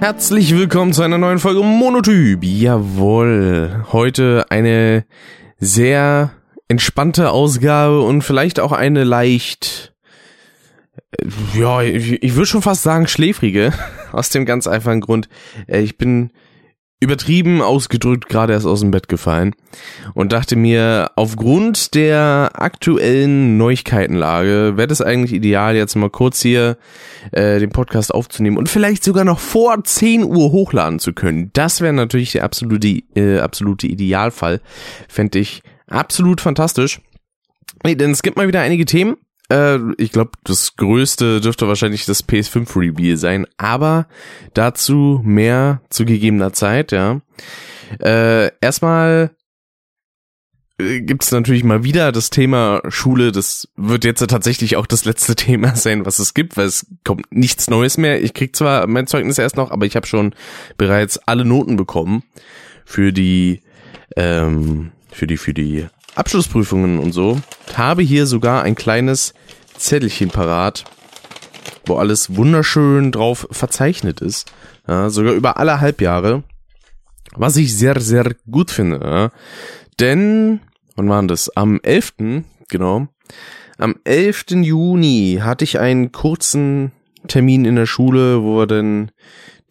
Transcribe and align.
Herzlich 0.00 0.54
willkommen 0.56 0.92
zu 0.94 1.02
einer 1.02 1.18
neuen 1.18 1.38
Folge 1.38 1.62
Monotyp. 1.62 2.42
Jawohl. 2.42 3.84
Heute 3.92 4.46
eine 4.48 5.04
sehr 5.58 6.32
entspannte 6.68 7.30
Ausgabe 7.30 8.00
und 8.00 8.22
vielleicht 8.22 8.60
auch 8.60 8.72
eine 8.72 9.04
leicht, 9.04 9.92
äh, 11.12 11.26
ja, 11.58 11.82
ich, 11.82 12.22
ich 12.22 12.34
würde 12.34 12.46
schon 12.46 12.62
fast 12.62 12.82
sagen 12.82 13.06
schläfrige. 13.08 13.72
Aus 14.12 14.30
dem 14.30 14.46
ganz 14.46 14.66
einfachen 14.66 15.00
Grund. 15.02 15.28
äh, 15.66 15.80
Ich 15.80 15.98
bin 15.98 16.30
übertrieben 17.00 17.62
ausgedrückt 17.62 18.28
gerade 18.28 18.52
erst 18.52 18.66
aus 18.66 18.80
dem 18.80 18.90
Bett 18.90 19.08
gefallen 19.08 19.54
und 20.12 20.32
dachte 20.32 20.54
mir, 20.54 21.10
aufgrund 21.16 21.94
der 21.94 22.50
aktuellen 22.54 23.56
Neuigkeitenlage 23.56 24.74
wäre 24.76 24.86
das 24.86 25.00
eigentlich 25.00 25.32
ideal, 25.32 25.74
jetzt 25.76 25.96
mal 25.96 26.10
kurz 26.10 26.42
hier 26.42 26.76
äh, 27.32 27.58
den 27.58 27.70
Podcast 27.70 28.14
aufzunehmen 28.14 28.58
und 28.58 28.68
vielleicht 28.68 29.02
sogar 29.02 29.24
noch 29.24 29.40
vor 29.40 29.82
10 29.82 30.24
Uhr 30.24 30.52
hochladen 30.52 30.98
zu 30.98 31.14
können. 31.14 31.50
Das 31.54 31.80
wäre 31.80 31.94
natürlich 31.94 32.32
der 32.32 32.44
absolute, 32.44 33.02
äh, 33.16 33.38
absolute 33.38 33.86
Idealfall. 33.86 34.60
Fände 35.08 35.38
ich 35.38 35.62
absolut 35.88 36.42
fantastisch. 36.42 37.00
Nee, 37.82 37.94
denn 37.94 38.10
es 38.10 38.22
gibt 38.22 38.36
mal 38.36 38.46
wieder 38.46 38.60
einige 38.60 38.84
Themen. 38.84 39.16
Äh, 39.50 39.78
ich 39.98 40.12
glaube, 40.12 40.32
das 40.44 40.76
größte 40.76 41.40
dürfte 41.40 41.68
wahrscheinlich 41.68 42.06
das 42.06 42.26
PS5 42.26 42.76
Reveal 42.76 43.16
sein, 43.16 43.46
aber 43.56 44.06
dazu 44.54 45.20
mehr 45.24 45.82
zu 45.90 46.04
gegebener 46.04 46.52
Zeit, 46.52 46.92
ja. 46.92 47.20
Äh, 47.98 48.50
erstmal 48.60 49.30
gibt 50.80 51.24
es 51.24 51.32
natürlich 51.32 51.64
mal 51.64 51.84
wieder 51.84 52.12
das 52.12 52.30
Thema 52.30 52.80
Schule. 52.88 53.32
Das 53.32 53.68
wird 53.76 54.04
jetzt 54.04 54.26
tatsächlich 54.26 54.76
auch 54.76 54.86
das 54.86 55.04
letzte 55.04 55.34
Thema 55.36 55.76
sein, 55.76 56.06
was 56.06 56.18
es 56.18 56.34
gibt, 56.34 56.56
weil 56.56 56.66
es 56.66 56.86
kommt 57.04 57.30
nichts 57.30 57.68
Neues 57.68 57.98
mehr. 57.98 58.22
Ich 58.22 58.34
krieg 58.34 58.56
zwar 58.56 58.86
mein 58.86 59.06
Zeugnis 59.06 59.38
erst 59.38 59.56
noch, 59.56 59.70
aber 59.70 59.86
ich 59.86 59.96
habe 59.96 60.06
schon 60.06 60.34
bereits 60.76 61.18
alle 61.18 61.44
Noten 61.44 61.76
bekommen 61.76 62.22
für 62.84 63.12
die 63.12 63.60
ähm, 64.16 64.92
für 65.12 65.26
die 65.26 65.36
für 65.36 65.54
die 65.54 65.86
Abschlussprüfungen 66.14 66.98
und 66.98 67.12
so. 67.12 67.40
Habe 67.74 68.02
hier 68.02 68.26
sogar 68.26 68.62
ein 68.62 68.74
kleines 68.74 69.34
Zettelchen 69.76 70.28
parat, 70.28 70.84
wo 71.86 71.96
alles 71.96 72.36
wunderschön 72.36 73.12
drauf 73.12 73.46
verzeichnet 73.50 74.20
ist. 74.20 74.52
Ja, 74.86 75.10
sogar 75.10 75.34
über 75.34 75.56
alle 75.56 75.80
Halbjahre. 75.80 76.42
Was 77.36 77.56
ich 77.56 77.76
sehr, 77.76 78.00
sehr 78.00 78.34
gut 78.50 78.70
finde. 78.70 79.00
Ja. 79.02 79.30
Denn, 80.00 80.60
wann 80.96 81.08
war 81.08 81.22
das? 81.22 81.54
Am 81.56 81.80
11., 81.82 82.44
genau. 82.68 83.08
Am 83.78 83.94
11. 84.04 84.46
Juni 84.62 85.38
hatte 85.42 85.64
ich 85.64 85.78
einen 85.78 86.12
kurzen 86.12 86.92
Termin 87.28 87.64
in 87.64 87.76
der 87.76 87.86
Schule, 87.86 88.42
wo 88.42 88.58
wir 88.58 88.66
dann 88.66 89.10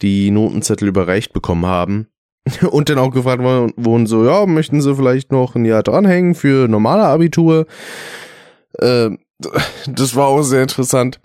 die 0.01 0.31
Notenzettel 0.31 0.87
überreicht 0.87 1.33
bekommen 1.33 1.65
haben. 1.65 2.07
Und 2.69 2.89
dann 2.89 2.97
auch 2.97 3.11
gefragt 3.11 3.41
wurden 3.41 4.07
so, 4.07 4.25
ja, 4.25 4.45
möchten 4.45 4.81
Sie 4.81 4.95
vielleicht 4.95 5.31
noch 5.31 5.55
ein 5.55 5.65
Jahr 5.65 5.83
dranhängen 5.83 6.35
für 6.35 6.67
normale 6.67 7.03
Abitur? 7.03 7.67
Äh, 8.77 9.11
das 9.87 10.15
war 10.15 10.27
auch 10.27 10.41
sehr 10.41 10.61
interessant, 10.61 11.19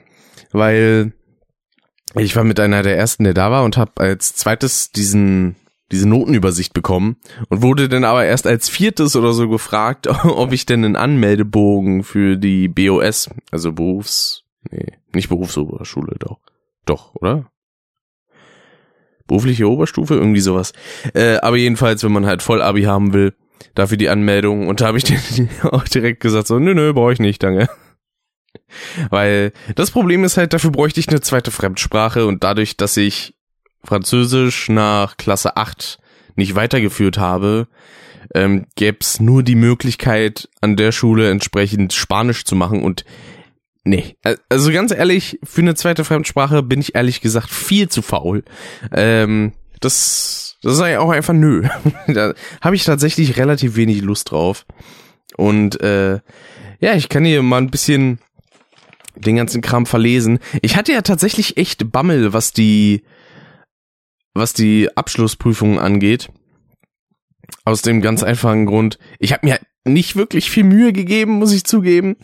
weil 0.52 1.12
ich 2.14 2.36
war 2.36 2.44
mit 2.44 2.60
einer 2.60 2.82
der 2.82 2.96
ersten, 2.96 3.24
der 3.24 3.34
da 3.34 3.50
war 3.50 3.64
und 3.64 3.76
habe 3.76 3.92
als 3.96 4.34
zweites 4.34 4.92
diesen 4.92 5.56
diese 5.90 6.08
Notenübersicht 6.08 6.72
bekommen 6.72 7.16
und 7.50 7.62
wurde 7.62 7.88
dann 7.88 8.04
aber 8.04 8.24
erst 8.24 8.46
als 8.46 8.68
viertes 8.68 9.16
oder 9.16 9.32
so 9.32 9.48
gefragt, 9.48 10.08
ob 10.24 10.52
ich 10.52 10.66
denn 10.66 10.84
einen 10.84 10.96
Anmeldebogen 10.96 12.02
für 12.02 12.36
die 12.36 12.69
BOS, 12.69 13.30
also 13.50 13.72
Berufs, 13.72 14.44
nee, 14.70 14.92
nicht 15.12 15.28
Berufsoberschule, 15.28 16.16
doch, 16.19 16.38
doch, 16.86 17.14
oder? 17.14 17.50
Berufliche 19.26 19.68
Oberstufe, 19.68 20.14
irgendwie 20.14 20.40
sowas. 20.40 20.72
Äh, 21.14 21.36
aber 21.36 21.56
jedenfalls, 21.56 22.04
wenn 22.04 22.12
man 22.12 22.26
halt 22.26 22.42
Vollabi 22.42 22.82
haben 22.82 23.12
will, 23.12 23.34
dafür 23.74 23.96
die 23.96 24.08
Anmeldung 24.08 24.68
und 24.68 24.80
da 24.80 24.86
habe 24.86 24.98
ich 24.98 25.04
dann 25.04 25.48
auch 25.70 25.84
direkt 25.84 26.20
gesagt 26.20 26.46
so, 26.46 26.58
nö, 26.58 26.74
nö, 26.74 26.92
brauche 26.92 27.12
ich 27.12 27.20
nicht, 27.20 27.42
danke. 27.42 27.68
Weil 29.10 29.52
das 29.74 29.90
Problem 29.90 30.24
ist 30.24 30.36
halt, 30.36 30.52
dafür 30.52 30.70
bräuchte 30.70 31.00
ich 31.00 31.08
eine 31.08 31.20
zweite 31.20 31.50
Fremdsprache 31.50 32.26
und 32.26 32.44
dadurch, 32.44 32.76
dass 32.76 32.96
ich 32.96 33.34
Französisch 33.82 34.68
nach 34.68 35.16
Klasse 35.16 35.56
8 35.56 35.98
nicht 36.36 36.54
weitergeführt 36.54 37.18
habe, 37.18 37.68
ähm, 38.34 38.66
gäbe 38.76 38.98
es 39.00 39.20
nur 39.20 39.42
die 39.42 39.54
Möglichkeit, 39.54 40.48
an 40.60 40.76
der 40.76 40.92
Schule 40.92 41.30
entsprechend 41.30 41.92
Spanisch 41.92 42.44
zu 42.44 42.56
machen 42.56 42.82
und 42.82 43.04
nee, 43.84 44.17
also 44.49 44.72
ganz 44.72 44.93
ehrlich, 44.93 45.39
für 45.43 45.61
eine 45.61 45.75
zweite 45.75 46.05
Fremdsprache 46.05 46.62
bin 46.62 46.81
ich 46.81 46.95
ehrlich 46.95 47.21
gesagt 47.21 47.50
viel 47.50 47.89
zu 47.89 48.03
faul. 48.03 48.45
Ähm, 48.93 49.53
das, 49.81 50.56
das 50.62 50.77
sei 50.77 50.99
auch 50.99 51.11
einfach 51.11 51.34
nö. 51.34 51.69
da 52.06 52.34
habe 52.61 52.77
ich 52.77 52.84
tatsächlich 52.84 53.37
relativ 53.37 53.77
wenig 53.77 54.03
Lust 54.03 54.31
drauf. 54.31 54.67
Und 55.37 55.81
äh, 55.81 56.21
ja, 56.81 56.95
ich 56.95 57.09
kann 57.09 57.25
hier 57.25 57.43
mal 57.43 57.59
ein 57.59 57.71
bisschen 57.71 58.19
den 59.17 59.37
ganzen 59.37 59.62
Kram 59.62 59.87
verlesen. 59.87 60.39
Ich 60.62 60.77
hatte 60.77 60.93
ja 60.93 61.03
tatsächlich 61.03 61.56
echt 61.56 61.93
Bammel, 61.93 62.33
was 62.33 62.53
die 62.53 63.05
was 64.34 64.53
die 64.53 64.95
Abschlussprüfungen 64.97 65.78
angeht. 65.78 66.31
Aus 67.65 67.83
dem 67.83 68.03
ganz 68.03 68.22
einfachen 68.22 68.66
Grund, 68.66 68.99
ich 69.19 69.33
habe 69.33 69.47
mir 69.47 69.59
nicht 69.84 70.17
wirklich 70.17 70.50
viel 70.50 70.65
Mühe 70.65 70.93
gegeben, 70.93 71.33
muss 71.33 71.53
ich 71.53 71.65
zugeben. 71.65 72.17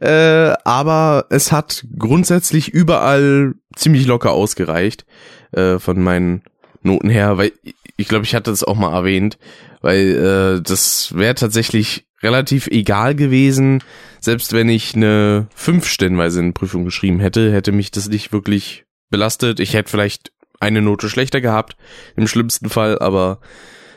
Äh, 0.00 0.54
aber 0.64 1.26
es 1.30 1.52
hat 1.52 1.86
grundsätzlich 1.96 2.68
überall 2.68 3.54
ziemlich 3.74 4.06
locker 4.06 4.32
ausgereicht 4.32 5.06
äh, 5.52 5.78
von 5.78 6.02
meinen 6.02 6.42
Noten 6.82 7.08
her, 7.08 7.38
weil 7.38 7.52
ich 7.96 8.08
glaube, 8.08 8.24
ich 8.24 8.34
hatte 8.34 8.50
das 8.50 8.64
auch 8.64 8.76
mal 8.76 8.92
erwähnt, 8.92 9.38
weil 9.80 10.58
äh, 10.58 10.62
das 10.62 11.16
wäre 11.16 11.34
tatsächlich 11.34 12.06
relativ 12.22 12.66
egal 12.66 13.14
gewesen, 13.14 13.82
selbst 14.20 14.52
wenn 14.52 14.68
ich 14.68 14.94
eine 14.94 15.48
5 15.54 15.86
stellenweise 15.86 16.40
in 16.40 16.54
Prüfung 16.54 16.84
geschrieben 16.84 17.20
hätte, 17.20 17.52
hätte 17.52 17.72
mich 17.72 17.90
das 17.90 18.08
nicht 18.08 18.32
wirklich 18.32 18.84
belastet. 19.10 19.60
Ich 19.60 19.74
hätte 19.74 19.90
vielleicht 19.90 20.32
eine 20.58 20.82
Note 20.82 21.08
schlechter 21.08 21.40
gehabt, 21.40 21.76
im 22.16 22.26
schlimmsten 22.26 22.68
Fall, 22.68 22.98
aber 22.98 23.40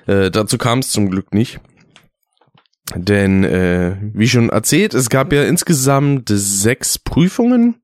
äh, 0.08 0.30
dazu 0.30 0.58
kam 0.58 0.80
es 0.80 0.90
zum 0.90 1.10
Glück 1.10 1.34
nicht. 1.34 1.60
Denn, 2.96 3.44
äh, 3.44 3.98
wie 4.14 4.28
schon 4.28 4.50
erzählt, 4.50 4.94
es 4.94 5.10
gab 5.10 5.32
ja 5.32 5.44
insgesamt 5.44 6.30
sechs 6.30 6.98
Prüfungen. 6.98 7.76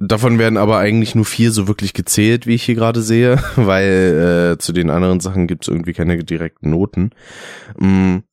Davon 0.00 0.38
werden 0.38 0.56
aber 0.56 0.78
eigentlich 0.78 1.14
nur 1.14 1.26
vier 1.26 1.52
so 1.52 1.68
wirklich 1.68 1.92
gezählt, 1.92 2.46
wie 2.46 2.54
ich 2.54 2.64
hier 2.64 2.74
gerade 2.74 3.02
sehe, 3.02 3.38
weil 3.56 4.54
äh, 4.54 4.58
zu 4.58 4.72
den 4.72 4.90
anderen 4.90 5.20
Sachen 5.20 5.46
gibt 5.46 5.64
es 5.64 5.68
irgendwie 5.68 5.92
keine 5.92 6.24
direkten 6.24 6.70
Noten. 6.70 7.10
Ähm, 7.80 8.24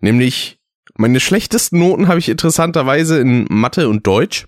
nämlich 0.00 0.58
meine 0.96 1.20
schlechtesten 1.20 1.78
Noten 1.78 2.08
habe 2.08 2.18
ich 2.18 2.28
interessanterweise 2.28 3.18
in 3.18 3.46
Mathe 3.50 3.88
und 3.88 4.06
Deutsch. 4.06 4.46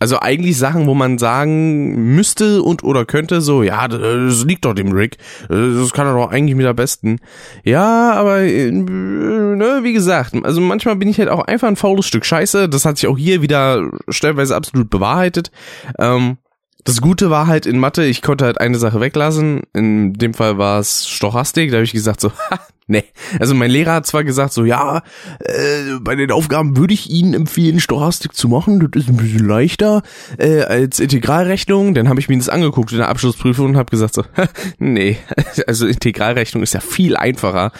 Also 0.00 0.20
eigentlich 0.20 0.56
Sachen, 0.56 0.86
wo 0.86 0.94
man 0.94 1.18
sagen 1.18 2.14
müsste 2.14 2.62
und 2.62 2.84
oder 2.84 3.04
könnte 3.04 3.40
so, 3.40 3.64
ja, 3.64 3.88
das 3.88 4.44
liegt 4.44 4.64
doch 4.64 4.74
dem 4.74 4.92
Rick. 4.92 5.16
Das 5.48 5.92
kann 5.92 6.06
er 6.06 6.14
doch 6.14 6.30
eigentlich 6.30 6.54
mit 6.54 6.66
am 6.66 6.76
besten. 6.76 7.18
Ja, 7.64 8.12
aber 8.12 8.40
äh, 8.42 8.70
ne, 8.70 9.80
wie 9.82 9.92
gesagt, 9.92 10.34
also 10.44 10.60
manchmal 10.60 10.94
bin 10.96 11.08
ich 11.08 11.18
halt 11.18 11.28
auch 11.28 11.44
einfach 11.44 11.66
ein 11.66 11.76
faules 11.76 12.06
Stück 12.06 12.24
Scheiße. 12.24 12.68
Das 12.68 12.84
hat 12.84 12.98
sich 12.98 13.08
auch 13.08 13.18
hier 13.18 13.42
wieder 13.42 13.90
stellenweise 14.08 14.54
absolut 14.54 14.88
bewahrheitet. 14.88 15.50
Ähm, 15.98 16.38
das 16.88 17.02
Gute 17.02 17.28
war 17.28 17.46
halt 17.46 17.66
in 17.66 17.78
Mathe, 17.78 18.06
ich 18.06 18.22
konnte 18.22 18.46
halt 18.46 18.62
eine 18.62 18.78
Sache 18.78 18.98
weglassen. 18.98 19.60
In 19.74 20.14
dem 20.14 20.32
Fall 20.32 20.56
war 20.56 20.80
es 20.80 21.06
Stochastik. 21.06 21.70
Da 21.70 21.76
habe 21.76 21.84
ich 21.84 21.92
gesagt 21.92 22.18
so, 22.18 22.32
nee. 22.86 23.04
Also 23.38 23.54
mein 23.54 23.70
Lehrer 23.70 23.92
hat 23.92 24.06
zwar 24.06 24.24
gesagt 24.24 24.54
so, 24.54 24.64
ja, 24.64 25.02
äh, 25.40 25.98
bei 26.00 26.16
den 26.16 26.32
Aufgaben 26.32 26.78
würde 26.78 26.94
ich 26.94 27.10
Ihnen 27.10 27.34
empfehlen, 27.34 27.78
Stochastik 27.78 28.34
zu 28.34 28.48
machen. 28.48 28.80
Das 28.80 29.02
ist 29.02 29.10
ein 29.10 29.18
bisschen 29.18 29.46
leichter 29.46 30.00
äh, 30.38 30.62
als 30.62 30.98
Integralrechnung. 30.98 31.92
Dann 31.92 32.08
habe 32.08 32.20
ich 32.20 32.30
mir 32.30 32.38
das 32.38 32.48
angeguckt 32.48 32.90
in 32.92 32.98
der 32.98 33.10
Abschlussprüfung 33.10 33.66
und 33.66 33.76
habe 33.76 33.90
gesagt 33.90 34.14
so, 34.14 34.24
nee. 34.78 35.18
Also 35.66 35.86
Integralrechnung 35.86 36.62
ist 36.62 36.72
ja 36.72 36.80
viel 36.80 37.18
einfacher. 37.18 37.72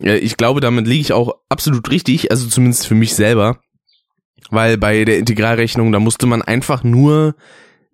Ich 0.00 0.36
glaube, 0.36 0.60
damit 0.60 0.88
liege 0.88 1.02
ich 1.02 1.12
auch 1.12 1.36
absolut 1.48 1.88
richtig. 1.88 2.32
Also 2.32 2.48
zumindest 2.48 2.88
für 2.88 2.96
mich 2.96 3.14
selber. 3.14 3.60
Weil 4.50 4.76
bei 4.76 5.04
der 5.04 5.18
Integralrechnung, 5.18 5.92
da 5.92 6.00
musste 6.00 6.26
man 6.26 6.42
einfach 6.42 6.82
nur 6.82 7.36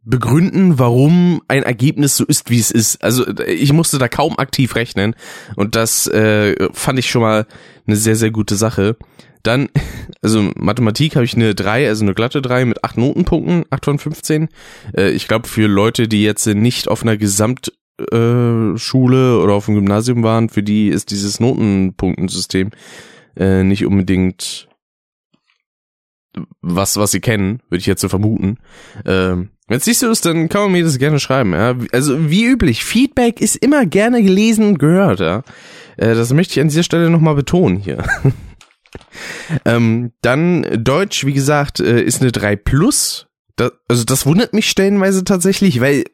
begründen, 0.06 0.78
warum 0.78 1.42
ein 1.48 1.64
Ergebnis 1.64 2.16
so 2.16 2.24
ist, 2.24 2.48
wie 2.48 2.60
es 2.60 2.70
ist. 2.70 3.02
Also 3.02 3.26
ich 3.40 3.72
musste 3.72 3.98
da 3.98 4.08
kaum 4.08 4.38
aktiv 4.38 4.76
rechnen 4.76 5.16
und 5.56 5.74
das 5.74 6.06
äh, 6.06 6.54
fand 6.72 6.98
ich 7.00 7.10
schon 7.10 7.22
mal 7.22 7.46
eine 7.86 7.96
sehr, 7.96 8.14
sehr 8.16 8.30
gute 8.30 8.54
Sache. 8.54 8.96
Dann, 9.42 9.68
also 10.22 10.52
Mathematik 10.54 11.16
habe 11.16 11.24
ich 11.24 11.34
eine 11.34 11.54
3, 11.54 11.88
also 11.88 12.04
eine 12.04 12.14
glatte 12.14 12.40
3 12.40 12.66
mit 12.66 12.84
8 12.84 12.98
Notenpunkten, 12.98 13.64
8 13.68 13.84
von 13.84 13.98
15. 13.98 14.48
Äh, 14.96 15.10
ich 15.10 15.26
glaube, 15.26 15.48
für 15.48 15.66
Leute, 15.66 16.06
die 16.06 16.22
jetzt 16.22 16.46
nicht 16.46 16.86
auf 16.86 17.02
einer 17.02 17.16
Gesamtschule 17.16 17.72
äh, 18.12 19.42
oder 19.42 19.54
auf 19.54 19.66
dem 19.66 19.74
Gymnasium 19.74 20.22
waren, 20.22 20.48
für 20.48 20.62
die 20.62 20.86
ist 20.86 21.10
dieses 21.10 21.40
Notenpunktensystem 21.40 22.70
äh, 23.36 23.64
nicht 23.64 23.84
unbedingt 23.84 24.68
was, 26.60 26.96
was 26.96 27.10
sie 27.10 27.20
kennen, 27.20 27.60
würde 27.70 27.80
ich 27.80 27.86
jetzt 27.86 28.02
so 28.02 28.08
vermuten. 28.08 28.58
Ähm, 29.04 29.50
Wenn 29.68 29.78
es 29.78 29.86
nicht 29.86 29.98
so 29.98 30.10
ist, 30.10 30.24
dann 30.24 30.48
kann 30.48 30.62
man 30.62 30.72
mir 30.72 30.84
das 30.84 30.98
gerne 30.98 31.18
schreiben. 31.18 31.52
Ja? 31.52 31.74
Also 31.92 32.30
wie 32.30 32.44
üblich, 32.44 32.84
Feedback 32.84 33.40
ist 33.40 33.56
immer 33.56 33.84
gerne 33.84 34.22
gelesen 34.22 34.64
und 34.64 34.78
gehört. 34.78 35.20
Ja? 35.20 35.42
Äh, 35.96 36.14
das 36.14 36.32
möchte 36.32 36.52
ich 36.52 36.60
an 36.60 36.68
dieser 36.68 36.84
Stelle 36.84 37.10
nochmal 37.10 37.34
betonen 37.34 37.78
hier. 37.78 38.04
ähm, 39.64 40.12
dann 40.22 40.66
Deutsch, 40.84 41.26
wie 41.26 41.32
gesagt, 41.32 41.80
äh, 41.80 42.00
ist 42.00 42.22
eine 42.22 42.32
3 42.32 42.56
Plus. 42.56 43.26
Das, 43.56 43.72
also 43.88 44.04
das 44.04 44.26
wundert 44.26 44.52
mich 44.52 44.70
stellenweise 44.70 45.24
tatsächlich, 45.24 45.80
weil 45.80 46.04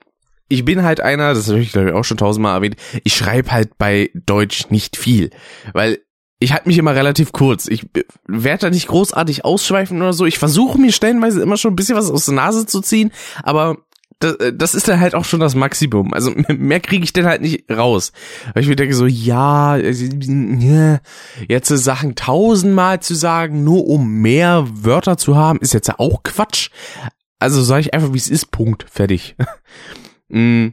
ich 0.48 0.64
bin 0.64 0.82
halt 0.82 1.00
einer, 1.00 1.34
das 1.34 1.48
habe 1.48 1.60
ich 1.60 1.72
glaube 1.72 1.88
ich 1.88 1.94
auch 1.94 2.04
schon 2.04 2.18
tausendmal 2.18 2.56
erwähnt, 2.56 2.76
ich 3.04 3.16
schreibe 3.16 3.50
halt 3.50 3.78
bei 3.78 4.10
Deutsch 4.14 4.70
nicht 4.70 4.96
viel, 4.96 5.30
weil 5.72 5.98
ich 6.42 6.52
halte 6.52 6.68
mich 6.68 6.78
immer 6.78 6.94
relativ 6.94 7.32
kurz. 7.32 7.68
Ich 7.68 7.86
werde 8.26 8.66
da 8.66 8.70
nicht 8.70 8.88
großartig 8.88 9.44
ausschweifen 9.44 10.00
oder 10.00 10.12
so. 10.12 10.26
Ich 10.26 10.38
versuche 10.38 10.78
mir 10.78 10.92
stellenweise 10.92 11.40
immer 11.40 11.56
schon 11.56 11.72
ein 11.72 11.76
bisschen 11.76 11.96
was 11.96 12.10
aus 12.10 12.26
der 12.26 12.34
Nase 12.34 12.66
zu 12.66 12.80
ziehen, 12.80 13.12
aber 13.42 13.78
das, 14.18 14.36
das 14.54 14.74
ist 14.74 14.88
dann 14.88 15.00
halt 15.00 15.14
auch 15.14 15.24
schon 15.24 15.40
das 15.40 15.54
Maximum. 15.54 16.12
Also 16.12 16.32
mehr 16.48 16.80
kriege 16.80 17.04
ich 17.04 17.12
dann 17.12 17.26
halt 17.26 17.42
nicht 17.42 17.70
raus. 17.70 18.12
Weil 18.54 18.62
ich 18.62 18.68
mir 18.68 18.76
denke 18.76 18.94
so, 18.94 19.06
ja, 19.06 19.76
jetzt 19.76 21.68
Sachen 21.68 22.14
tausendmal 22.14 23.00
zu 23.00 23.14
sagen, 23.14 23.64
nur 23.64 23.86
um 23.86 24.20
mehr 24.20 24.66
Wörter 24.70 25.16
zu 25.16 25.36
haben, 25.36 25.58
ist 25.60 25.74
jetzt 25.74 25.88
ja 25.88 25.98
auch 25.98 26.22
Quatsch. 26.22 26.70
Also 27.38 27.62
sage 27.62 27.80
ich 27.80 27.94
einfach, 27.94 28.12
wie 28.12 28.18
es 28.18 28.28
ist, 28.28 28.50
Punkt, 28.50 28.86
fertig. 28.90 29.36
Mm. 30.34 30.68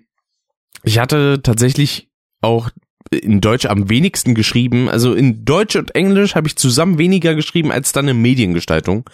Ich 0.83 0.99
hatte 0.99 1.41
tatsächlich 1.43 2.09
auch 2.39 2.69
in 3.11 3.41
Deutsch 3.41 3.65
am 3.65 3.89
wenigsten 3.89 4.35
geschrieben. 4.35 4.89
Also 4.89 5.13
in 5.13 5.45
Deutsch 5.45 5.75
und 5.75 5.95
Englisch 5.95 6.35
habe 6.35 6.47
ich 6.47 6.55
zusammen 6.55 6.97
weniger 6.97 7.35
geschrieben 7.35 7.71
als 7.71 7.91
dann 7.91 8.07
in 8.07 8.21
Mediengestaltung, 8.21 9.09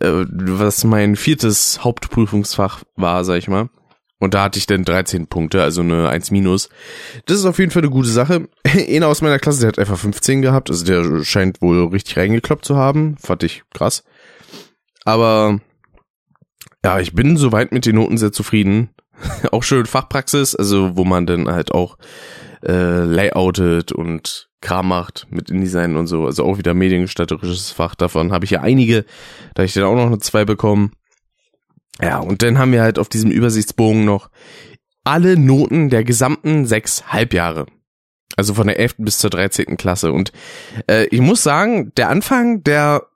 äh, 0.00 0.24
was 0.28 0.84
mein 0.84 1.16
viertes 1.16 1.84
Hauptprüfungsfach 1.84 2.82
war, 2.96 3.24
sag 3.24 3.38
ich 3.38 3.48
mal. 3.48 3.68
Und 4.20 4.34
da 4.34 4.42
hatte 4.42 4.58
ich 4.58 4.66
dann 4.66 4.84
13 4.84 5.28
Punkte, 5.28 5.62
also 5.62 5.80
eine 5.80 6.08
1 6.08 6.32
minus. 6.32 6.68
Das 7.26 7.38
ist 7.38 7.44
auf 7.44 7.58
jeden 7.58 7.70
Fall 7.70 7.82
eine 7.82 7.90
gute 7.90 8.08
Sache. 8.08 8.48
Einer 8.64 9.06
aus 9.06 9.22
meiner 9.22 9.38
Klasse, 9.38 9.60
der 9.60 9.68
hat 9.68 9.78
einfach 9.78 9.98
15 9.98 10.42
gehabt, 10.42 10.70
also 10.70 10.84
der 10.84 11.24
scheint 11.24 11.62
wohl 11.62 11.86
richtig 11.86 12.16
reingekloppt 12.16 12.64
zu 12.64 12.76
haben. 12.76 13.16
Fand 13.18 13.44
ich 13.44 13.62
krass. 13.72 14.04
Aber 15.04 15.60
ja, 16.84 16.98
ich 16.98 17.14
bin 17.14 17.36
soweit 17.36 17.70
mit 17.70 17.86
den 17.86 17.94
Noten 17.94 18.18
sehr 18.18 18.32
zufrieden. 18.32 18.90
auch 19.52 19.62
schön 19.62 19.86
Fachpraxis, 19.86 20.54
also 20.54 20.96
wo 20.96 21.04
man 21.04 21.26
dann 21.26 21.48
halt 21.48 21.72
auch 21.72 21.96
äh, 22.64 23.04
layoutet 23.04 23.92
und 23.92 24.48
Kram 24.60 24.88
macht 24.88 25.26
mit 25.30 25.50
InDesign 25.50 25.96
und 25.96 26.06
so. 26.06 26.26
Also 26.26 26.44
auch 26.44 26.58
wieder 26.58 26.74
mediengestalterisches 26.74 27.70
Fach. 27.70 27.94
Davon 27.94 28.32
habe 28.32 28.44
ich 28.44 28.50
ja 28.50 28.60
einige. 28.60 29.04
Da 29.54 29.62
ich 29.62 29.72
dann 29.72 29.84
auch 29.84 29.94
noch 29.94 30.06
eine 30.06 30.18
2 30.18 30.44
bekommen. 30.44 30.92
Ja, 32.00 32.18
und 32.18 32.42
dann 32.42 32.58
haben 32.58 32.72
wir 32.72 32.82
halt 32.82 32.98
auf 32.98 33.08
diesem 33.08 33.30
Übersichtsbogen 33.30 34.04
noch 34.04 34.30
alle 35.04 35.36
Noten 35.38 35.90
der 35.90 36.04
gesamten 36.04 36.66
sechs 36.66 37.12
Halbjahre. 37.12 37.66
Also 38.36 38.54
von 38.54 38.66
der 38.66 38.78
11. 38.78 38.96
bis 38.98 39.18
zur 39.18 39.30
13. 39.30 39.76
Klasse. 39.76 40.12
Und 40.12 40.32
äh, 40.88 41.06
ich 41.06 41.20
muss 41.20 41.42
sagen, 41.42 41.92
der 41.96 42.08
Anfang, 42.08 42.62
der 42.62 43.06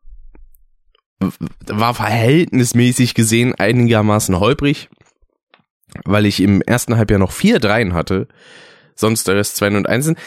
war 1.66 1.94
verhältnismäßig 1.94 3.14
gesehen 3.14 3.54
einigermaßen 3.54 4.40
holprig, 4.40 4.88
weil 6.04 6.26
ich 6.26 6.40
im 6.40 6.62
ersten 6.62 6.96
Halbjahr 6.96 7.20
noch 7.20 7.30
vier 7.30 7.60
Dreien 7.60 7.94
hatte 7.94 8.26
sonst 8.94 9.28
Rest 9.28 9.56
2 9.56 9.76
und 9.76 9.88
1 9.88 10.04
sind. 10.04 10.18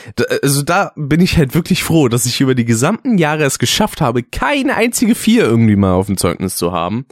Also 0.42 0.62
da 0.62 0.92
bin 0.96 1.22
ich 1.22 1.38
halt 1.38 1.54
wirklich 1.56 1.84
froh, 1.84 2.08
dass 2.08 2.26
ich 2.26 2.42
über 2.42 2.56
die 2.56 2.66
gesamten 2.66 3.18
Jahre 3.18 3.44
es 3.44 3.60
geschafft 3.60 4.02
habe, 4.02 4.24
keine 4.24 4.76
einzige 4.76 5.16
4 5.16 5.44
irgendwie 5.44 5.76
mal 5.76 5.94
auf 5.94 6.08
dem 6.08 6.18
Zeugnis 6.18 6.56
zu 6.56 6.72
haben. 6.72 7.06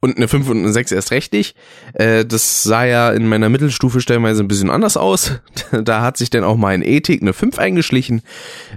Und 0.00 0.16
eine 0.16 0.28
5 0.28 0.48
und 0.50 0.58
eine 0.58 0.72
6 0.72 0.92
erst 0.92 1.12
recht 1.12 1.32
nicht. 1.32 1.56
Äh, 1.94 2.26
das 2.26 2.62
sah 2.62 2.84
ja 2.84 3.10
in 3.12 3.26
meiner 3.26 3.48
Mittelstufe 3.48 4.00
stellenweise 4.00 4.42
ein 4.42 4.48
bisschen 4.48 4.70
anders 4.70 4.96
aus. 4.96 5.32
Da 5.84 6.02
hat 6.02 6.18
sich 6.18 6.28
dann 6.28 6.44
auch 6.44 6.56
mal 6.56 6.74
in 6.74 6.82
Ethik 6.82 7.22
eine 7.22 7.32
5 7.32 7.58
eingeschlichen. 7.58 8.22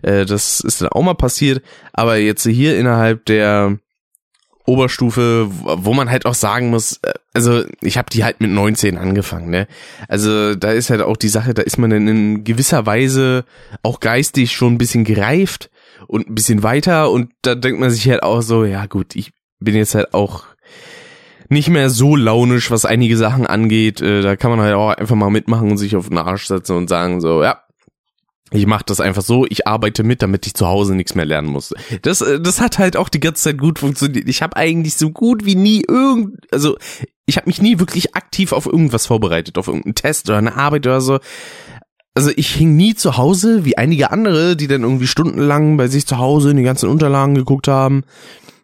Äh, 0.02 0.26
das 0.26 0.62
ist 0.62 0.82
dann 0.82 0.90
auch 0.90 1.02
mal 1.02 1.16
passiert. 1.16 1.62
Aber 1.92 2.18
jetzt 2.18 2.46
hier 2.46 2.78
innerhalb 2.78 3.26
der 3.26 3.78
Oberstufe, 4.66 5.48
wo 5.50 5.94
man 5.94 6.10
halt 6.10 6.26
auch 6.26 6.34
sagen 6.34 6.70
muss, 6.70 7.00
äh, 7.04 7.14
also 7.34 7.64
ich 7.82 7.98
habe 7.98 8.10
die 8.10 8.24
halt 8.24 8.42
mit 8.42 8.52
19 8.52 8.98
angefangen, 8.98 9.50
ne? 9.50 9.68
Also 10.08 10.56
da 10.56 10.72
ist 10.72 10.90
halt 10.90 11.02
auch 11.02 11.18
die 11.18 11.30
Sache, 11.30 11.54
da 11.54 11.62
ist 11.62 11.78
man 11.78 11.90
dann 11.90 12.08
in 12.08 12.44
gewisser 12.44 12.86
Weise 12.86 13.46
auch 13.84 14.00
geistig 14.00 14.54
schon 14.54 14.74
ein 14.74 14.78
bisschen 14.78 15.04
gereift 15.04 15.70
und 16.08 16.30
ein 16.30 16.36
bisschen 16.36 16.64
weiter 16.64 17.12
und 17.12 17.32
da 17.42 17.56
denkt 17.56 17.80
man 17.80 17.90
sich 17.90 18.08
halt 18.10 18.24
auch 18.24 18.42
so, 18.42 18.66
ja 18.66 18.86
gut, 18.86 19.16
ich 19.16 19.32
bin 19.60 19.76
jetzt 19.76 19.96
halt 19.96 20.14
auch 20.14 20.46
nicht 21.50 21.70
mehr 21.70 21.90
so 21.90 22.16
launisch, 22.16 22.72
was 22.72 22.86
einige 22.86 23.18
Sachen 23.18 23.46
angeht. 23.46 24.02
Äh, 24.02 24.22
da 24.22 24.36
kann 24.36 24.52
man 24.52 24.62
halt 24.62 24.74
auch 24.74 24.90
einfach 24.90 25.16
mal 25.16 25.30
mitmachen 25.30 25.72
und 25.72 25.78
sich 25.78 25.96
auf 25.96 26.10
den 26.10 26.18
Arsch 26.18 26.48
setzen 26.48 26.76
und 26.76 26.90
sagen 26.90 27.22
so, 27.22 27.44
ja, 27.44 27.62
ich 28.52 28.68
mache 28.68 28.84
das 28.86 29.00
einfach 29.00 29.24
so, 29.24 29.46
ich 29.50 29.68
arbeite 29.68 30.04
mit, 30.04 30.22
damit 30.22 30.46
ich 30.46 30.54
zu 30.54 30.68
Hause 30.68 30.96
nichts 30.96 31.16
mehr 31.16 31.26
lernen 31.26 31.48
muss. 31.48 31.74
Das, 32.04 32.22
äh, 32.22 32.40
das 32.40 32.62
hat 32.62 32.78
halt 32.78 32.96
auch 32.96 33.10
die 33.10 33.20
ganze 33.20 33.44
Zeit 33.44 33.58
gut 33.58 33.80
funktioniert. 33.80 34.30
Ich 34.30 34.42
habe 34.42 34.56
eigentlich 34.56 34.96
so 34.96 35.10
gut 35.10 35.46
wie 35.46 35.56
nie 35.56 35.84
irgend, 35.88 36.38
also 36.52 36.78
ich 37.26 37.38
habe 37.38 37.48
mich 37.48 37.62
nie 37.62 37.80
wirklich 37.80 38.16
aktiv 38.16 38.52
auf 38.52 38.68
irgendwas 38.68 39.08
vorbereitet, 39.08 39.58
auf 39.58 39.68
irgendeinen 39.68 39.96
Test 39.96 40.30
oder 40.30 40.38
eine 40.38 40.56
Arbeit 40.56 40.86
oder 40.86 41.02
so. 41.02 41.20
Also 42.14 42.32
ich 42.36 42.54
hing 42.54 42.76
nie 42.76 42.96
zu 42.96 43.18
Hause, 43.18 43.66
wie 43.66 43.78
einige 43.78 44.12
andere, 44.12 44.56
die 44.56 44.68
dann 44.68 44.84
irgendwie 44.84 45.08
stundenlang 45.08 45.76
bei 45.76 45.88
sich 45.88 46.06
zu 46.06 46.18
Hause 46.18 46.52
in 46.52 46.58
die 46.58 46.64
ganzen 46.64 46.88
Unterlagen 46.88 47.36
geguckt 47.36 47.68
haben. 47.68 48.04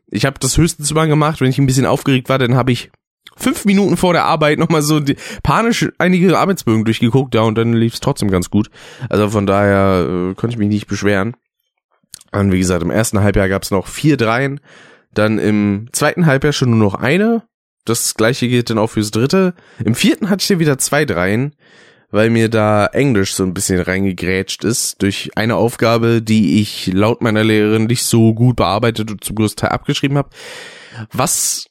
Ich 0.09 0.25
habe 0.25 0.39
das 0.39 0.57
höchstens 0.57 0.93
mal 0.93 1.07
gemacht, 1.07 1.41
wenn 1.41 1.49
ich 1.49 1.57
ein 1.57 1.65
bisschen 1.65 1.85
aufgeregt 1.85 2.29
war, 2.29 2.37
dann 2.37 2.55
habe 2.55 2.71
ich 2.71 2.91
fünf 3.35 3.65
Minuten 3.65 3.97
vor 3.97 4.13
der 4.13 4.25
Arbeit 4.25 4.59
nochmal 4.59 4.81
so 4.81 4.99
die, 4.99 5.15
panisch 5.43 5.89
einige 5.97 6.37
Arbeitsbögen 6.37 6.85
durchgeguckt, 6.85 7.33
ja, 7.35 7.41
und 7.41 7.57
dann 7.57 7.73
lief 7.73 7.93
es 7.93 7.99
trotzdem 7.99 8.29
ganz 8.29 8.49
gut. 8.49 8.69
Also 9.09 9.29
von 9.29 9.45
daher 9.45 10.07
äh, 10.07 10.33
konnte 10.35 10.53
ich 10.53 10.57
mich 10.57 10.69
nicht 10.69 10.87
beschweren. 10.87 11.35
Und 12.31 12.51
wie 12.51 12.59
gesagt, 12.59 12.83
im 12.83 12.91
ersten 12.91 13.21
Halbjahr 13.21 13.49
gab 13.49 13.63
es 13.63 13.71
noch 13.71 13.87
vier 13.87 14.17
Dreien, 14.17 14.61
dann 15.13 15.39
im 15.39 15.89
zweiten 15.91 16.25
Halbjahr 16.25 16.53
schon 16.53 16.69
nur 16.69 16.79
noch 16.79 16.95
eine. 16.95 17.43
Das 17.83 18.15
gleiche 18.15 18.47
gilt 18.47 18.69
dann 18.69 18.77
auch 18.77 18.91
fürs 18.91 19.11
dritte. 19.11 19.53
Im 19.83 19.95
vierten 19.95 20.29
hatte 20.29 20.43
ich 20.43 20.47
dann 20.47 20.59
wieder 20.59 20.77
zwei 20.77 21.03
Dreien, 21.03 21.55
weil 22.11 22.29
mir 22.29 22.47
da 22.47 22.85
Englisch 22.85 23.33
so 23.33 23.43
ein 23.43 23.53
bisschen 23.53 23.81
reingegrätscht 23.81 24.63
ist 24.63 25.01
durch 25.01 25.31
eine 25.35 25.55
Aufgabe, 25.55 26.21
die 26.21 26.61
ich 26.61 26.91
laut 26.93 27.21
meiner 27.21 27.43
Lehrerin 27.43 27.85
nicht 27.85 28.03
so 28.03 28.33
gut 28.33 28.57
bearbeitet 28.57 29.11
und 29.11 29.23
zum 29.23 29.35
größten 29.35 29.61
Teil 29.67 29.71
abgeschrieben 29.71 30.17
habe. 30.17 30.29
Was 31.11 31.70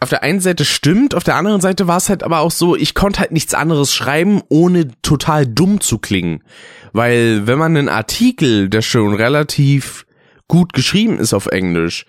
auf 0.00 0.08
der 0.08 0.22
einen 0.22 0.40
Seite 0.40 0.64
stimmt, 0.64 1.14
auf 1.14 1.24
der 1.24 1.36
anderen 1.36 1.60
Seite 1.60 1.86
war 1.86 1.98
es 1.98 2.08
halt 2.08 2.22
aber 2.22 2.40
auch 2.40 2.50
so, 2.50 2.74
ich 2.74 2.94
konnte 2.94 3.20
halt 3.20 3.32
nichts 3.32 3.54
anderes 3.54 3.94
schreiben, 3.94 4.42
ohne 4.48 4.88
total 5.02 5.46
dumm 5.46 5.80
zu 5.80 5.98
klingen. 5.98 6.42
Weil 6.92 7.46
wenn 7.46 7.58
man 7.58 7.76
einen 7.76 7.88
Artikel, 7.88 8.68
der 8.68 8.82
schon 8.82 9.14
relativ 9.14 10.06
gut 10.48 10.72
geschrieben 10.72 11.18
ist 11.18 11.34
auf 11.34 11.46
Englisch, 11.46 12.06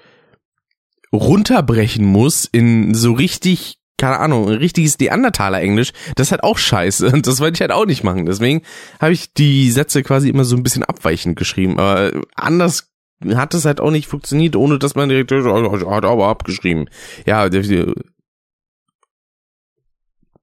runterbrechen 1.14 2.06
muss 2.06 2.46
in 2.46 2.94
so 2.94 3.12
richtig, 3.12 3.78
keine 3.98 4.20
Ahnung, 4.20 4.48
ein 4.48 4.58
richtiges 4.58 4.98
Neandertaler 4.98 5.62
Englisch, 5.62 5.92
das 6.16 6.28
ist 6.28 6.32
halt 6.32 6.44
auch 6.44 6.58
scheiße. 6.58 7.12
Und 7.12 7.28
das 7.28 7.42
wollte 7.42 7.56
ich 7.56 7.62
halt 7.62 7.72
auch 7.72 7.86
nicht 7.86 8.04
machen. 8.04 8.26
Deswegen 8.26 8.62
habe 9.00 9.12
ich 9.12 9.34
die 9.34 9.70
Sätze 9.70 10.02
quasi 10.02 10.30
immer 10.30 10.46
so 10.46 10.56
ein 10.56 10.64
bisschen 10.64 10.84
abweichend 10.84 11.36
geschrieben. 11.38 11.78
Aber 11.78 12.12
anders 12.36 12.91
hat 13.36 13.54
es 13.54 13.66
halt 13.66 13.80
auch 13.80 13.92
nicht 13.92 14.08
funktioniert, 14.08 14.56
ohne 14.56 14.80
dass 14.80 14.96
man 14.96 15.10
direkt 15.10 15.32
hat 15.32 16.06
aber 16.06 16.28
abgeschrieben. 16.28 16.90
Ja, 17.26 17.50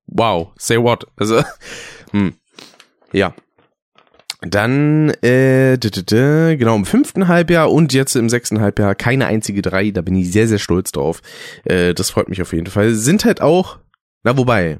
wow, 0.06 0.52
say 0.56 0.78
what? 0.78 1.06
Also, 1.16 1.42
hm, 2.12 2.34
ja. 3.12 3.34
Dann, 4.40 5.10
äh, 5.22 5.78
genau, 6.56 6.76
im 6.76 6.84
fünften 6.84 7.26
Halbjahr 7.26 7.72
und 7.72 7.92
jetzt 7.92 8.14
im 8.14 8.28
sechsten 8.28 8.60
Halbjahr 8.60 8.94
keine 8.94 9.26
einzige 9.26 9.62
drei, 9.62 9.90
da 9.90 10.00
bin 10.00 10.14
ich 10.14 10.30
sehr, 10.30 10.46
sehr 10.46 10.60
stolz 10.60 10.92
drauf. 10.92 11.22
Äh, 11.64 11.92
das 11.92 12.10
freut 12.10 12.28
mich 12.28 12.40
auf 12.40 12.52
jeden 12.52 12.66
Fall. 12.66 12.94
Sind 12.94 13.24
halt 13.24 13.40
auch, 13.40 13.78
na 14.22 14.36
wobei, 14.36 14.78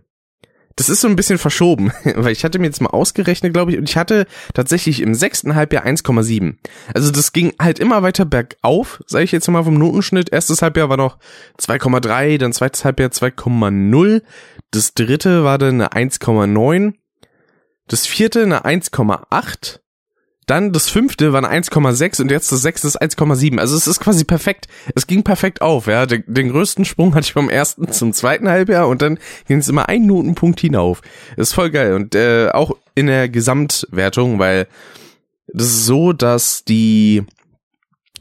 das 0.79 0.89
ist 0.89 1.01
so 1.01 1.09
ein 1.09 1.17
bisschen 1.17 1.39
verschoben, 1.39 1.93
weil 2.05 2.31
ich 2.31 2.45
hatte 2.45 2.61
mir 2.61 2.67
jetzt 2.67 2.81
mal 2.81 2.91
ausgerechnet, 2.91 3.53
glaube 3.53 3.73
ich, 3.73 3.79
und 3.79 3.89
ich 3.89 3.97
hatte 3.97 4.27
tatsächlich 4.55 5.03
im 5.03 5.13
sechsten 5.13 5.57
Halbjahr 5.57 5.85
1,7. 5.85 6.55
Also 6.95 7.11
das 7.11 7.33
ging 7.33 7.53
halt 7.61 7.81
immer 7.81 8.03
weiter 8.03 8.25
bergauf, 8.25 9.03
sage 9.07 9.25
ich 9.25 9.33
jetzt 9.33 9.49
mal 9.49 9.65
vom 9.65 9.75
Notenschnitt. 9.75 10.31
Erstes 10.31 10.63
Halbjahr 10.63 10.89
war 10.89 10.97
noch 10.97 11.19
2,3, 11.61 12.39
dann 12.39 12.53
zweites 12.53 12.85
Halbjahr 12.85 13.11
2,0, 13.11 14.23
das 14.71 14.95
dritte 14.95 15.43
war 15.43 15.59
dann 15.59 15.83
eine 15.83 16.11
1,9, 16.11 16.95
das 17.89 18.07
vierte 18.07 18.45
eine 18.45 18.65
1,8 18.65 19.81
dann 20.51 20.73
das 20.73 20.89
fünfte 20.89 21.33
war 21.33 21.45
eine 21.45 21.63
1,6 21.63 22.23
und 22.23 22.31
jetzt 22.31 22.51
das 22.51 22.63
sechste 22.63 22.87
ist 22.87 23.01
1,7. 23.01 23.59
Also 23.59 23.77
es 23.77 23.87
ist 23.87 24.01
quasi 24.01 24.25
perfekt. 24.25 24.67
Es 24.95 25.07
ging 25.07 25.23
perfekt 25.23 25.63
auf, 25.63 25.87
ja. 25.87 26.07
Den, 26.07 26.25
den 26.27 26.51
größten 26.51 26.85
Sprung 26.85 27.15
hatte 27.15 27.27
ich 27.27 27.33
vom 27.33 27.51
ersten 27.51 27.89
zum 27.93 28.13
zweiten 28.13 28.49
Halbjahr 28.49 28.89
und 28.89 29.03
dann 29.03 29.19
ging 29.47 29.59
es 29.59 29.69
immer 29.69 29.89
einen 29.89 30.07
Notenpunkt 30.07 30.61
hinauf. 30.61 31.03
Das 31.37 31.49
ist 31.49 31.55
voll 31.55 31.71
geil. 31.71 31.95
Und 31.95 32.15
äh, 32.15 32.49
auch 32.53 32.73
in 32.95 33.07
der 33.07 33.29
Gesamtwertung, 33.29 34.39
weil 34.39 34.67
das 35.49 35.67
ist 35.67 35.87
so, 35.87 36.13
dass 36.13 36.65
die 36.65 37.25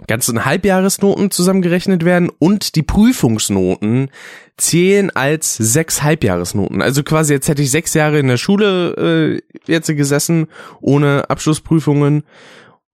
ganzen 0.07 0.45
Halbjahresnoten 0.45 1.31
zusammengerechnet 1.31 2.05
werden 2.05 2.29
und 2.39 2.75
die 2.75 2.83
Prüfungsnoten 2.83 4.09
zählen 4.57 5.09
als 5.09 5.55
sechs 5.55 6.03
Halbjahresnoten. 6.03 6.81
Also 6.81 7.03
quasi 7.03 7.33
jetzt 7.33 7.47
hätte 7.47 7.61
ich 7.61 7.71
sechs 7.71 7.93
Jahre 7.93 8.19
in 8.19 8.27
der 8.27 8.37
Schule 8.37 9.41
äh, 9.67 9.71
jetzt 9.71 9.87
gesessen, 9.87 10.47
ohne 10.81 11.29
Abschlussprüfungen 11.29 12.23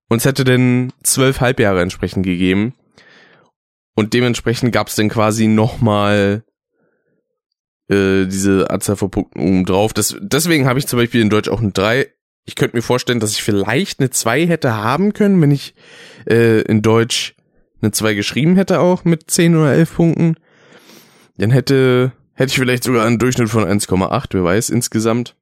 und 0.08 0.18
es 0.18 0.24
hätte 0.24 0.44
dann 0.44 0.92
zwölf 1.02 1.40
Halbjahre 1.40 1.82
entsprechend 1.82 2.24
gegeben. 2.24 2.74
Und 3.94 4.12
dementsprechend 4.12 4.72
gab 4.72 4.88
es 4.88 4.96
dann 4.96 5.08
quasi 5.08 5.46
nochmal 5.46 6.44
äh, 7.88 8.26
diese 8.26 8.70
Anzahl 8.70 8.96
von 8.96 9.10
Punkten 9.10 9.40
oben 9.40 9.64
drauf. 9.64 9.92
Das, 9.92 10.16
deswegen 10.20 10.66
habe 10.66 10.78
ich 10.78 10.86
zum 10.86 10.98
Beispiel 10.98 11.20
in 11.20 11.30
Deutsch 11.30 11.48
auch 11.48 11.60
eine 11.60 11.72
3. 11.72 12.08
Ich 12.44 12.56
könnte 12.56 12.76
mir 12.76 12.82
vorstellen, 12.82 13.20
dass 13.20 13.32
ich 13.32 13.42
vielleicht 13.42 14.00
eine 14.00 14.10
2 14.10 14.46
hätte 14.46 14.74
haben 14.74 15.12
können, 15.12 15.40
wenn 15.40 15.50
ich 15.50 15.74
äh, 16.28 16.60
in 16.62 16.82
Deutsch 16.82 17.34
eine 17.80 17.92
2 17.92 18.14
geschrieben 18.14 18.56
hätte 18.56 18.80
auch 18.80 19.04
mit 19.04 19.30
10 19.30 19.56
oder 19.56 19.72
11 19.72 19.94
Punkten. 19.94 20.36
Dann 21.36 21.50
hätte, 21.50 22.12
hätte 22.34 22.50
ich 22.50 22.58
vielleicht 22.58 22.84
sogar 22.84 23.06
einen 23.06 23.18
Durchschnitt 23.18 23.48
von 23.48 23.64
1,8, 23.64 24.26
wer 24.32 24.44
weiß, 24.44 24.70
insgesamt. 24.70 25.36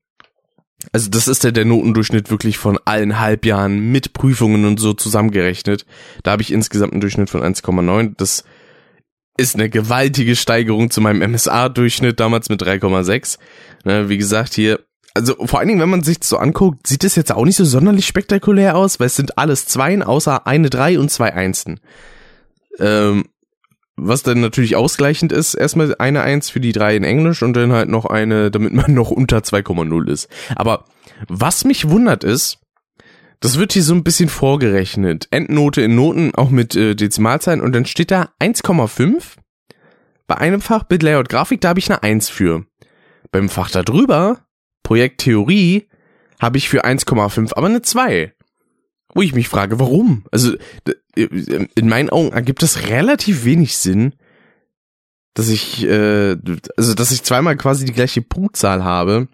Also 0.91 1.11
das 1.11 1.29
ist 1.29 1.45
ja 1.45 1.53
der 1.53 1.65
Notendurchschnitt 1.65 2.31
wirklich 2.31 2.59
von 2.59 2.79
allen 2.85 3.21
Halbjahren 3.21 3.93
mit 3.93 4.13
Prüfungen 4.15 4.65
und 4.65 4.81
so 4.81 4.93
zusammengerechnet. 4.93 5.87
Da 6.23 6.33
habe 6.33 6.43
ich 6.43 6.53
insgesamt 6.53 6.93
einen 6.93 7.01
Durchschnitt 7.01 7.31
von 7.31 7.43
1,9. 7.43 8.15
Das 8.17 8.45
ist 9.37 9.55
eine 9.55 9.71
gewaltige 9.71 10.35
Steigerung 10.35 10.91
zu 10.91 11.01
meinem 11.01 11.31
MSA-Durchschnitt 11.33 12.19
damals 12.19 12.49
mit 12.49 12.63
3,6. 12.63 13.39
Ne, 13.85 14.09
wie 14.09 14.19
gesagt, 14.19 14.55
hier, 14.55 14.81
also 15.15 15.35
vor 15.47 15.59
allen 15.59 15.69
Dingen, 15.69 15.81
wenn 15.81 15.91
man 15.91 16.03
sich 16.03 16.19
so 16.23 16.39
anguckt, 16.39 16.87
sieht 16.87 17.05
es 17.05 17.17
jetzt 17.17 17.33
auch 17.33 17.45
nicht 17.45 17.57
so 17.57 17.65
sonderlich 17.65 18.07
spektakulär 18.07 18.77
aus, 18.77 18.99
weil 18.99 19.07
es 19.07 19.17
sind 19.17 19.39
alles 19.39 19.67
Zweien, 19.67 20.03
außer 20.03 20.47
eine 20.47 20.71
Drei 20.71 20.99
und 20.99 21.11
zwei 21.11 21.33
Einsen. 21.35 21.81
Ähm, 22.79 23.25
was 23.97 24.23
dann 24.23 24.41
natürlich 24.41 24.75
ausgleichend 24.77 25.33
ist, 25.33 25.55
erstmal 25.55 25.95
eine 25.99 26.23
Eins 26.23 26.51
für 26.51 26.61
die 26.61 26.73
drei 26.73 26.97
in 26.97 27.05
Englisch 27.05 27.43
und 27.43 27.55
dann 27.55 27.73
halt 27.73 27.89
noch 27.89 28.07
eine, 28.07 28.51
damit 28.51 28.73
man 28.73 28.95
noch 28.95 29.11
unter 29.11 29.39
2,0 29.39 30.11
ist. 30.11 30.29
Aber 30.57 30.87
was 31.29 31.65
mich 31.65 31.89
wundert 31.89 32.25
ist, 32.25 32.59
das 33.41 33.59
wird 33.59 33.73
hier 33.73 33.83
so 33.83 33.95
ein 33.95 34.05
bisschen 34.05 34.29
vorgerechnet. 34.29 35.29
Endnote 35.31 35.83
in 35.83 35.95
Noten, 35.97 36.35
auch 36.35 36.51
mit 36.51 36.77
äh, 36.77 36.95
Dezimalzahlen 36.95 37.61
und 37.61 37.73
dann 37.73 37.87
steht 37.87 38.11
da 38.11 38.31
1,5. 38.41 39.23
Bei 40.27 40.39
einem 40.39 40.61
Fach 40.61 40.85
Bild 40.85 41.03
Layout 41.03 41.29
Grafik, 41.29 41.61
da 41.61 41.71
habe 41.71 41.81
ich 41.81 41.91
eine 41.91 42.03
1 42.03 42.29
für. 42.31 42.65
Beim 43.31 43.49
Fach 43.49 43.71
da 43.71 43.83
drüber, 43.83 44.47
Projekt 44.83 45.23
Theorie, 45.23 45.89
habe 46.41 46.59
ich 46.59 46.69
für 46.69 46.85
1,5 46.85 47.55
aber 47.55 47.67
eine 47.67 47.83
2. 47.83 48.33
Wo 49.15 49.23
ich 49.23 49.35
mich 49.35 49.49
frage, 49.49 49.79
warum? 49.79 50.25
Also 50.31 50.55
in 51.15 51.89
meinen 51.89 52.11
Augen 52.11 52.33
ergibt 52.33 52.63
das 52.63 52.89
relativ 52.89 53.45
wenig 53.45 53.77
Sinn, 53.77 54.15
dass 55.35 55.49
ich, 55.49 55.85
äh, 55.85 56.37
also 56.77 56.95
dass 56.95 57.13
ich 57.13 57.23
zweimal 57.23 57.57
quasi 57.57 57.85
die 57.85 57.93
gleiche 57.93 58.23
Punktzahl 58.23 58.85
habe 58.85 59.29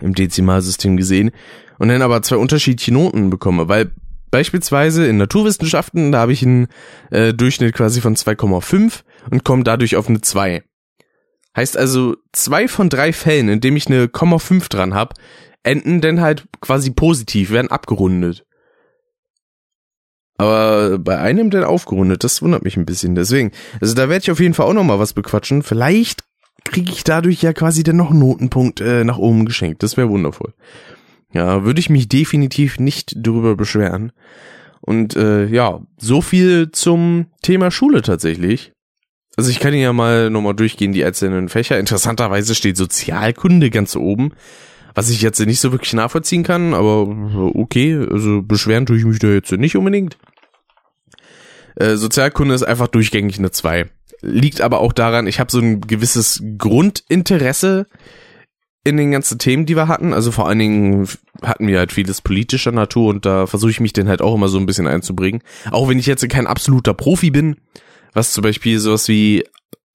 im 0.00 0.14
Dezimalsystem 0.14 0.96
gesehen 0.96 1.30
und 1.78 1.88
dann 1.88 2.02
aber 2.02 2.22
zwei 2.22 2.36
unterschiedliche 2.36 2.92
Noten 2.92 3.30
bekomme, 3.30 3.68
weil 3.68 3.90
beispielsweise 4.30 5.06
in 5.06 5.16
Naturwissenschaften, 5.16 6.12
da 6.12 6.20
habe 6.20 6.32
ich 6.32 6.42
einen 6.42 6.68
äh, 7.10 7.34
Durchschnitt 7.34 7.74
quasi 7.74 8.00
von 8.00 8.16
2,5 8.16 9.00
und 9.30 9.44
komme 9.44 9.64
dadurch 9.64 9.96
auf 9.96 10.08
eine 10.08 10.20
2. 10.20 10.62
Heißt 11.56 11.76
also, 11.76 12.16
zwei 12.32 12.68
von 12.68 12.88
drei 12.88 13.12
Fällen, 13.12 13.48
in 13.48 13.60
dem 13.60 13.76
ich 13.76 13.86
eine 13.86 14.06
0,5 14.06 14.68
dran 14.68 14.94
habe, 14.94 15.14
enden 15.62 16.00
dann 16.00 16.20
halt 16.20 16.46
quasi 16.60 16.90
positiv, 16.90 17.50
werden 17.50 17.70
abgerundet. 17.70 18.46
Aber 20.38 20.98
bei 20.98 21.18
einem 21.18 21.50
dann 21.50 21.64
aufgerundet, 21.64 22.24
das 22.24 22.40
wundert 22.40 22.64
mich 22.64 22.76
ein 22.76 22.86
bisschen. 22.86 23.14
Deswegen, 23.14 23.50
also 23.80 23.94
da 23.94 24.08
werde 24.08 24.22
ich 24.22 24.30
auf 24.30 24.40
jeden 24.40 24.54
Fall 24.54 24.66
auch 24.66 24.72
noch 24.72 24.84
mal 24.84 24.98
was 24.98 25.12
bequatschen. 25.12 25.62
Vielleicht 25.62 26.24
kriege 26.64 26.92
ich 26.92 27.04
dadurch 27.04 27.42
ja 27.42 27.52
quasi 27.52 27.82
dann 27.82 27.96
noch 27.96 28.10
einen 28.10 28.20
Notenpunkt 28.20 28.80
äh, 28.80 29.04
nach 29.04 29.18
oben 29.18 29.44
geschenkt. 29.44 29.82
Das 29.82 29.98
wäre 29.98 30.08
wundervoll. 30.08 30.54
Ja, 31.32 31.64
würde 31.64 31.80
ich 31.80 31.90
mich 31.90 32.08
definitiv 32.08 32.78
nicht 32.78 33.14
drüber 33.16 33.54
beschweren. 33.54 34.12
Und 34.80 35.14
äh, 35.14 35.44
ja, 35.46 35.82
so 35.98 36.22
viel 36.22 36.70
zum 36.72 37.26
Thema 37.42 37.70
Schule 37.70 38.00
tatsächlich. 38.02 38.72
Also 39.40 39.48
ich 39.52 39.58
kann 39.58 39.72
ja 39.72 39.94
mal 39.94 40.28
nochmal 40.28 40.52
durchgehen, 40.52 40.92
die 40.92 41.02
einzelnen 41.02 41.48
Fächer. 41.48 41.78
Interessanterweise 41.78 42.54
steht 42.54 42.76
Sozialkunde 42.76 43.70
ganz 43.70 43.96
oben, 43.96 44.32
was 44.94 45.08
ich 45.08 45.22
jetzt 45.22 45.40
nicht 45.40 45.60
so 45.60 45.72
wirklich 45.72 45.94
nachvollziehen 45.94 46.42
kann, 46.42 46.74
aber 46.74 47.08
okay, 47.54 48.06
also 48.10 48.42
beschweren 48.42 48.84
tue 48.84 48.98
ich 48.98 49.06
mich 49.06 49.18
da 49.18 49.28
jetzt 49.28 49.50
nicht 49.52 49.78
unbedingt. 49.78 50.18
Äh, 51.76 51.96
Sozialkunde 51.96 52.54
ist 52.54 52.64
einfach 52.64 52.88
durchgängig 52.88 53.38
eine 53.38 53.50
2. 53.50 53.88
Liegt 54.20 54.60
aber 54.60 54.80
auch 54.80 54.92
daran, 54.92 55.26
ich 55.26 55.40
habe 55.40 55.50
so 55.50 55.58
ein 55.58 55.80
gewisses 55.80 56.42
Grundinteresse 56.58 57.86
in 58.84 58.98
den 58.98 59.10
ganzen 59.10 59.38
Themen, 59.38 59.64
die 59.64 59.74
wir 59.74 59.88
hatten. 59.88 60.12
Also 60.12 60.32
vor 60.32 60.48
allen 60.48 60.58
Dingen 60.58 61.08
hatten 61.40 61.66
wir 61.66 61.78
halt 61.78 61.92
vieles 61.92 62.20
politischer 62.20 62.72
Natur 62.72 63.08
und 63.08 63.24
da 63.24 63.46
versuche 63.46 63.70
ich 63.70 63.80
mich 63.80 63.94
dann 63.94 64.10
halt 64.10 64.20
auch 64.20 64.34
immer 64.34 64.48
so 64.48 64.58
ein 64.58 64.66
bisschen 64.66 64.86
einzubringen. 64.86 65.40
Auch 65.70 65.88
wenn 65.88 65.98
ich 65.98 66.04
jetzt 66.04 66.28
kein 66.28 66.46
absoluter 66.46 66.92
Profi 66.92 67.30
bin, 67.30 67.56
was 68.12 68.32
zum 68.32 68.42
Beispiel 68.42 68.78
sowas 68.78 69.08
wie 69.08 69.44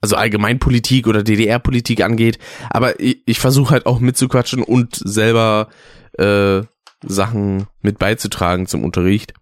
also 0.02 0.16
Allgemeinpolitik 0.16 1.08
oder 1.08 1.24
DDR-Politik 1.24 2.02
angeht. 2.02 2.38
Aber 2.70 3.00
ich, 3.00 3.22
ich 3.26 3.40
versuche 3.40 3.72
halt 3.72 3.86
auch 3.86 4.00
mitzuquatschen 4.00 4.62
und 4.62 4.96
selber 5.04 5.70
äh, 6.18 6.62
Sachen 7.04 7.68
mit 7.82 7.98
beizutragen 7.98 8.68
zum 8.68 8.84
Unterricht. 8.84 9.34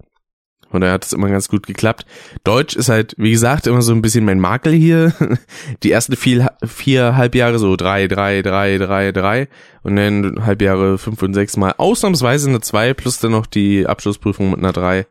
Und 0.70 0.82
da 0.82 0.92
hat 0.92 1.06
es 1.06 1.14
immer 1.14 1.30
ganz 1.30 1.50
gut 1.50 1.68
geklappt. 1.68 2.06
Deutsch 2.44 2.76
ist 2.76 2.90
halt, 2.90 3.14
wie 3.18 3.30
gesagt, 3.30 3.68
immer 3.68 3.84
so 3.84 3.94
ein 3.94 4.02
bisschen 4.02 4.26
mein 4.26 4.40
Makel 4.40 4.74
hier. 4.74 5.14
Die 5.84 5.92
ersten 5.92 6.16
vier, 6.16 6.52
vier 6.66 7.16
Halbjahre 7.16 7.60
so 7.60 7.76
drei, 7.76 8.08
drei, 8.08 8.42
drei, 8.42 8.80
drei, 8.80 9.12
drei. 9.12 9.50
Und 9.84 9.98
dann 9.98 10.46
Halbjahre 10.46 10.98
fünf 10.98 11.22
und 11.22 11.36
sechs 11.36 11.58
mal 11.58 11.76
ausnahmsweise 11.78 12.50
eine 12.50 12.62
zwei 12.62 12.96
plus 12.96 13.20
dann 13.20 13.34
noch 13.34 13.46
die 13.46 13.86
Abschlussprüfung 13.86 14.50
mit 14.50 14.60
einer 14.60 14.74
drei 14.74 15.06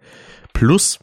plus. 0.52 0.99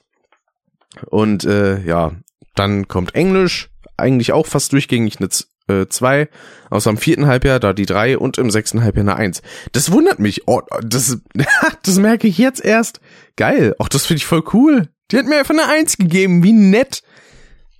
Und 1.05 1.45
äh, 1.45 1.81
ja, 1.85 2.11
dann 2.55 2.87
kommt 2.87 3.15
Englisch, 3.15 3.69
eigentlich 3.97 4.31
auch 4.31 4.45
fast 4.45 4.73
durchgängig 4.73 5.17
eine 5.19 5.29
äh, 5.69 5.87
zwei, 5.87 6.29
außer 6.69 6.89
im 6.89 6.97
vierten 6.97 7.27
Halbjahr 7.27 7.59
da 7.59 7.73
die 7.73 7.85
drei 7.85 8.17
und 8.17 8.37
im 8.37 8.51
sechsten 8.51 8.83
Halbjahr 8.83 9.03
eine 9.03 9.15
eins. 9.15 9.41
Das 9.71 9.91
wundert 9.91 10.19
mich. 10.19 10.47
Oh, 10.47 10.61
das, 10.81 11.17
das 11.83 11.97
merke 11.97 12.27
ich 12.27 12.37
jetzt 12.37 12.63
erst. 12.63 12.99
Geil. 13.35 13.75
Auch 13.77 13.87
das 13.87 14.05
finde 14.05 14.17
ich 14.17 14.25
voll 14.25 14.43
cool. 14.53 14.89
Die 15.11 15.17
hat 15.17 15.25
mir 15.25 15.37
einfach 15.37 15.53
eine 15.53 15.67
eins 15.67 15.97
gegeben. 15.97 16.43
Wie 16.43 16.53
nett. 16.53 17.03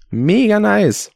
Mega 0.10 0.60
nice. 0.60 1.12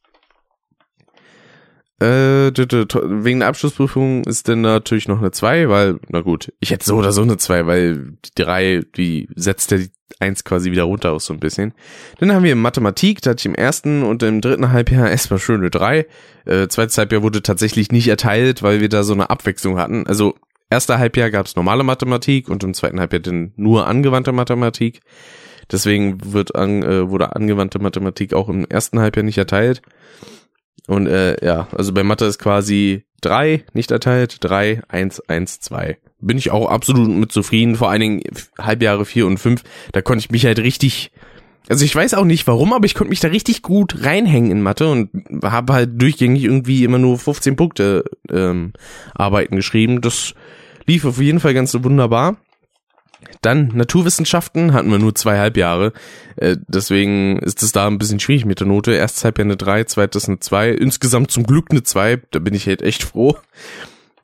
Äh, 2.04 2.52
wegen 2.54 3.40
der 3.40 3.48
Abschlussprüfung 3.48 4.26
ist 4.26 4.50
dann 4.50 4.60
natürlich 4.60 5.08
noch 5.08 5.20
eine 5.20 5.32
2, 5.32 5.70
weil, 5.70 6.00
na 6.10 6.20
gut, 6.20 6.52
ich 6.60 6.72
hätte 6.72 6.84
so 6.84 6.98
oder 6.98 7.14
so 7.14 7.22
eine 7.22 7.38
2, 7.38 7.66
weil 7.66 8.18
die 8.26 8.44
3, 8.44 8.82
die 8.98 9.30
setzt 9.36 9.72
ja 9.72 9.78
die 9.78 9.90
1 10.20 10.44
quasi 10.44 10.72
wieder 10.72 10.84
runter 10.84 11.14
aus 11.14 11.26
so 11.26 11.34
ein 11.34 11.40
bisschen. 11.40 11.74
Dann 12.20 12.34
haben 12.34 12.44
wir 12.44 12.58
Mathematik, 12.58 13.22
da 13.22 13.30
hatte 13.30 13.40
ich 13.40 13.46
im 13.46 13.56
ersten 13.56 14.04
und 14.04 14.22
im 14.22 14.42
dritten 14.42 14.74
Halbjahr 14.74 15.10
erstmal 15.10 15.40
schöne 15.40 15.70
3. 15.70 16.06
Äh, 16.46 16.68
zweites 16.68 16.98
Halbjahr 16.98 17.24
wurde 17.24 17.42
tatsächlich 17.42 17.90
nicht 17.94 18.10
erteilt, 18.10 18.64
weil 18.64 18.82
wir 18.82 18.90
da 18.90 19.04
so 19.04 19.14
eine 19.14 19.30
Abwechslung 19.30 19.78
hatten. 19.78 20.06
Also, 20.06 20.36
erster 20.70 21.00
Halbjahr 21.00 21.32
gab 21.32 21.46
es 21.46 21.56
normale 21.56 21.84
Mathematik 21.84 22.50
und 22.50 22.66
im 22.66 22.74
zweiten 22.74 23.00
Halbjahr 23.00 23.22
dann 23.22 23.54
nur 23.56 23.88
angewandte 23.88 24.34
Mathematik. 24.34 25.00
Deswegen 25.72 26.34
wird 26.34 26.54
an, 26.54 26.84
äh, 26.84 27.10
wurde 27.10 27.34
angewandte 27.34 27.80
Mathematik 27.80 28.34
auch 28.34 28.50
im 28.50 28.66
ersten 28.66 29.00
Halbjahr 29.00 29.24
nicht 29.24 29.38
erteilt. 29.38 29.82
Und 30.88 31.08
äh, 31.08 31.44
ja, 31.46 31.68
also 31.72 31.94
bei 31.94 32.04
Mathe 32.04 32.26
ist 32.26 32.40
quasi 32.40 33.06
drei 33.22 33.64
nicht 33.74 33.92
erteilt, 33.92 34.38
drei, 34.42 34.82
eins, 34.88 35.20
eins, 35.22 35.60
zwei. 35.60 35.98
Bin 36.20 36.38
ich 36.38 36.52
auch 36.52 36.70
absolut 36.70 37.10
mit 37.10 37.32
zufrieden, 37.32 37.76
vor 37.76 37.90
allen 37.90 38.02
Dingen 38.02 38.22
Halbjahre 38.58 39.06
vier 39.06 39.28
und 39.28 39.38
fünf, 39.38 39.64
da 39.92 40.02
konnte 40.02 40.26
ich 40.26 40.32
mich 40.32 40.46
halt 40.46 40.60
richtig, 40.60 41.12
also 41.70 41.84
ich 41.84 41.96
weiß 41.96 42.14
auch 42.14 42.26
nicht 42.26 42.48
warum, 42.48 42.74
aber 42.74 42.86
ich 42.86 42.96
konnte 42.96 43.10
mich 43.10 43.20
da 43.20 43.30
richtig 43.30 43.62
gut 43.62 44.04
reinhängen 44.04 44.52
in 44.52 44.62
Mathe 44.62 44.90
und 44.90 45.10
habe 45.44 45.74
halt 45.74 46.02
durchgängig 46.02 46.44
irgendwie 46.44 46.84
immer 46.84 47.00
nur 47.00 47.18
15 47.18 47.56
Punkte 47.56 48.06
ähm, 48.30 48.74
Arbeiten 49.14 49.56
geschrieben. 49.56 50.02
Das 50.02 50.34
lief 50.86 51.06
auf 51.06 51.20
jeden 51.20 51.40
Fall 51.40 51.54
ganz 51.54 51.74
wunderbar. 51.82 52.38
Dann 53.42 53.70
Naturwissenschaften 53.74 54.74
hatten 54.74 54.90
wir 54.92 55.00
nur 55.00 55.16
zweieinhalb 55.16 55.58
Jahre. 55.58 55.94
Äh, 56.36 56.58
deswegen 56.68 57.40
ist 57.40 57.64
es 57.64 57.72
da 57.72 57.88
ein 57.88 57.98
bisschen 57.98 58.20
schwierig 58.20 58.46
mit 58.46 58.60
der 58.60 58.68
Note. 58.68 58.94
Erstes 58.94 59.24
Halbjahr 59.24 59.46
eine 59.46 59.58
3, 59.58 59.86
zweites 59.86 60.28
eine 60.28 60.40
2. 60.40 60.72
Insgesamt 60.72 61.32
zum 61.32 61.46
Glück 61.46 61.68
eine 61.72 61.84
2. 61.84 62.22
Da 62.32 62.40
bin 62.40 62.54
ich 62.54 62.68
halt 62.68 62.82
echt 62.82 63.04
froh. 63.04 63.38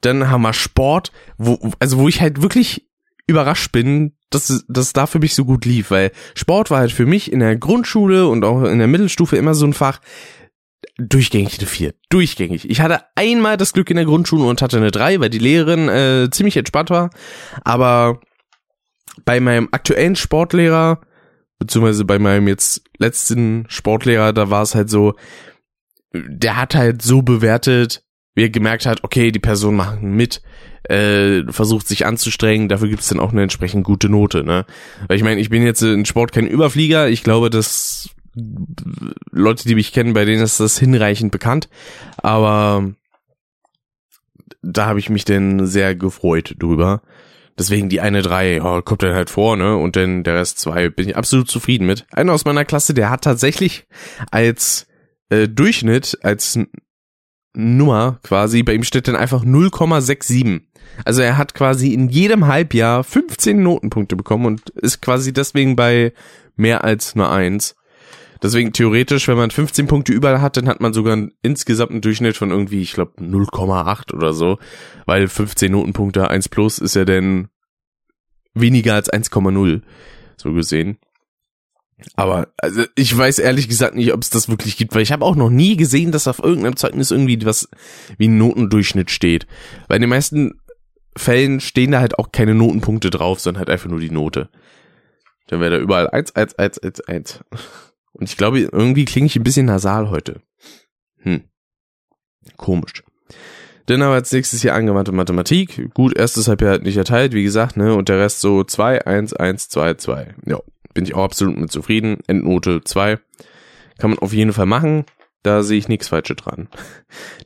Dann 0.02 0.30
haben 0.30 0.42
wir 0.42 0.54
Sport, 0.54 1.12
wo, 1.38 1.60
also 1.80 1.98
wo 1.98 2.08
ich 2.08 2.22
halt 2.22 2.42
wirklich 2.42 2.88
überrascht 3.28 3.72
bin, 3.72 4.14
dass, 4.30 4.64
dass 4.68 4.88
es 4.88 4.94
da 4.94 5.06
für 5.06 5.20
mich 5.20 5.36
so 5.36 5.46
gut 5.46 5.66
lief, 5.66 5.92
weil 5.92 6.12
Sport 6.36 6.72
war 6.72 6.80
halt 6.80 6.92
für 6.92 7.06
mich 7.06 7.32
in 7.32 7.40
der 7.40 7.56
Grundschule 7.56 8.28
und 8.28 8.44
auch 8.44 8.64
in 8.64 8.80
der 8.80 8.88
Mittelstufe 8.88 9.38
immer 9.38 9.54
so 9.54 9.66
ein 9.66 9.74
Fach, 9.74 10.00
durchgängig 10.98 11.60
eine 11.60 11.68
4. 11.68 11.94
Durchgängig. 12.10 12.70
Ich 12.70 12.82
hatte 12.82 13.02
einmal 13.16 13.58
das 13.58 13.74
Glück 13.74 13.90
in 13.90 13.96
der 13.96 14.06
Grundschule 14.06 14.44
und 14.44 14.62
hatte 14.62 14.78
eine 14.78 14.92
3, 14.92 15.20
weil 15.20 15.30
die 15.30 15.40
Lehrerin 15.40 15.90
äh, 15.90 16.30
ziemlich 16.32 16.58
entspannt 16.58 16.90
war. 16.90 17.10
Aber 17.64 18.20
bei 19.26 19.40
meinem 19.40 19.70
aktuellen 19.72 20.16
Sportlehrer 20.16 21.02
beziehungsweise 21.60 22.06
bei 22.06 22.18
meinem 22.18 22.48
jetzt 22.48 22.82
letzten 22.98 23.66
Sportlehrer, 23.68 24.34
da 24.34 24.50
war 24.50 24.64
es 24.64 24.74
halt 24.74 24.90
so, 24.90 25.14
der 26.14 26.58
hat 26.58 26.74
halt 26.74 27.02
so 27.02 27.22
bewertet, 27.22 28.04
wie 28.34 28.44
er 28.44 28.50
gemerkt 28.50 28.86
hat, 28.86 29.04
okay, 29.04 29.32
die 29.32 29.40
Person 29.40 29.76
macht 29.76 30.02
mit, 30.02 30.42
äh, 30.84 31.44
versucht 31.52 31.88
sich 31.88 32.06
anzustrengen, 32.06 32.70
dafür 32.70 32.88
gibt 32.88 33.02
es 33.02 33.10
dann 33.10 33.20
auch 33.20 33.32
eine 33.32 33.44
entsprechend 33.44 33.84
gute 33.84 34.10
Note, 34.10 34.44
ne? 34.44 34.66
Weil 35.08 35.18
ich 35.18 35.24
meine, 35.24 35.42
ich 35.42 35.50
bin 35.50 35.62
jetzt 35.64 35.82
in 35.82 36.06
Sport 36.06 36.32
kein 36.32 36.48
Überflieger, 36.48 37.10
ich 37.10 37.24
glaube, 37.24 37.50
dass 37.50 38.10
Leute, 39.32 39.68
die 39.68 39.76
mich 39.76 39.92
kennen, 39.92 40.14
bei 40.14 40.24
denen 40.24 40.42
ist 40.42 40.62
das 40.62 40.80
hinreichend 40.80 41.32
bekannt, 41.32 41.68
aber 42.18 42.94
da 44.62 44.86
habe 44.86 45.00
ich 45.00 45.10
mich 45.10 45.26
denn 45.26 45.68
sehr 45.68 45.96
gefreut 45.96 46.56
drüber. 46.58 47.02
Deswegen 47.60 47.90
die 47.90 48.00
eine 48.00 48.22
drei 48.22 48.62
oh, 48.62 48.82
kommt 48.82 49.04
dann 49.04 49.14
halt 49.14 49.30
vor, 49.30 49.58
ne? 49.58 49.76
Und 49.76 49.98
dann 49.98 50.24
der 50.24 50.36
Rest 50.36 50.60
zwei 50.60 50.90
bin 50.90 51.10
ich 51.10 51.18
absolut 51.18 51.52
zufrieden 51.52 51.86
mit. 51.86 52.08
Einer 52.12 52.34
aus 52.34 52.46
meiner 52.46 52.64
Klasse, 52.64 52.94
der 52.94 53.10
hat 53.10 53.26
tatsächlich 53.26 53.86
als 54.32 54.88
äh, 55.30 55.50
Durchschnitt, 55.50 56.18
als 56.24 56.58
Nummer 57.54 58.20
quasi, 58.24 58.64
bei 58.64 58.74
ihm 58.74 58.84
steht 58.84 59.08
dann 59.10 59.18
einfach 59.18 59.44
0,67. 59.44 60.62
Also 61.04 61.22
er 61.22 61.38
hat 61.38 61.54
quasi 61.54 61.94
in 61.94 62.08
jedem 62.08 62.48
Halbjahr 62.48 63.04
15 63.04 63.62
Notenpunkte 63.62 64.16
bekommen 64.16 64.46
und 64.46 64.70
ist 64.70 65.02
quasi 65.02 65.34
deswegen 65.34 65.76
bei 65.76 66.14
mehr 66.56 66.84
als 66.84 67.16
nur 67.16 67.30
eins. 67.32 67.76
Deswegen 68.42 68.72
theoretisch, 68.72 69.28
wenn 69.28 69.38
man 69.38 69.52
15 69.52 69.88
Punkte 69.88 70.14
überall 70.14 70.42
hat, 70.42 70.56
dann 70.58 70.68
hat 70.70 70.80
man 70.80 70.94
sogar 70.94 71.14
einen 71.14 71.34
insgesamten 71.42 72.02
Durchschnitt 72.02 72.38
von 72.38 72.52
irgendwie, 72.52 72.82
ich 72.82 72.94
glaube, 72.94 73.22
0,8 73.22 74.14
oder 74.14 74.34
so. 74.34 74.60
Weil 75.06 75.28
15 75.28 75.72
Notenpunkte 75.72 76.30
1 76.30 76.50
plus 76.50 76.80
ist 76.80 76.96
ja 76.96 77.06
dann 77.06 77.50
weniger 78.54 78.94
als 78.94 79.12
1,0. 79.12 79.82
So 80.38 80.54
gesehen. 80.54 80.98
Aber 82.16 82.48
also 82.58 82.84
ich 82.96 83.16
weiß 83.16 83.40
ehrlich 83.40 83.68
gesagt 83.68 83.96
nicht, 83.96 84.14
ob 84.14 84.22
es 84.22 84.30
das 84.30 84.48
wirklich 84.48 84.78
gibt, 84.78 84.96
weil 84.96 85.02
ich 85.02 85.12
habe 85.12 85.26
auch 85.26 85.36
noch 85.36 85.50
nie 85.50 85.76
gesehen, 85.76 86.14
dass 86.14 86.30
auf 86.30 86.40
irgendeinem 86.40 86.78
Zeugnis 86.78 87.12
irgendwie 87.12 87.46
was 87.46 87.70
wie 88.18 88.30
ein 88.30 88.38
Notendurchschnitt 88.38 89.12
steht. 89.12 89.48
Weil 89.88 89.98
in 89.98 90.04
den 90.04 90.10
meisten 90.10 90.62
Fällen 91.18 91.60
stehen 91.60 91.92
da 91.92 92.00
halt 92.00 92.18
auch 92.18 92.32
keine 92.32 92.56
Notenpunkte 92.56 93.10
drauf, 93.10 93.42
sondern 93.42 93.60
halt 93.60 93.70
einfach 93.70 93.90
nur 93.90 94.00
die 94.00 94.12
Note. 94.12 94.50
Dann 95.48 95.60
wäre 95.60 95.72
da 95.72 95.78
überall 95.78 96.10
1, 96.10 96.36
1, 96.36 96.56
1, 96.56 96.80
1, 96.80 97.02
1. 97.02 97.40
Und 98.14 98.30
ich 98.30 98.38
glaube, 98.38 98.60
irgendwie 98.60 99.06
klinge 99.06 99.28
ich 99.28 99.36
ein 99.36 99.44
bisschen 99.44 99.66
nasal 99.66 100.10
heute. 100.10 100.42
Hm. 101.18 101.44
Komisch. 102.58 103.04
Dann 103.86 104.04
haben 104.04 104.12
wir 104.12 104.16
als 104.16 104.32
nächstes 104.32 104.62
hier 104.62 104.76
angewandte 104.76 105.12
Mathematik. 105.12 105.94
Gut, 105.94 106.16
erstes 106.16 106.48
Halbjahr 106.48 106.72
halt 106.72 106.84
nicht 106.84 106.98
erteilt, 106.98 107.34
wie 107.34 107.44
gesagt, 107.44 107.76
ne? 107.76 107.96
Und 107.96 108.10
der 108.10 108.20
Rest 108.20 108.40
so 108.40 108.64
2, 108.64 109.06
1, 109.06 109.34
1, 109.34 109.70
2, 109.70 109.96
2. 109.96 110.36
Ja, 110.46 110.60
bin 110.94 111.06
ich 111.06 111.16
auch 111.16 111.24
absolut 111.24 111.58
mit 111.58 111.72
zufrieden. 111.72 112.20
Endnote 112.28 112.82
2. 112.84 113.18
Kann 113.98 114.12
man 114.12 114.20
auf 114.20 114.34
jeden 114.34 114.54
Fall 114.54 114.68
machen. 114.68 115.06
Da 115.42 115.64
sehe 115.64 115.78
ich 115.78 115.88
nichts 115.88 116.10
Falsches 116.10 116.36
dran. 116.38 116.68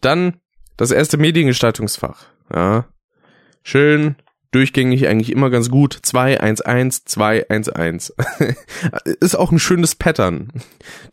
Dann 0.01 0.41
das 0.75 0.91
erste 0.91 1.17
Mediengestaltungsfach. 1.17 2.25
Ja. 2.53 2.87
Schön 3.63 4.15
durchgängig 4.55 5.07
eigentlich 5.07 5.31
immer 5.31 5.49
ganz 5.49 5.69
gut. 5.69 5.97
2, 6.01 6.39
1, 6.39 6.61
1, 6.61 7.05
2, 7.05 7.49
1, 7.49 7.69
1. 7.69 8.13
Ist 9.19 9.35
auch 9.35 9.51
ein 9.51 9.59
schönes 9.59 9.95
Pattern. 9.95 10.49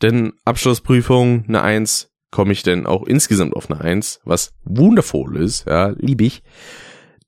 Denn 0.02 0.32
Abschlussprüfung, 0.44 1.44
eine 1.48 1.62
1, 1.62 2.10
komme 2.30 2.52
ich 2.52 2.62
denn 2.62 2.86
auch 2.86 3.04
insgesamt 3.06 3.54
auf 3.54 3.70
eine 3.70 3.80
1, 3.80 4.20
was 4.24 4.52
wundervoll 4.64 5.36
ist, 5.36 5.66
ja, 5.66 5.88
lieb 5.96 6.20
ich. 6.20 6.42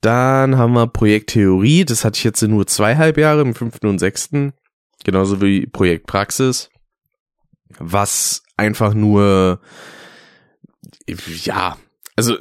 Dann 0.01 0.59
haben 0.59 0.73
wir 0.75 0.87
Projekttheorie, 0.87 1.85
das 1.85 2.05
hatte 2.05 2.19
ich 2.19 2.25
jetzt 2.25 2.43
nur 2.43 2.67
zweieinhalb 2.67 3.19
Jahre, 3.19 3.43
im 3.43 3.55
fünften 3.55 3.87
und 3.87 3.99
sechsten. 3.99 4.53
Genauso 5.05 5.41
wie 5.41 5.67
Projektpraxis. 5.67 6.71
Was 7.79 8.43
einfach 8.57 8.95
nur, 8.95 9.61
ja, 11.45 11.77
also 12.29 12.37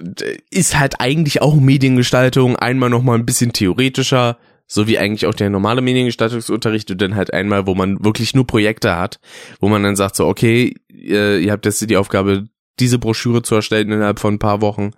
ist 0.50 0.80
halt 0.80 1.00
eigentlich 1.00 1.42
auch 1.42 1.56
Mediengestaltung, 1.56 2.56
einmal 2.56 2.90
nochmal 2.90 3.18
ein 3.18 3.26
bisschen 3.26 3.54
theoretischer, 3.54 4.38
so 4.68 4.88
wie 4.88 4.98
eigentlich 4.98 5.26
auch 5.26 5.34
der 5.34 5.50
normale 5.50 5.82
Mediengestaltungsunterricht 5.82 6.92
und 6.92 7.02
dann 7.02 7.16
halt 7.16 7.34
einmal, 7.34 7.68
wo 7.68 7.76
man 7.76 8.04
wirklich 8.04 8.34
nur 8.34 8.48
Projekte 8.48 8.96
hat, 8.96 9.20
wo 9.60 9.68
man 9.68 9.84
dann 9.84 9.96
sagt 9.96 10.16
so, 10.16 10.28
okay, 10.28 10.76
ihr, 10.88 11.52
habt 11.52 11.66
jetzt 11.66 11.90
die 11.90 11.98
Aufgabe, 11.98 12.46
diese 12.80 13.00
Broschüre 13.00 13.42
zu 13.42 13.56
erstellen 13.56 13.92
innerhalb 13.92 14.20
von 14.20 14.36
ein 14.36 14.40
paar 14.40 14.62
Wochen. 14.62 14.92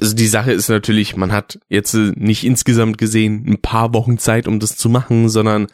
Also 0.00 0.14
die 0.14 0.26
Sache 0.26 0.52
ist 0.52 0.68
natürlich, 0.68 1.16
man 1.16 1.32
hat 1.32 1.60
jetzt 1.68 1.94
nicht 1.94 2.44
insgesamt 2.44 2.98
gesehen 2.98 3.44
ein 3.46 3.60
paar 3.60 3.94
Wochen 3.94 4.18
Zeit, 4.18 4.46
um 4.46 4.60
das 4.60 4.76
zu 4.76 4.88
machen, 4.88 5.28
sondern 5.28 5.68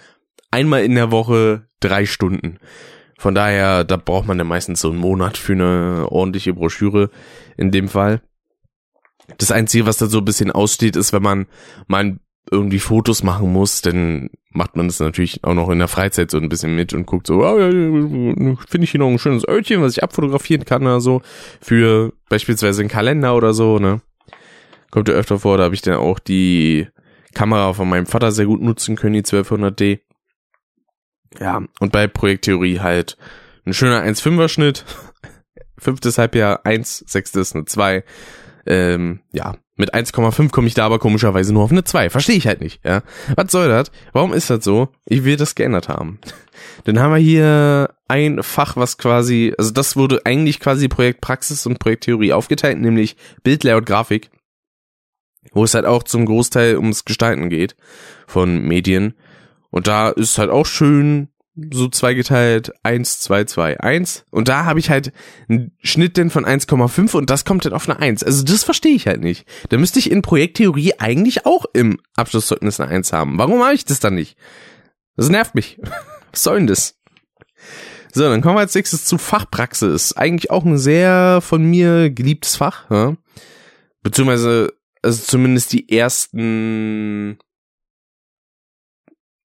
einmal 0.50 0.84
in 0.84 0.94
der 0.94 1.10
Woche 1.10 1.66
drei 1.80 2.06
Stunden. 2.06 2.58
Von 3.18 3.34
daher, 3.34 3.84
da 3.84 3.96
braucht 3.96 4.26
man 4.26 4.38
ja 4.38 4.44
meistens 4.44 4.80
so 4.80 4.90
einen 4.90 4.98
Monat 4.98 5.36
für 5.36 5.52
eine 5.52 6.06
ordentliche 6.10 6.54
Broschüre 6.54 7.10
in 7.56 7.70
dem 7.70 7.88
Fall. 7.88 8.22
Das 9.38 9.50
Einzige, 9.50 9.86
was 9.86 9.96
da 9.96 10.06
so 10.06 10.18
ein 10.18 10.24
bisschen 10.24 10.50
aussteht, 10.50 10.96
ist, 10.96 11.12
wenn 11.12 11.22
man 11.22 11.46
mal 11.86 12.18
irgendwie 12.50 12.78
Fotos 12.78 13.22
machen 13.22 13.52
muss, 13.52 13.80
dann 13.80 14.30
macht 14.50 14.76
man 14.76 14.86
das 14.86 15.00
natürlich 15.00 15.42
auch 15.44 15.54
noch 15.54 15.70
in 15.70 15.78
der 15.78 15.88
Freizeit 15.88 16.30
so 16.30 16.38
ein 16.38 16.48
bisschen 16.48 16.76
mit 16.76 16.92
und 16.92 17.06
guckt 17.06 17.26
so, 17.26 17.44
oh, 17.44 17.58
ja, 17.58 17.68
finde 17.68 18.84
ich 18.84 18.90
hier 18.90 19.00
noch 19.00 19.08
ein 19.08 19.18
schönes 19.18 19.48
Örtchen, 19.48 19.82
was 19.82 19.96
ich 19.96 20.02
abfotografieren 20.02 20.64
kann 20.64 20.82
oder 20.82 21.00
so, 21.00 21.22
für 21.60 22.12
beispielsweise 22.28 22.82
einen 22.82 22.90
Kalender 22.90 23.34
oder 23.34 23.54
so, 23.54 23.78
ne. 23.78 24.02
Kommt 24.90 25.08
ja 25.08 25.14
öfter 25.14 25.40
vor, 25.40 25.56
da 25.56 25.64
habe 25.64 25.74
ich 25.74 25.82
dann 25.82 25.96
auch 25.96 26.18
die 26.18 26.86
Kamera 27.32 27.72
von 27.72 27.88
meinem 27.88 28.06
Vater 28.06 28.30
sehr 28.30 28.46
gut 28.46 28.60
nutzen 28.60 28.94
können, 28.94 29.14
die 29.14 29.22
1200D. 29.22 30.00
Ja, 31.40 31.62
und 31.80 31.90
bei 31.90 32.06
Projekttheorie 32.06 32.78
halt 32.78 33.16
ein 33.66 33.74
schöner 33.74 34.02
1,5er 34.04 34.48
Schnitt, 34.48 34.84
fünftes 35.78 36.18
Halbjahr 36.18 36.64
1, 36.64 37.04
sechstes 37.06 37.54
eine 37.54 37.64
2. 37.64 38.04
Ähm, 38.66 39.20
ja, 39.32 39.56
mit 39.76 39.92
1,5 39.92 40.50
komme 40.50 40.68
ich 40.68 40.74
da 40.74 40.86
aber 40.86 40.98
komischerweise 40.98 41.52
nur 41.52 41.64
auf 41.64 41.72
eine 41.72 41.84
2. 41.84 42.10
Verstehe 42.10 42.36
ich 42.36 42.46
halt 42.46 42.60
nicht, 42.60 42.84
ja. 42.84 43.02
Was 43.34 43.50
soll 43.50 43.68
das? 43.68 43.90
Warum 44.12 44.32
ist 44.32 44.48
das 44.50 44.64
so? 44.64 44.88
Ich 45.06 45.24
will 45.24 45.36
das 45.36 45.54
geändert 45.54 45.88
haben. 45.88 46.20
Dann 46.84 47.00
haben 47.00 47.12
wir 47.12 47.18
hier 47.18 47.90
ein 48.06 48.42
Fach, 48.42 48.76
was 48.76 48.98
quasi, 48.98 49.52
also 49.58 49.72
das 49.72 49.96
wurde 49.96 50.22
eigentlich 50.24 50.60
quasi 50.60 50.88
Projektpraxis 50.88 51.66
und 51.66 51.80
Projekttheorie 51.80 52.32
aufgeteilt, 52.32 52.78
nämlich 52.78 53.16
Bild, 53.42 53.64
Layout, 53.64 53.86
Grafik. 53.86 54.30
Wo 55.52 55.64
es 55.64 55.74
halt 55.74 55.84
auch 55.84 56.04
zum 56.04 56.24
Großteil 56.24 56.76
ums 56.76 57.04
Gestalten 57.04 57.50
geht 57.50 57.76
von 58.26 58.62
Medien. 58.62 59.14
Und 59.70 59.88
da 59.88 60.10
ist 60.10 60.38
halt 60.38 60.50
auch 60.50 60.66
schön 60.66 61.28
so 61.70 61.88
zweigeteilt 61.88 62.72
1, 62.82 63.20
2, 63.20 63.44
2, 63.44 63.80
1. 63.80 64.26
Und 64.30 64.48
da 64.48 64.64
habe 64.64 64.80
ich 64.80 64.90
halt 64.90 65.12
einen 65.48 65.72
Schnitt 65.82 66.16
denn 66.16 66.30
von 66.30 66.44
1,5 66.44 67.16
und 67.16 67.30
das 67.30 67.44
kommt 67.44 67.64
dann 67.64 67.72
auf 67.72 67.88
eine 67.88 67.98
1. 67.98 68.24
Also 68.24 68.42
das 68.42 68.64
verstehe 68.64 68.94
ich 68.94 69.06
halt 69.06 69.20
nicht. 69.20 69.46
Da 69.68 69.78
müsste 69.78 69.98
ich 69.98 70.10
in 70.10 70.22
Projekttheorie 70.22 70.94
eigentlich 70.98 71.46
auch 71.46 71.64
im 71.72 72.00
Abschlusszeugnis 72.16 72.80
eine 72.80 72.90
1 72.90 73.12
haben. 73.12 73.38
Warum 73.38 73.62
habe 73.62 73.74
ich 73.74 73.84
das 73.84 74.00
dann 74.00 74.14
nicht? 74.14 74.36
Das 75.16 75.28
nervt 75.28 75.54
mich. 75.54 75.78
Was 76.32 76.42
soll 76.42 76.58
denn 76.58 76.66
das? 76.66 76.96
So, 78.12 78.22
dann 78.22 78.42
kommen 78.42 78.56
wir 78.56 78.60
als 78.60 78.74
nächstes 78.74 79.04
zu 79.04 79.18
Fachpraxis. 79.18 80.16
Eigentlich 80.16 80.50
auch 80.50 80.64
ein 80.64 80.78
sehr 80.78 81.40
von 81.40 81.64
mir 81.64 82.10
geliebtes 82.10 82.56
Fach. 82.56 82.90
Ja? 82.90 83.16
Beziehungsweise, 84.02 84.72
also 85.02 85.22
zumindest 85.22 85.72
die 85.72 85.96
ersten 85.96 87.38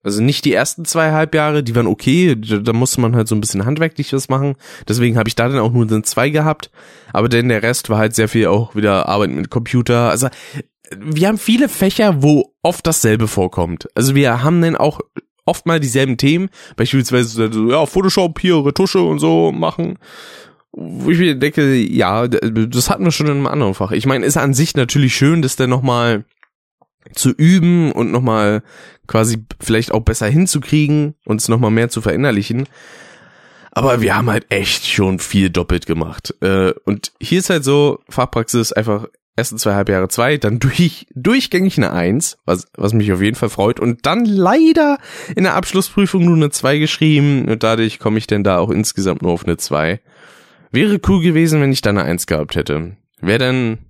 also 0.02 0.22
nicht 0.22 0.46
die 0.46 0.54
ersten 0.54 0.86
zwei 0.86 1.12
Halbjahre, 1.12 1.62
die 1.62 1.76
waren 1.76 1.88
okay, 1.88 2.36
da, 2.36 2.74
musste 2.74 3.02
man 3.02 3.16
halt 3.16 3.28
so 3.28 3.36
ein 3.36 3.42
bisschen 3.42 3.66
handwerklich 3.66 4.14
was 4.14 4.30
machen. 4.30 4.56
Deswegen 4.88 5.18
habe 5.18 5.28
ich 5.28 5.36
da 5.36 5.50
dann 5.50 5.60
auch 5.60 5.74
nur 5.74 5.86
den 5.86 6.04
zwei 6.06 6.30
gehabt. 6.30 6.72
Aber 7.12 7.28
denn 7.28 7.50
der 7.50 7.64
Rest 7.64 7.90
war 7.90 7.98
halt 7.98 8.16
sehr 8.16 8.30
viel 8.30 8.48
auch 8.48 8.76
wieder 8.76 9.10
Arbeit 9.10 9.32
mit 9.32 9.50
Computer. 9.50 10.10
Also 10.10 10.30
wir 10.98 11.28
haben 11.28 11.38
viele 11.38 11.68
Fächer, 11.68 12.24
wo 12.24 12.54
oft 12.64 12.88
dasselbe 12.88 13.28
vorkommt. 13.28 13.88
Also 13.94 14.16
wir 14.16 14.42
haben 14.42 14.62
dann 14.62 14.78
auch 14.78 15.02
oft 15.46 15.66
mal 15.66 15.80
dieselben 15.80 16.18
Themen, 16.18 16.50
beispielsweise 16.76 17.52
so, 17.52 17.70
ja, 17.70 17.86
Photoshop 17.86 18.40
hier, 18.40 18.66
Retusche 18.66 19.02
und 19.02 19.20
so 19.20 19.52
machen. 19.52 19.98
Wo 20.72 21.10
ich 21.10 21.18
mir 21.18 21.36
denke, 21.36 21.76
ja, 21.76 22.28
das 22.28 22.90
hatten 22.90 23.04
wir 23.04 23.12
schon 23.12 23.28
in 23.28 23.34
einem 23.34 23.48
anderen 23.48 23.74
Fach. 23.74 23.92
Ich 23.92 24.06
meine, 24.06 24.26
ist 24.26 24.38
an 24.38 24.54
sich 24.54 24.76
natürlich 24.76 25.16
schön, 25.16 25.42
dass 25.42 25.56
der 25.56 25.68
nochmal 25.68 26.26
zu 27.14 27.32
üben 27.32 27.92
und 27.92 28.12
nochmal 28.12 28.64
quasi 29.08 29.46
vielleicht 29.60 29.92
auch 29.92 30.02
besser 30.02 30.28
hinzukriegen, 30.28 31.16
uns 31.26 31.48
nochmal 31.48 31.72
mehr 31.72 31.90
zu 31.90 32.02
verinnerlichen. 32.02 32.68
Aber 33.72 34.02
wir 34.02 34.16
haben 34.16 34.30
halt 34.30 34.48
echt 34.50 34.86
schon 34.86 35.20
viel 35.20 35.50
doppelt 35.50 35.86
gemacht. 35.86 36.34
Äh, 36.42 36.74
und 36.86 37.12
hier 37.22 37.40
ist 37.40 37.50
halt 37.50 37.64
so, 37.64 38.00
Fachpraxis 38.10 38.74
einfach 38.74 39.08
ersten 39.40 39.58
zwei 39.58 39.74
Halbjahre 39.74 40.10
zwei, 40.10 40.38
dann 40.38 40.60
durch, 40.60 41.08
durchgängig 41.16 41.78
eine 41.78 41.94
Eins, 41.94 42.38
was, 42.46 42.68
was 42.76 42.94
mich 42.94 43.12
auf 43.12 43.22
jeden 43.22 43.36
Fall 43.36 43.50
freut. 43.50 43.80
Und 43.80 44.06
dann 44.06 44.26
leider 44.26 44.98
in 45.36 45.44
der 45.44 45.56
Abschlussprüfung 45.56 46.26
nur 46.26 46.36
eine 46.36 46.50
zwei 46.50 46.78
geschrieben. 46.78 47.48
Und 47.48 47.64
dadurch 47.64 48.00
komme 48.00 48.18
ich 48.18 48.28
denn 48.28 48.44
da 48.44 48.58
auch 48.58 48.70
insgesamt 48.70 49.22
nur 49.22 49.32
auf 49.32 49.46
eine 49.46 49.58
zwei. 49.58 50.02
Wäre 50.72 51.00
cool 51.08 51.24
gewesen, 51.24 51.62
wenn 51.62 51.72
ich 51.72 51.82
da 51.82 51.90
eine 51.90 52.04
Eins 52.04 52.28
gehabt 52.28 52.56
hätte. 52.56 52.98
Wäre 53.22 53.40
dann 53.40 53.88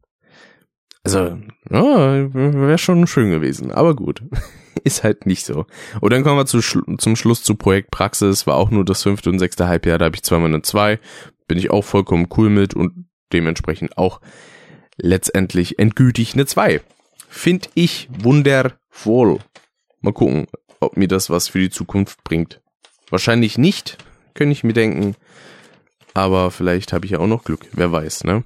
Also, 1.04 1.38
ja, 1.70 2.34
wäre 2.34 2.78
schon 2.78 3.08
schön 3.08 3.32
gewesen, 3.32 3.72
aber 3.72 3.96
gut. 3.96 4.22
Ist 4.84 5.04
halt 5.04 5.26
nicht 5.26 5.46
so. 5.46 5.66
Und 6.00 6.14
dann 6.14 6.24
kommen 6.24 6.38
wir 6.38 6.46
zu, 6.46 6.62
zum 6.62 7.16
Schluss 7.16 7.44
zu 7.44 7.56
Projekt 7.56 7.92
Praxis, 7.92 8.48
war 8.48 8.56
auch 8.56 8.70
nur 8.70 8.86
das 8.86 9.04
fünfte 9.04 9.30
und 9.30 9.40
sechste 9.40 9.68
Halbjahr, 9.68 9.98
da 9.98 10.06
habe 10.06 10.16
ich 10.16 10.24
zweimal 10.24 10.48
eine 10.48 10.62
zwei, 10.62 11.00
bin 11.48 11.58
ich 11.58 11.70
auch 11.70 11.84
vollkommen 11.84 12.28
cool 12.38 12.50
mit 12.50 12.74
und 12.76 13.06
dementsprechend 13.34 13.98
auch 13.98 14.22
letztendlich 14.98 15.80
endgültig 15.80 16.34
eine 16.34 16.46
zwei. 16.46 16.82
Find 17.28 17.70
ich 17.76 18.10
wundervoll. 18.12 19.40
Mal 20.02 20.14
gucken, 20.14 20.48
ob 20.80 20.98
mir 20.98 21.08
das 21.08 21.30
was 21.30 21.50
für 21.50 21.60
die 21.60 21.70
Zukunft 21.70 22.24
bringt. 22.24 22.62
Wahrscheinlich 23.10 23.58
nicht, 23.58 23.98
könnte 24.34 24.54
ich 24.54 24.64
mir 24.64 24.74
denken. 24.74 25.16
Aber 26.14 26.52
vielleicht 26.52 26.94
habe 26.94 27.06
ich 27.06 27.12
ja 27.12 27.20
auch 27.20 27.28
noch 27.28 27.44
Glück, 27.44 27.68
wer 27.74 27.92
weiß, 27.92 28.24
ne? 28.24 28.44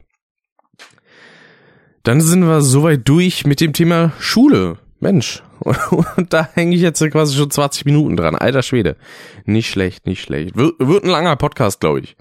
Dann 2.03 2.19
sind 2.19 2.45
wir 2.45 2.61
soweit 2.61 3.07
durch 3.07 3.45
mit 3.45 3.61
dem 3.61 3.73
Thema 3.73 4.11
Schule. 4.19 4.77
Mensch, 4.99 5.43
und 6.17 6.33
da 6.33 6.49
hänge 6.53 6.75
ich 6.75 6.81
jetzt 6.81 6.99
quasi 7.11 7.35
schon 7.35 7.49
20 7.49 7.85
Minuten 7.85 8.17
dran. 8.17 8.35
Alter 8.35 8.61
Schwede. 8.61 8.97
Nicht 9.45 9.69
schlecht, 9.69 10.05
nicht 10.05 10.21
schlecht. 10.21 10.55
Wird, 10.55 10.79
ein 10.79 11.09
langer 11.09 11.35
Podcast, 11.35 11.79
glaube 11.79 12.01
ich. 12.01 12.15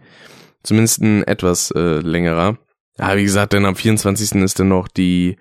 Zumindest 0.63 1.01
ein 1.01 1.25
etwas 1.25 1.73
äh, 1.73 1.99
längerer. 1.99 2.59
Ja, 2.99 3.17
wie 3.17 3.25
gesagt, 3.25 3.53
denn 3.53 3.65
am 3.65 3.75
24. 3.75 4.43
ist 4.43 4.61
dann 4.61 4.69
noch 4.69 4.87
die 4.87 5.37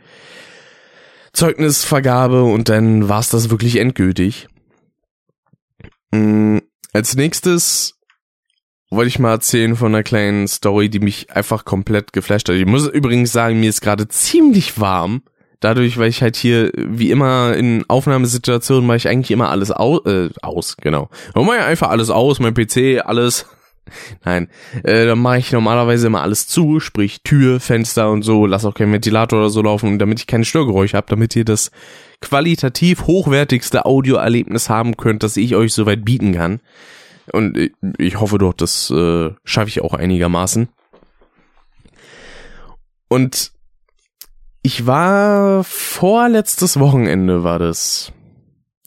Zeugnisvergabe 1.33 2.43
und 2.43 2.69
dann 2.69 3.07
war's 3.07 3.29
das 3.29 3.49
wirklich 3.49 3.77
endgültig. 3.77 4.47
Mhm, 6.11 6.61
als 6.93 7.15
nächstes 7.15 7.99
wollte 8.91 9.07
ich 9.07 9.19
mal 9.19 9.31
erzählen 9.31 9.75
von 9.75 9.95
einer 9.95 10.03
kleinen 10.03 10.47
Story, 10.47 10.89
die 10.89 10.99
mich 10.99 11.31
einfach 11.31 11.65
komplett 11.65 12.13
geflasht 12.13 12.49
hat. 12.49 12.55
Ich 12.57 12.65
muss 12.65 12.87
übrigens 12.87 13.31
sagen, 13.31 13.59
mir 13.59 13.69
ist 13.69 13.81
gerade 13.81 14.07
ziemlich 14.07 14.79
warm. 14.79 15.23
Dadurch, 15.61 15.97
weil 15.97 16.09
ich 16.09 16.23
halt 16.23 16.35
hier, 16.35 16.71
wie 16.75 17.11
immer, 17.11 17.55
in 17.55 17.85
Aufnahmesituationen 17.87 18.85
mache 18.85 18.97
ich 18.97 19.07
eigentlich 19.07 19.29
immer 19.29 19.49
alles 19.49 19.71
au 19.71 19.99
äh, 20.05 20.29
aus, 20.41 20.75
genau. 20.75 21.09
Dann 21.35 21.45
mache 21.45 21.57
ich 21.57 21.63
einfach 21.63 21.89
alles 21.89 22.09
aus, 22.09 22.39
mein 22.39 22.55
PC, 22.55 23.05
alles. 23.05 23.45
Nein, 24.25 24.49
äh, 24.83 25.05
dann 25.05 25.19
mache 25.19 25.37
ich 25.37 25.51
normalerweise 25.51 26.07
immer 26.07 26.21
alles 26.21 26.47
zu, 26.47 26.79
sprich 26.79 27.21
Tür, 27.23 27.59
Fenster 27.59 28.09
und 28.09 28.23
so, 28.23 28.47
lass 28.47 28.65
auch 28.65 28.73
keinen 28.73 28.91
Ventilator 28.91 29.39
oder 29.39 29.49
so 29.51 29.61
laufen, 29.61 29.99
damit 29.99 30.19
ich 30.19 30.27
keine 30.27 30.45
Störgeräusche 30.45 30.97
habe, 30.97 31.07
damit 31.09 31.35
ihr 31.35 31.45
das 31.45 31.69
qualitativ 32.21 33.05
hochwertigste 33.05 33.85
Audioerlebnis 33.85 34.67
haben 34.67 34.97
könnt, 34.97 35.21
das 35.21 35.37
ich 35.37 35.55
euch 35.55 35.73
soweit 35.73 36.03
bieten 36.03 36.33
kann. 36.33 36.59
Und 37.31 37.71
ich 37.97 38.19
hoffe 38.19 38.37
doch, 38.37 38.53
das 38.53 38.89
äh, 38.91 39.31
schaffe 39.43 39.69
ich 39.69 39.81
auch 39.81 39.93
einigermaßen. 39.93 40.69
Und 43.07 43.51
ich 44.63 44.85
war 44.85 45.63
vorletztes 45.63 46.79
Wochenende 46.79 47.43
war 47.43 47.59
das. 47.59 48.13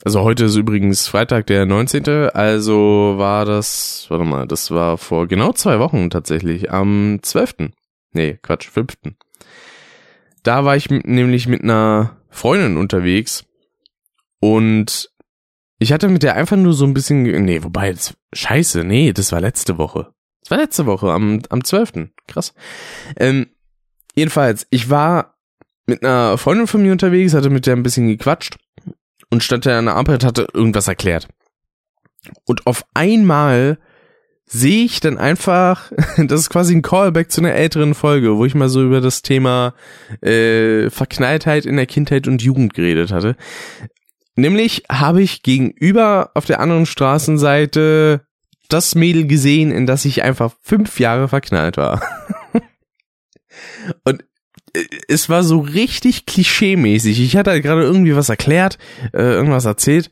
Also 0.04 0.20
heute 0.20 0.44
ist 0.44 0.56
übrigens 0.56 1.08
Freitag, 1.08 1.46
der 1.46 1.66
19. 1.66 2.30
Also 2.34 3.14
war 3.16 3.44
das, 3.44 4.06
warte 4.08 4.24
mal, 4.24 4.46
das 4.46 4.70
war 4.70 4.98
vor 4.98 5.26
genau 5.26 5.52
zwei 5.52 5.78
Wochen 5.78 6.10
tatsächlich, 6.10 6.70
am 6.70 7.20
12. 7.22 7.70
Nee, 8.12 8.38
Quatsch, 8.42 8.68
5. 8.68 8.94
Da 10.42 10.64
war 10.64 10.76
ich 10.76 10.90
nämlich 10.90 11.48
mit 11.48 11.62
einer 11.62 12.16
Freundin 12.28 12.76
unterwegs 12.76 13.44
und 14.40 15.10
ich 15.78 15.92
hatte 15.92 16.08
mit 16.08 16.22
der 16.22 16.36
einfach 16.36 16.56
nur 16.56 16.72
so 16.72 16.84
ein 16.84 16.94
bisschen, 16.94 17.22
nee, 17.22 17.62
wobei, 17.62 17.92
das, 17.92 18.14
scheiße, 18.32 18.84
nee, 18.84 19.12
das 19.12 19.32
war 19.32 19.40
letzte 19.40 19.78
Woche. 19.78 20.12
Das 20.42 20.50
war 20.50 20.58
letzte 20.58 20.86
Woche, 20.86 21.10
am, 21.10 21.40
am 21.48 21.64
12. 21.64 22.10
Krass. 22.26 22.54
Ähm, 23.16 23.46
jedenfalls, 24.14 24.66
ich 24.70 24.90
war 24.90 25.36
mit 25.86 26.04
einer 26.04 26.38
Freundin 26.38 26.66
von 26.66 26.82
mir 26.82 26.92
unterwegs, 26.92 27.34
hatte 27.34 27.50
mit 27.50 27.66
der 27.66 27.76
ein 27.76 27.82
bisschen 27.82 28.08
gequatscht 28.08 28.56
und 29.30 29.42
stand 29.42 29.66
da 29.66 29.78
an 29.78 29.86
der 29.86 29.96
Ampel 29.96 30.18
hatte 30.22 30.46
irgendwas 30.52 30.88
erklärt. 30.88 31.28
Und 32.44 32.66
auf 32.66 32.84
einmal 32.94 33.78
sehe 34.46 34.84
ich 34.84 35.00
dann 35.00 35.18
einfach, 35.18 35.90
das 36.16 36.40
ist 36.40 36.50
quasi 36.50 36.74
ein 36.74 36.82
Callback 36.82 37.30
zu 37.30 37.40
einer 37.40 37.54
älteren 37.54 37.94
Folge, 37.94 38.36
wo 38.36 38.44
ich 38.44 38.54
mal 38.54 38.68
so 38.68 38.82
über 38.82 39.00
das 39.00 39.22
Thema 39.22 39.74
äh, 40.20 40.90
Verknalltheit 40.90 41.66
in 41.66 41.76
der 41.76 41.86
Kindheit 41.86 42.28
und 42.28 42.42
Jugend 42.42 42.74
geredet 42.74 43.12
hatte. 43.12 43.36
Nämlich 44.36 44.84
habe 44.90 45.22
ich 45.22 45.42
gegenüber 45.42 46.30
auf 46.34 46.44
der 46.44 46.60
anderen 46.60 46.86
Straßenseite 46.86 48.26
das 48.68 48.94
Mädel 48.94 49.26
gesehen, 49.26 49.70
in 49.70 49.86
das 49.86 50.04
ich 50.04 50.22
einfach 50.22 50.52
fünf 50.60 50.98
Jahre 50.98 51.28
verknallt 51.28 51.76
war. 51.76 52.02
Und 54.04 54.24
äh, 54.74 54.84
es 55.08 55.28
war 55.28 55.44
so 55.44 55.60
richtig 55.60 56.26
klischee-mäßig. 56.26 57.20
Ich 57.20 57.36
hatte 57.36 57.50
halt 57.50 57.62
gerade 57.62 57.82
irgendwie 57.82 58.16
was 58.16 58.28
erklärt, 58.28 58.78
äh, 59.12 59.22
irgendwas 59.22 59.64
erzählt. 59.64 60.10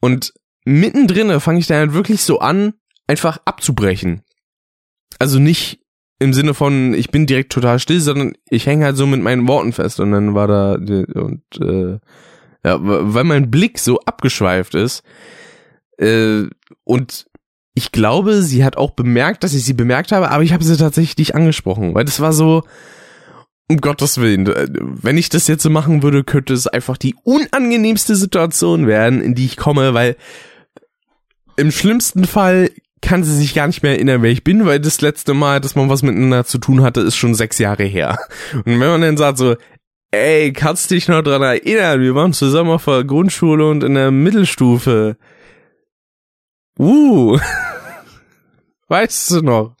Und 0.00 0.32
mittendrin 0.64 1.40
fange 1.40 1.60
ich 1.60 1.66
dann 1.66 1.78
halt 1.78 1.94
wirklich 1.94 2.22
so 2.22 2.40
an, 2.40 2.74
einfach 3.06 3.38
abzubrechen. 3.44 4.22
Also 5.18 5.38
nicht 5.38 5.80
im 6.18 6.32
Sinne 6.32 6.54
von, 6.54 6.94
ich 6.94 7.10
bin 7.10 7.26
direkt 7.26 7.52
total 7.52 7.78
still, 7.78 8.00
sondern 8.00 8.32
ich 8.48 8.66
hänge 8.66 8.84
halt 8.84 8.96
so 8.96 9.06
mit 9.06 9.20
meinen 9.20 9.46
Worten 9.46 9.72
fest. 9.72 10.00
Und 10.00 10.12
dann 10.12 10.34
war 10.34 10.48
da, 10.48 10.72
und 10.74 11.42
äh, 11.60 11.98
ja, 12.64 12.78
weil 12.80 13.24
mein 13.24 13.50
Blick 13.50 13.78
so 13.78 14.00
abgeschweift 14.00 14.74
ist. 14.74 15.02
Äh, 15.98 16.44
und 16.84 17.26
ich 17.74 17.92
glaube, 17.92 18.42
sie 18.42 18.64
hat 18.64 18.76
auch 18.76 18.92
bemerkt, 18.92 19.44
dass 19.44 19.54
ich 19.54 19.64
sie 19.64 19.74
bemerkt 19.74 20.12
habe, 20.12 20.30
aber 20.30 20.42
ich 20.42 20.52
habe 20.52 20.64
sie 20.64 20.76
tatsächlich 20.76 21.18
nicht 21.18 21.34
angesprochen, 21.34 21.94
weil 21.94 22.04
das 22.04 22.20
war 22.20 22.32
so, 22.32 22.62
um 23.68 23.78
Gottes 23.78 24.18
Willen, 24.18 24.46
wenn 24.46 25.18
ich 25.18 25.28
das 25.28 25.48
jetzt 25.48 25.62
so 25.62 25.70
machen 25.70 26.02
würde, 26.02 26.22
könnte 26.22 26.52
es 26.52 26.66
einfach 26.66 26.96
die 26.96 27.16
unangenehmste 27.24 28.14
Situation 28.14 28.86
werden, 28.86 29.20
in 29.20 29.34
die 29.34 29.46
ich 29.46 29.56
komme, 29.56 29.94
weil 29.94 30.16
im 31.56 31.70
schlimmsten 31.70 32.26
Fall 32.26 32.70
kann 33.00 33.24
sie 33.24 33.36
sich 33.36 33.54
gar 33.54 33.66
nicht 33.66 33.82
mehr 33.82 33.92
erinnern, 33.92 34.22
wer 34.22 34.30
ich 34.30 34.44
bin, 34.44 34.64
weil 34.64 34.80
das 34.80 35.00
letzte 35.00 35.34
Mal, 35.34 35.60
dass 35.60 35.74
man 35.74 35.90
was 35.90 36.02
miteinander 36.02 36.44
zu 36.44 36.58
tun 36.58 36.82
hatte, 36.82 37.00
ist 37.00 37.16
schon 37.16 37.34
sechs 37.34 37.58
Jahre 37.58 37.84
her. 37.84 38.18
Und 38.54 38.66
wenn 38.66 38.78
man 38.78 39.02
dann 39.02 39.16
sagt 39.16 39.38
so, 39.38 39.56
Ey, 40.14 40.52
kannst 40.52 40.92
dich 40.92 41.08
noch 41.08 41.22
dran 41.22 41.42
erinnern? 41.42 42.00
Wir 42.00 42.14
waren 42.14 42.32
zusammen 42.32 42.70
auf 42.70 42.84
der 42.84 43.02
Grundschule 43.02 43.68
und 43.68 43.82
in 43.82 43.94
der 43.94 44.12
Mittelstufe. 44.12 45.16
Uh. 46.78 47.36
weißt 48.88 49.32
du 49.32 49.40
noch? 49.42 49.76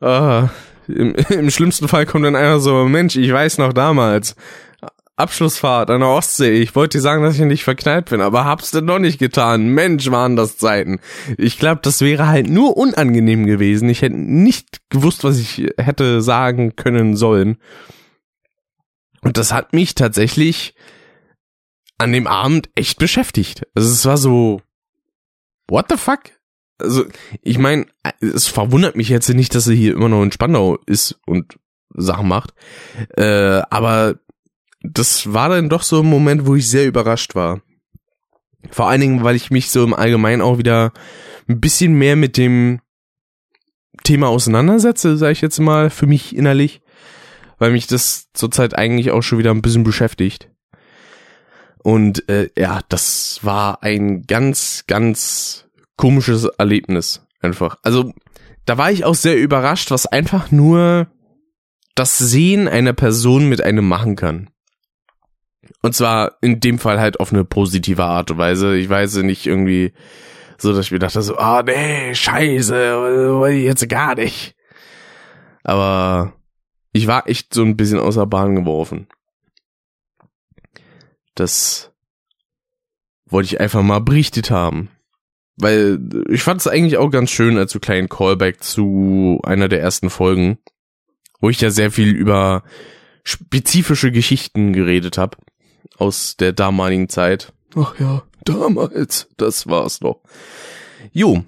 Uh, 0.00 0.46
im, 0.86 1.12
Im 1.30 1.50
schlimmsten 1.50 1.88
Fall 1.88 2.06
kommt 2.06 2.24
dann 2.24 2.36
einer 2.36 2.60
so, 2.60 2.84
Mensch, 2.84 3.16
ich 3.16 3.32
weiß 3.32 3.58
noch 3.58 3.72
damals. 3.72 4.36
Abschlussfahrt 5.16 5.90
an 5.90 6.02
der 6.02 6.10
Ostsee. 6.10 6.52
Ich 6.52 6.76
wollte 6.76 6.98
dir 6.98 7.02
sagen, 7.02 7.24
dass 7.24 7.34
ich 7.34 7.40
nicht 7.40 7.64
verknallt 7.64 8.10
bin, 8.10 8.20
aber 8.20 8.44
hab's 8.44 8.70
denn 8.70 8.84
noch 8.84 9.00
nicht 9.00 9.18
getan. 9.18 9.70
Mensch, 9.70 10.08
waren 10.12 10.36
das 10.36 10.56
Zeiten. 10.56 11.00
Ich 11.36 11.58
glaube, 11.58 11.80
das 11.82 12.00
wäre 12.00 12.28
halt 12.28 12.48
nur 12.48 12.76
unangenehm 12.76 13.44
gewesen. 13.44 13.88
Ich 13.88 14.02
hätte 14.02 14.16
nicht 14.16 14.88
gewusst, 14.88 15.24
was 15.24 15.36
ich 15.36 15.66
hätte 15.78 16.22
sagen 16.22 16.76
können 16.76 17.16
sollen. 17.16 17.58
Und 19.22 19.36
das 19.36 19.52
hat 19.52 19.72
mich 19.72 19.94
tatsächlich 19.94 20.74
an 21.98 22.12
dem 22.12 22.26
Abend 22.26 22.70
echt 22.74 22.98
beschäftigt. 22.98 23.66
Also 23.74 23.90
es 23.90 24.04
war 24.04 24.16
so, 24.16 24.62
what 25.68 25.86
the 25.90 25.96
fuck? 25.96 26.20
Also, 26.80 27.06
ich 27.42 27.58
meine, 27.58 27.86
es 28.20 28.46
verwundert 28.46 28.96
mich 28.96 29.08
jetzt 29.08 29.28
nicht, 29.28 29.54
dass 29.54 29.66
er 29.66 29.74
hier 29.74 29.94
immer 29.94 30.08
noch 30.08 30.22
in 30.22 30.30
Spandau 30.30 30.78
ist 30.86 31.18
und 31.26 31.58
Sachen 31.90 32.28
macht. 32.28 32.54
Äh, 33.16 33.62
aber 33.68 34.20
das 34.82 35.32
war 35.32 35.48
dann 35.48 35.68
doch 35.68 35.82
so 35.82 36.00
ein 36.00 36.06
Moment, 36.06 36.46
wo 36.46 36.54
ich 36.54 36.68
sehr 36.68 36.86
überrascht 36.86 37.34
war. 37.34 37.62
Vor 38.70 38.88
allen 38.88 39.00
Dingen, 39.00 39.24
weil 39.24 39.34
ich 39.34 39.50
mich 39.50 39.70
so 39.70 39.82
im 39.82 39.94
Allgemeinen 39.94 40.42
auch 40.42 40.58
wieder 40.58 40.92
ein 41.48 41.60
bisschen 41.60 41.94
mehr 41.94 42.14
mit 42.14 42.36
dem 42.36 42.80
Thema 44.04 44.28
auseinandersetze, 44.28 45.16
sage 45.16 45.32
ich 45.32 45.40
jetzt 45.40 45.58
mal, 45.58 45.90
für 45.90 46.06
mich 46.06 46.36
innerlich 46.36 46.80
weil 47.58 47.70
mich 47.70 47.86
das 47.86 48.28
zurzeit 48.32 48.76
eigentlich 48.76 49.10
auch 49.10 49.22
schon 49.22 49.38
wieder 49.38 49.50
ein 49.50 49.62
bisschen 49.62 49.84
beschäftigt. 49.84 50.50
Und 51.82 52.28
äh, 52.28 52.50
ja, 52.56 52.80
das 52.88 53.40
war 53.42 53.82
ein 53.82 54.22
ganz, 54.26 54.84
ganz 54.86 55.66
komisches 55.96 56.44
Erlebnis 56.44 57.26
einfach. 57.40 57.76
Also 57.82 58.12
da 58.66 58.78
war 58.78 58.90
ich 58.90 59.04
auch 59.04 59.14
sehr 59.14 59.38
überrascht, 59.38 59.90
was 59.90 60.06
einfach 60.06 60.50
nur 60.50 61.08
das 61.94 62.18
Sehen 62.18 62.68
einer 62.68 62.92
Person 62.92 63.48
mit 63.48 63.62
einem 63.62 63.86
machen 63.86 64.14
kann. 64.14 64.50
Und 65.82 65.94
zwar 65.94 66.36
in 66.40 66.60
dem 66.60 66.78
Fall 66.78 67.00
halt 67.00 67.20
auf 67.20 67.32
eine 67.32 67.44
positive 67.44 68.04
Art 68.04 68.30
und 68.30 68.38
Weise. 68.38 68.76
Ich 68.76 68.88
weiß 68.88 69.16
nicht 69.16 69.46
irgendwie 69.46 69.92
so, 70.58 70.72
dass 70.72 70.86
ich 70.86 70.92
mir 70.92 70.98
dachte 70.98 71.22
so, 71.22 71.38
ah 71.38 71.60
oh, 71.60 71.62
nee, 71.62 72.14
scheiße, 72.14 73.48
jetzt 73.52 73.88
gar 73.88 74.14
nicht. 74.16 74.54
Aber 75.62 76.34
ich 76.98 77.06
war 77.06 77.28
echt 77.28 77.54
so 77.54 77.62
ein 77.62 77.76
bisschen 77.76 77.98
außer 77.98 78.26
Bahn 78.26 78.54
geworfen. 78.56 79.06
Das 81.34 81.92
wollte 83.26 83.46
ich 83.46 83.60
einfach 83.60 83.82
mal 83.82 84.00
berichtet 84.00 84.50
haben. 84.50 84.90
Weil 85.56 85.98
ich 86.28 86.42
fand 86.42 86.60
es 86.60 86.66
eigentlich 86.66 86.98
auch 86.98 87.10
ganz 87.10 87.30
schön 87.30 87.56
als 87.58 87.72
so 87.72 87.80
kleinen 87.80 88.08
Callback 88.08 88.62
zu 88.62 89.40
einer 89.42 89.68
der 89.68 89.80
ersten 89.80 90.10
Folgen, 90.10 90.58
wo 91.40 91.50
ich 91.50 91.60
ja 91.60 91.70
sehr 91.70 91.90
viel 91.90 92.10
über 92.10 92.62
spezifische 93.24 94.12
Geschichten 94.12 94.72
geredet 94.72 95.18
habe 95.18 95.36
aus 95.96 96.36
der 96.36 96.52
damaligen 96.52 97.08
Zeit. 97.08 97.52
Ach 97.76 97.98
ja, 97.98 98.22
damals, 98.44 99.28
das 99.36 99.66
war's 99.66 100.00
noch. 100.00 100.20
Jo, 101.12 101.44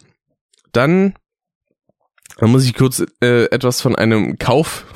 dann, 0.72 1.14
dann 2.36 2.50
muss 2.50 2.64
ich 2.64 2.74
kurz 2.74 3.04
äh, 3.20 3.44
etwas 3.46 3.80
von 3.80 3.96
einem 3.96 4.38
Kauf 4.38 4.86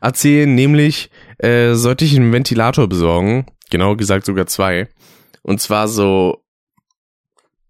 erzählen, 0.00 0.54
nämlich 0.54 1.10
äh, 1.38 1.74
sollte 1.74 2.04
ich 2.04 2.16
einen 2.16 2.32
Ventilator 2.32 2.88
besorgen, 2.88 3.46
genau 3.70 3.96
gesagt 3.96 4.26
sogar 4.26 4.46
zwei. 4.46 4.88
Und 5.42 5.60
zwar 5.60 5.88
so 5.88 6.44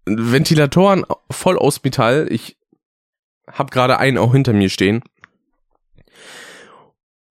Ventilatoren 0.05 1.05
voll 1.29 1.57
aus 1.57 1.83
Metall. 1.83 2.27
Ich 2.29 2.57
habe 3.51 3.71
gerade 3.71 3.97
einen 3.97 4.17
auch 4.17 4.33
hinter 4.33 4.53
mir 4.53 4.69
stehen. 4.69 5.03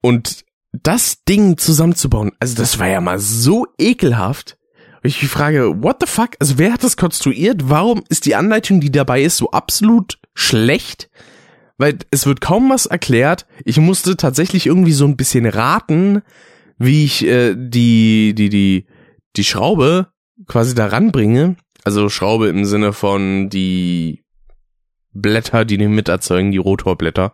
Und 0.00 0.44
das 0.72 1.24
Ding 1.24 1.58
zusammenzubauen, 1.58 2.32
also 2.38 2.54
das 2.54 2.78
war 2.78 2.88
ja 2.88 3.00
mal 3.00 3.18
so 3.18 3.66
ekelhaft. 3.78 4.56
Ich 5.02 5.26
frage, 5.28 5.82
what 5.82 5.96
the 6.00 6.06
fuck? 6.06 6.30
Also 6.38 6.58
wer 6.58 6.72
hat 6.72 6.84
das 6.84 6.96
konstruiert? 6.96 7.68
Warum 7.68 8.04
ist 8.08 8.26
die 8.26 8.34
Anleitung, 8.34 8.80
die 8.80 8.92
dabei 8.92 9.22
ist, 9.22 9.38
so 9.38 9.50
absolut 9.50 10.18
schlecht? 10.34 11.10
Weil 11.80 11.96
es 12.10 12.26
wird 12.26 12.42
kaum 12.42 12.68
was 12.68 12.84
erklärt. 12.84 13.46
Ich 13.64 13.78
musste 13.78 14.14
tatsächlich 14.18 14.66
irgendwie 14.66 14.92
so 14.92 15.06
ein 15.06 15.16
bisschen 15.16 15.46
raten, 15.46 16.20
wie 16.76 17.06
ich 17.06 17.26
äh, 17.26 17.54
die 17.56 18.34
die 18.34 18.50
die 18.50 18.86
die 19.36 19.44
Schraube 19.44 20.08
quasi 20.46 20.74
da 20.74 20.88
ranbringe. 20.88 21.56
Also 21.82 22.10
Schraube 22.10 22.48
im 22.48 22.66
Sinne 22.66 22.92
von 22.92 23.48
die 23.48 24.22
Blätter, 25.14 25.64
die 25.64 25.78
den 25.78 25.94
mit 25.94 26.10
erzeugen, 26.10 26.52
die 26.52 26.58
Rotorblätter. 26.58 27.32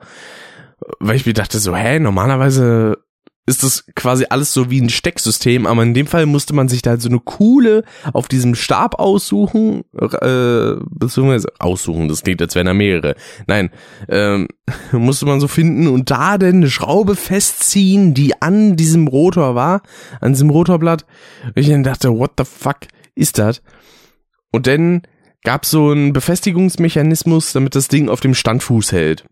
Weil 1.00 1.16
ich 1.16 1.26
mir 1.26 1.32
dachte 1.34 1.58
so, 1.58 1.74
hä, 1.74 1.98
normalerweise 1.98 2.98
ist 3.46 3.62
das 3.62 3.84
quasi 3.94 4.26
alles 4.28 4.52
so 4.52 4.70
wie 4.70 4.80
ein 4.80 4.88
Stecksystem, 4.88 5.66
aber 5.66 5.84
in 5.84 5.94
dem 5.94 6.08
Fall 6.08 6.26
musste 6.26 6.52
man 6.52 6.68
sich 6.68 6.82
da 6.82 6.90
halt 6.90 7.02
so 7.02 7.08
eine 7.08 7.20
coole 7.20 7.84
auf 8.12 8.26
diesem 8.26 8.56
Stab 8.56 8.98
aussuchen, 8.98 9.84
äh, 9.94 10.74
beziehungsweise 10.90 11.52
aussuchen, 11.60 12.08
das 12.08 12.22
klingt, 12.22 12.42
als 12.42 12.56
wären 12.56 12.66
da 12.66 12.74
mehrere. 12.74 13.14
Nein, 13.46 13.70
ähm, 14.08 14.48
musste 14.92 15.26
man 15.26 15.40
so 15.40 15.46
finden 15.46 15.86
und 15.86 16.10
da 16.10 16.38
denn 16.38 16.56
eine 16.56 16.70
Schraube 16.70 17.14
festziehen, 17.14 18.14
die 18.14 18.42
an 18.42 18.76
diesem 18.76 19.06
Rotor 19.06 19.54
war, 19.54 19.82
an 20.20 20.32
diesem 20.32 20.50
Rotorblatt. 20.50 21.06
Und 21.44 21.56
ich 21.56 21.68
dann 21.68 21.84
dachte, 21.84 22.18
what 22.18 22.32
the 22.38 22.44
fuck 22.44 22.80
ist 23.14 23.38
das? 23.38 23.62
Und 24.50 24.66
dann 24.66 25.02
gab 25.44 25.64
so 25.64 25.90
einen 25.90 26.12
Befestigungsmechanismus, 26.12 27.52
damit 27.52 27.76
das 27.76 27.86
Ding 27.86 28.08
auf 28.08 28.18
dem 28.18 28.34
Standfuß 28.34 28.90
hält. 28.90 29.24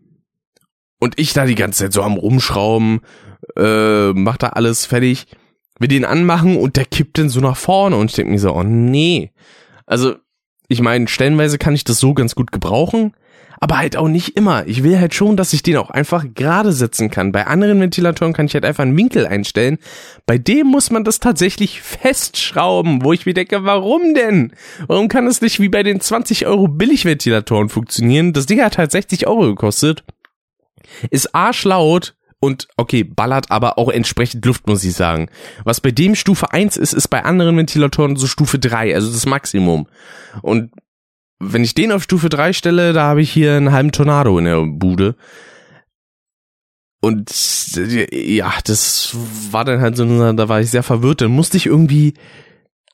Und 0.99 1.19
ich 1.19 1.33
da 1.33 1.45
die 1.45 1.55
ganze 1.55 1.83
Zeit 1.83 1.93
so 1.93 2.01
am 2.01 2.13
Rumschrauben, 2.13 3.01
äh, 3.55 4.13
macht 4.13 4.43
da 4.43 4.49
alles 4.49 4.85
fertig, 4.85 5.27
wir 5.79 5.87
den 5.87 6.05
anmachen 6.05 6.57
und 6.57 6.77
der 6.77 6.85
kippt 6.85 7.17
dann 7.17 7.29
so 7.29 7.41
nach 7.41 7.57
vorne 7.57 7.95
und 7.97 8.09
ich 8.09 8.15
denke 8.15 8.31
mir 8.31 8.39
so, 8.39 8.53
oh 8.53 8.63
nee. 8.63 9.31
Also, 9.85 10.15
ich 10.67 10.81
meine, 10.81 11.07
stellenweise 11.07 11.57
kann 11.57 11.75
ich 11.75 11.83
das 11.83 11.99
so 11.99 12.13
ganz 12.13 12.33
gut 12.33 12.51
gebrauchen, 12.51 13.13
aber 13.59 13.77
halt 13.77 13.97
auch 13.97 14.07
nicht 14.07 14.35
immer. 14.35 14.67
Ich 14.67 14.83
will 14.83 14.99
halt 14.99 15.13
schon, 15.13 15.37
dass 15.37 15.53
ich 15.53 15.63
den 15.63 15.77
auch 15.77 15.89
einfach 15.89 16.25
gerade 16.33 16.71
setzen 16.71 17.09
kann. 17.09 17.31
Bei 17.31 17.47
anderen 17.47 17.79
Ventilatoren 17.79 18.33
kann 18.33 18.47
ich 18.47 18.53
halt 18.53 18.65
einfach 18.65 18.83
einen 18.83 18.97
Winkel 18.97 19.27
einstellen. 19.27 19.77
Bei 20.25 20.37
dem 20.37 20.67
muss 20.67 20.91
man 20.91 21.03
das 21.03 21.19
tatsächlich 21.19 21.81
festschrauben, 21.81 23.03
wo 23.03 23.13
ich 23.13 23.25
mir 23.25 23.33
denke, 23.33 23.63
warum 23.63 24.13
denn? 24.13 24.53
Warum 24.87 25.07
kann 25.07 25.27
es 25.27 25.41
nicht 25.41 25.59
wie 25.59 25.69
bei 25.69 25.83
den 25.83 25.99
20 25.99 26.47
Euro 26.47 26.67
Billigventilatoren 26.67 27.69
funktionieren? 27.69 28.33
Das 28.33 28.45
Ding 28.45 28.61
hat 28.61 28.77
halt 28.77 28.91
60 28.91 29.27
Euro 29.27 29.41
gekostet. 29.47 30.03
Ist 31.09 31.33
arschlaut, 31.35 32.15
und 32.45 32.67
okay, 32.77 33.03
ballert 33.03 33.51
aber 33.51 33.77
auch 33.77 33.89
entsprechend 33.89 34.45
Luft, 34.45 34.67
muss 34.67 34.83
ich 34.83 34.93
sagen. 34.93 35.29
Was 35.63 35.81
bei 35.81 35.91
dem 35.91 36.15
Stufe 36.15 36.51
1 36.51 36.77
ist, 36.77 36.93
ist 36.93 37.09
bei 37.09 37.23
anderen 37.25 37.57
Ventilatoren 37.57 38.15
so 38.15 38.27
Stufe 38.27 38.59
3, 38.59 38.93
also 38.93 39.11
das 39.11 39.25
Maximum. 39.25 39.87
Und 40.41 40.71
wenn 41.39 41.63
ich 41.63 41.73
den 41.73 41.91
auf 41.91 42.03
Stufe 42.03 42.29
3 42.29 42.53
stelle, 42.53 42.93
da 42.93 43.03
habe 43.03 43.21
ich 43.21 43.31
hier 43.31 43.55
einen 43.55 43.71
halben 43.71 43.91
Tornado 43.91 44.37
in 44.37 44.45
der 44.45 44.63
Bude. 44.65 45.15
Und 47.01 47.29
ja, 48.11 48.53
das 48.63 49.15
war 49.51 49.65
dann 49.65 49.81
halt 49.81 49.97
so, 49.97 50.05
da 50.33 50.49
war 50.49 50.61
ich 50.61 50.71
sehr 50.71 50.83
verwirrt. 50.83 51.21
Dann 51.21 51.31
musste 51.31 51.57
ich 51.57 51.65
irgendwie 51.65 52.13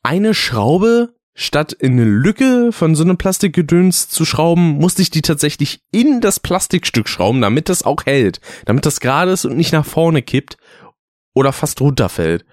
eine 0.02 0.34
Schraube 0.34 1.14
statt 1.34 1.72
in 1.72 1.92
eine 1.92 2.04
Lücke 2.04 2.72
von 2.72 2.94
so 2.94 3.02
einem 3.02 3.16
Plastikgedöns 3.16 4.08
zu 4.08 4.24
schrauben, 4.24 4.72
musste 4.72 5.02
ich 5.02 5.10
die 5.10 5.22
tatsächlich 5.22 5.80
in 5.90 6.20
das 6.20 6.40
Plastikstück 6.40 7.08
schrauben, 7.08 7.40
damit 7.40 7.68
das 7.68 7.82
auch 7.82 8.04
hält, 8.04 8.40
damit 8.66 8.86
das 8.86 9.00
gerade 9.00 9.32
ist 9.32 9.44
und 9.44 9.56
nicht 9.56 9.72
nach 9.72 9.86
vorne 9.86 10.22
kippt 10.22 10.56
oder 11.34 11.52
fast 11.52 11.80
runterfällt. 11.80 12.44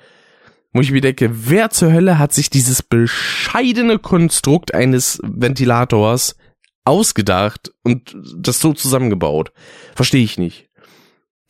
Wo 0.72 0.82
ich 0.82 0.92
mir 0.92 1.02
denke, 1.02 1.32
wer 1.50 1.72
zur 1.72 1.92
Hölle 1.92 2.20
hat 2.20 2.32
sich 2.32 2.50
dieses 2.50 2.84
bescheidene 2.84 3.98
Konstrukt 3.98 4.74
eines 4.74 5.20
Ventilators 5.24 6.36
ausgedacht 6.86 7.72
und 7.84 8.16
das 8.38 8.62
so 8.62 8.74
zusammengebaut? 8.74 9.52
Verstehe 9.96 10.24
ich 10.24 10.38
nicht. 10.38 10.70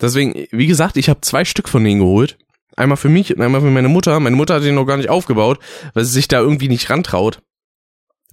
Deswegen, 0.02 0.48
wie 0.52 0.68
gesagt, 0.68 0.96
ich 0.96 1.10
habe 1.10 1.22
zwei 1.22 1.44
Stück 1.44 1.68
von 1.68 1.84
denen 1.84 2.00
geholt 2.00 2.38
Einmal 2.80 2.98
für 2.98 3.10
mich 3.10 3.36
und 3.36 3.42
einmal 3.42 3.60
für 3.60 3.68
meine 3.68 3.90
Mutter. 3.90 4.20
Meine 4.20 4.38
Mutter 4.38 4.56
hat 4.56 4.64
den 4.64 4.76
noch 4.76 4.86
gar 4.86 4.98
nicht 4.98 5.10
aufgebaut, 5.10 5.60
weil 5.94 6.06
sie 6.06 6.14
sich 6.14 6.30
da 6.30 6.40
irgendwie 6.40 6.70
nicht 6.70 6.90
rantraut. 6.90 7.42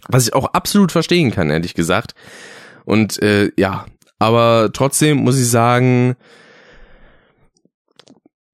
Was 0.09 0.29
ich 0.29 0.35
auch 0.35 0.47
absolut 0.53 0.93
verstehen 0.93 1.33
kann, 1.33 1.51
ehrlich 1.51 1.75
gesagt. 1.75 2.15
Und 2.85 3.21
äh, 3.23 3.51
ja, 3.57 3.87
aber 4.21 4.71
trotzdem 4.73 5.19
muss 5.19 5.37
ich 5.37 5.49
sagen, 5.49 6.15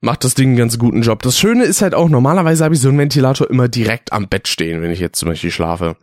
macht 0.00 0.24
das 0.24 0.34
Ding 0.34 0.48
einen 0.48 0.56
ganz 0.56 0.78
guten 0.78 1.02
Job. 1.02 1.20
Das 1.20 1.38
Schöne 1.38 1.64
ist 1.64 1.82
halt 1.82 1.94
auch, 1.94 2.08
normalerweise 2.08 2.64
habe 2.64 2.74
ich 2.74 2.80
so 2.80 2.88
einen 2.88 2.98
Ventilator 2.98 3.50
immer 3.50 3.68
direkt 3.68 4.14
am 4.14 4.28
Bett 4.28 4.48
stehen, 4.48 4.80
wenn 4.80 4.90
ich 4.90 4.98
jetzt 4.98 5.18
zum 5.18 5.28
Beispiel 5.28 5.50
schlafe 5.50 5.96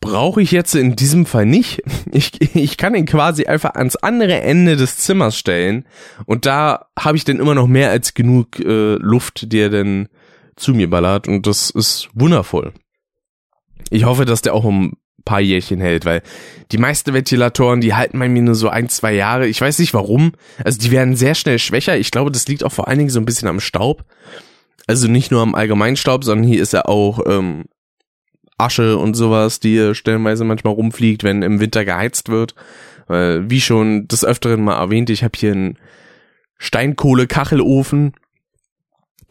brauche 0.00 0.40
ich 0.40 0.52
jetzt 0.52 0.74
in 0.74 0.96
diesem 0.96 1.26
Fall 1.26 1.46
nicht. 1.46 1.82
Ich, 2.10 2.56
ich 2.56 2.76
kann 2.76 2.94
ihn 2.94 3.04
quasi 3.04 3.44
einfach 3.46 3.74
ans 3.74 3.96
andere 3.96 4.40
Ende 4.40 4.76
des 4.76 4.96
Zimmers 4.96 5.36
stellen 5.36 5.84
und 6.24 6.46
da 6.46 6.86
habe 6.98 7.16
ich 7.16 7.24
dann 7.24 7.38
immer 7.38 7.54
noch 7.54 7.66
mehr 7.66 7.90
als 7.90 8.14
genug 8.14 8.58
äh, 8.60 8.94
Luft, 8.94 9.52
die 9.52 9.58
er 9.58 9.70
dann 9.70 10.08
zu 10.56 10.72
mir 10.72 10.88
ballert 10.88 11.28
und 11.28 11.46
das 11.46 11.70
ist 11.70 12.08
wundervoll. 12.14 12.72
Ich 13.90 14.04
hoffe, 14.04 14.24
dass 14.24 14.42
der 14.42 14.54
auch 14.54 14.64
um 14.64 14.86
ein 14.86 14.96
paar 15.24 15.40
Jährchen 15.40 15.80
hält, 15.80 16.04
weil 16.04 16.22
die 16.72 16.78
meisten 16.78 17.12
Ventilatoren, 17.12 17.80
die 17.80 17.94
halten 17.94 18.18
bei 18.18 18.28
mir 18.28 18.42
nur 18.42 18.54
so 18.54 18.68
ein, 18.68 18.88
zwei 18.88 19.14
Jahre. 19.14 19.46
Ich 19.46 19.60
weiß 19.60 19.78
nicht 19.78 19.94
warum. 19.94 20.32
Also 20.64 20.78
die 20.78 20.90
werden 20.90 21.16
sehr 21.16 21.34
schnell 21.34 21.58
schwächer. 21.58 21.96
Ich 21.98 22.10
glaube, 22.10 22.30
das 22.30 22.48
liegt 22.48 22.64
auch 22.64 22.72
vor 22.72 22.88
allen 22.88 22.98
Dingen 22.98 23.10
so 23.10 23.20
ein 23.20 23.26
bisschen 23.26 23.48
am 23.48 23.60
Staub. 23.60 24.04
Also 24.86 25.08
nicht 25.08 25.30
nur 25.30 25.42
am 25.42 25.54
Allgemeinstaub, 25.54 26.24
sondern 26.24 26.46
hier 26.46 26.62
ist 26.62 26.74
er 26.74 26.88
auch 26.88 27.20
ähm, 27.26 27.64
Asche 28.58 28.98
und 28.98 29.14
sowas, 29.14 29.60
die 29.60 29.94
stellenweise 29.94 30.44
manchmal 30.44 30.74
rumfliegt, 30.74 31.22
wenn 31.24 31.42
im 31.42 31.60
Winter 31.60 31.84
geheizt 31.84 32.28
wird. 32.28 32.54
Weil, 33.06 33.48
wie 33.48 33.60
schon 33.60 34.08
des 34.08 34.24
Öfteren 34.24 34.62
mal 34.62 34.78
erwähnt, 34.78 35.10
ich 35.10 35.24
habe 35.24 35.38
hier 35.38 35.52
einen 35.52 35.78
Steinkohle-Kachelofen. 36.58 38.12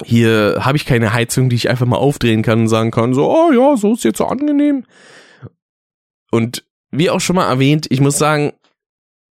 Hier 0.04 0.60
habe 0.62 0.78
ich 0.78 0.86
keine 0.86 1.14
Heizung, 1.14 1.50
die 1.50 1.56
ich 1.56 1.70
einfach 1.70 1.86
mal 1.86 1.98
aufdrehen 1.98 2.42
kann 2.42 2.62
und 2.62 2.68
sagen 2.68 2.92
kann, 2.92 3.14
so, 3.14 3.30
oh 3.30 3.52
ja, 3.52 3.78
so 3.78 3.94
ist 3.94 4.04
jetzt 4.04 4.18
so 4.18 4.26
angenehm. 4.26 4.86
Und 6.32 6.66
wie 6.92 7.10
auch 7.10 7.20
schon 7.20 7.36
mal 7.36 7.50
erwähnt, 7.50 7.88
ich 7.90 8.00
muss 8.00 8.18
sagen, 8.18 8.54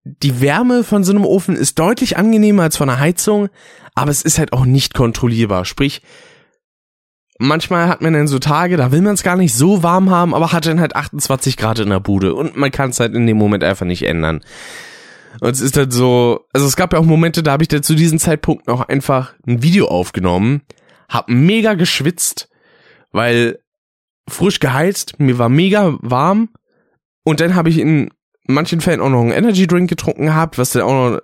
die 0.04 0.40
Wärme 0.40 0.85
von 0.85 1.02
so 1.02 1.12
einem 1.12 1.24
Ofen 1.24 1.56
ist 1.56 1.78
deutlich 1.78 2.16
angenehmer 2.16 2.64
als 2.64 2.76
von 2.76 2.88
einer 2.88 3.00
Heizung, 3.00 3.48
aber 3.94 4.11
es 4.11 4.22
ist 4.22 4.38
halt 4.38 4.52
auch 4.52 4.64
nicht 4.64 4.94
kontrollierbar. 4.94 5.64
Sprich, 5.64 6.02
manchmal 7.38 7.88
hat 7.88 8.03
man 8.03 8.14
dann 8.14 8.29
so 8.29 8.38
Tage, 8.38 8.77
da 8.77 8.92
will 8.92 9.03
man 9.03 9.14
es 9.14 9.22
gar 9.22 9.37
nicht 9.37 9.55
so 9.55 9.83
warm 9.83 10.11
haben, 10.11 10.35
aber 10.35 10.53
hat 10.53 10.66
dann 10.66 10.81
halt 10.81 10.96
28 10.96 11.57
Grad 11.57 11.79
in 11.79 11.90
der 11.90 12.01
Bude 12.01 12.35
und 12.35 12.57
man 12.57 12.70
kann 12.70 12.90
es 12.90 13.01
halt 13.01 13.14
in 13.14 13.27
dem 13.27 13.37
Moment 13.37 13.64
einfach 13.64 13.87
nicht 13.87 14.03
ändern. 14.03 14.40
Und 15.40 15.51
es 15.51 15.61
ist 15.61 15.77
halt 15.77 15.92
so, 15.92 16.46
also 16.53 16.66
es 16.66 16.77
gab 16.77 16.92
ja 16.92 16.99
auch 16.99 17.05
Momente, 17.05 17.42
da 17.42 17.53
habe 17.53 17.62
ich 17.62 17.68
dann 17.68 17.83
zu 17.83 17.94
diesem 17.94 18.18
Zeitpunkt 18.18 18.66
noch 18.66 18.88
einfach 18.88 19.35
ein 19.46 19.62
Video 19.62 19.88
aufgenommen, 19.88 20.62
hab 21.09 21.29
mega 21.29 21.75
geschwitzt, 21.75 22.49
weil 23.12 23.59
frisch 24.29 24.61
geheizt, 24.61 25.20
mir 25.20 25.38
war 25.38 25.49
mega 25.49 25.99
warm 26.01 26.49
und 27.25 27.40
dann 27.40 27.55
habe 27.55 27.68
ich 27.68 27.79
in 27.79 28.11
manchen 28.46 28.81
Fällen 28.81 29.01
auch 29.01 29.11
noch 29.11 29.20
einen 29.20 29.33
Energy 29.33 29.66
Drink 29.66 29.90
getrunken 29.90 30.27
gehabt, 30.27 30.59
was 30.59 30.70
dann 30.70 30.83
auch 30.83 31.11
noch 31.11 31.20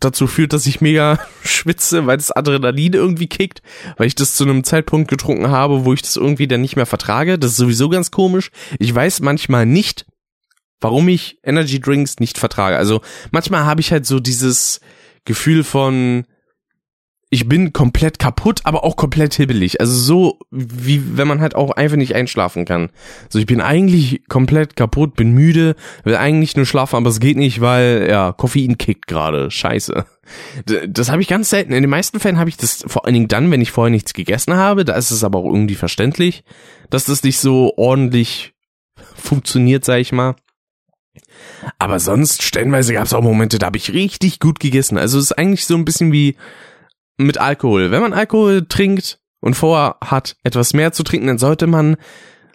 dazu 0.00 0.26
führt, 0.26 0.52
dass 0.52 0.66
ich 0.66 0.80
mega 0.80 1.18
schwitze, 1.44 2.06
weil 2.06 2.16
das 2.16 2.30
Adrenalin 2.30 2.94
irgendwie 2.94 3.28
kickt, 3.28 3.62
weil 3.96 4.06
ich 4.06 4.14
das 4.14 4.34
zu 4.34 4.44
einem 4.44 4.64
Zeitpunkt 4.64 5.08
getrunken 5.08 5.48
habe, 5.48 5.84
wo 5.84 5.92
ich 5.92 6.02
das 6.02 6.16
irgendwie 6.16 6.48
dann 6.48 6.60
nicht 6.60 6.76
mehr 6.76 6.86
vertrage. 6.86 7.38
Das 7.38 7.52
ist 7.52 7.56
sowieso 7.58 7.88
ganz 7.88 8.10
komisch. 8.10 8.50
Ich 8.78 8.94
weiß 8.94 9.20
manchmal 9.20 9.66
nicht, 9.66 10.06
warum 10.80 11.08
ich 11.08 11.38
Energy 11.42 11.80
Drinks 11.80 12.18
nicht 12.18 12.38
vertrage. 12.38 12.76
Also 12.76 13.00
manchmal 13.30 13.64
habe 13.64 13.80
ich 13.80 13.92
halt 13.92 14.06
so 14.06 14.20
dieses 14.20 14.80
Gefühl 15.24 15.64
von, 15.64 16.24
ich 17.32 17.48
bin 17.48 17.72
komplett 17.72 18.18
kaputt, 18.18 18.60
aber 18.64 18.82
auch 18.82 18.96
komplett 18.96 19.34
hibbelig. 19.34 19.80
Also 19.80 19.94
so, 19.94 20.38
wie 20.50 21.16
wenn 21.16 21.28
man 21.28 21.40
halt 21.40 21.54
auch 21.54 21.70
einfach 21.70 21.96
nicht 21.96 22.16
einschlafen 22.16 22.64
kann. 22.64 22.90
So, 23.28 23.38
ich 23.38 23.46
bin 23.46 23.60
eigentlich 23.60 24.22
komplett 24.28 24.74
kaputt, 24.74 25.14
bin 25.14 25.32
müde, 25.32 25.76
will 26.02 26.16
eigentlich 26.16 26.56
nur 26.56 26.66
schlafen, 26.66 26.96
aber 26.96 27.08
es 27.08 27.20
geht 27.20 27.36
nicht, 27.36 27.60
weil, 27.60 28.08
ja, 28.10 28.32
Koffein 28.32 28.78
kickt 28.78 29.06
gerade. 29.06 29.48
Scheiße. 29.48 30.04
Das 30.88 31.10
habe 31.10 31.22
ich 31.22 31.28
ganz 31.28 31.50
selten. 31.50 31.72
In 31.72 31.82
den 31.82 31.90
meisten 31.90 32.18
Fällen 32.18 32.38
habe 32.38 32.50
ich 32.50 32.56
das 32.56 32.84
vor 32.88 33.04
allen 33.04 33.14
Dingen 33.14 33.28
dann, 33.28 33.50
wenn 33.52 33.60
ich 33.60 33.70
vorher 33.70 33.92
nichts 33.92 34.12
gegessen 34.12 34.54
habe. 34.54 34.84
Da 34.84 34.94
ist 34.94 35.12
es 35.12 35.22
aber 35.22 35.38
auch 35.38 35.52
irgendwie 35.52 35.76
verständlich, 35.76 36.42
dass 36.90 37.04
das 37.04 37.22
nicht 37.22 37.38
so 37.38 37.72
ordentlich 37.76 38.54
funktioniert, 39.14 39.84
sag 39.84 40.00
ich 40.00 40.10
mal. 40.10 40.34
Aber 41.78 42.00
sonst, 42.00 42.42
stellenweise 42.42 42.92
gab 42.92 43.06
es 43.06 43.14
auch 43.14 43.22
Momente, 43.22 43.58
da 43.58 43.66
habe 43.66 43.76
ich 43.76 43.92
richtig 43.92 44.40
gut 44.40 44.58
gegessen. 44.58 44.98
Also 44.98 45.18
es 45.18 45.26
ist 45.26 45.38
eigentlich 45.38 45.64
so 45.64 45.76
ein 45.76 45.84
bisschen 45.84 46.10
wie 46.12 46.36
mit 47.24 47.38
Alkohol. 47.38 47.90
Wenn 47.90 48.02
man 48.02 48.12
Alkohol 48.12 48.66
trinkt 48.66 49.20
und 49.40 49.54
vorher 49.54 49.96
hat, 50.00 50.36
etwas 50.42 50.74
mehr 50.74 50.92
zu 50.92 51.02
trinken, 51.02 51.28
dann 51.28 51.38
sollte 51.38 51.66
man 51.66 51.96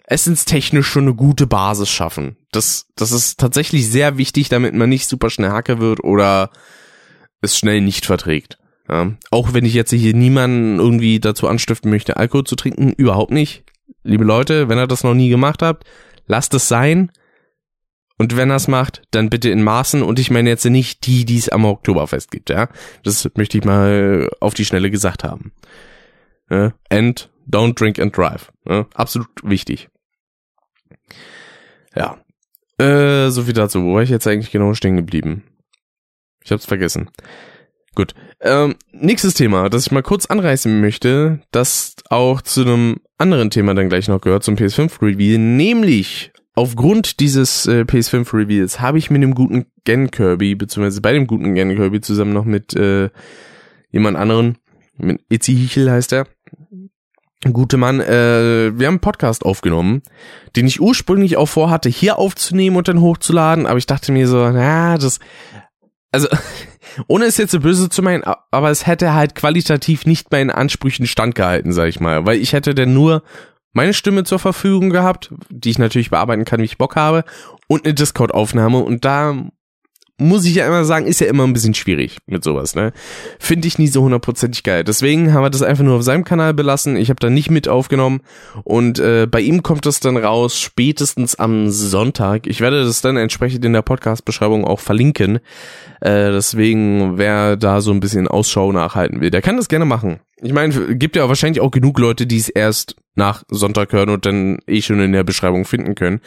essenstechnisch 0.04 0.86
schon 0.86 1.04
eine 1.04 1.14
gute 1.14 1.46
Basis 1.46 1.90
schaffen. 1.90 2.36
Das, 2.52 2.86
das 2.96 3.12
ist 3.12 3.40
tatsächlich 3.40 3.88
sehr 3.90 4.18
wichtig, 4.18 4.48
damit 4.48 4.74
man 4.74 4.88
nicht 4.88 5.08
super 5.08 5.30
schnell 5.30 5.50
Hacke 5.50 5.80
wird 5.80 6.02
oder 6.04 6.50
es 7.40 7.58
schnell 7.58 7.80
nicht 7.80 8.06
verträgt. 8.06 8.58
Ja, 8.88 9.12
auch 9.32 9.52
wenn 9.52 9.64
ich 9.64 9.74
jetzt 9.74 9.90
hier 9.90 10.14
niemanden 10.14 10.78
irgendwie 10.78 11.18
dazu 11.18 11.48
anstiften 11.48 11.90
möchte, 11.90 12.16
Alkohol 12.16 12.44
zu 12.44 12.54
trinken, 12.54 12.92
überhaupt 12.92 13.32
nicht. 13.32 13.64
Liebe 14.04 14.22
Leute, 14.22 14.68
wenn 14.68 14.78
ihr 14.78 14.86
das 14.86 15.02
noch 15.02 15.14
nie 15.14 15.28
gemacht 15.28 15.60
habt, 15.60 15.84
lasst 16.26 16.54
es 16.54 16.68
sein. 16.68 17.10
Und 18.18 18.36
wenn 18.36 18.50
er 18.50 18.56
es 18.56 18.68
macht, 18.68 19.02
dann 19.10 19.28
bitte 19.28 19.50
in 19.50 19.62
Maßen. 19.62 20.02
Und 20.02 20.18
ich 20.18 20.30
meine 20.30 20.48
jetzt 20.48 20.64
nicht 20.64 21.06
die, 21.06 21.24
die 21.24 21.36
es 21.36 21.48
am 21.48 21.64
Oktoberfest 21.64 22.30
gibt, 22.30 22.50
ja. 22.50 22.68
Das 23.02 23.28
möchte 23.36 23.58
ich 23.58 23.64
mal 23.64 24.30
auf 24.40 24.54
die 24.54 24.64
Schnelle 24.64 24.90
gesagt 24.90 25.24
haben. 25.24 25.52
Ja? 26.50 26.72
And 26.90 27.30
don't 27.48 27.74
drink 27.74 27.98
and 27.98 28.16
drive. 28.16 28.52
Ja? 28.66 28.86
Absolut 28.94 29.28
wichtig. 29.42 29.88
Ja. 31.94 32.18
Äh, 32.78 33.30
so 33.30 33.42
viel 33.42 33.54
dazu. 33.54 33.82
Wo 33.84 33.94
war 33.94 34.02
ich 34.02 34.10
jetzt 34.10 34.26
eigentlich 34.26 34.50
genau 34.50 34.74
stehen 34.74 34.96
geblieben? 34.96 35.44
Ich 36.42 36.52
hab's 36.52 36.66
vergessen. 36.66 37.10
Gut. 37.94 38.14
Ähm, 38.40 38.76
nächstes 38.92 39.34
Thema, 39.34 39.70
das 39.70 39.86
ich 39.86 39.92
mal 39.92 40.02
kurz 40.02 40.26
anreißen 40.26 40.80
möchte, 40.80 41.40
das 41.50 41.96
auch 42.10 42.42
zu 42.42 42.60
einem 42.60 43.00
anderen 43.16 43.50
Thema 43.50 43.74
dann 43.74 43.88
gleich 43.88 44.08
noch 44.08 44.20
gehört, 44.20 44.44
zum 44.44 44.56
PS5 44.56 45.00
Review, 45.00 45.38
nämlich 45.38 46.32
aufgrund 46.56 47.20
dieses 47.20 47.66
äh, 47.66 47.82
PS5 47.82 48.32
Reveals 48.34 48.80
habe 48.80 48.98
ich 48.98 49.10
mit 49.10 49.22
dem 49.22 49.34
guten 49.34 49.66
Gen 49.84 50.10
Kirby, 50.10 50.56
beziehungsweise 50.56 51.00
bei 51.00 51.12
dem 51.12 51.28
guten 51.28 51.54
Gen 51.54 51.76
Kirby 51.76 52.00
zusammen 52.00 52.32
noch 52.32 52.44
mit 52.44 52.74
äh, 52.74 53.10
jemand 53.90 54.16
anderen, 54.16 54.58
mit 54.96 55.20
Itzy 55.28 55.54
Hichel 55.54 55.90
heißt 55.90 56.12
er, 56.12 56.26
gute 57.52 57.76
Mann, 57.76 58.00
äh, 58.00 58.72
wir 58.74 58.86
haben 58.86 58.94
einen 58.94 59.00
Podcast 59.00 59.44
aufgenommen, 59.44 60.02
den 60.56 60.66
ich 60.66 60.80
ursprünglich 60.80 61.36
auch 61.36 61.46
vorhatte, 61.46 61.90
hier 61.90 62.18
aufzunehmen 62.18 62.76
und 62.76 62.88
dann 62.88 63.02
hochzuladen, 63.02 63.66
aber 63.66 63.78
ich 63.78 63.86
dachte 63.86 64.10
mir 64.10 64.26
so, 64.26 64.50
na, 64.50 64.96
das, 64.96 65.20
also, 66.10 66.28
ohne 67.06 67.26
es 67.26 67.36
jetzt 67.36 67.52
so 67.52 67.60
böse 67.60 67.90
zu 67.90 68.00
meinen, 68.02 68.24
aber 68.50 68.70
es 68.70 68.86
hätte 68.86 69.12
halt 69.12 69.34
qualitativ 69.34 70.06
nicht 70.06 70.32
meinen 70.32 70.50
Ansprüchen 70.50 71.06
standgehalten, 71.06 71.72
sag 71.72 71.88
ich 71.88 72.00
mal, 72.00 72.24
weil 72.24 72.38
ich 72.38 72.54
hätte 72.54 72.74
dann 72.74 72.94
nur 72.94 73.22
meine 73.76 73.92
Stimme 73.92 74.24
zur 74.24 74.38
Verfügung 74.38 74.88
gehabt, 74.88 75.32
die 75.50 75.68
ich 75.70 75.78
natürlich 75.78 76.08
bearbeiten 76.08 76.46
kann, 76.46 76.60
wie 76.60 76.64
ich 76.64 76.78
Bock 76.78 76.96
habe, 76.96 77.24
und 77.68 77.84
eine 77.84 77.92
Discord-Aufnahme. 77.92 78.78
Und 78.78 79.04
da 79.04 79.36
muss 80.18 80.46
ich 80.46 80.54
ja 80.54 80.66
immer 80.66 80.84
sagen, 80.84 81.06
ist 81.06 81.20
ja 81.20 81.26
immer 81.26 81.44
ein 81.44 81.52
bisschen 81.52 81.74
schwierig 81.74 82.18
mit 82.26 82.42
sowas, 82.42 82.74
ne? 82.74 82.92
Finde 83.38 83.68
ich 83.68 83.78
nie 83.78 83.88
so 83.88 84.02
hundertprozentig 84.02 84.62
geil. 84.62 84.82
Deswegen 84.82 85.34
haben 85.34 85.42
wir 85.42 85.50
das 85.50 85.62
einfach 85.62 85.84
nur 85.84 85.96
auf 85.96 86.02
seinem 86.02 86.24
Kanal 86.24 86.54
belassen. 86.54 86.96
Ich 86.96 87.10
habe 87.10 87.20
da 87.20 87.28
nicht 87.28 87.50
mit 87.50 87.68
aufgenommen 87.68 88.20
und 88.64 88.98
äh, 88.98 89.26
bei 89.30 89.40
ihm 89.40 89.62
kommt 89.62 89.84
das 89.84 90.00
dann 90.00 90.16
raus 90.16 90.58
spätestens 90.58 91.34
am 91.34 91.70
Sonntag. 91.70 92.46
Ich 92.46 92.60
werde 92.60 92.82
das 92.84 93.02
dann 93.02 93.18
entsprechend 93.18 93.64
in 93.64 93.74
der 93.74 93.82
Podcast-Beschreibung 93.82 94.64
auch 94.64 94.80
verlinken. 94.80 95.36
Äh, 96.00 96.30
deswegen, 96.30 97.18
wer 97.18 97.56
da 97.56 97.82
so 97.82 97.90
ein 97.90 98.00
bisschen 98.00 98.26
Ausschau 98.26 98.72
nachhalten 98.72 99.20
will, 99.20 99.30
der 99.30 99.42
kann 99.42 99.58
das 99.58 99.68
gerne 99.68 99.84
machen. 99.84 100.20
Ich 100.40 100.52
meine, 100.52 100.96
gibt 100.96 101.16
ja 101.16 101.28
wahrscheinlich 101.28 101.60
auch 101.60 101.70
genug 101.70 101.98
Leute, 101.98 102.26
die 102.26 102.38
es 102.38 102.48
erst 102.48 102.96
nach 103.16 103.42
Sonntag 103.50 103.92
hören 103.92 104.10
und 104.10 104.24
dann 104.24 104.58
eh 104.66 104.80
schon 104.80 105.00
in 105.00 105.12
der 105.12 105.24
Beschreibung 105.24 105.64
finden 105.66 105.94
können. 105.94 106.20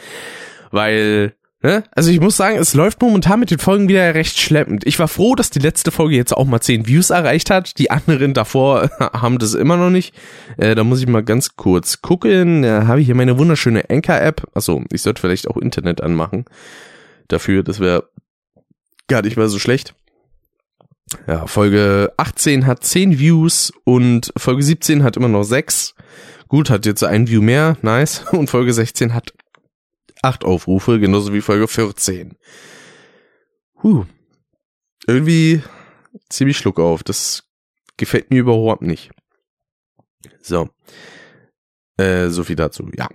Weil 0.72 1.34
Ne? 1.62 1.84
Also 1.90 2.10
ich 2.10 2.20
muss 2.20 2.38
sagen, 2.38 2.56
es 2.56 2.72
läuft 2.72 3.02
momentan 3.02 3.38
mit 3.38 3.50
den 3.50 3.58
Folgen 3.58 3.88
wieder 3.88 4.14
recht 4.14 4.38
schleppend. 4.38 4.86
Ich 4.86 4.98
war 4.98 5.08
froh, 5.08 5.34
dass 5.34 5.50
die 5.50 5.58
letzte 5.58 5.90
Folge 5.90 6.16
jetzt 6.16 6.34
auch 6.34 6.46
mal 6.46 6.60
10 6.60 6.86
Views 6.86 7.10
erreicht 7.10 7.50
hat. 7.50 7.78
Die 7.78 7.90
anderen 7.90 8.32
davor 8.32 8.90
haben 8.98 9.38
das 9.38 9.52
immer 9.52 9.76
noch 9.76 9.90
nicht. 9.90 10.14
Äh, 10.56 10.74
da 10.74 10.84
muss 10.84 11.00
ich 11.00 11.06
mal 11.06 11.22
ganz 11.22 11.56
kurz 11.56 12.00
gucken. 12.00 12.62
Da 12.62 12.86
habe 12.86 13.00
ich 13.00 13.06
hier 13.06 13.14
meine 13.14 13.38
wunderschöne 13.38 13.90
Anchor-App. 13.90 14.48
Achso, 14.54 14.82
ich 14.90 15.02
sollte 15.02 15.20
vielleicht 15.20 15.48
auch 15.48 15.58
Internet 15.58 16.00
anmachen. 16.00 16.46
Dafür, 17.28 17.62
das 17.62 17.78
wäre 17.78 18.08
gar 19.06 19.20
nicht 19.20 19.36
mal 19.36 19.48
so 19.48 19.58
schlecht. 19.58 19.94
Ja, 21.26 21.46
Folge 21.46 22.12
18 22.16 22.66
hat 22.66 22.84
10 22.84 23.18
Views 23.18 23.72
und 23.84 24.32
Folge 24.36 24.62
17 24.62 25.02
hat 25.02 25.16
immer 25.16 25.28
noch 25.28 25.42
6. 25.42 25.94
Gut, 26.48 26.70
hat 26.70 26.86
jetzt 26.86 27.04
ein 27.04 27.28
View 27.28 27.42
mehr, 27.42 27.76
nice. 27.82 28.24
Und 28.32 28.50
Folge 28.50 28.72
16 28.72 29.14
hat 29.14 29.32
acht 30.22 30.44
Aufrufe, 30.44 31.00
genauso 31.00 31.32
wie 31.32 31.40
Folge 31.40 31.68
14. 31.68 32.36
Huh. 33.82 34.04
Irgendwie 35.06 35.62
ziemlich 36.28 36.58
Schluck 36.58 36.78
auf. 36.78 37.02
Das 37.02 37.44
gefällt 37.96 38.30
mir 38.30 38.40
überhaupt 38.40 38.82
nicht. 38.82 39.10
So. 40.42 40.68
Äh, 41.96 42.28
so 42.28 42.44
viel 42.44 42.56
dazu, 42.56 42.88
ja. 42.96 43.08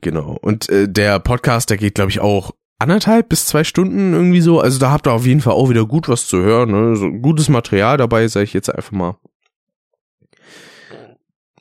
Genau. 0.00 0.36
Und 0.40 0.68
äh, 0.68 0.88
der 0.88 1.18
Podcast, 1.18 1.70
der 1.70 1.76
geht, 1.76 1.94
glaube 1.94 2.10
ich, 2.10 2.20
auch 2.20 2.52
anderthalb 2.78 3.28
bis 3.28 3.46
zwei 3.46 3.64
Stunden 3.64 4.12
irgendwie 4.12 4.40
so. 4.40 4.60
Also 4.60 4.78
da 4.78 4.90
habt 4.90 5.06
ihr 5.06 5.12
auf 5.12 5.26
jeden 5.26 5.40
Fall 5.40 5.52
auch 5.52 5.68
wieder 5.68 5.86
gut 5.86 6.08
was 6.08 6.26
zu 6.26 6.38
hören. 6.38 6.70
Ne? 6.70 6.96
So 6.96 7.10
gutes 7.10 7.48
Material 7.48 7.96
dabei, 7.96 8.26
sage 8.28 8.44
ich 8.44 8.52
jetzt 8.52 8.74
einfach 8.74 8.92
mal. 8.92 9.18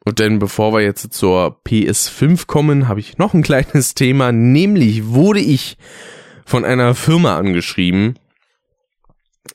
Und 0.06 0.20
denn 0.20 0.40
bevor 0.40 0.74
wir 0.74 0.82
jetzt 0.82 1.14
zur 1.14 1.62
PS5 1.66 2.48
kommen, 2.48 2.88
habe 2.88 3.00
ich 3.00 3.18
noch 3.18 3.34
ein 3.34 3.44
kleines 3.44 3.94
Thema, 3.96 4.32
nämlich 4.32 5.08
wurde 5.08 5.40
ich 5.40 5.78
von 6.46 6.66
einer 6.66 6.96
Firma 6.96 7.38
angeschrieben, 7.38 8.18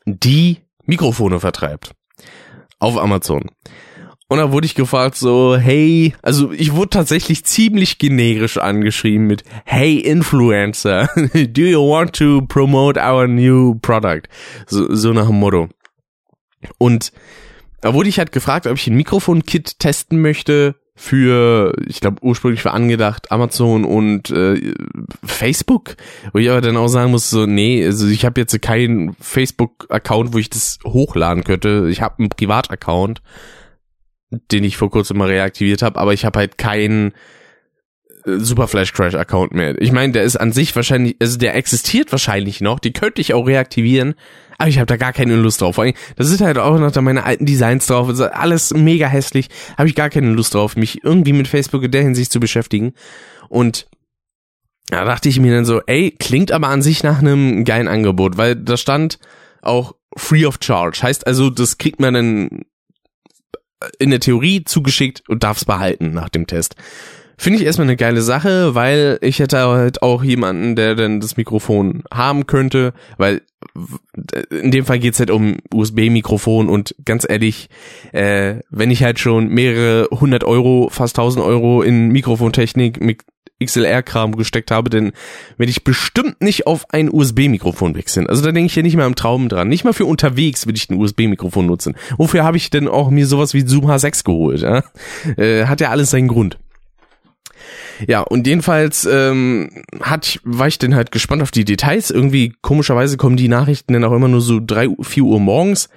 die 0.05 0.59
Mikrofone 0.87 1.41
vertreibt. 1.41 1.93
Auf 2.79 2.99
Amazon. 2.99 3.51
Und 4.29 4.39
da 4.39 4.53
wurde 4.53 4.67
ich 4.67 4.75
gefragt 4.75 5.17
so, 5.17 5.57
hey, 5.57 6.15
also 6.23 6.51
ich 6.53 6.75
wurde 6.75 6.91
tatsächlich 6.91 7.45
ziemlich 7.45 7.99
generisch 7.99 8.57
angeschrieben 8.59 9.27
mit, 9.27 9.45
hey 9.65 9.99
Influencer, 9.99 11.09
do 11.35 11.63
you 11.63 11.81
want 11.81 12.15
to 12.15 12.43
promote 12.43 12.99
our 12.99 13.27
new 13.27 13.75
product? 13.77 14.23
So, 14.67 14.93
so 14.95 15.13
nach 15.13 15.27
dem 15.27 15.39
Motto. 15.39 15.69
Und 16.79 17.13
da 17.85 17.93
wurde 17.93 18.09
ich 18.09 18.19
halt 18.19 18.33
gefragt, 18.33 18.67
ob 18.67 18.79
ich 18.79 18.87
ein 18.87 18.97
Mikrofon-Kit 18.97 19.79
testen 19.79 20.23
möchte 20.23 20.75
für, 20.97 21.75
ich 21.87 22.01
glaube 22.01 22.23
ursprünglich 22.23 22.65
war 22.65 22.73
angedacht 22.73 23.31
Amazon 23.31 23.85
und 23.85 24.31
äh, 24.31 24.73
Facebook, 25.23 25.97
wo 26.33 26.39
ich 26.39 26.49
aber 26.49 26.63
dann 26.63 26.79
auch 26.79 26.89
sagen 26.89 27.11
muss, 27.11 27.29
so 27.29 27.45
nee, 27.45 27.85
also 27.85 28.09
ich 28.09 28.25
habe 28.25 28.41
jetzt 28.41 28.63
keinen 28.63 29.15
Facebook-Account, 29.21 30.33
wo 30.33 30.39
ich 30.39 30.49
das 30.49 30.79
hochladen 30.83 31.45
könnte. 31.45 31.89
Ich 31.91 32.01
habe 32.01 32.21
einen 32.21 32.31
Privataccount, 32.31 33.21
den 34.31 34.65
ich 34.65 34.79
vor 34.79 34.89
kurzem 34.89 35.19
mal 35.19 35.29
reaktiviert 35.29 35.83
habe, 35.83 36.01
aber 36.01 36.15
ich 36.15 36.25
habe 36.25 36.39
halt 36.39 36.57
keinen 36.57 37.13
Super 38.25 38.69
Flash 38.69 38.93
Crash 38.93 39.15
Account 39.15 39.53
mehr. 39.53 39.81
Ich 39.81 39.93
meine, 39.93 40.13
der 40.13 40.23
ist 40.23 40.37
an 40.37 40.53
sich 40.53 40.75
wahrscheinlich, 40.75 41.17
also 41.21 41.39
der 41.39 41.55
existiert 41.55 42.11
wahrscheinlich 42.11 42.61
noch, 42.61 42.79
die 42.79 42.93
könnte 42.93 43.21
ich 43.21 43.35
auch 43.35 43.47
reaktivieren, 43.47 44.15
aber 44.59 44.69
ich 44.69 44.79
habe 44.79 44.87
da 44.87 44.97
gar 44.97 45.13
keine 45.13 45.37
Lust 45.37 45.61
drauf. 45.61 45.75
Vor 45.75 45.85
allem, 45.85 45.95
das 46.17 46.31
ist 46.31 46.41
halt 46.41 46.59
auch 46.59 46.79
noch 46.79 46.93
da 46.93 47.01
meine 47.01 47.25
alten 47.25 47.47
Designs 47.47 47.87
drauf. 47.87 48.09
Ist 48.09 48.21
alles 48.21 48.73
mega 48.73 49.07
hässlich. 49.07 49.49
Habe 49.77 49.89
ich 49.89 49.95
gar 49.95 50.11
keine 50.11 50.31
Lust 50.31 50.55
drauf, 50.55 50.77
mich 50.77 51.05
irgendwie 51.05 51.33
mit 51.33 51.49
Facebook 51.49 51.83
in 51.83 51.91
der 51.91 52.03
Hinsicht 52.03 52.33
zu 52.33 52.41
beschäftigen. 52.41 52.95
Und 53.49 53.87
da 54.89 55.05
dachte 55.05 55.29
ich 55.29 55.41
mir 55.41 55.55
dann 55.55 55.65
so, 55.65 55.81
ey, 55.87 56.13
klingt 56.13 56.53
aber 56.53 56.69
an 56.69 56.83
sich 56.83 57.03
nach 57.03 57.19
einem 57.19 57.65
geilen 57.65 57.89
Angebot, 57.89 58.37
weil 58.37 58.55
da 58.57 58.77
stand 58.77 59.19
auch 59.61 59.95
free 60.17 60.47
of 60.47 60.59
charge. 60.61 61.03
Heißt 61.03 61.27
also, 61.27 61.51
das 61.51 61.79
kriegt 61.79 62.01
man 62.01 62.15
dann 62.15 62.65
in 63.99 64.11
der 64.11 64.21
Theorie 64.21 64.65
zugeschickt 64.65 65.23
und 65.29 65.43
darf 65.43 65.59
es 65.59 65.65
behalten 65.65 66.13
nach 66.13 66.29
dem 66.29 66.47
Test. 66.47 66.77
Finde 67.37 67.59
ich 67.59 67.65
erstmal 67.65 67.87
eine 67.87 67.97
geile 67.97 68.23
Sache, 68.23 68.75
weil 68.75 69.19
ich 69.21 69.39
hätte 69.39 69.59
halt 69.59 70.03
auch 70.03 70.23
jemanden, 70.23 70.77
der 70.77 70.95
dann 70.95 71.21
das 71.21 71.37
Mikrofon 71.37 72.05
haben 72.13 72.47
könnte, 72.47 72.93
weil 73.17 73.43
in 74.51 74.71
dem 74.71 74.85
Fall 74.85 74.99
geht's 74.99 75.19
halt 75.19 75.31
um 75.31 75.57
USB-Mikrofon 75.73 76.69
und 76.69 76.95
ganz 77.05 77.27
ehrlich, 77.29 77.69
äh, 78.13 78.57
wenn 78.71 78.91
ich 78.91 79.03
halt 79.03 79.19
schon 79.19 79.49
mehrere 79.49 80.09
hundert 80.11 80.45
Euro, 80.45 80.89
fast 80.91 81.17
tausend 81.17 81.45
Euro 81.45 81.83
in 81.83 82.09
Mikrofontechnik 82.09 83.01
mit 83.01 83.23
XLR-Kram 83.65 84.37
gesteckt 84.37 84.71
habe, 84.71 84.91
denn 84.91 85.13
werde 85.57 85.71
ich 85.71 85.85
bestimmt 85.85 86.41
nicht 86.43 86.67
auf 86.67 86.87
ein 86.91 87.09
USB-Mikrofon 87.11 87.95
wechseln. 87.95 88.27
Also 88.27 88.43
da 88.43 88.53
denke 88.53 88.67
ich 88.67 88.77
ja 88.77 88.83
nicht 88.83 88.97
mehr 88.97 89.07
am 89.07 89.15
Traum 89.15 89.49
dran. 89.49 89.69
Nicht 89.69 89.85
mal 89.85 89.93
für 89.93 90.07
unterwegs 90.07 90.67
will 90.67 90.75
ich 90.75 90.91
ein 90.91 90.99
USB-Mikrofon 90.99 91.67
nutzen. 91.67 91.95
Wofür 92.19 92.45
habe 92.45 92.57
ich 92.57 92.71
denn 92.71 92.89
auch 92.89 93.11
mir 93.11 93.27
sowas 93.27 93.55
wie 93.55 93.67
Zoom 93.67 93.87
H6 93.87 94.25
geholt? 94.25 94.61
Ja? 94.61 94.83
Äh, 95.37 95.67
hat 95.67 95.81
ja 95.81 95.91
alles 95.91 96.11
seinen 96.11 96.29
Grund. 96.29 96.59
Ja, 98.07 98.21
und 98.23 98.47
jedenfalls 98.47 99.05
ähm, 99.05 99.71
hat, 100.01 100.41
war 100.45 100.67
ich 100.67 100.79
dann 100.79 100.95
halt 100.95 101.13
gespannt 101.13 101.43
auf 101.43 101.51
die 101.51 101.65
Details. 101.65 102.11
Irgendwie 102.11 102.55
komischerweise 102.61 103.17
kommen 103.17 103.37
die 103.37 103.49
Nachrichten 103.49 103.93
dann 103.93 104.05
auch 104.05 104.13
immer 104.13 104.29
nur 104.29 104.41
so 104.41 104.61
drei, 104.65 104.89
vier 105.03 105.25
Uhr 105.25 105.41
morgens. 105.41 105.89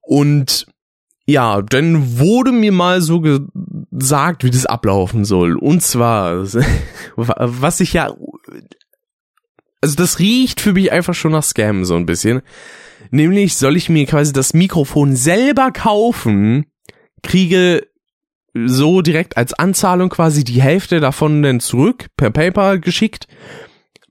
Und 0.00 0.66
ja, 1.26 1.62
dann 1.62 2.18
wurde 2.18 2.52
mir 2.52 2.72
mal 2.72 3.00
so 3.00 3.20
gesagt, 3.20 4.44
wie 4.44 4.50
das 4.50 4.66
ablaufen 4.66 5.24
soll. 5.24 5.56
Und 5.56 5.82
zwar, 5.82 6.44
was 7.16 7.80
ich 7.80 7.92
ja, 7.92 8.14
also 9.80 9.96
das 9.96 10.18
riecht 10.18 10.60
für 10.60 10.72
mich 10.72 10.92
einfach 10.92 11.14
schon 11.14 11.32
nach 11.32 11.42
Scam 11.42 11.84
so 11.84 11.96
ein 11.96 12.06
bisschen. 12.06 12.42
Nämlich 13.10 13.56
soll 13.56 13.76
ich 13.76 13.88
mir 13.88 14.06
quasi 14.06 14.32
das 14.32 14.54
Mikrofon 14.54 15.16
selber 15.16 15.70
kaufen, 15.72 16.66
kriege 17.22 17.86
so 18.54 19.02
direkt 19.02 19.36
als 19.36 19.54
Anzahlung 19.54 20.10
quasi 20.10 20.44
die 20.44 20.62
Hälfte 20.62 21.00
davon 21.00 21.42
dann 21.42 21.60
zurück 21.60 22.06
per 22.16 22.30
PayPal 22.30 22.80
geschickt, 22.80 23.26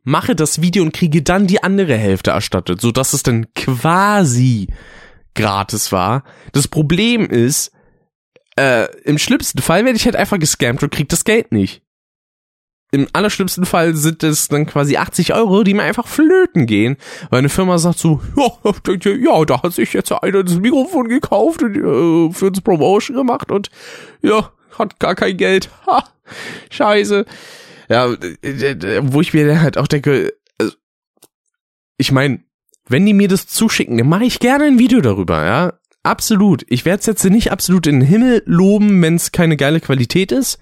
mache 0.03 0.35
das 0.35 0.61
Video 0.61 0.83
und 0.83 0.93
kriege 0.93 1.21
dann 1.21 1.47
die 1.47 1.63
andere 1.63 1.95
Hälfte 1.95 2.31
erstattet, 2.31 2.81
so 2.81 2.91
dass 2.91 3.13
es 3.13 3.23
dann 3.23 3.53
quasi 3.53 4.67
gratis 5.35 5.91
war. 5.91 6.23
Das 6.53 6.67
Problem 6.67 7.25
ist, 7.29 7.71
äh, 8.57 8.87
im 9.03 9.17
schlimmsten 9.17 9.61
Fall 9.61 9.85
werde 9.85 9.97
ich 9.97 10.05
halt 10.05 10.15
einfach 10.15 10.39
gescampt 10.39 10.83
und 10.83 10.91
krieg 10.91 11.09
das 11.09 11.23
Geld 11.23 11.51
nicht. 11.51 11.83
Im 12.93 13.07
allerschlimmsten 13.13 13.65
Fall 13.65 13.95
sind 13.95 14.21
es 14.21 14.49
dann 14.49 14.65
quasi 14.65 14.97
80 14.97 15.33
Euro, 15.33 15.63
die 15.63 15.73
mir 15.73 15.83
einfach 15.83 16.07
flöten 16.07 16.65
gehen, 16.65 16.97
weil 17.29 17.39
eine 17.39 17.47
Firma 17.47 17.77
sagt 17.77 17.99
so, 17.99 18.19
ja, 18.35 19.05
ja 19.05 19.45
da 19.45 19.63
hat 19.63 19.71
sich 19.71 19.93
jetzt 19.93 20.11
einer 20.11 20.43
das 20.43 20.59
Mikrofon 20.59 21.07
gekauft 21.07 21.63
und 21.63 21.77
äh, 21.77 22.33
für 22.33 22.47
uns 22.47 22.59
Promotion 22.59 23.15
gemacht 23.15 23.49
und 23.49 23.69
ja, 24.21 24.51
hat 24.77 24.99
gar 24.99 25.15
kein 25.15 25.37
Geld. 25.37 25.69
Ha, 25.87 26.03
scheiße. 26.69 27.25
Ja, 27.89 28.15
wo 29.01 29.19
ich 29.19 29.33
mir 29.33 29.47
dann 29.47 29.61
halt 29.61 29.77
auch 29.77 29.87
denke, 29.87 30.33
also, 30.57 30.73
ich 31.97 32.11
meine, 32.11 32.41
wenn 32.87 33.05
die 33.05 33.13
mir 33.13 33.27
das 33.27 33.47
zuschicken, 33.47 33.97
dann 33.97 34.07
mache 34.07 34.25
ich 34.25 34.39
gerne 34.39 34.65
ein 34.65 34.79
Video 34.79 35.01
darüber, 35.01 35.45
ja. 35.45 35.73
Absolut. 36.04 36.66
Ich 36.68 36.84
werde 36.84 36.99
es 36.99 37.06
jetzt 37.06 37.24
nicht 37.26 37.52
absolut 37.52 37.86
in 37.86 37.99
den 37.99 38.08
Himmel 38.08 38.41
loben, 38.45 39.02
wenn 39.04 39.16
es 39.16 39.32
keine 39.32 39.56
geile 39.56 39.80
Qualität 39.80 40.32
ist. 40.32 40.58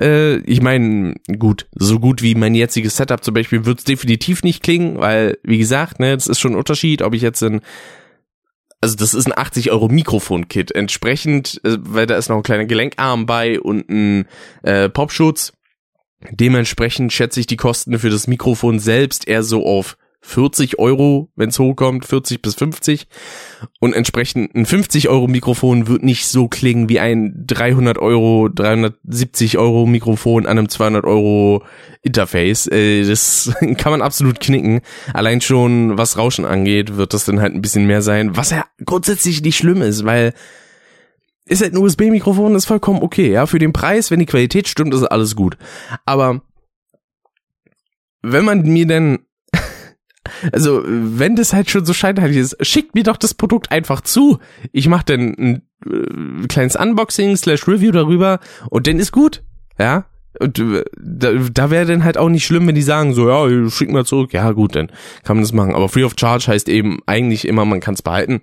Äh, 0.00 0.38
ich 0.38 0.60
meine, 0.60 1.14
gut, 1.38 1.68
so 1.76 2.00
gut 2.00 2.22
wie 2.22 2.34
mein 2.34 2.56
jetziges 2.56 2.96
Setup 2.96 3.22
zum 3.22 3.34
Beispiel 3.34 3.64
wird 3.66 3.78
es 3.78 3.84
definitiv 3.84 4.42
nicht 4.42 4.64
klingen, 4.64 4.98
weil, 4.98 5.38
wie 5.44 5.58
gesagt, 5.58 6.00
ne, 6.00 6.12
es 6.14 6.26
ist 6.26 6.40
schon 6.40 6.52
ein 6.52 6.58
Unterschied, 6.58 7.02
ob 7.02 7.14
ich 7.14 7.22
jetzt 7.22 7.42
ein 7.42 7.60
also 8.82 8.96
das 8.96 9.12
ist 9.12 9.26
ein 9.26 9.36
80 9.36 9.70
Euro 9.72 9.88
Mikrofon-Kit. 9.88 10.74
Entsprechend, 10.74 11.60
äh, 11.64 11.76
weil 11.80 12.06
da 12.06 12.16
ist 12.16 12.28
noch 12.28 12.36
ein 12.36 12.42
kleiner 12.42 12.64
Gelenkarm 12.64 13.26
bei 13.26 13.60
und 13.60 13.88
ein 13.90 14.26
äh, 14.62 14.88
Popschutz. 14.88 15.52
Dementsprechend 16.30 17.12
schätze 17.12 17.40
ich 17.40 17.46
die 17.46 17.56
Kosten 17.56 17.98
für 17.98 18.10
das 18.10 18.26
Mikrofon 18.26 18.78
selbst 18.78 19.28
eher 19.28 19.42
so 19.42 19.66
auf 19.66 19.96
40 20.22 20.78
Euro, 20.78 21.30
wenn 21.34 21.48
es 21.48 21.58
hochkommt, 21.58 22.04
40 22.04 22.42
bis 22.42 22.54
50. 22.54 23.08
Und 23.80 23.94
entsprechend 23.94 24.54
ein 24.54 24.66
50 24.66 25.08
Euro 25.08 25.28
Mikrofon 25.28 25.88
wird 25.88 26.02
nicht 26.02 26.26
so 26.26 26.46
klingen 26.46 26.88
wie 26.88 27.00
ein 27.00 27.44
300 27.46 27.98
Euro, 27.98 28.48
370 28.48 29.56
Euro 29.56 29.86
Mikrofon 29.86 30.46
an 30.46 30.58
einem 30.58 30.68
200 30.68 31.04
Euro 31.04 31.64
Interface. 32.02 32.66
Äh, 32.66 33.04
das 33.04 33.52
kann 33.78 33.92
man 33.92 34.02
absolut 34.02 34.40
knicken. 34.40 34.82
Allein 35.14 35.40
schon, 35.40 35.96
was 35.96 36.18
Rauschen 36.18 36.44
angeht, 36.44 36.96
wird 36.96 37.14
das 37.14 37.24
dann 37.24 37.40
halt 37.40 37.54
ein 37.54 37.62
bisschen 37.62 37.86
mehr 37.86 38.02
sein, 38.02 38.36
was 38.36 38.50
ja 38.50 38.66
grundsätzlich 38.84 39.42
nicht 39.42 39.56
schlimm 39.56 39.80
ist, 39.80 40.04
weil 40.04 40.34
ist 41.46 41.62
halt 41.62 41.74
ein 41.74 41.78
USB-Mikrofon, 41.78 42.54
ist 42.54 42.66
vollkommen 42.66 43.02
okay, 43.02 43.32
ja. 43.32 43.46
Für 43.46 43.58
den 43.58 43.72
Preis, 43.72 44.10
wenn 44.10 44.20
die 44.20 44.26
Qualität 44.26 44.68
stimmt, 44.68 44.94
ist 44.94 45.02
alles 45.02 45.34
gut. 45.34 45.56
Aber 46.04 46.42
wenn 48.22 48.44
man 48.44 48.62
mir 48.62 48.86
denn 48.86 49.18
also, 50.52 50.82
wenn 50.84 51.36
das 51.36 51.52
halt 51.52 51.70
schon 51.70 51.84
so 51.84 51.92
scheinheilig 51.92 52.36
ist, 52.36 52.66
schickt 52.66 52.94
mir 52.94 53.02
doch 53.02 53.16
das 53.16 53.34
Produkt 53.34 53.72
einfach 53.72 54.00
zu. 54.00 54.38
Ich 54.72 54.88
mache 54.88 55.06
dann 55.06 55.34
ein 55.38 55.62
äh, 55.86 56.46
kleines 56.46 56.76
Unboxing 56.76 57.36
slash 57.36 57.66
Review 57.66 57.90
darüber 57.90 58.40
und 58.68 58.86
dann 58.86 58.98
ist 58.98 59.12
gut. 59.12 59.42
Ja. 59.78 60.06
Und 60.38 60.58
äh, 60.58 60.84
da, 60.96 61.32
da 61.32 61.70
wäre 61.70 61.86
dann 61.86 62.04
halt 62.04 62.16
auch 62.16 62.28
nicht 62.28 62.44
schlimm, 62.44 62.66
wenn 62.66 62.74
die 62.74 62.82
sagen 62.82 63.14
so, 63.14 63.28
ja, 63.28 63.70
schick 63.70 63.90
mal 63.90 64.04
zurück. 64.04 64.32
Ja, 64.32 64.52
gut, 64.52 64.76
dann 64.76 64.88
kann 65.24 65.36
man 65.36 65.42
das 65.42 65.52
machen. 65.52 65.74
Aber 65.74 65.88
Free 65.88 66.04
of 66.04 66.14
Charge 66.18 66.46
heißt 66.48 66.68
eben 66.68 67.00
eigentlich 67.06 67.48
immer, 67.48 67.64
man 67.64 67.80
kann 67.80 67.94
es 67.94 68.02
behalten. 68.02 68.42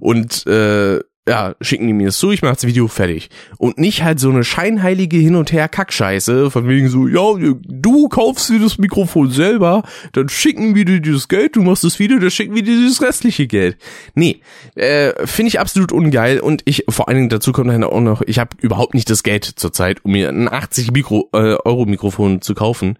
Und 0.00 0.46
äh, 0.46 1.00
ja, 1.28 1.54
schicken 1.60 1.86
die 1.86 1.92
mir 1.92 2.06
das 2.06 2.18
zu, 2.18 2.30
ich 2.30 2.42
mach 2.42 2.54
das 2.54 2.66
Video 2.66 2.88
fertig. 2.88 3.28
Und 3.58 3.78
nicht 3.78 4.02
halt 4.02 4.18
so 4.18 4.30
eine 4.30 4.42
scheinheilige 4.42 5.18
Hin- 5.18 5.36
und 5.36 5.52
Her-Kackscheiße, 5.52 6.50
von 6.50 6.66
wegen 6.66 6.88
so, 6.88 7.06
ja, 7.06 7.54
du 7.66 8.08
kaufst 8.08 8.48
dir 8.48 8.58
das 8.58 8.78
Mikrofon 8.78 9.30
selber, 9.30 9.82
dann 10.12 10.28
schicken 10.28 10.74
wir 10.74 10.84
dir 10.84 11.00
das 11.00 11.28
Geld, 11.28 11.56
du 11.56 11.62
machst 11.62 11.84
das 11.84 11.98
Video, 11.98 12.18
dann 12.18 12.30
schicken 12.30 12.54
wir 12.54 12.62
dir 12.62 12.88
das 12.88 13.02
restliche 13.02 13.46
Geld. 13.46 13.76
Nee, 14.14 14.40
äh, 14.74 15.26
finde 15.26 15.48
ich 15.48 15.60
absolut 15.60 15.92
ungeil 15.92 16.40
und 16.40 16.62
ich, 16.64 16.84
vor 16.88 17.08
allen 17.08 17.18
Dingen 17.18 17.28
dazu 17.28 17.52
kommt 17.52 17.70
dann 17.70 17.84
auch 17.84 18.00
noch, 18.00 18.22
ich 18.22 18.38
habe 18.38 18.56
überhaupt 18.60 18.94
nicht 18.94 19.10
das 19.10 19.22
Geld 19.22 19.44
zurzeit, 19.44 20.04
um 20.04 20.12
mir 20.12 20.30
ein 20.30 20.48
80 20.48 20.90
Mikro, 20.90 21.28
äh, 21.32 21.56
Euro 21.64 21.84
Mikrofon 21.84 22.40
zu 22.40 22.54
kaufen. 22.54 22.96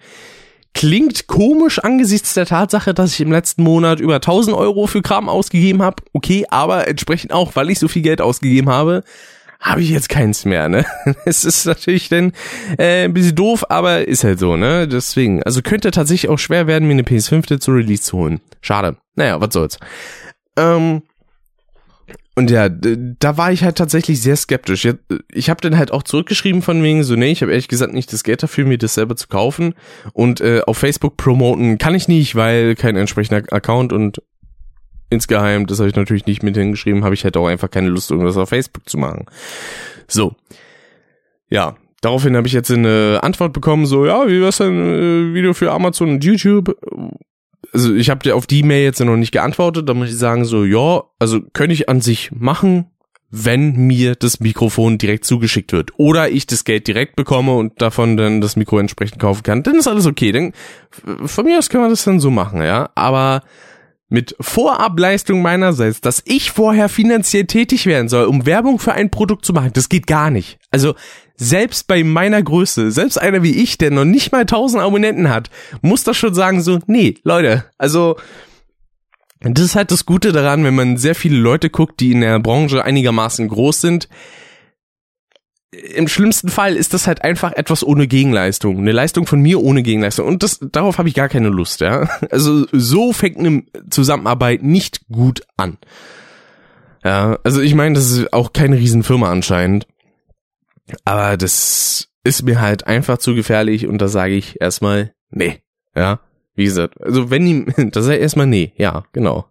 Klingt 0.72 1.26
komisch 1.26 1.78
angesichts 1.80 2.34
der 2.34 2.46
Tatsache, 2.46 2.94
dass 2.94 3.14
ich 3.14 3.20
im 3.20 3.32
letzten 3.32 3.62
Monat 3.62 4.00
über 4.00 4.16
1000 4.16 4.56
Euro 4.56 4.86
für 4.86 5.02
Kram 5.02 5.28
ausgegeben 5.28 5.82
habe. 5.82 6.02
Okay, 6.12 6.46
aber 6.48 6.86
entsprechend 6.88 7.32
auch, 7.32 7.56
weil 7.56 7.70
ich 7.70 7.78
so 7.78 7.88
viel 7.88 8.02
Geld 8.02 8.20
ausgegeben 8.20 8.70
habe, 8.70 9.02
habe 9.60 9.82
ich 9.82 9.90
jetzt 9.90 10.08
keins 10.08 10.44
mehr, 10.44 10.68
ne? 10.68 10.86
Es 11.26 11.44
ist 11.44 11.66
natürlich 11.66 12.08
dann 12.08 12.32
äh, 12.78 13.04
ein 13.04 13.12
bisschen 13.12 13.36
doof, 13.36 13.64
aber 13.68 14.08
ist 14.08 14.24
halt 14.24 14.38
so, 14.38 14.56
ne? 14.56 14.88
Deswegen, 14.88 15.42
also 15.42 15.60
könnte 15.60 15.90
tatsächlich 15.90 16.30
auch 16.30 16.38
schwer 16.38 16.66
werden, 16.66 16.88
mir 16.88 16.94
eine 16.94 17.02
PS5 17.02 17.60
zu 17.60 17.72
Release 17.72 18.02
zu 18.02 18.16
holen. 18.16 18.40
Schade. 18.62 18.96
Naja, 19.16 19.40
was 19.40 19.52
soll's. 19.52 19.78
Ähm, 20.56 21.02
und 22.36 22.50
ja, 22.50 22.68
da 22.68 23.36
war 23.36 23.52
ich 23.52 23.64
halt 23.64 23.76
tatsächlich 23.76 24.22
sehr 24.22 24.36
skeptisch. 24.36 24.88
Ich 25.32 25.50
habe 25.50 25.60
dann 25.60 25.76
halt 25.76 25.90
auch 25.90 26.02
zurückgeschrieben 26.02 26.62
von 26.62 26.82
wegen 26.82 27.02
so, 27.02 27.16
nee, 27.16 27.32
ich 27.32 27.42
habe 27.42 27.52
ehrlich 27.52 27.68
gesagt 27.68 27.92
nicht 27.92 28.12
das 28.12 28.22
Geld 28.22 28.42
dafür, 28.42 28.64
mir 28.64 28.78
das 28.78 28.94
selber 28.94 29.16
zu 29.16 29.28
kaufen. 29.28 29.74
Und 30.12 30.40
äh, 30.40 30.62
auf 30.66 30.78
Facebook 30.78 31.16
promoten 31.16 31.78
kann 31.78 31.94
ich 31.94 32.08
nicht, 32.08 32.36
weil 32.36 32.76
kein 32.76 32.96
entsprechender 32.96 33.52
Account 33.52 33.92
und 33.92 34.22
insgeheim, 35.10 35.66
das 35.66 35.80
habe 35.80 35.88
ich 35.88 35.96
natürlich 35.96 36.26
nicht 36.26 36.42
mit 36.42 36.56
hingeschrieben, 36.56 37.04
habe 37.04 37.14
ich 37.14 37.24
halt 37.24 37.36
auch 37.36 37.48
einfach 37.48 37.70
keine 37.70 37.88
Lust, 37.88 38.10
irgendwas 38.10 38.36
auf 38.36 38.48
Facebook 38.48 38.88
zu 38.88 38.96
machen. 38.96 39.26
So. 40.06 40.36
Ja, 41.50 41.76
daraufhin 42.00 42.36
habe 42.36 42.46
ich 42.46 42.52
jetzt 42.52 42.70
eine 42.70 43.18
Antwort 43.22 43.52
bekommen, 43.52 43.86
so, 43.86 44.06
ja, 44.06 44.28
wie 44.28 44.40
wär's 44.40 44.58
denn 44.58 45.32
äh, 45.32 45.34
Video 45.34 45.52
für 45.52 45.72
Amazon 45.72 46.10
und 46.10 46.24
YouTube? 46.24 46.76
Also 47.72 47.94
ich 47.94 48.10
habe 48.10 48.22
dir 48.22 48.36
auf 48.36 48.46
die 48.46 48.62
Mail 48.62 48.84
jetzt 48.84 49.00
noch 49.00 49.16
nicht 49.16 49.32
geantwortet, 49.32 49.88
da 49.88 49.94
muss 49.94 50.08
ich 50.08 50.18
sagen 50.18 50.44
so, 50.44 50.64
ja, 50.64 51.02
also 51.18 51.40
könnte 51.52 51.74
ich 51.74 51.88
an 51.88 52.00
sich 52.00 52.30
machen, 52.32 52.86
wenn 53.30 53.76
mir 53.76 54.16
das 54.16 54.40
Mikrofon 54.40 54.98
direkt 54.98 55.24
zugeschickt 55.24 55.72
wird 55.72 55.92
oder 55.98 56.30
ich 56.30 56.46
das 56.46 56.64
Geld 56.64 56.88
direkt 56.88 57.14
bekomme 57.14 57.54
und 57.54 57.80
davon 57.80 58.16
dann 58.16 58.40
das 58.40 58.56
Mikro 58.56 58.78
entsprechend 58.78 59.20
kaufen 59.20 59.44
kann, 59.44 59.62
dann 59.62 59.76
ist 59.76 59.86
alles 59.86 60.06
okay. 60.06 60.32
Dann 60.32 60.52
von 61.24 61.44
mir 61.44 61.58
aus 61.58 61.68
kann 61.70 61.80
man 61.80 61.90
das 61.90 62.04
dann 62.04 62.18
so 62.18 62.30
machen, 62.30 62.60
ja. 62.62 62.90
Aber 62.96 63.42
mit 64.08 64.34
Vorableistung 64.40 65.40
meinerseits, 65.40 66.00
dass 66.00 66.22
ich 66.26 66.50
vorher 66.50 66.88
finanziell 66.88 67.44
tätig 67.46 67.86
werden 67.86 68.08
soll, 68.08 68.24
um 68.24 68.44
Werbung 68.44 68.80
für 68.80 68.92
ein 68.92 69.10
Produkt 69.10 69.44
zu 69.44 69.52
machen, 69.52 69.70
das 69.72 69.88
geht 69.88 70.08
gar 70.08 70.30
nicht. 70.30 70.58
Also 70.72 70.94
selbst 71.40 71.86
bei 71.86 72.04
meiner 72.04 72.42
Größe, 72.42 72.90
selbst 72.90 73.16
einer 73.16 73.42
wie 73.42 73.62
ich, 73.62 73.78
der 73.78 73.90
noch 73.90 74.04
nicht 74.04 74.30
mal 74.30 74.42
1000 74.42 74.82
Abonnenten 74.82 75.30
hat, 75.30 75.48
muss 75.80 76.04
das 76.04 76.18
schon 76.18 76.34
sagen 76.34 76.62
so, 76.62 76.80
nee, 76.86 77.14
Leute, 77.24 77.64
also 77.78 78.16
das 79.40 79.64
ist 79.64 79.74
halt 79.74 79.90
das 79.90 80.04
Gute 80.04 80.32
daran, 80.32 80.64
wenn 80.64 80.74
man 80.74 80.98
sehr 80.98 81.14
viele 81.14 81.38
Leute 81.38 81.70
guckt, 81.70 81.98
die 82.00 82.12
in 82.12 82.20
der 82.20 82.38
Branche 82.40 82.84
einigermaßen 82.84 83.48
groß 83.48 83.80
sind. 83.80 84.10
Im 85.72 86.08
schlimmsten 86.08 86.50
Fall 86.50 86.76
ist 86.76 86.92
das 86.92 87.06
halt 87.06 87.24
einfach 87.24 87.52
etwas 87.52 87.82
ohne 87.82 88.06
Gegenleistung. 88.06 88.76
Eine 88.76 88.92
Leistung 88.92 89.24
von 89.24 89.40
mir 89.40 89.62
ohne 89.62 89.82
Gegenleistung. 89.82 90.26
Und 90.26 90.42
das, 90.42 90.58
darauf 90.60 90.98
habe 90.98 91.08
ich 91.08 91.14
gar 91.14 91.30
keine 91.30 91.48
Lust, 91.48 91.80
ja. 91.80 92.06
Also 92.30 92.66
so 92.70 93.14
fängt 93.14 93.38
eine 93.38 93.62
Zusammenarbeit 93.88 94.62
nicht 94.62 95.08
gut 95.10 95.40
an. 95.56 95.78
Ja, 97.02 97.38
also 97.44 97.62
ich 97.62 97.74
meine, 97.74 97.94
das 97.94 98.10
ist 98.10 98.32
auch 98.34 98.52
keine 98.52 98.76
Riesenfirma 98.76 99.30
anscheinend. 99.30 99.86
Aber 101.04 101.36
das 101.36 102.08
ist 102.24 102.42
mir 102.42 102.60
halt 102.60 102.86
einfach 102.86 103.18
zu 103.18 103.34
gefährlich 103.34 103.86
und 103.86 103.98
da 103.98 104.08
sage 104.08 104.34
ich 104.34 104.60
erstmal 104.60 105.14
nee. 105.30 105.60
Ja, 105.94 106.20
wie 106.54 106.64
gesagt, 106.64 107.00
also 107.00 107.30
wenn 107.30 107.44
die, 107.46 107.90
da 107.90 108.02
sage 108.02 108.16
ich 108.16 108.22
erstmal 108.22 108.46
nee, 108.46 108.72
ja, 108.76 109.04
genau, 109.12 109.46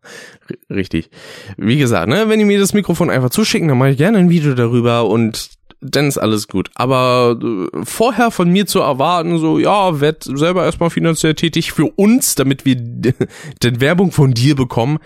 richtig. 0.69 1.09
Wie 1.57 1.77
gesagt, 1.77 2.07
ne, 2.07 2.29
wenn 2.29 2.39
die 2.39 2.45
mir 2.45 2.59
das 2.59 2.73
Mikrofon 2.73 3.09
einfach 3.09 3.29
zuschicken, 3.29 3.67
dann 3.67 3.77
mache 3.77 3.91
ich 3.91 3.97
gerne 3.97 4.19
ein 4.19 4.29
Video 4.29 4.53
darüber 4.53 5.07
und 5.07 5.49
dann 5.81 6.07
ist 6.07 6.17
alles 6.17 6.47
gut. 6.47 6.69
Aber 6.75 7.39
äh, 7.41 7.85
vorher 7.85 8.31
von 8.31 8.49
mir 8.49 8.65
zu 8.65 8.79
erwarten, 8.79 9.37
so, 9.37 9.59
ja, 9.59 10.01
werd 10.01 10.23
selber 10.23 10.65
erstmal 10.65 10.89
finanziell 10.89 11.35
tätig 11.35 11.71
für 11.71 11.85
uns, 11.85 12.35
damit 12.35 12.65
wir 12.65 12.75
denn 13.63 13.81
Werbung 13.81 14.11
von 14.11 14.33
dir 14.33 14.55
bekommen, 14.55 14.99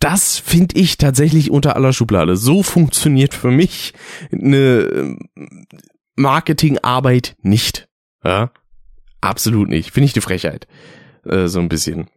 das 0.00 0.38
finde 0.38 0.76
ich 0.78 0.96
tatsächlich 0.96 1.50
unter 1.50 1.76
aller 1.76 1.92
Schublade. 1.92 2.36
So 2.36 2.62
funktioniert 2.62 3.34
für 3.34 3.50
mich 3.50 3.92
eine 4.32 4.56
äh, 4.56 5.16
Marketingarbeit 6.16 7.36
nicht. 7.42 7.88
Ja? 8.24 8.50
Absolut 9.20 9.68
nicht. 9.68 9.92
Finde 9.92 10.06
ich 10.06 10.12
die 10.12 10.20
Frechheit. 10.20 10.66
Äh, 11.24 11.48
so 11.48 11.60
ein 11.60 11.68
bisschen. 11.68 12.08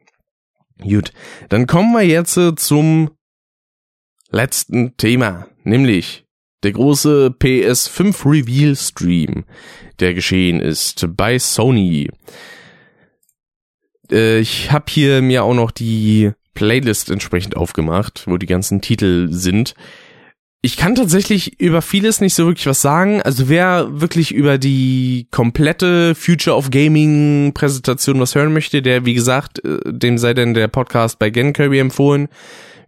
Gut, 0.82 1.12
dann 1.50 1.66
kommen 1.66 1.92
wir 1.94 2.06
jetzt 2.06 2.38
äh, 2.38 2.56
zum 2.56 3.10
letzten 4.30 4.96
Thema, 4.98 5.48
nämlich 5.64 6.27
der 6.64 6.72
große 6.72 7.36
PS5 7.40 8.26
Reveal 8.26 8.76
Stream, 8.76 9.46
der 10.00 10.14
geschehen 10.14 10.60
ist 10.60 11.08
bei 11.16 11.38
Sony. 11.40 12.10
Äh, 14.12 14.40
ich 14.40 14.72
habe 14.72 14.86
hier 14.90 15.22
mir 15.22 15.44
auch 15.44 15.54
noch 15.54 15.72
die 15.72 16.32
Playlist 16.54 17.12
entsprechend 17.12 17.56
aufgemacht, 17.56 18.24
wo 18.26 18.38
die 18.38 18.48
ganzen 18.48 18.82
Titel 18.82 19.28
sind. 19.30 19.76
Ich 20.64 20.76
kann 20.76 20.96
tatsächlich 20.96 21.60
über 21.62 21.84
vieles 21.84 22.20
nicht 22.20 22.34
so 22.34 22.48
wirklich 22.48 22.66
was 22.66 22.82
sagen. 22.82 23.22
Also 23.22 23.48
wer 23.48 24.02
wirklich 24.02 24.34
über 24.34 24.58
die 24.58 25.28
komplette 25.30 26.16
Future 26.16 26.56
of 26.56 26.72
Gaming 26.72 27.54
Präsentation 27.54 28.20
was 28.20 28.34
hören 28.34 28.54
möchte, 28.54 28.82
der 28.82 29.06
wie 29.06 29.14
gesagt, 29.14 29.64
äh, 29.64 29.78
dem 29.86 30.18
sei 30.18 30.34
denn 30.34 30.56
der 30.56 30.68
Podcast 30.68 31.20
bei 31.20 31.30
Gen 31.30 31.54
Kirby 31.54 31.78
empfohlen. 31.78 32.28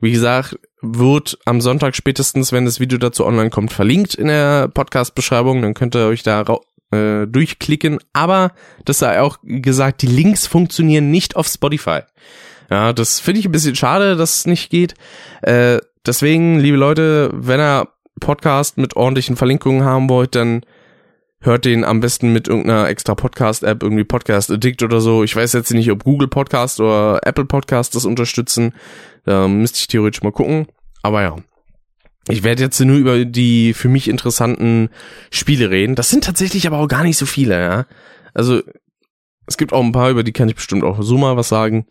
Wie 0.02 0.12
gesagt, 0.12 0.58
wird 0.82 1.38
am 1.46 1.62
Sonntag 1.62 1.96
spätestens, 1.96 2.52
wenn 2.52 2.66
das 2.66 2.80
Video 2.80 2.98
dazu 2.98 3.26
online 3.26 3.50
kommt, 3.50 3.74
verlinkt 3.74 4.16
in 4.16 4.28
der 4.28 4.68
Podcast-Beschreibung. 4.70 5.62
Dann 5.62 5.74
könnt 5.74 5.96
ihr 5.96 6.08
euch 6.08 6.24
da 6.24 6.44
äh, 6.92 7.28
durchklicken. 7.28 8.00
Aber 8.14 8.54
das 8.86 9.00
sei 9.00 9.22
auch 9.22 9.38
gesagt, 9.44 10.02
die 10.02 10.08
Links 10.08 10.48
funktionieren 10.48 11.12
nicht 11.12 11.36
auf 11.36 11.48
Spotify. 11.48 12.02
Ja, 12.70 12.94
das 12.94 13.20
finde 13.20 13.40
ich 13.40 13.46
ein 13.46 13.52
bisschen 13.52 13.76
schade, 13.76 14.16
dass 14.16 14.38
es 14.38 14.48
nicht 14.48 14.70
geht. 14.70 14.94
Äh, 15.42 15.80
deswegen, 16.06 16.60
liebe 16.60 16.78
Leute, 16.78 17.32
wenn 17.34 17.60
ihr 17.60 17.88
Podcast 18.20 18.78
mit 18.78 18.96
ordentlichen 18.96 19.36
Verlinkungen 19.36 19.84
haben 19.84 20.10
wollt, 20.10 20.36
dann 20.36 20.62
hört 21.42 21.66
den 21.66 21.84
am 21.84 22.00
besten 22.00 22.34
mit 22.34 22.48
irgendeiner 22.48 22.88
extra 22.90 23.16
Podcast-App, 23.16 23.82
irgendwie 23.82 24.04
Podcast 24.04 24.52
Addict 24.52 24.84
oder 24.84 25.00
so. 25.00 25.24
Ich 25.24 25.36
weiß 25.36 25.54
jetzt 25.54 25.72
nicht, 25.72 25.92
ob 25.92 26.04
Google 26.04 26.28
Podcast 26.28 26.80
oder 26.80 27.22
Apple 27.24 27.46
Podcast 27.46 27.96
das 27.96 28.06
unterstützen. 28.06 28.74
Da 29.24 29.48
müsste 29.48 29.80
ich 29.80 29.88
theoretisch 29.88 30.22
mal 30.22 30.32
gucken. 30.32 30.68
Aber 31.02 31.22
ja. 31.22 31.36
Ich 32.28 32.44
werde 32.44 32.62
jetzt 32.62 32.80
nur 32.80 32.98
über 32.98 33.26
die 33.26 33.74
für 33.74 33.88
mich 33.88 34.08
interessanten 34.08 34.90
Spiele 35.32 35.70
reden. 35.72 35.96
Das 35.96 36.10
sind 36.10 36.24
tatsächlich 36.24 36.68
aber 36.68 36.78
auch 36.78 36.88
gar 36.88 37.04
nicht 37.04 37.18
so 37.18 37.26
viele, 37.26 37.60
ja. 37.60 37.86
Also, 38.34 38.62
es 39.48 39.58
gibt 39.58 39.74
auch 39.74 39.84
ein 39.84 39.94
paar, 39.94 40.12
über 40.12 40.24
die 40.24 40.34
kann 40.34 40.48
ich 40.48 40.56
bestimmt 40.56 40.84
auch 40.84 41.02
so 41.02 41.18
mal 41.18 41.38
was 41.38 41.50
sagen. 41.50 41.88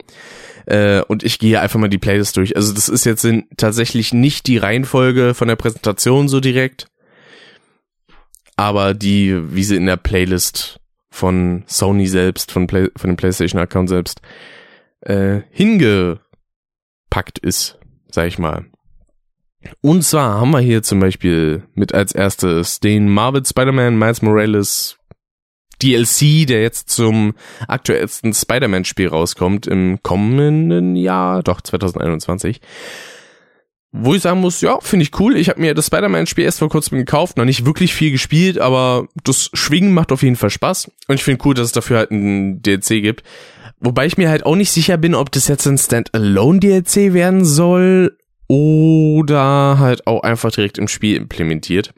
Äh, 0.65 1.01
und 1.01 1.23
ich 1.23 1.39
gehe 1.39 1.59
einfach 1.59 1.79
mal 1.79 1.89
die 1.89 1.97
Playlist 1.97 2.37
durch. 2.37 2.55
Also, 2.55 2.71
das 2.71 2.87
ist 2.87 3.05
jetzt 3.05 3.25
in, 3.25 3.47
tatsächlich 3.57 4.13
nicht 4.13 4.47
die 4.47 4.57
Reihenfolge 4.57 5.33
von 5.33 5.49
der 5.49 5.57
Präsentation 5.57 6.29
so 6.29 6.39
direkt 6.39 6.88
aber 8.59 8.93
die, 8.93 9.55
wie 9.55 9.63
sie 9.63 9.77
in 9.77 9.85
der 9.85 9.95
Playlist 9.95 10.81
von 11.09 11.63
Sony 11.65 12.07
selbst, 12.07 12.51
von, 12.51 12.67
Play, 12.67 12.89
von 12.97 13.09
dem 13.09 13.15
PlayStation-Account 13.15 13.87
selbst, 13.87 14.19
äh, 14.99 15.43
hingepackt 15.49 16.19
ist, 17.41 17.79
sag 18.11 18.27
ich 18.27 18.37
mal. 18.37 18.65
Und 19.79 20.03
zwar 20.03 20.41
haben 20.41 20.51
wir 20.51 20.59
hier 20.59 20.83
zum 20.83 20.99
Beispiel 20.99 21.63
mit 21.73 21.93
als 21.93 22.11
erstes 22.11 22.81
den 22.81 23.07
Marvel 23.07 23.45
Spider-Man 23.45 23.97
Miles 23.97 24.21
Morales 24.21 24.97
DLC, 25.81 26.45
der 26.45 26.61
jetzt 26.61 26.89
zum 26.89 27.35
aktuellsten 27.65 28.33
Spider-Man-Spiel 28.33 29.07
rauskommt 29.07 29.67
im 29.67 30.03
kommenden 30.03 30.97
Jahr, 30.97 31.43
doch 31.43 31.61
2021. 31.61 32.59
Wo 33.91 34.13
ich 34.13 34.21
sagen 34.21 34.39
muss, 34.39 34.61
ja, 34.61 34.79
finde 34.81 35.03
ich 35.03 35.19
cool. 35.19 35.35
Ich 35.35 35.49
habe 35.49 35.59
mir 35.59 35.73
das 35.73 35.87
Spider-Man-Spiel 35.87 36.45
erst 36.45 36.59
vor 36.59 36.69
kurzem 36.69 36.99
gekauft, 36.99 37.37
noch 37.37 37.45
nicht 37.45 37.65
wirklich 37.65 37.93
viel 37.95 38.11
gespielt, 38.11 38.59
aber 38.59 39.07
das 39.23 39.49
Schwingen 39.53 39.93
macht 39.93 40.11
auf 40.11 40.21
jeden 40.21 40.35
Fall 40.35 40.51
Spaß. 40.51 40.91
Und 41.07 41.15
ich 41.15 41.23
finde 41.23 41.43
cool, 41.45 41.55
dass 41.55 41.67
es 41.67 41.71
dafür 41.71 41.97
halt 41.97 42.11
ein 42.11 42.61
DLC 42.61 43.01
gibt. 43.01 43.23
Wobei 43.79 44.05
ich 44.05 44.17
mir 44.17 44.29
halt 44.29 44.45
auch 44.45 44.55
nicht 44.55 44.71
sicher 44.71 44.97
bin, 44.97 45.15
ob 45.15 45.31
das 45.31 45.47
jetzt 45.47 45.65
ein 45.65 45.77
Standalone-DLC 45.77 47.13
werden 47.13 47.45
soll 47.45 48.17
oder 48.47 49.79
halt 49.79 50.05
auch 50.05 50.21
einfach 50.21 50.51
direkt 50.51 50.77
im 50.77 50.87
Spiel 50.87 51.15
implementiert. 51.15 51.93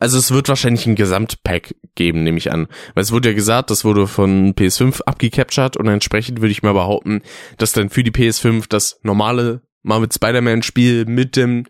Also 0.00 0.18
es 0.18 0.30
wird 0.32 0.48
wahrscheinlich 0.48 0.86
ein 0.86 0.96
Gesamtpack 0.96 1.74
geben, 1.94 2.24
nehme 2.24 2.38
ich 2.38 2.52
an. 2.52 2.68
Weil 2.94 3.02
es 3.02 3.12
wurde 3.12 3.28
ja 3.30 3.34
gesagt, 3.34 3.70
das 3.70 3.84
wurde 3.84 4.06
von 4.06 4.54
PS5 4.54 5.02
abgecaptured 5.02 5.76
und 5.76 5.88
entsprechend 5.88 6.40
würde 6.40 6.52
ich 6.52 6.62
mal 6.62 6.72
behaupten, 6.72 7.22
dass 7.58 7.72
dann 7.72 7.90
für 7.90 8.02
die 8.02 8.10
PS5 8.10 8.66
das 8.68 8.98
normale 9.02 9.62
mal 9.86 10.00
mit 10.00 10.12
Spider-Man-Spiel 10.12 11.06
mit 11.06 11.36
dem, 11.36 11.64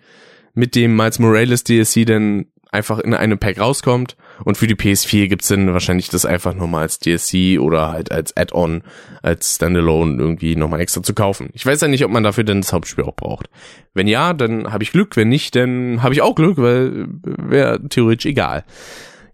mit 0.54 0.74
dem 0.74 0.96
Miles 0.96 1.18
Morales 1.18 1.64
DLC 1.64 2.06
dann 2.06 2.46
einfach 2.72 2.98
in 2.98 3.14
einem 3.14 3.38
Pack 3.38 3.58
rauskommt. 3.60 4.16
Und 4.44 4.58
für 4.58 4.66
die 4.66 4.74
PS4 4.74 5.28
gibt's 5.28 5.48
dann 5.48 5.72
wahrscheinlich 5.72 6.10
das 6.10 6.26
einfach 6.26 6.54
nochmal 6.54 6.82
als 6.82 6.98
DLC 6.98 7.58
oder 7.58 7.90
halt 7.90 8.12
als 8.12 8.36
Add-on, 8.36 8.82
als 9.22 9.56
Standalone 9.56 10.20
irgendwie 10.20 10.56
nochmal 10.56 10.80
extra 10.80 11.02
zu 11.02 11.14
kaufen. 11.14 11.48
Ich 11.54 11.64
weiß 11.64 11.80
ja 11.80 11.88
nicht, 11.88 12.04
ob 12.04 12.10
man 12.10 12.22
dafür 12.22 12.44
denn 12.44 12.60
das 12.60 12.72
Hauptspiel 12.72 13.04
auch 13.04 13.16
braucht. 13.16 13.48
Wenn 13.94 14.08
ja, 14.08 14.34
dann 14.34 14.72
habe 14.72 14.84
ich 14.84 14.92
Glück. 14.92 15.16
Wenn 15.16 15.28
nicht, 15.28 15.56
dann 15.56 16.02
habe 16.02 16.12
ich 16.12 16.20
auch 16.20 16.34
Glück, 16.34 16.58
weil 16.58 17.06
wäre 17.22 17.88
theoretisch 17.88 18.26
egal. 18.26 18.64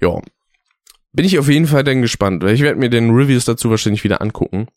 Ja. 0.01 0.21
Bin 1.13 1.27
ich 1.27 1.39
auf 1.39 1.49
jeden 1.49 1.67
Fall 1.67 1.85
dann 1.85 2.01
gespannt, 2.01 2.43
weil 2.43 2.55
ich 2.55 2.63
werde 2.63 2.79
mir 2.79 2.89
den 2.89 3.11
Reviews 3.11 3.45
dazu 3.45 3.71
wahrscheinlich 3.71 4.05
wieder 4.05 4.23
angucken. 4.23 4.69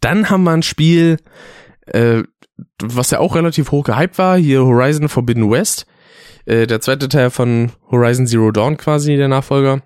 Dann 0.00 0.30
haben 0.30 0.44
wir 0.44 0.52
ein 0.52 0.62
Spiel, 0.62 1.16
äh, 1.86 2.22
was 2.80 3.10
ja 3.10 3.18
auch 3.18 3.34
relativ 3.34 3.70
hoch 3.70 3.84
gehypt 3.84 4.18
war, 4.18 4.38
hier 4.38 4.64
Horizon 4.64 5.08
Forbidden 5.08 5.50
West. 5.50 5.86
Äh, 6.44 6.66
der 6.66 6.80
zweite 6.80 7.08
Teil 7.08 7.30
von 7.30 7.72
Horizon 7.90 8.26
Zero 8.26 8.50
Dawn 8.50 8.76
quasi, 8.76 9.16
der 9.16 9.28
Nachfolger. 9.28 9.82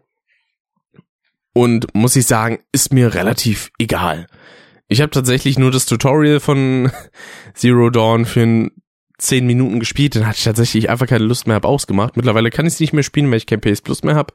Und 1.53 1.95
muss 1.95 2.17
ich 2.17 2.27
sagen, 2.27 2.61
ist 2.73 2.93
mir 2.93 3.15
relativ 3.15 3.71
egal. 3.79 4.27
Ich 4.89 5.01
habe 5.01 5.11
tatsächlich 5.11 5.59
nur 5.59 5.71
das 5.71 5.87
Tutorial 5.87 6.41
von 6.41 6.91
Zero 7.55 7.91
Dawn 7.91 8.25
für 8.25 8.71
10 9.19 9.47
Minuten 9.47 9.81
gespielt, 9.81 10.17
dann 10.17 10.27
hatte 10.27 10.39
ich 10.39 10.45
tatsächlich 10.45 10.91
einfach 10.91 11.07
keine 11.07 11.25
Lust 11.25 11.47
mehr, 11.47 11.57
hab 11.57 11.65
ausgemacht. 11.65 12.17
Mittlerweile 12.17 12.51
kann 12.51 12.67
ich 12.67 12.75
es 12.75 12.81
nicht 12.81 12.93
mehr 12.93 13.03
spielen, 13.03 13.31
weil 13.31 13.37
ich 13.37 13.47
kein 13.47 13.61
PS 13.61 13.83
Plus 13.83 14.03
mehr 14.03 14.17
hab. 14.17 14.33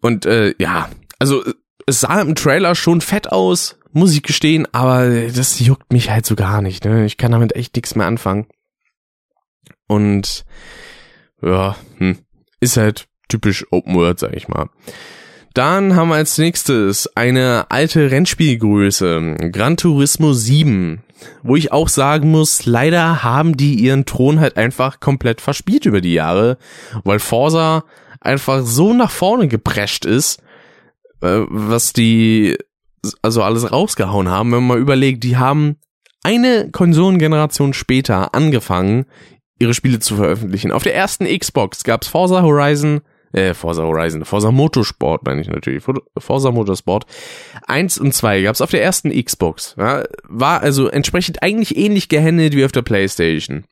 Und 0.00 0.26
äh, 0.26 0.54
ja, 0.58 0.90
also 1.18 1.42
es 1.86 2.00
sah 2.00 2.20
im 2.20 2.34
Trailer 2.34 2.74
schon 2.74 3.00
fett 3.00 3.32
aus, 3.32 3.78
muss 3.92 4.12
ich 4.14 4.22
gestehen, 4.22 4.66
aber 4.72 5.28
das 5.28 5.58
juckt 5.60 5.92
mich 5.92 6.10
halt 6.10 6.26
so 6.26 6.36
gar 6.36 6.62
nicht. 6.62 6.84
Ne? 6.84 7.04
Ich 7.04 7.16
kann 7.16 7.32
damit 7.32 7.56
echt 7.56 7.74
nichts 7.74 7.94
mehr 7.94 8.06
anfangen. 8.06 8.46
Und 9.86 10.44
ja, 11.42 11.76
hm, 11.98 12.18
ist 12.60 12.76
halt 12.76 13.08
typisch 13.28 13.66
Open 13.70 13.94
World, 13.94 14.18
sag 14.18 14.34
ich 14.34 14.48
mal. 14.48 14.68
Dann 15.54 15.96
haben 15.96 16.10
wir 16.10 16.14
als 16.14 16.38
nächstes 16.38 17.16
eine 17.16 17.66
alte 17.70 18.10
Rennspielgröße, 18.10 19.36
Gran 19.50 19.76
Turismo 19.76 20.32
7, 20.32 21.02
wo 21.42 21.56
ich 21.56 21.72
auch 21.72 21.88
sagen 21.88 22.30
muss, 22.30 22.66
leider 22.66 23.24
haben 23.24 23.56
die 23.56 23.74
ihren 23.74 24.06
Thron 24.06 24.38
halt 24.38 24.56
einfach 24.56 25.00
komplett 25.00 25.40
verspielt 25.40 25.86
über 25.86 26.00
die 26.00 26.14
Jahre, 26.14 26.56
weil 27.02 27.18
Forza 27.18 27.84
einfach 28.20 28.62
so 28.64 28.92
nach 28.92 29.10
vorne 29.10 29.48
geprescht 29.48 30.04
ist, 30.04 30.40
äh, 31.20 31.40
was 31.48 31.92
die 31.92 32.56
also 33.22 33.42
alles 33.42 33.70
rausgehauen 33.70 34.28
haben, 34.28 34.52
wenn 34.52 34.58
man 34.58 34.68
mal 34.68 34.78
überlegt, 34.78 35.24
die 35.24 35.36
haben 35.36 35.76
eine 36.22 36.70
Konsolengeneration 36.70 37.72
später 37.72 38.34
angefangen, 38.34 39.06
ihre 39.58 39.74
Spiele 39.74 40.00
zu 40.00 40.16
veröffentlichen. 40.16 40.72
Auf 40.72 40.82
der 40.82 40.94
ersten 40.94 41.26
Xbox 41.26 41.84
gab's 41.84 42.08
Forza 42.08 42.42
Horizon, 42.42 43.00
äh, 43.32 43.54
Forza 43.54 43.82
Horizon, 43.82 44.24
Forza 44.24 44.50
Motorsport 44.50 45.24
meine 45.24 45.40
ich 45.40 45.48
natürlich, 45.48 45.82
Forza 46.18 46.50
Motorsport. 46.50 47.06
Eins 47.66 47.98
und 47.98 48.12
zwei 48.12 48.42
gab's 48.42 48.60
auf 48.60 48.70
der 48.70 48.82
ersten 48.82 49.10
Xbox. 49.10 49.74
Ja, 49.78 50.04
war 50.24 50.60
also 50.60 50.88
entsprechend 50.88 51.42
eigentlich 51.42 51.76
ähnlich 51.76 52.08
gehandelt 52.08 52.54
wie 52.54 52.64
auf 52.64 52.72
der 52.72 52.82
Playstation. 52.82 53.64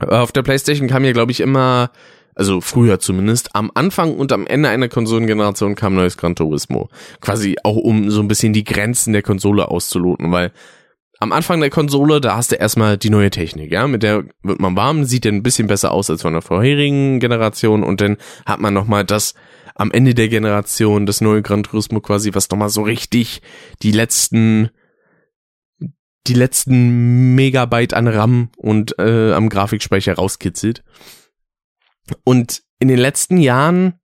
Auf 0.00 0.32
der 0.32 0.42
Playstation 0.42 0.88
kam 0.88 1.04
ja, 1.04 1.12
glaube 1.12 1.32
ich, 1.32 1.40
immer 1.40 1.90
also 2.38 2.60
früher 2.60 3.00
zumindest, 3.00 3.54
am 3.54 3.70
Anfang 3.74 4.14
und 4.14 4.30
am 4.32 4.46
Ende 4.46 4.68
einer 4.68 4.88
Konsolengeneration 4.88 5.74
kam 5.74 5.94
neues 5.94 6.16
Gran 6.16 6.36
Turismo. 6.36 6.88
Quasi 7.20 7.56
auch 7.64 7.76
um 7.76 8.10
so 8.10 8.20
ein 8.20 8.28
bisschen 8.28 8.52
die 8.52 8.64
Grenzen 8.64 9.12
der 9.12 9.22
Konsole 9.22 9.68
auszuloten, 9.68 10.30
weil 10.30 10.52
am 11.18 11.32
Anfang 11.32 11.58
der 11.60 11.70
Konsole, 11.70 12.20
da 12.20 12.36
hast 12.36 12.52
du 12.52 12.56
erstmal 12.56 12.96
die 12.96 13.10
neue 13.10 13.30
Technik, 13.30 13.72
ja, 13.72 13.88
mit 13.88 14.04
der 14.04 14.24
wird 14.42 14.60
man 14.60 14.76
warm, 14.76 15.02
sieht 15.04 15.24
dann 15.24 15.34
ein 15.34 15.42
bisschen 15.42 15.66
besser 15.66 15.90
aus 15.90 16.10
als 16.10 16.22
von 16.22 16.32
der 16.32 16.42
vorherigen 16.42 17.18
Generation 17.18 17.82
und 17.82 18.00
dann 18.00 18.18
hat 18.46 18.60
man 18.60 18.72
nochmal 18.72 19.04
das 19.04 19.34
am 19.74 19.90
Ende 19.90 20.14
der 20.14 20.28
Generation, 20.28 21.06
das 21.06 21.20
neue 21.20 21.42
Gran 21.42 21.64
Turismo 21.64 22.00
quasi, 22.00 22.34
was 22.34 22.48
nochmal 22.50 22.68
so 22.68 22.82
richtig 22.82 23.42
die 23.82 23.92
letzten 23.92 24.70
die 26.28 26.34
letzten 26.34 27.34
Megabyte 27.34 27.94
an 27.94 28.06
RAM 28.06 28.50
und 28.56 28.96
äh, 28.98 29.32
am 29.32 29.48
Grafikspeicher 29.48 30.14
rauskitzelt. 30.14 30.84
Und 32.24 32.62
in 32.78 32.88
den 32.88 32.98
letzten 32.98 33.38
Jahren 33.38 33.94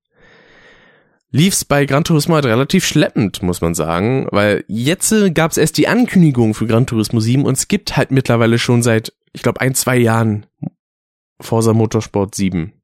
lief's 1.31 1.65
bei 1.65 1.85
Gran 1.85 2.05
Turismo 2.05 2.37
halt 2.37 2.47
relativ 2.47 2.87
schleppend, 2.87 3.43
muss 3.43 3.61
man 3.61 3.75
sagen, 3.75 4.29
weil 4.31 4.65
jetzt 4.69 5.11
äh, 5.11 5.31
gab's 5.31 5.57
erst 5.57 5.77
die 5.79 5.89
Ankündigung 5.89 6.55
für 6.55 6.67
Gran 6.67 6.87
Turismo 6.87 7.19
7 7.19 7.45
und 7.45 7.57
es 7.57 7.67
gibt 7.67 7.97
halt 7.97 8.13
mittlerweile 8.13 8.59
schon 8.59 8.85
seit, 8.85 9.13
ich 9.33 9.43
glaube, 9.43 9.61
ein, 9.61 9.75
zwei 9.75 9.97
Jahren 9.97 10.47
Forza 11.41 11.73
Motorsport 11.73 12.35
7. 12.35 12.73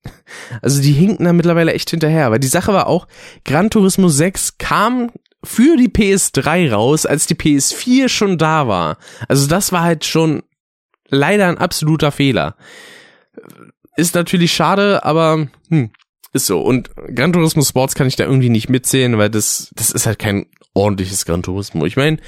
Also 0.62 0.82
die 0.82 0.92
hinken 0.92 1.24
da 1.24 1.32
mittlerweile 1.32 1.72
echt 1.72 1.90
hinterher, 1.90 2.30
weil 2.30 2.40
die 2.40 2.48
Sache 2.48 2.72
war 2.72 2.86
auch, 2.86 3.06
Gran 3.44 3.70
Turismo 3.70 4.08
6 4.08 4.58
kam 4.58 5.10
für 5.44 5.76
die 5.76 5.88
PS3 5.88 6.72
raus, 6.72 7.06
als 7.06 7.26
die 7.26 7.34
PS4 7.34 8.08
schon 8.08 8.36
da 8.36 8.66
war. 8.66 8.98
Also 9.28 9.46
das 9.46 9.70
war 9.72 9.82
halt 9.82 10.04
schon 10.04 10.42
leider 11.08 11.48
ein 11.48 11.58
absoluter 11.58 12.10
Fehler. 12.10 12.56
Ist 13.96 14.14
natürlich 14.14 14.52
schade, 14.52 15.04
aber 15.04 15.48
hm, 15.68 15.90
ist 16.32 16.46
so. 16.46 16.60
Und 16.60 16.90
Gran 17.14 17.32
Turismo 17.32 17.62
Sports 17.62 17.94
kann 17.94 18.06
ich 18.06 18.16
da 18.16 18.24
irgendwie 18.24 18.50
nicht 18.50 18.68
mitzählen, 18.68 19.18
weil 19.18 19.30
das, 19.30 19.70
das 19.74 19.90
ist 19.90 20.06
halt 20.06 20.18
kein 20.18 20.46
ordentliches 20.74 21.26
Gran 21.26 21.42
Turismo. 21.42 21.86
Ich 21.86 21.96
meine, 21.96 22.18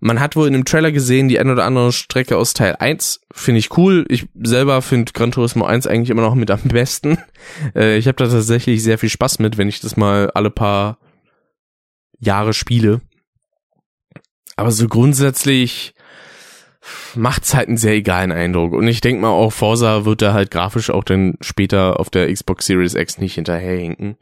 man 0.00 0.20
hat 0.20 0.36
wohl 0.36 0.46
in 0.46 0.52
dem 0.52 0.64
Trailer 0.64 0.92
gesehen, 0.92 1.28
die 1.28 1.38
ein 1.38 1.50
oder 1.50 1.64
andere 1.64 1.92
Strecke 1.92 2.36
aus 2.36 2.54
Teil 2.54 2.76
1. 2.78 3.20
Finde 3.32 3.58
ich 3.58 3.76
cool. 3.76 4.06
Ich 4.08 4.26
selber 4.40 4.80
finde 4.82 5.12
Gran 5.12 5.32
Turismo 5.32 5.64
1 5.64 5.86
eigentlich 5.86 6.10
immer 6.10 6.22
noch 6.22 6.34
mit 6.34 6.50
am 6.50 6.62
besten. 6.64 7.18
Äh, 7.74 7.96
ich 7.96 8.06
habe 8.06 8.16
da 8.16 8.28
tatsächlich 8.28 8.82
sehr 8.82 8.98
viel 8.98 9.08
Spaß 9.08 9.38
mit, 9.38 9.58
wenn 9.58 9.68
ich 9.68 9.80
das 9.80 9.96
mal 9.96 10.30
alle 10.34 10.50
paar 10.50 10.98
Jahre 12.18 12.52
spiele. 12.52 13.00
Aber 14.56 14.70
so 14.70 14.86
grundsätzlich 14.86 15.94
macht's 17.14 17.54
halt 17.54 17.68
einen 17.68 17.76
sehr 17.76 17.94
egalen 17.94 18.32
Eindruck. 18.32 18.72
Und 18.72 18.86
ich 18.86 19.00
denke 19.00 19.22
mal 19.22 19.30
auch, 19.30 19.52
Forza 19.52 20.04
wird 20.04 20.22
da 20.22 20.32
halt 20.32 20.50
grafisch 20.50 20.90
auch 20.90 21.04
dann 21.04 21.34
später 21.40 22.00
auf 22.00 22.10
der 22.10 22.32
Xbox 22.32 22.66
Series 22.66 22.94
X 22.94 23.18
nicht 23.18 23.34
hinterherhinken. 23.34 24.16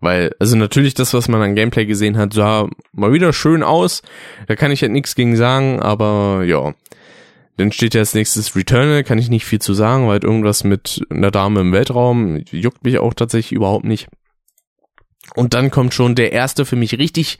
Weil, 0.00 0.32
also 0.38 0.56
natürlich 0.56 0.94
das, 0.94 1.14
was 1.14 1.28
man 1.28 1.40
an 1.40 1.54
Gameplay 1.54 1.86
gesehen 1.86 2.18
hat, 2.18 2.34
sah 2.34 2.68
mal 2.92 3.12
wieder 3.12 3.32
schön 3.32 3.62
aus. 3.62 4.02
Da 4.46 4.54
kann 4.54 4.70
ich 4.70 4.82
halt 4.82 4.92
nichts 4.92 5.14
gegen 5.14 5.36
sagen, 5.36 5.80
aber 5.80 6.44
ja. 6.44 6.74
Dann 7.56 7.70
steht 7.72 7.94
ja 7.94 8.00
als 8.00 8.14
nächstes 8.14 8.56
Returnal, 8.56 9.04
kann 9.04 9.18
ich 9.18 9.30
nicht 9.30 9.44
viel 9.44 9.60
zu 9.60 9.74
sagen, 9.74 10.04
weil 10.04 10.14
halt 10.14 10.24
irgendwas 10.24 10.64
mit 10.64 11.02
einer 11.08 11.30
Dame 11.30 11.60
im 11.60 11.72
Weltraum 11.72 12.42
juckt 12.50 12.84
mich 12.84 12.98
auch 12.98 13.14
tatsächlich 13.14 13.52
überhaupt 13.52 13.84
nicht. 13.84 14.08
Und 15.34 15.54
dann 15.54 15.70
kommt 15.70 15.94
schon 15.94 16.14
der 16.14 16.32
erste 16.32 16.66
für 16.66 16.76
mich 16.76 16.98
richtig 16.98 17.38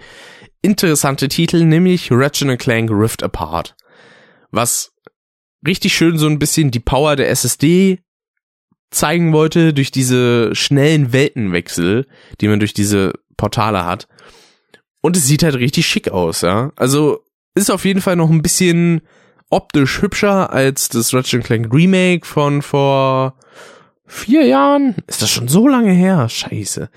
interessante 0.62 1.28
Titel, 1.28 1.64
nämlich 1.64 2.10
Ratchet 2.10 2.58
Clank 2.58 2.90
Rift 2.90 3.22
Apart 3.22 3.76
was 4.54 4.92
richtig 5.66 5.94
schön 5.94 6.18
so 6.18 6.26
ein 6.26 6.38
bisschen 6.38 6.70
die 6.70 6.80
Power 6.80 7.16
der 7.16 7.30
SSD 7.30 8.00
zeigen 8.90 9.32
wollte 9.32 9.74
durch 9.74 9.90
diese 9.90 10.54
schnellen 10.54 11.12
Weltenwechsel, 11.12 12.06
die 12.40 12.48
man 12.48 12.60
durch 12.60 12.74
diese 12.74 13.12
Portale 13.36 13.84
hat. 13.84 14.06
Und 15.00 15.16
es 15.16 15.26
sieht 15.26 15.42
halt 15.42 15.56
richtig 15.56 15.86
schick 15.86 16.08
aus, 16.10 16.42
ja. 16.42 16.72
Also 16.76 17.24
ist 17.54 17.70
auf 17.70 17.84
jeden 17.84 18.00
Fall 18.00 18.16
noch 18.16 18.30
ein 18.30 18.42
bisschen 18.42 19.02
optisch 19.50 20.00
hübscher 20.00 20.52
als 20.52 20.88
das 20.88 21.12
Ratchet 21.12 21.44
Clank 21.44 21.72
Remake 21.72 22.26
von 22.26 22.62
vor 22.62 23.36
vier 24.06 24.46
Jahren. 24.46 24.96
Ist 25.06 25.22
das 25.22 25.30
schon 25.30 25.48
so 25.48 25.68
lange 25.68 25.92
her? 25.92 26.28
Scheiße. 26.28 26.90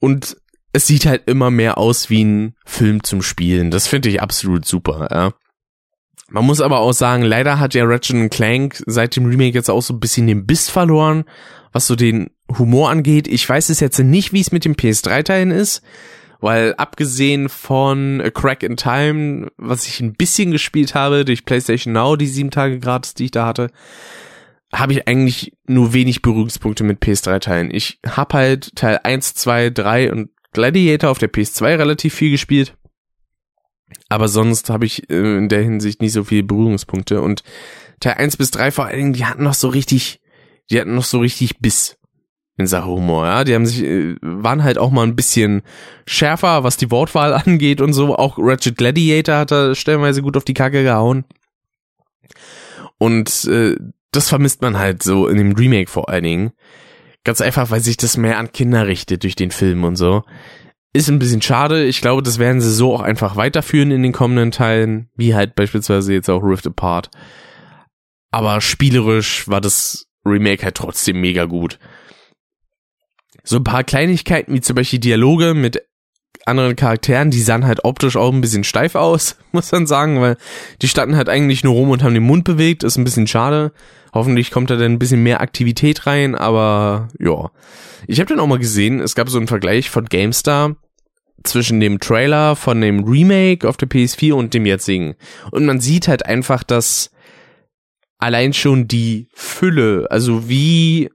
Und 0.00 0.36
es 0.72 0.86
sieht 0.86 1.06
halt 1.06 1.24
immer 1.26 1.50
mehr 1.50 1.78
aus 1.78 2.10
wie 2.10 2.24
ein 2.24 2.54
Film 2.64 3.04
zum 3.04 3.22
Spielen. 3.22 3.70
Das 3.70 3.86
finde 3.86 4.08
ich 4.08 4.22
absolut 4.22 4.64
super, 4.64 5.08
ja. 5.10 5.32
Man 6.32 6.46
muss 6.46 6.62
aber 6.62 6.80
auch 6.80 6.92
sagen, 6.92 7.22
leider 7.22 7.60
hat 7.60 7.74
ja 7.74 7.84
Ratchet 7.84 8.30
Clank 8.30 8.82
seit 8.86 9.16
dem 9.16 9.26
Remake 9.26 9.54
jetzt 9.54 9.68
auch 9.68 9.82
so 9.82 9.92
ein 9.92 10.00
bisschen 10.00 10.26
den 10.26 10.46
Biss 10.46 10.70
verloren, 10.70 11.24
was 11.72 11.86
so 11.86 11.94
den 11.94 12.30
Humor 12.58 12.88
angeht. 12.88 13.28
Ich 13.28 13.46
weiß 13.46 13.68
es 13.68 13.80
jetzt 13.80 13.98
nicht, 13.98 14.32
wie 14.32 14.40
es 14.40 14.50
mit 14.50 14.64
dem 14.64 14.74
PS3-Teilen 14.74 15.50
ist, 15.50 15.82
weil 16.40 16.74
abgesehen 16.78 17.50
von 17.50 18.22
A 18.22 18.30
Crack 18.30 18.62
in 18.62 18.78
Time, 18.78 19.48
was 19.58 19.86
ich 19.86 20.00
ein 20.00 20.14
bisschen 20.14 20.52
gespielt 20.52 20.94
habe 20.94 21.26
durch 21.26 21.44
PlayStation 21.44 21.92
Now, 21.92 22.16
die 22.16 22.26
sieben 22.26 22.50
Tage 22.50 22.78
gratis, 22.78 23.12
die 23.12 23.26
ich 23.26 23.30
da 23.30 23.44
hatte, 23.44 23.70
habe 24.72 24.94
ich 24.94 25.06
eigentlich 25.06 25.52
nur 25.66 25.92
wenig 25.92 26.22
Berührungspunkte 26.22 26.82
mit 26.82 27.02
PS3-Teilen. 27.02 27.70
Ich 27.70 28.00
habe 28.06 28.38
halt 28.38 28.74
Teil 28.74 29.00
1, 29.02 29.34
2, 29.34 29.68
3 29.68 30.10
und 30.10 30.30
Gladiator 30.52 31.10
auf 31.10 31.18
der 31.18 31.30
PS2 31.30 31.76
relativ 31.76 32.14
viel 32.14 32.30
gespielt. 32.30 32.74
Aber 34.08 34.28
sonst 34.28 34.70
habe 34.70 34.86
ich 34.86 35.08
äh, 35.10 35.38
in 35.38 35.48
der 35.48 35.62
Hinsicht 35.62 36.00
nicht 36.00 36.12
so 36.12 36.24
viele 36.24 36.42
Berührungspunkte. 36.42 37.20
Und 37.20 37.42
Teil 38.00 38.14
1 38.14 38.36
bis 38.36 38.50
3 38.50 38.70
vor 38.70 38.86
allen 38.86 38.96
Dingen, 38.96 39.12
die 39.12 39.24
hatten 39.24 39.44
noch 39.44 39.54
so 39.54 39.68
richtig, 39.68 40.20
die 40.70 40.80
hatten 40.80 40.94
noch 40.94 41.04
so 41.04 41.20
richtig 41.20 41.58
Biss 41.58 41.96
in 42.58 42.66
Sache 42.66 42.86
Humor, 42.86 43.26
ja. 43.26 43.44
Die 43.44 43.54
haben 43.54 43.66
sich, 43.66 43.82
äh, 43.82 44.16
waren 44.20 44.62
halt 44.62 44.78
auch 44.78 44.90
mal 44.90 45.06
ein 45.06 45.16
bisschen 45.16 45.62
schärfer, 46.06 46.64
was 46.64 46.76
die 46.76 46.90
Wortwahl 46.90 47.32
angeht 47.46 47.80
und 47.80 47.92
so. 47.92 48.16
Auch 48.16 48.38
Ratchet 48.38 48.76
Gladiator 48.76 49.36
hat 49.36 49.50
da 49.50 49.74
stellenweise 49.74 50.22
gut 50.22 50.36
auf 50.36 50.44
die 50.44 50.54
Kacke 50.54 50.82
gehauen. 50.82 51.24
Und 52.98 53.44
äh, 53.46 53.76
das 54.12 54.28
vermisst 54.28 54.62
man 54.62 54.78
halt 54.78 55.02
so 55.02 55.26
in 55.26 55.38
dem 55.38 55.52
Remake 55.52 55.90
vor 55.90 56.08
allen 56.08 56.24
Dingen. 56.24 56.52
Ganz 57.24 57.40
einfach, 57.40 57.70
weil 57.70 57.80
sich 57.80 57.96
das 57.96 58.16
mehr 58.16 58.38
an 58.38 58.52
Kinder 58.52 58.86
richtet 58.86 59.22
durch 59.22 59.36
den 59.36 59.50
Film 59.50 59.84
und 59.84 59.96
so. 59.96 60.24
Ist 60.94 61.08
ein 61.08 61.18
bisschen 61.18 61.40
schade. 61.40 61.84
Ich 61.84 62.00
glaube, 62.02 62.22
das 62.22 62.38
werden 62.38 62.60
sie 62.60 62.70
so 62.70 62.94
auch 62.94 63.00
einfach 63.00 63.36
weiterführen 63.36 63.90
in 63.90 64.02
den 64.02 64.12
kommenden 64.12 64.50
Teilen, 64.50 65.08
wie 65.16 65.34
halt 65.34 65.54
beispielsweise 65.54 66.12
jetzt 66.12 66.28
auch 66.28 66.42
Rift 66.42 66.66
Apart. 66.66 67.10
Aber 68.30 68.60
spielerisch 68.60 69.48
war 69.48 69.60
das 69.60 70.06
Remake 70.24 70.64
halt 70.64 70.74
trotzdem 70.76 71.20
mega 71.20 71.46
gut. 71.46 71.78
So 73.42 73.56
ein 73.56 73.64
paar 73.64 73.84
Kleinigkeiten 73.84 74.52
wie 74.54 74.60
zum 74.60 74.76
Beispiel 74.76 75.00
Dialoge 75.00 75.54
mit 75.54 75.82
anderen 76.46 76.76
Charakteren, 76.76 77.30
die 77.30 77.40
sahen 77.40 77.66
halt 77.66 77.84
optisch 77.84 78.16
auch 78.16 78.32
ein 78.32 78.40
bisschen 78.40 78.64
steif 78.64 78.94
aus, 78.94 79.36
muss 79.52 79.72
man 79.72 79.86
sagen, 79.86 80.20
weil 80.20 80.36
die 80.80 80.88
standen 80.88 81.16
halt 81.16 81.28
eigentlich 81.28 81.64
nur 81.64 81.74
rum 81.74 81.90
und 81.90 82.02
haben 82.02 82.14
den 82.14 82.22
Mund 82.22 82.44
bewegt, 82.44 82.82
ist 82.82 82.96
ein 82.96 83.04
bisschen 83.04 83.26
schade. 83.26 83.72
Hoffentlich 84.14 84.50
kommt 84.50 84.68
da 84.68 84.76
dann 84.76 84.92
ein 84.92 84.98
bisschen 84.98 85.22
mehr 85.22 85.40
Aktivität 85.40 86.06
rein, 86.06 86.34
aber 86.34 87.08
ja. 87.18 87.50
Ich 88.06 88.20
habe 88.20 88.28
dann 88.28 88.40
auch 88.40 88.46
mal 88.46 88.58
gesehen, 88.58 89.00
es 89.00 89.14
gab 89.14 89.30
so 89.30 89.38
einen 89.38 89.46
Vergleich 89.46 89.88
von 89.88 90.04
GameStar 90.04 90.76
zwischen 91.44 91.80
dem 91.80 91.98
Trailer 91.98 92.56
von 92.56 92.80
dem 92.80 93.04
Remake 93.04 93.68
auf 93.68 93.76
der 93.76 93.88
PS4 93.88 94.34
und 94.34 94.54
dem 94.54 94.66
jetzigen. 94.66 95.14
Und 95.50 95.64
man 95.64 95.80
sieht 95.80 96.08
halt 96.08 96.26
einfach, 96.26 96.62
dass 96.62 97.10
allein 98.18 98.52
schon 98.52 98.86
die 98.86 99.28
Fülle, 99.34 100.06
also 100.10 100.48
wie, 100.48 101.10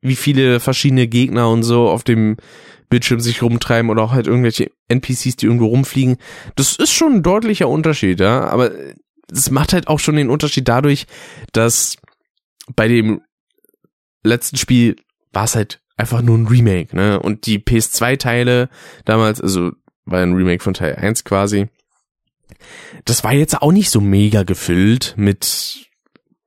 wie 0.00 0.16
viele 0.16 0.60
verschiedene 0.60 1.06
Gegner 1.06 1.50
und 1.50 1.62
so 1.62 1.88
auf 1.88 2.04
dem 2.04 2.36
Bildschirm 2.92 3.20
sich 3.20 3.40
rumtreiben 3.40 3.90
oder 3.90 4.02
auch 4.02 4.12
halt 4.12 4.26
irgendwelche 4.26 4.70
NPCs, 4.88 5.36
die 5.36 5.46
irgendwo 5.46 5.64
rumfliegen, 5.64 6.18
das 6.56 6.76
ist 6.76 6.92
schon 6.92 7.14
ein 7.14 7.22
deutlicher 7.22 7.66
Unterschied, 7.66 8.20
ja. 8.20 8.44
Aber 8.48 8.70
es 9.32 9.50
macht 9.50 9.72
halt 9.72 9.88
auch 9.88 9.98
schon 9.98 10.16
den 10.16 10.28
Unterschied 10.28 10.68
dadurch, 10.68 11.06
dass 11.54 11.96
bei 12.76 12.88
dem 12.88 13.22
letzten 14.22 14.58
Spiel 14.58 14.96
war 15.32 15.44
es 15.44 15.56
halt 15.56 15.80
einfach 15.96 16.20
nur 16.20 16.36
ein 16.36 16.46
Remake, 16.46 16.94
ne? 16.94 17.18
Und 17.18 17.46
die 17.46 17.60
PS2-Teile 17.60 18.68
damals, 19.06 19.40
also 19.40 19.70
war 20.04 20.20
ein 20.20 20.34
Remake 20.34 20.62
von 20.62 20.74
Teil 20.74 20.94
1 20.96 21.24
quasi, 21.24 21.68
das 23.06 23.24
war 23.24 23.32
jetzt 23.32 23.62
auch 23.62 23.72
nicht 23.72 23.88
so 23.88 24.02
mega 24.02 24.42
gefüllt 24.42 25.14
mit 25.16 25.88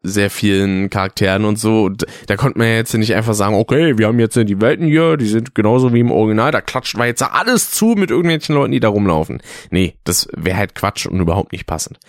sehr 0.06 0.30
vielen 0.30 0.90
Charakteren 0.90 1.46
und 1.46 1.60
so. 1.60 1.90
Da 2.28 2.36
konnte 2.36 2.58
man 2.60 2.68
jetzt 2.68 2.94
nicht 2.94 3.16
einfach 3.16 3.34
sagen, 3.34 3.56
okay, 3.56 3.98
wir 3.98 4.08
haben 4.08 4.20
jetzt 4.20 4.36
die 4.36 4.62
Welten 4.62 4.88
hier, 4.88 5.18
die 5.18 5.28
sind 5.28 5.56
genauso 5.56 5.94
wie 5.94 6.00
im 6.00 6.12
Original, 6.12 6.52
da 6.52 6.62
klatscht 6.62 6.98
wir 6.98 7.06
jetzt 7.06 7.22
alles 7.22 7.72
zu 7.72 7.96
mit 7.98 8.12
irgendwelchen 8.12 8.56
Leuten, 8.56 8.72
die 8.72 8.80
da 8.80 8.90
rumlaufen. 8.90 9.42
Nee, 9.72 9.96
das 10.04 10.28
wäre 10.36 10.58
halt 10.58 10.76
Quatsch 10.76 11.06
und 11.06 11.20
überhaupt 11.20 11.52
nicht 11.52 11.66
passend. 11.66 12.00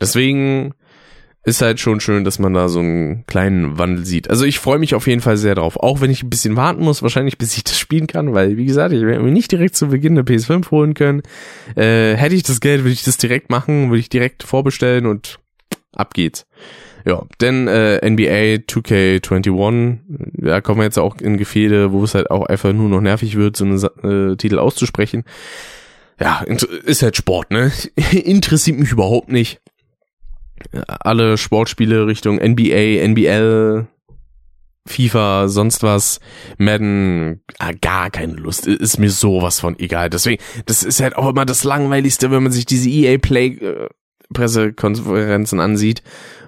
Deswegen 0.00 0.74
ist 1.44 1.60
halt 1.60 1.78
schon 1.78 2.00
schön, 2.00 2.24
dass 2.24 2.38
man 2.38 2.54
da 2.54 2.68
so 2.68 2.80
einen 2.80 3.26
kleinen 3.26 3.78
Wandel 3.78 4.06
sieht. 4.06 4.30
Also 4.30 4.46
ich 4.46 4.58
freue 4.58 4.78
mich 4.78 4.94
auf 4.94 5.06
jeden 5.06 5.20
Fall 5.20 5.36
sehr 5.36 5.54
drauf. 5.54 5.76
Auch 5.76 6.00
wenn 6.00 6.10
ich 6.10 6.22
ein 6.22 6.30
bisschen 6.30 6.56
warten 6.56 6.82
muss, 6.82 7.02
wahrscheinlich 7.02 7.36
bis 7.36 7.56
ich 7.56 7.64
das 7.64 7.78
spielen 7.78 8.06
kann, 8.06 8.32
weil 8.32 8.56
wie 8.56 8.64
gesagt, 8.64 8.94
ich 8.94 9.02
werde 9.02 9.22
mir 9.22 9.30
nicht 9.30 9.52
direkt 9.52 9.76
zu 9.76 9.88
Beginn 9.88 10.14
der 10.14 10.24
PS5 10.24 10.70
holen 10.70 10.94
können. 10.94 11.22
Äh, 11.76 12.14
hätte 12.14 12.34
ich 12.34 12.44
das 12.44 12.60
Geld, 12.60 12.80
würde 12.80 12.92
ich 12.92 13.04
das 13.04 13.18
direkt 13.18 13.50
machen, 13.50 13.90
würde 13.90 14.00
ich 14.00 14.08
direkt 14.08 14.42
vorbestellen 14.42 15.04
und 15.04 15.38
ab 15.94 16.14
geht's. 16.14 16.46
Ja, 17.06 17.22
denn 17.40 17.68
äh, 17.68 17.98
NBA 18.08 18.64
2K21, 18.66 19.98
da 20.38 20.60
kommen 20.62 20.80
wir 20.80 20.84
jetzt 20.84 20.98
auch 20.98 21.16
in 21.18 21.36
Gefehle, 21.36 21.92
wo 21.92 22.04
es 22.04 22.14
halt 22.14 22.30
auch 22.30 22.46
einfach 22.46 22.72
nur 22.72 22.88
noch 22.88 23.02
nervig 23.02 23.36
wird, 23.36 23.56
so 23.56 23.64
einen 23.64 24.32
äh, 24.32 24.36
Titel 24.36 24.58
auszusprechen. 24.58 25.24
Ja, 26.18 26.42
ist 26.42 27.02
halt 27.02 27.16
Sport, 27.16 27.50
ne? 27.50 27.72
Interessiert 28.12 28.78
mich 28.78 28.92
überhaupt 28.92 29.30
nicht 29.30 29.60
alle 30.72 31.36
Sportspiele 31.36 32.06
Richtung 32.06 32.36
NBA, 32.36 33.02
NBL, 33.06 33.86
FIFA, 34.86 35.48
sonst 35.48 35.82
was, 35.82 36.20
Madden, 36.58 37.42
ah, 37.58 37.72
gar 37.80 38.10
keine 38.10 38.34
Lust, 38.34 38.66
ist 38.66 38.98
mir 38.98 39.10
sowas 39.10 39.60
von 39.60 39.78
egal. 39.78 40.10
Deswegen, 40.10 40.42
das 40.66 40.82
ist 40.82 41.00
halt 41.00 41.16
auch 41.16 41.28
immer 41.28 41.46
das 41.46 41.64
Langweiligste, 41.64 42.30
wenn 42.30 42.42
man 42.42 42.52
sich 42.52 42.66
diese 42.66 42.88
EA 42.88 43.18
Play 43.18 43.48
äh, 43.48 43.88
Pressekonferenzen 44.32 45.60
ansieht, 45.60 46.02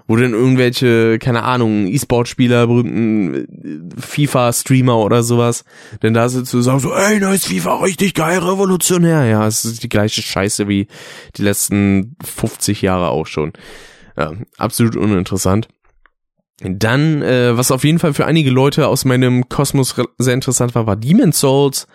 wo 0.06 0.16
dann 0.16 0.32
irgendwelche, 0.32 1.18
keine 1.18 1.42
Ahnung, 1.42 1.86
E-Sport-Spieler, 1.86 2.66
berühmten 2.66 3.90
FIFA-Streamer 3.98 4.98
oder 4.98 5.22
sowas, 5.22 5.64
denn 6.02 6.14
da 6.14 6.28
sitzen 6.28 6.56
und 6.56 6.62
sagen 6.62 6.80
so, 6.80 6.94
ey, 6.94 7.18
neues 7.18 7.46
FIFA, 7.46 7.82
richtig 7.82 8.14
geil, 8.14 8.38
revolutionär. 8.38 9.24
Ja, 9.24 9.46
es 9.46 9.64
ist 9.64 9.82
die 9.82 9.88
gleiche 9.88 10.22
Scheiße 10.22 10.68
wie 10.68 10.86
die 11.36 11.42
letzten 11.42 12.16
50 12.24 12.82
Jahre 12.82 13.08
auch 13.08 13.26
schon. 13.26 13.52
Ja, 14.16 14.32
absolut 14.58 14.96
uninteressant. 14.96 15.68
Dann, 16.60 17.20
äh, 17.20 17.56
was 17.56 17.70
auf 17.70 17.84
jeden 17.84 17.98
Fall 17.98 18.14
für 18.14 18.24
einige 18.24 18.50
Leute 18.50 18.88
aus 18.88 19.04
meinem 19.04 19.48
Kosmos 19.48 19.94
sehr 20.16 20.34
interessant 20.34 20.74
war, 20.74 20.86
war 20.86 20.96
Demon's 20.96 21.40
Souls 21.40 21.86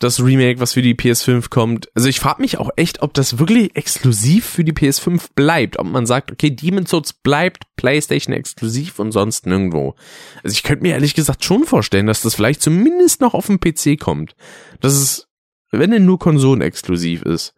das 0.00 0.24
Remake, 0.24 0.60
was 0.60 0.72
für 0.72 0.82
die 0.82 0.94
PS5 0.94 1.50
kommt. 1.50 1.90
Also 1.94 2.08
ich 2.08 2.20
frage 2.20 2.40
mich 2.40 2.56
auch 2.56 2.70
echt, 2.76 3.02
ob 3.02 3.12
das 3.12 3.38
wirklich 3.38 3.76
exklusiv 3.76 4.46
für 4.46 4.64
die 4.64 4.72
PS5 4.72 5.28
bleibt. 5.34 5.78
Ob 5.78 5.86
man 5.86 6.06
sagt, 6.06 6.32
okay, 6.32 6.50
Demon's 6.50 6.90
Souls 6.90 7.12
bleibt 7.12 7.64
PlayStation 7.76 8.34
exklusiv 8.34 8.98
und 8.98 9.12
sonst 9.12 9.46
nirgendwo. 9.46 9.94
Also 10.42 10.54
ich 10.54 10.62
könnte 10.62 10.82
mir 10.82 10.94
ehrlich 10.94 11.14
gesagt 11.14 11.44
schon 11.44 11.64
vorstellen, 11.64 12.06
dass 12.06 12.22
das 12.22 12.34
vielleicht 12.34 12.62
zumindest 12.62 13.20
noch 13.20 13.34
auf 13.34 13.46
dem 13.46 13.60
PC 13.60 14.00
kommt. 14.00 14.34
Dass 14.80 14.94
es, 14.94 15.28
wenn 15.70 15.90
denn 15.90 16.06
nur 16.06 16.18
Konsolen 16.18 16.62
exklusiv 16.62 17.22
ist. 17.22 17.54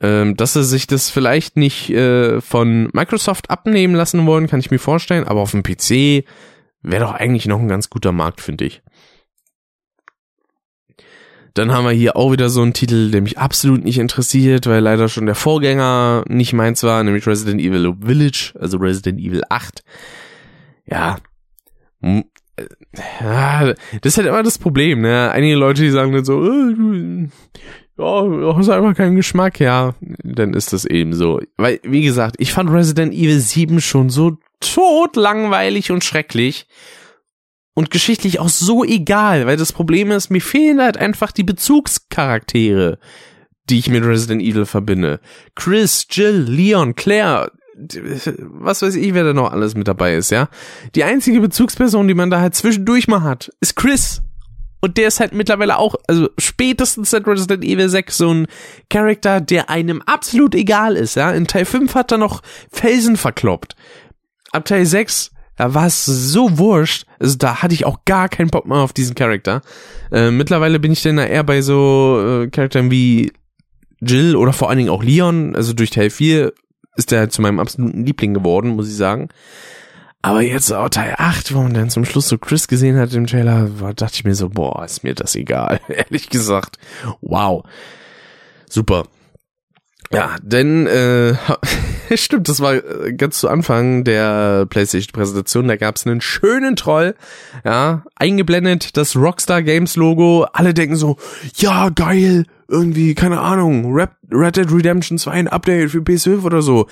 Ähm, 0.00 0.36
dass 0.36 0.54
sie 0.54 0.64
sich 0.64 0.88
das 0.88 1.10
vielleicht 1.10 1.56
nicht 1.56 1.90
äh, 1.90 2.40
von 2.40 2.88
Microsoft 2.92 3.50
abnehmen 3.50 3.94
lassen 3.94 4.26
wollen, 4.26 4.48
kann 4.48 4.60
ich 4.60 4.72
mir 4.72 4.78
vorstellen. 4.80 5.28
Aber 5.28 5.42
auf 5.42 5.52
dem 5.52 5.62
PC 5.62 6.24
wäre 6.82 7.04
doch 7.04 7.12
eigentlich 7.12 7.46
noch 7.46 7.60
ein 7.60 7.68
ganz 7.68 7.88
guter 7.88 8.10
Markt, 8.10 8.40
finde 8.40 8.64
ich. 8.64 8.82
Dann 11.58 11.72
haben 11.72 11.86
wir 11.86 11.90
hier 11.90 12.16
auch 12.16 12.30
wieder 12.30 12.50
so 12.50 12.62
einen 12.62 12.72
Titel, 12.72 13.10
der 13.10 13.20
mich 13.20 13.36
absolut 13.36 13.82
nicht 13.82 13.98
interessiert, 13.98 14.68
weil 14.68 14.80
leider 14.80 15.08
schon 15.08 15.26
der 15.26 15.34
Vorgänger 15.34 16.22
nicht 16.28 16.52
meins 16.52 16.84
war, 16.84 17.02
nämlich 17.02 17.26
Resident 17.26 17.60
Evil 17.60 17.96
Village, 18.00 18.52
also 18.60 18.78
Resident 18.78 19.18
Evil 19.18 19.42
8. 19.48 19.82
Ja. 20.86 21.16
Äh, 22.00 22.22
ja, 23.20 23.74
das 23.74 23.76
ist 24.02 24.18
halt 24.18 24.28
immer 24.28 24.44
das 24.44 24.58
Problem, 24.58 25.00
ne? 25.00 25.32
Einige 25.32 25.56
Leute, 25.56 25.82
die 25.82 25.90
sagen 25.90 26.12
dann 26.12 26.24
so, 26.24 26.44
äh, 26.44 27.28
ja, 27.98 28.22
du 28.22 28.56
hast 28.56 28.68
einfach 28.68 28.94
keinen 28.94 29.16
Geschmack, 29.16 29.58
ja, 29.58 29.96
dann 30.22 30.54
ist 30.54 30.72
das 30.72 30.84
eben 30.84 31.12
so. 31.12 31.40
Weil, 31.56 31.80
wie 31.82 32.02
gesagt, 32.02 32.36
ich 32.38 32.52
fand 32.52 32.70
Resident 32.70 33.12
Evil 33.12 33.40
7 33.40 33.80
schon 33.80 34.10
so 34.10 34.38
tot 34.60 35.16
langweilig 35.16 35.90
und 35.90 36.04
schrecklich 36.04 36.68
und 37.78 37.92
geschichtlich 37.92 38.40
auch 38.40 38.48
so 38.48 38.82
egal, 38.82 39.46
weil 39.46 39.56
das 39.56 39.72
Problem 39.72 40.10
ist, 40.10 40.30
mir 40.30 40.40
fehlen 40.40 40.82
halt 40.82 40.96
einfach 40.96 41.30
die 41.30 41.44
Bezugscharaktere, 41.44 42.98
die 43.70 43.78
ich 43.78 43.88
mit 43.88 44.02
Resident 44.02 44.42
Evil 44.42 44.66
verbinde. 44.66 45.20
Chris, 45.54 46.04
Jill, 46.10 46.44
Leon, 46.48 46.96
Claire, 46.96 47.52
was 47.76 48.82
weiß 48.82 48.96
ich, 48.96 49.14
wer 49.14 49.22
da 49.22 49.32
noch 49.32 49.52
alles 49.52 49.76
mit 49.76 49.86
dabei 49.86 50.16
ist, 50.16 50.30
ja. 50.30 50.48
Die 50.96 51.04
einzige 51.04 51.40
Bezugsperson, 51.40 52.08
die 52.08 52.14
man 52.14 52.30
da 52.30 52.40
halt 52.40 52.56
zwischendurch 52.56 53.06
mal 53.06 53.22
hat, 53.22 53.52
ist 53.60 53.76
Chris. 53.76 54.22
Und 54.80 54.96
der 54.96 55.06
ist 55.06 55.20
halt 55.20 55.32
mittlerweile 55.32 55.78
auch, 55.78 55.94
also 56.08 56.30
spätestens 56.36 57.10
seit 57.10 57.28
Resident 57.28 57.62
Evil 57.62 57.88
6 57.88 58.16
so 58.16 58.34
ein 58.34 58.48
Charakter, 58.90 59.40
der 59.40 59.70
einem 59.70 60.02
absolut 60.02 60.56
egal 60.56 60.96
ist, 60.96 61.14
ja. 61.14 61.30
In 61.30 61.46
Teil 61.46 61.64
5 61.64 61.94
hat 61.94 62.10
er 62.10 62.18
noch 62.18 62.42
Felsen 62.72 63.16
verkloppt. 63.16 63.76
Ab 64.50 64.64
Teil 64.64 64.84
6 64.84 65.30
da 65.58 65.74
war 65.74 65.86
es 65.86 66.04
so 66.06 66.56
wurscht. 66.56 67.04
Also 67.18 67.36
da 67.36 67.62
hatte 67.62 67.74
ich 67.74 67.84
auch 67.84 67.98
gar 68.04 68.28
keinen 68.28 68.48
Bock 68.48 68.66
mehr 68.66 68.78
auf 68.78 68.92
diesen 68.92 69.14
Charakter. 69.14 69.60
Äh, 70.12 70.30
mittlerweile 70.30 70.78
bin 70.78 70.92
ich 70.92 71.02
dann 71.02 71.18
eher 71.18 71.42
bei 71.42 71.60
so 71.60 72.44
äh, 72.44 72.48
Charakteren 72.48 72.90
wie 72.90 73.32
Jill 74.00 74.36
oder 74.36 74.52
vor 74.52 74.68
allen 74.68 74.78
Dingen 74.78 74.90
auch 74.90 75.02
Leon. 75.02 75.56
Also 75.56 75.72
durch 75.72 75.90
Teil 75.90 76.10
4 76.10 76.52
ist 76.96 77.10
der 77.10 77.28
zu 77.28 77.42
meinem 77.42 77.58
absoluten 77.58 78.06
Liebling 78.06 78.34
geworden, 78.34 78.70
muss 78.70 78.88
ich 78.88 78.96
sagen. 78.96 79.28
Aber 80.22 80.42
jetzt 80.42 80.72
auch 80.72 80.88
Teil 80.88 81.14
8, 81.16 81.54
wo 81.54 81.62
man 81.62 81.74
dann 81.74 81.90
zum 81.90 82.04
Schluss 82.04 82.28
so 82.28 82.38
Chris 82.38 82.68
gesehen 82.68 82.96
hat 82.96 83.12
im 83.14 83.26
Trailer, 83.26 83.80
war, 83.80 83.94
dachte 83.94 84.14
ich 84.14 84.24
mir 84.24 84.34
so, 84.34 84.48
boah, 84.48 84.84
ist 84.84 85.02
mir 85.02 85.14
das 85.14 85.34
egal. 85.34 85.80
Ehrlich 85.88 86.28
gesagt. 86.28 86.76
Wow. 87.20 87.64
Super. 88.68 89.06
Ja, 90.12 90.36
denn 90.40 90.86
äh, 90.86 91.34
stimmt, 92.16 92.48
das 92.48 92.60
war 92.60 92.74
äh, 92.74 93.12
ganz 93.12 93.38
zu 93.38 93.48
Anfang 93.48 94.04
der 94.04 94.66
PlayStation-Präsentation. 94.66 95.68
Da 95.68 95.76
gab 95.76 95.96
es 95.96 96.06
einen 96.06 96.20
schönen 96.20 96.76
Troll, 96.76 97.14
ja, 97.64 98.04
eingeblendet 98.16 98.96
das 98.96 99.16
Rockstar 99.16 99.62
Games 99.62 99.96
Logo. 99.96 100.46
Alle 100.52 100.74
denken 100.74 100.96
so, 100.96 101.16
ja 101.56 101.88
geil, 101.90 102.44
irgendwie 102.68 103.14
keine 103.14 103.40
Ahnung, 103.40 103.94
Red 103.94 104.56
Dead 104.56 104.70
Redemption 104.72 105.18
2 105.18 105.30
ein 105.30 105.48
Update 105.48 105.90
für 105.90 105.98
PS5 105.98 106.44
oder 106.44 106.62
so. 106.62 106.86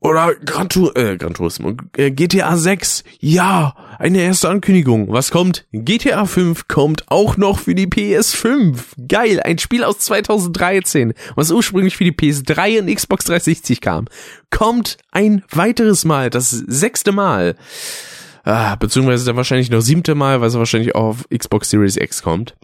Oder 0.00 0.34
Gran, 0.34 0.68
Tur 0.68 0.94
äh, 0.96 1.16
Gran 1.16 1.32
Turismo, 1.32 1.72
äh, 1.96 2.10
GTA 2.10 2.58
6, 2.58 3.04
ja, 3.20 3.74
eine 3.98 4.20
erste 4.20 4.50
Ankündigung. 4.50 5.10
Was 5.10 5.30
kommt? 5.30 5.64
GTA 5.72 6.26
5 6.26 6.68
kommt 6.68 7.10
auch 7.10 7.38
noch 7.38 7.58
für 7.60 7.74
die 7.74 7.86
PS5. 7.86 8.76
Geil, 9.08 9.40
ein 9.40 9.58
Spiel 9.58 9.82
aus 9.82 10.00
2013, 10.00 11.14
was 11.36 11.50
ursprünglich 11.50 11.96
für 11.96 12.04
die 12.04 12.12
PS3 12.12 12.80
und 12.80 12.94
Xbox 12.94 13.24
360 13.24 13.80
kam. 13.80 14.06
Kommt 14.50 14.98
ein 15.10 15.42
weiteres 15.50 16.04
Mal, 16.04 16.28
das 16.28 16.50
sechste 16.50 17.12
Mal. 17.12 17.56
Ah, 18.44 18.76
beziehungsweise 18.76 19.24
dann 19.24 19.36
wahrscheinlich 19.36 19.70
noch 19.70 19.80
siebte 19.80 20.14
Mal, 20.14 20.42
weil 20.42 20.48
es 20.48 20.54
wahrscheinlich 20.54 20.94
auch 20.94 21.04
auf 21.04 21.24
Xbox 21.34 21.70
Series 21.70 21.96
X 21.96 22.22
kommt. 22.22 22.54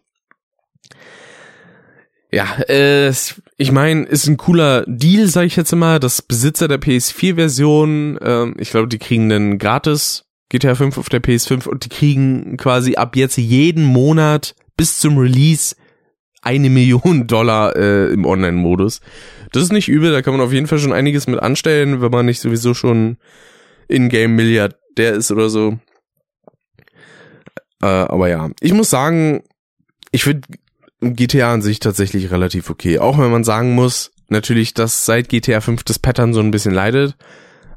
Ja, 2.32 2.58
äh, 2.68 3.12
ich 3.56 3.72
meine, 3.72 4.04
ist 4.04 4.28
ein 4.28 4.36
cooler 4.36 4.84
Deal, 4.86 5.26
sag 5.26 5.46
ich 5.46 5.56
jetzt 5.56 5.72
immer, 5.72 5.98
dass 5.98 6.22
Besitzer 6.22 6.68
der 6.68 6.80
PS4-Version, 6.80 8.18
ähm, 8.22 8.54
ich 8.58 8.70
glaube, 8.70 8.86
die 8.86 8.98
kriegen 8.98 9.28
dann 9.28 9.58
gratis 9.58 10.26
GTA 10.48 10.74
5 10.74 10.98
auf 10.98 11.08
der 11.08 11.22
PS5 11.22 11.66
und 11.66 11.84
die 11.84 11.88
kriegen 11.88 12.56
quasi 12.56 12.94
ab 12.94 13.16
jetzt 13.16 13.36
jeden 13.36 13.84
Monat 13.84 14.54
bis 14.76 14.98
zum 14.98 15.18
Release 15.18 15.74
eine 16.42 16.70
Million 16.70 17.26
Dollar 17.26 17.74
äh, 17.76 18.12
im 18.12 18.24
Online-Modus. 18.24 19.00
Das 19.52 19.64
ist 19.64 19.72
nicht 19.72 19.88
übel, 19.88 20.12
da 20.12 20.22
kann 20.22 20.34
man 20.34 20.46
auf 20.46 20.52
jeden 20.52 20.68
Fall 20.68 20.78
schon 20.78 20.92
einiges 20.92 21.26
mit 21.26 21.40
anstellen, 21.40 22.00
wenn 22.00 22.10
man 22.12 22.26
nicht 22.26 22.40
sowieso 22.40 22.74
schon 22.74 23.18
In-Game-Milliardär 23.88 25.14
ist 25.14 25.32
oder 25.32 25.48
so. 25.48 25.78
Äh, 27.82 27.86
aber 27.86 28.28
ja, 28.28 28.50
ich 28.60 28.72
muss 28.72 28.90
sagen, 28.90 29.42
ich 30.12 30.22
finde 30.24 30.46
GTA 31.00 31.52
an 31.52 31.62
sich 31.62 31.80
tatsächlich 31.80 32.30
relativ 32.30 32.70
okay. 32.70 32.98
Auch 32.98 33.18
wenn 33.18 33.30
man 33.30 33.44
sagen 33.44 33.74
muss, 33.74 34.12
natürlich, 34.28 34.74
dass 34.74 35.06
seit 35.06 35.28
GTA 35.28 35.60
5 35.60 35.82
das 35.84 35.98
Pattern 35.98 36.34
so 36.34 36.40
ein 36.40 36.50
bisschen 36.50 36.74
leidet. 36.74 37.16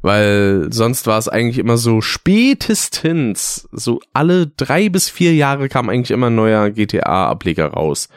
Weil 0.01 0.67
sonst 0.69 1.07
war 1.07 1.17
es 1.17 1.29
eigentlich 1.29 1.59
immer 1.59 1.77
so 1.77 2.01
spätestens, 2.01 3.69
so 3.71 4.01
alle 4.11 4.47
drei 4.47 4.89
bis 4.89 5.09
vier 5.09 5.33
Jahre 5.33 5.69
kam 5.69 5.87
eigentlich 5.87 6.11
immer 6.11 6.29
ein 6.29 6.35
neuer 6.35 6.69
GTA-Ableger 6.71 7.67
raus. 7.67 8.09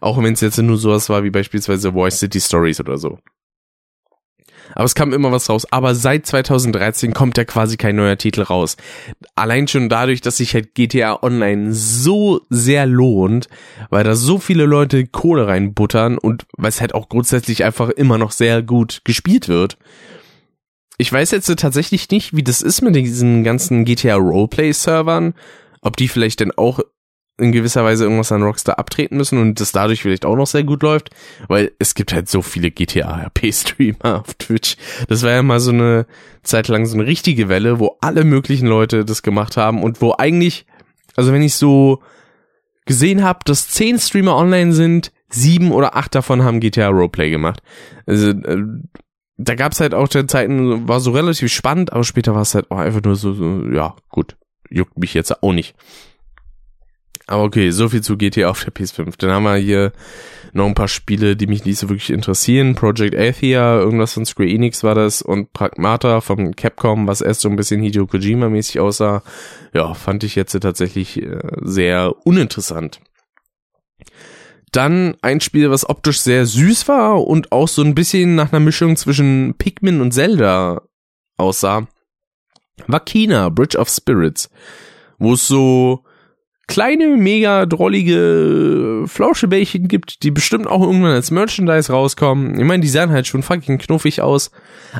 Auch 0.00 0.20
wenn 0.20 0.32
es 0.32 0.40
jetzt 0.40 0.58
nur 0.58 0.76
sowas 0.76 1.08
war 1.08 1.22
wie 1.22 1.30
beispielsweise 1.30 1.92
Voice 1.92 2.18
City 2.18 2.40
Stories 2.40 2.80
oder 2.80 2.98
so. 2.98 3.18
Aber 4.74 4.84
es 4.84 4.94
kam 4.94 5.12
immer 5.12 5.32
was 5.32 5.48
raus. 5.48 5.66
Aber 5.70 5.94
seit 5.94 6.26
2013 6.26 7.12
kommt 7.12 7.36
ja 7.36 7.44
quasi 7.44 7.76
kein 7.76 7.96
neuer 7.96 8.18
Titel 8.18 8.42
raus. 8.42 8.76
Allein 9.34 9.68
schon 9.68 9.88
dadurch, 9.88 10.20
dass 10.20 10.38
sich 10.38 10.54
halt 10.54 10.74
GTA 10.74 11.22
Online 11.22 11.72
so 11.72 12.40
sehr 12.50 12.86
lohnt, 12.86 13.48
weil 13.90 14.04
da 14.04 14.14
so 14.14 14.38
viele 14.38 14.66
Leute 14.66 15.06
Kohle 15.06 15.46
reinbuttern 15.46 16.18
und 16.18 16.46
weil 16.56 16.68
es 16.70 16.80
halt 16.80 16.94
auch 16.94 17.08
grundsätzlich 17.08 17.64
einfach 17.64 17.88
immer 17.90 18.18
noch 18.18 18.32
sehr 18.32 18.62
gut 18.62 19.00
gespielt 19.04 19.48
wird. 19.48 19.78
Ich 20.98 21.12
weiß 21.12 21.30
jetzt 21.30 21.46
tatsächlich 21.58 22.10
nicht, 22.10 22.34
wie 22.34 22.42
das 22.42 22.60
ist 22.60 22.82
mit 22.82 22.96
diesen 22.96 23.44
ganzen 23.44 23.84
GTA 23.84 24.16
Roleplay 24.16 24.72
Servern, 24.72 25.34
ob 25.80 25.96
die 25.96 26.08
vielleicht 26.08 26.40
denn 26.40 26.50
auch 26.50 26.80
in 27.38 27.52
gewisser 27.52 27.84
Weise 27.84 28.04
irgendwas 28.04 28.32
an 28.32 28.42
Rockstar 28.42 28.78
abtreten 28.78 29.16
müssen 29.16 29.38
und 29.38 29.60
das 29.60 29.72
dadurch 29.72 30.02
vielleicht 30.02 30.26
auch 30.26 30.36
noch 30.36 30.46
sehr 30.46 30.64
gut 30.64 30.82
läuft, 30.82 31.10
weil 31.46 31.72
es 31.78 31.94
gibt 31.94 32.12
halt 32.12 32.28
so 32.28 32.42
viele 32.42 32.70
GTA-RP-Streamer 32.70 34.20
auf 34.20 34.34
Twitch. 34.34 34.76
Das 35.08 35.22
war 35.22 35.30
ja 35.30 35.42
mal 35.42 35.60
so 35.60 35.70
eine 35.70 36.06
Zeit 36.42 36.68
lang 36.68 36.86
so 36.86 36.96
eine 36.96 37.06
richtige 37.06 37.48
Welle, 37.48 37.78
wo 37.78 37.96
alle 38.00 38.24
möglichen 38.24 38.66
Leute 38.66 39.04
das 39.04 39.22
gemacht 39.22 39.56
haben 39.56 39.82
und 39.82 40.02
wo 40.02 40.14
eigentlich, 40.18 40.66
also 41.16 41.32
wenn 41.32 41.42
ich 41.42 41.54
so 41.54 42.02
gesehen 42.86 43.22
habe, 43.22 43.40
dass 43.44 43.68
zehn 43.68 43.98
Streamer 43.98 44.36
online 44.36 44.72
sind, 44.72 45.12
sieben 45.28 45.72
oder 45.72 45.94
acht 45.94 46.14
davon 46.14 46.42
haben 46.42 46.60
GTA 46.60 46.88
Roleplay 46.88 47.30
gemacht. 47.30 47.62
Also 48.06 48.30
äh, 48.30 48.64
da 49.36 49.54
gab's 49.54 49.80
halt 49.80 49.94
auch 49.94 50.08
der 50.08 50.26
Zeiten, 50.26 50.88
war 50.88 50.98
so 50.98 51.12
relativ 51.12 51.52
spannend, 51.52 51.92
aber 51.92 52.02
später 52.02 52.34
war 52.34 52.42
es 52.42 52.54
halt 52.54 52.70
auch 52.70 52.78
einfach 52.78 53.02
nur 53.02 53.14
so, 53.14 53.32
so, 53.32 53.64
ja, 53.70 53.94
gut, 54.08 54.36
juckt 54.68 54.98
mich 54.98 55.14
jetzt 55.14 55.42
auch 55.42 55.52
nicht. 55.52 55.76
Aber 57.28 57.44
okay, 57.44 57.70
so 57.70 57.90
viel 57.90 58.00
zu 58.00 58.16
GTA 58.16 58.48
auf 58.48 58.64
der 58.64 58.72
PS5. 58.72 59.14
Dann 59.18 59.30
haben 59.30 59.42
wir 59.42 59.56
hier 59.56 59.92
noch 60.54 60.66
ein 60.66 60.74
paar 60.74 60.88
Spiele, 60.88 61.36
die 61.36 61.46
mich 61.46 61.62
nicht 61.66 61.78
so 61.78 61.90
wirklich 61.90 62.08
interessieren. 62.08 62.74
Project 62.74 63.14
Athia, 63.14 63.78
irgendwas 63.78 64.14
von 64.14 64.24
Square 64.24 64.48
Enix 64.48 64.82
war 64.82 64.94
das 64.94 65.20
und 65.20 65.52
Pragmata 65.52 66.22
vom 66.22 66.56
Capcom, 66.56 67.06
was 67.06 67.20
erst 67.20 67.42
so 67.42 67.50
ein 67.50 67.56
bisschen 67.56 67.82
Hideo 67.82 68.06
Kojima 68.06 68.48
mäßig 68.48 68.80
aussah. 68.80 69.22
Ja, 69.74 69.92
fand 69.92 70.24
ich 70.24 70.36
jetzt 70.36 70.58
tatsächlich 70.58 71.22
äh, 71.22 71.38
sehr 71.60 72.14
uninteressant. 72.24 73.00
Dann 74.72 75.14
ein 75.20 75.42
Spiel, 75.42 75.70
was 75.70 75.88
optisch 75.88 76.20
sehr 76.20 76.46
süß 76.46 76.88
war 76.88 77.26
und 77.26 77.52
auch 77.52 77.68
so 77.68 77.82
ein 77.82 77.94
bisschen 77.94 78.36
nach 78.36 78.52
einer 78.52 78.60
Mischung 78.60 78.96
zwischen 78.96 79.54
Pikmin 79.58 80.00
und 80.00 80.12
Zelda 80.12 80.80
aussah, 81.36 81.88
war 82.86 83.00
China, 83.00 83.50
Bridge 83.50 83.76
of 83.76 83.90
Spirits, 83.90 84.48
wo 85.18 85.34
es 85.34 85.46
so 85.46 86.04
kleine, 86.68 87.16
mega 87.16 87.66
drollige 87.66 89.04
Flauschebällchen 89.06 89.88
gibt, 89.88 90.22
die 90.22 90.30
bestimmt 90.30 90.66
auch 90.66 90.82
irgendwann 90.82 91.12
als 91.12 91.30
Merchandise 91.30 91.90
rauskommen. 91.90 92.60
Ich 92.60 92.64
meine, 92.64 92.82
die 92.82 92.88
sahen 92.88 93.10
halt 93.10 93.26
schon 93.26 93.42
fucking 93.42 93.78
knuffig 93.78 94.20
aus, 94.20 94.50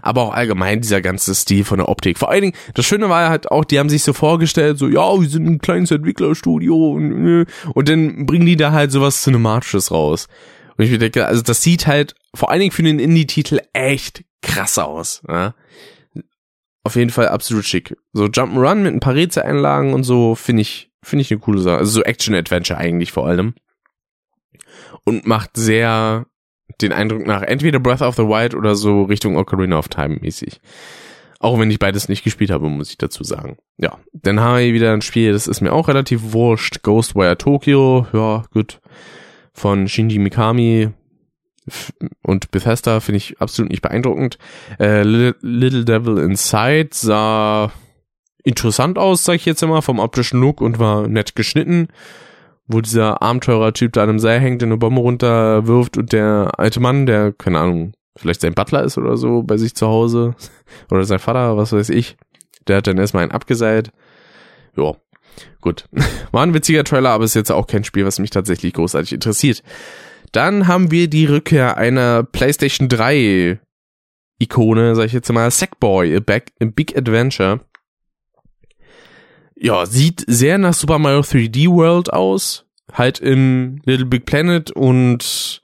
aber 0.02 0.22
auch 0.22 0.34
allgemein 0.34 0.80
dieser 0.80 1.02
ganze 1.02 1.34
Stil 1.34 1.64
von 1.64 1.78
der 1.78 1.88
Optik. 1.88 2.18
Vor 2.18 2.30
allen 2.30 2.42
Dingen, 2.42 2.56
das 2.74 2.86
Schöne 2.86 3.08
war 3.10 3.28
halt 3.28 3.50
auch, 3.50 3.64
die 3.64 3.78
haben 3.78 3.90
sich 3.90 4.02
so 4.02 4.14
vorgestellt, 4.14 4.78
so, 4.78 4.88
ja, 4.88 5.20
wir 5.20 5.28
sind 5.28 5.46
ein 5.46 5.58
kleines 5.58 5.90
Entwicklerstudio 5.90 6.92
und, 6.92 7.46
und 7.74 7.88
dann 7.88 8.26
bringen 8.26 8.46
die 8.46 8.56
da 8.56 8.72
halt 8.72 8.90
sowas 8.90 9.22
Cinematisches 9.22 9.90
raus. 9.92 10.26
Und 10.78 10.86
ich 10.86 10.98
denke, 10.98 11.26
also 11.26 11.42
das 11.42 11.62
sieht 11.62 11.86
halt 11.86 12.14
vor 12.34 12.50
allen 12.50 12.60
Dingen 12.60 12.72
für 12.72 12.82
den 12.82 12.98
Indie-Titel 12.98 13.60
echt 13.74 14.24
krass 14.42 14.78
aus. 14.78 15.22
Ja? 15.28 15.54
Auf 16.82 16.96
jeden 16.96 17.10
Fall 17.10 17.28
absolut 17.28 17.66
schick. 17.66 17.94
So 18.14 18.24
Jump'n'Run 18.24 18.76
mit 18.76 18.94
ein 18.94 19.00
paar 19.00 19.14
Rätseleinlagen 19.14 19.92
und 19.92 20.04
so 20.04 20.34
finde 20.34 20.62
ich 20.62 20.88
Finde 21.03 21.22
ich 21.22 21.30
eine 21.30 21.40
coole 21.40 21.61
Sache. 21.61 21.78
Also 21.78 21.92
so 21.92 22.03
Action-Adventure 22.03 22.78
eigentlich 22.78 23.12
vor 23.12 23.26
allem. 23.26 23.55
Und 25.05 25.26
macht 25.26 25.57
sehr 25.57 26.26
den 26.80 26.92
Eindruck 26.92 27.26
nach 27.26 27.42
entweder 27.42 27.80
Breath 27.80 28.03
of 28.03 28.16
the 28.16 28.24
Wild 28.24 28.55
oder 28.55 28.74
so 28.74 29.03
Richtung 29.03 29.36
Ocarina 29.36 29.78
of 29.78 29.88
Time 29.88 30.18
mäßig. 30.20 30.61
Auch 31.40 31.59
wenn 31.59 31.70
ich 31.70 31.78
beides 31.78 32.09
nicht 32.09 32.24
gespielt 32.24 32.51
habe, 32.51 32.68
muss 32.68 32.90
ich 32.90 32.99
dazu 32.99 33.22
sagen. 33.22 33.59
Ja, 33.76 33.99
dann 34.12 34.40
habe 34.40 34.62
ich 34.62 34.72
wieder 34.72 34.92
ein 34.92 35.03
Spiel, 35.03 35.32
das 35.32 35.46
ist 35.46 35.61
mir 35.61 35.72
auch 35.72 35.88
relativ 35.88 36.32
wurscht. 36.32 36.82
Ghostwire 36.82 37.38
Tokyo, 37.38 38.07
ja, 38.12 38.44
gut. 38.53 38.80
Von 39.53 39.88
Shinji 39.88 40.18
Mikami 40.18 40.90
und 42.22 42.51
Bethesda 42.51 43.01
finde 43.01 43.18
ich 43.18 43.40
absolut 43.40 43.70
nicht 43.70 43.82
beeindruckend. 43.82 44.38
Äh, 44.80 45.03
Little 45.03 45.84
Devil 45.84 46.18
Inside 46.18 46.90
sah 46.92 47.72
interessant 48.49 48.99
aus, 48.99 49.24
sag 49.24 49.34
ich 49.34 49.44
jetzt 49.44 49.62
immer, 49.62 49.82
vom 49.82 49.99
optischen 49.99 50.40
Look 50.40 50.61
und 50.61 50.78
war 50.78 51.07
nett 51.07 51.36
geschnitten, 51.36 51.88
wo 52.66 52.80
dieser 52.80 53.22
Abenteurer-Typ 53.22 53.92
da 53.92 54.03
an 54.03 54.09
einem 54.09 54.18
Seil 54.18 54.40
hängt, 54.40 54.62
der 54.62 54.68
eine 54.68 54.78
Bombe 54.78 55.01
runterwirft 55.01 55.96
und 55.96 56.12
der 56.12 56.53
alte 56.57 56.80
Mann, 56.80 57.07
der, 57.07 57.32
keine 57.32 57.61
Ahnung, 57.61 57.92
vielleicht 58.16 58.40
sein 58.40 58.55
Butler 58.55 58.82
ist 58.82 58.99
oder 58.99 59.16
so 59.16 59.42
bei 59.42 59.57
sich 59.57 59.74
zu 59.74 59.86
Hause 59.86 60.34
oder 60.90 61.05
sein 61.05 61.18
Vater, 61.18 61.57
was 61.57 61.72
weiß 61.72 61.90
ich, 61.90 62.16
der 62.66 62.78
hat 62.78 62.86
dann 62.86 62.99
erstmal 62.99 63.22
einen 63.22 63.32
abgeseilt. 63.32 63.92
Ja, 64.76 64.94
gut. 65.61 65.84
War 66.32 66.42
ein 66.42 66.55
witziger 66.55 66.84
Trailer, 66.84 67.11
aber 67.11 67.24
ist 67.24 67.34
jetzt 67.34 67.53
auch 67.53 67.66
kein 67.66 67.84
Spiel, 67.84 68.05
was 68.05 68.18
mich 68.18 68.30
tatsächlich 68.30 68.72
großartig 68.72 69.12
interessiert. 69.12 69.62
Dann 70.32 70.66
haben 70.66 70.90
wir 70.90 71.09
die 71.09 71.26
Rückkehr 71.26 71.76
einer 71.76 72.22
PlayStation 72.22 72.88
3 72.88 73.61
Ikone, 74.40 74.94
sag 74.94 75.07
ich 75.07 75.12
jetzt 75.12 75.32
mal, 75.32 75.51
Sackboy, 75.51 76.16
a, 76.16 76.20
Big 76.20 76.96
Adventure 76.96 77.61
ja, 79.61 79.86
sieht 79.86 80.24
sehr 80.26 80.59
nach 80.59 80.74
Super 80.74 80.98
Mario 80.98 81.20
3D 81.20 81.68
World 81.68 82.12
aus. 82.12 82.64
Halt 82.92 83.18
in 83.18 83.80
Little 83.84 84.06
Big 84.06 84.24
Planet 84.24 84.70
und 84.70 85.62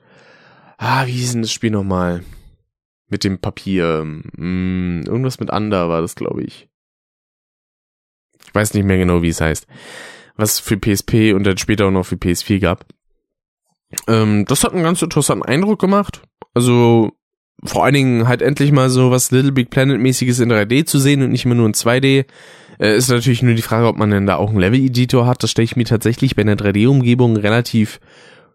ah, 0.76 1.06
wie 1.06 1.12
hieß 1.12 1.32
denn 1.32 1.42
das 1.42 1.52
Spiel 1.52 1.70
nochmal? 1.70 2.22
Mit 3.08 3.24
dem 3.24 3.38
Papier. 3.38 4.00
Hm, 4.00 5.04
irgendwas 5.06 5.40
mit 5.40 5.50
Under 5.50 5.88
war 5.88 6.02
das, 6.02 6.16
glaube 6.16 6.42
ich. 6.42 6.68
Ich 8.46 8.54
weiß 8.54 8.74
nicht 8.74 8.84
mehr 8.84 8.98
genau, 8.98 9.22
wie 9.22 9.28
es 9.28 9.40
heißt. 9.40 9.66
Was 10.36 10.58
für 10.58 10.76
PSP 10.76 11.32
und 11.32 11.44
dann 11.44 11.56
später 11.56 11.86
auch 11.86 11.90
noch 11.90 12.04
für 12.04 12.16
PS4 12.16 12.58
gab. 12.58 12.86
Ähm, 14.08 14.44
das 14.46 14.64
hat 14.64 14.72
einen 14.72 14.82
ganz 14.82 15.00
interessanten 15.00 15.44
Eindruck 15.44 15.80
gemacht. 15.80 16.22
Also 16.52 17.12
vor 17.62 17.84
allen 17.84 17.94
Dingen 17.94 18.28
halt 18.28 18.42
endlich 18.42 18.72
mal 18.72 18.90
so 18.90 19.10
was 19.10 19.30
Little 19.30 19.52
Big 19.52 19.70
Planet 19.70 20.00
mäßiges 20.00 20.40
in 20.40 20.52
3D 20.52 20.84
zu 20.84 20.98
sehen 20.98 21.22
und 21.22 21.30
nicht 21.30 21.44
immer 21.44 21.54
nur 21.54 21.66
in 21.66 21.74
2D. 21.74 22.26
Äh, 22.78 22.96
ist 22.96 23.08
natürlich 23.08 23.42
nur 23.42 23.54
die 23.54 23.62
Frage, 23.62 23.86
ob 23.86 23.96
man 23.96 24.10
denn 24.10 24.26
da 24.26 24.36
auch 24.36 24.50
einen 24.50 24.58
Level-Editor 24.58 25.26
hat. 25.26 25.42
Das 25.42 25.50
stelle 25.50 25.64
ich 25.64 25.76
mir 25.76 25.84
tatsächlich 25.84 26.36
bei 26.36 26.42
einer 26.42 26.56
3D-Umgebung 26.56 27.36
relativ 27.36 28.00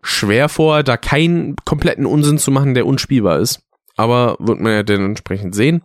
schwer 0.01 0.49
vor, 0.49 0.83
da 0.83 0.97
keinen 0.97 1.55
kompletten 1.65 2.05
Unsinn 2.05 2.37
zu 2.37 2.51
machen, 2.51 2.73
der 2.73 2.85
unspielbar 2.85 3.39
ist. 3.39 3.61
Aber 3.95 4.37
wird 4.39 4.59
man 4.59 4.71
ja 4.71 4.83
dann 4.83 5.03
entsprechend 5.03 5.55
sehen. 5.55 5.81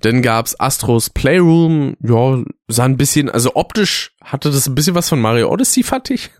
Dann 0.00 0.22
gab's 0.22 0.58
Astros 0.58 1.10
Playroom, 1.10 1.96
ja, 2.02 2.42
sah 2.68 2.84
ein 2.84 2.96
bisschen, 2.96 3.28
also 3.28 3.54
optisch 3.54 4.12
hatte 4.24 4.50
das 4.50 4.66
ein 4.66 4.74
bisschen 4.74 4.94
was 4.94 5.10
von 5.10 5.20
Mario 5.20 5.50
Odyssey, 5.52 5.82
fand 5.82 6.10
ich. 6.10 6.30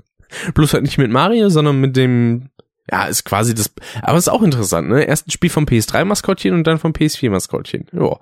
Bloß 0.55 0.73
halt 0.73 0.85
nicht 0.85 0.97
mit 0.97 1.11
Mario, 1.11 1.51
sondern 1.51 1.81
mit 1.81 1.97
dem, 1.97 2.49
ja, 2.91 3.05
ist 3.05 3.24
quasi 3.24 3.55
das, 3.55 3.70
aber 4.03 4.18
ist 4.18 4.28
auch 4.28 4.43
interessant, 4.43 4.88
ne? 4.88 5.05
Erst 5.05 5.28
ein 5.28 5.30
Spiel 5.30 5.51
vom 5.51 5.64
PS3-Maskottchen 5.64 6.55
und 6.55 6.66
dann 6.66 6.78
vom 6.78 6.93
PS4-Maskottchen. 6.93 7.86
Ja, 7.93 8.18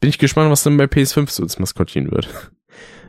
bin 0.00 0.10
ich 0.10 0.18
gespannt, 0.18 0.50
was 0.50 0.62
dann 0.62 0.76
bei 0.76 0.84
PS5 0.84 1.30
so 1.30 1.44
das 1.44 1.58
Maskottchen 1.58 2.10
wird. 2.10 2.28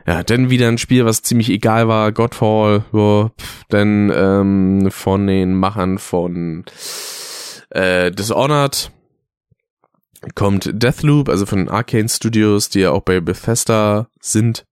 Ja, 0.04 0.24
dann 0.24 0.50
wieder 0.50 0.66
ein 0.66 0.78
Spiel, 0.78 1.04
was 1.04 1.22
ziemlich 1.22 1.48
egal 1.48 1.86
war, 1.86 2.10
Godfall, 2.10 2.84
ja, 2.92 3.30
dann 3.68 4.10
ähm, 4.12 4.90
von 4.90 5.28
den 5.28 5.54
Machern 5.54 5.98
von 5.98 6.64
äh, 7.70 8.10
Dishonored 8.10 8.90
kommt 10.34 10.70
Deathloop, 10.72 11.28
also 11.28 11.46
von 11.46 11.68
Arcane 11.68 12.08
Studios, 12.08 12.68
die 12.68 12.80
ja 12.80 12.90
auch 12.90 13.02
bei 13.02 13.20
Bethesda 13.20 14.08
sind. 14.20 14.64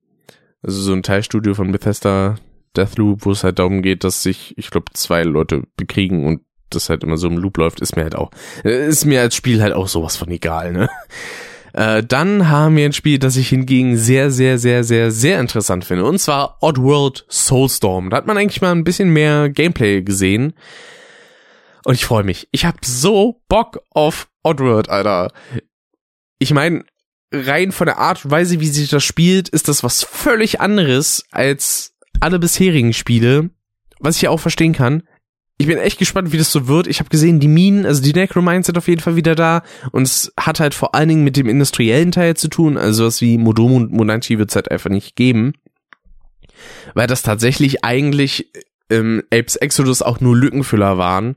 Also 0.62 0.80
so 0.80 0.92
ein 0.92 1.04
Teilstudio 1.04 1.54
von 1.54 1.70
Bethesda, 1.70 2.34
Deathloop, 2.76 3.24
wo 3.24 3.32
es 3.32 3.44
halt 3.44 3.58
darum 3.58 3.82
geht, 3.82 4.04
dass 4.04 4.22
sich, 4.22 4.56
ich 4.56 4.70
glaube, 4.70 4.86
zwei 4.94 5.22
Leute 5.22 5.64
bekriegen 5.76 6.24
und 6.26 6.42
das 6.70 6.88
halt 6.88 7.02
immer 7.02 7.16
so 7.16 7.26
im 7.26 7.36
Loop 7.36 7.56
läuft, 7.56 7.80
ist 7.80 7.96
mir 7.96 8.02
halt 8.02 8.14
auch, 8.14 8.30
ist 8.62 9.04
mir 9.04 9.20
als 9.20 9.34
Spiel 9.34 9.60
halt 9.60 9.72
auch 9.74 9.88
sowas 9.88 10.16
von 10.16 10.30
egal, 10.30 10.72
ne? 10.72 10.88
Äh, 11.72 12.02
dann 12.02 12.48
haben 12.48 12.76
wir 12.76 12.84
ein 12.84 12.92
Spiel, 12.92 13.20
das 13.20 13.36
ich 13.36 13.50
hingegen 13.50 13.96
sehr, 13.96 14.32
sehr, 14.32 14.58
sehr, 14.58 14.82
sehr, 14.82 15.12
sehr 15.12 15.38
interessant 15.38 15.84
finde. 15.84 16.04
Und 16.04 16.18
zwar 16.18 16.58
Oddworld 16.60 17.24
Soulstorm. 17.28 18.10
Da 18.10 18.16
hat 18.16 18.26
man 18.26 18.36
eigentlich 18.36 18.60
mal 18.60 18.72
ein 18.72 18.82
bisschen 18.82 19.10
mehr 19.10 19.48
Gameplay 19.48 20.02
gesehen. 20.02 20.54
Und 21.84 21.94
ich 21.94 22.04
freue 22.04 22.24
mich. 22.24 22.48
Ich 22.50 22.64
habe 22.64 22.78
so 22.84 23.40
Bock 23.48 23.82
auf 23.90 24.28
Oddworld, 24.42 24.88
Alter. 24.88 25.30
Ich 26.40 26.52
meine, 26.52 26.84
rein 27.32 27.72
von 27.72 27.86
der 27.86 27.98
Art 27.98 28.24
und 28.24 28.30
Weise, 28.30 28.60
wie 28.60 28.66
sich 28.66 28.90
das 28.90 29.04
spielt, 29.04 29.48
ist 29.48 29.68
das 29.68 29.84
was 29.84 30.02
völlig 30.02 30.60
anderes 30.60 31.24
als 31.30 31.94
alle 32.20 32.38
bisherigen 32.38 32.92
Spiele. 32.92 33.50
Was 33.98 34.16
ich 34.16 34.22
ja 34.22 34.30
auch 34.30 34.40
verstehen 34.40 34.72
kann 34.72 35.02
ich 35.60 35.66
bin 35.66 35.76
echt 35.76 35.98
gespannt, 35.98 36.32
wie 36.32 36.38
das 36.38 36.50
so 36.50 36.68
wird. 36.68 36.86
Ich 36.86 37.00
habe 37.00 37.10
gesehen, 37.10 37.38
die 37.38 37.46
Minen, 37.46 37.84
also 37.84 38.02
die 38.02 38.14
Necromines 38.14 38.64
sind 38.64 38.78
auf 38.78 38.88
jeden 38.88 39.02
Fall 39.02 39.16
wieder 39.16 39.34
da 39.34 39.62
und 39.92 40.04
es 40.04 40.32
hat 40.40 40.58
halt 40.58 40.72
vor 40.72 40.94
allen 40.94 41.10
Dingen 41.10 41.22
mit 41.22 41.36
dem 41.36 41.50
industriellen 41.50 42.12
Teil 42.12 42.34
zu 42.34 42.48
tun, 42.48 42.78
also 42.78 43.04
was 43.04 43.20
wie 43.20 43.36
Modomo 43.36 43.76
und 43.76 43.92
Monanchi 43.92 44.38
wird 44.38 44.48
es 44.48 44.56
halt 44.56 44.70
einfach 44.70 44.88
nicht 44.88 45.16
geben, 45.16 45.52
weil 46.94 47.06
das 47.06 47.20
tatsächlich 47.20 47.84
eigentlich 47.84 48.50
im 48.88 49.22
Apes 49.30 49.56
Exodus 49.56 50.00
auch 50.00 50.20
nur 50.20 50.34
Lückenfüller 50.34 50.96
waren, 50.96 51.36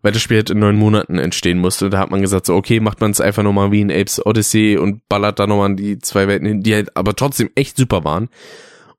weil 0.00 0.12
das 0.12 0.22
Spiel 0.22 0.38
halt 0.38 0.48
in 0.48 0.60
neun 0.60 0.76
Monaten 0.76 1.18
entstehen 1.18 1.58
musste. 1.58 1.90
Da 1.90 1.98
hat 1.98 2.10
man 2.10 2.22
gesagt, 2.22 2.46
so 2.46 2.54
okay, 2.54 2.80
macht 2.80 3.02
man 3.02 3.10
es 3.10 3.20
einfach 3.20 3.42
nochmal 3.42 3.70
wie 3.70 3.82
in 3.82 3.92
Apes 3.92 4.24
Odyssey 4.24 4.78
und 4.78 5.06
ballert 5.10 5.40
da 5.40 5.46
nochmal 5.46 5.76
die 5.76 5.98
zwei 5.98 6.26
Welten 6.26 6.48
hin, 6.48 6.62
die 6.62 6.74
halt 6.74 6.96
aber 6.96 7.14
trotzdem 7.14 7.50
echt 7.54 7.76
super 7.76 8.02
waren. 8.02 8.30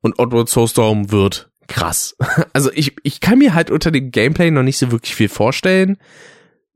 Und 0.01 0.19
Oddworld 0.19 0.49
Soulstorm 0.49 1.11
wird 1.11 1.49
krass. 1.67 2.15
Also 2.53 2.71
ich, 2.73 2.95
ich 3.03 3.19
kann 3.21 3.39
mir 3.39 3.53
halt 3.53 3.71
unter 3.71 3.91
dem 3.91 4.11
Gameplay 4.11 4.51
noch 4.51 4.63
nicht 4.63 4.77
so 4.77 4.91
wirklich 4.91 5.15
viel 5.15 5.29
vorstellen. 5.29 5.97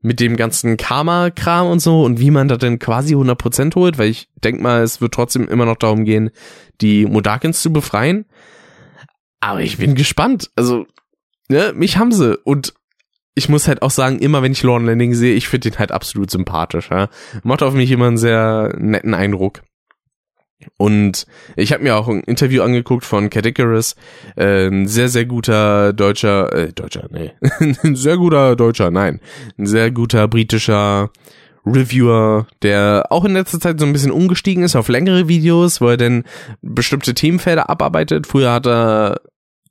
Mit 0.00 0.20
dem 0.20 0.36
ganzen 0.36 0.76
Karma-Kram 0.76 1.66
und 1.66 1.80
so 1.80 2.02
und 2.04 2.20
wie 2.20 2.30
man 2.30 2.46
da 2.46 2.58
denn 2.58 2.78
quasi 2.78 3.14
100% 3.14 3.74
holt, 3.74 3.96
weil 3.96 4.10
ich 4.10 4.28
denk 4.36 4.60
mal, 4.60 4.82
es 4.82 5.00
wird 5.00 5.14
trotzdem 5.14 5.48
immer 5.48 5.64
noch 5.64 5.76
darum 5.78 6.04
gehen, 6.04 6.30
die 6.82 7.06
Modakins 7.06 7.62
zu 7.62 7.72
befreien. 7.72 8.26
Aber 9.40 9.60
ich 9.60 9.78
bin 9.78 9.94
gespannt. 9.94 10.50
Also, 10.56 10.86
ne, 11.48 11.72
mich 11.74 11.96
haben 11.96 12.12
sie. 12.12 12.36
Und 12.44 12.74
ich 13.34 13.48
muss 13.48 13.66
halt 13.66 13.82
auch 13.82 13.90
sagen, 13.90 14.18
immer 14.18 14.42
wenn 14.42 14.52
ich 14.52 14.62
Lorne 14.62 14.86
Landing 14.86 15.14
sehe, 15.14 15.34
ich 15.34 15.48
finde 15.48 15.70
den 15.70 15.78
halt 15.78 15.90
absolut 15.90 16.30
sympathisch. 16.30 16.90
Ja? 16.90 17.08
Macht 17.42 17.62
auf 17.62 17.74
mich 17.74 17.90
immer 17.90 18.06
einen 18.06 18.18
sehr 18.18 18.74
netten 18.78 19.14
Eindruck. 19.14 19.62
Und 20.76 21.26
ich 21.56 21.72
habe 21.72 21.82
mir 21.82 21.96
auch 21.96 22.08
ein 22.08 22.20
Interview 22.20 22.62
angeguckt 22.62 23.04
von 23.04 23.30
Cat 23.30 23.46
Icarus, 23.46 23.94
äh, 24.36 24.66
ein 24.68 24.86
sehr, 24.86 25.08
sehr 25.08 25.24
guter 25.24 25.92
deutscher, 25.92 26.52
äh, 26.52 26.72
deutscher, 26.72 27.08
nee, 27.10 27.32
ein 27.82 27.96
sehr 27.96 28.16
guter 28.16 28.56
deutscher, 28.56 28.90
nein, 28.90 29.20
ein 29.58 29.66
sehr 29.66 29.90
guter 29.90 30.28
britischer 30.28 31.10
Reviewer, 31.66 32.46
der 32.62 33.06
auch 33.10 33.24
in 33.24 33.32
letzter 33.32 33.60
Zeit 33.60 33.80
so 33.80 33.86
ein 33.86 33.92
bisschen 33.92 34.10
umgestiegen 34.10 34.64
ist 34.64 34.76
auf 34.76 34.88
längere 34.88 35.28
Videos, 35.28 35.80
wo 35.80 35.88
er 35.88 35.96
denn 35.96 36.24
bestimmte 36.60 37.14
Themenfelder 37.14 37.70
abarbeitet. 37.70 38.26
Früher 38.26 38.52
hat 38.52 38.66
er 38.66 39.20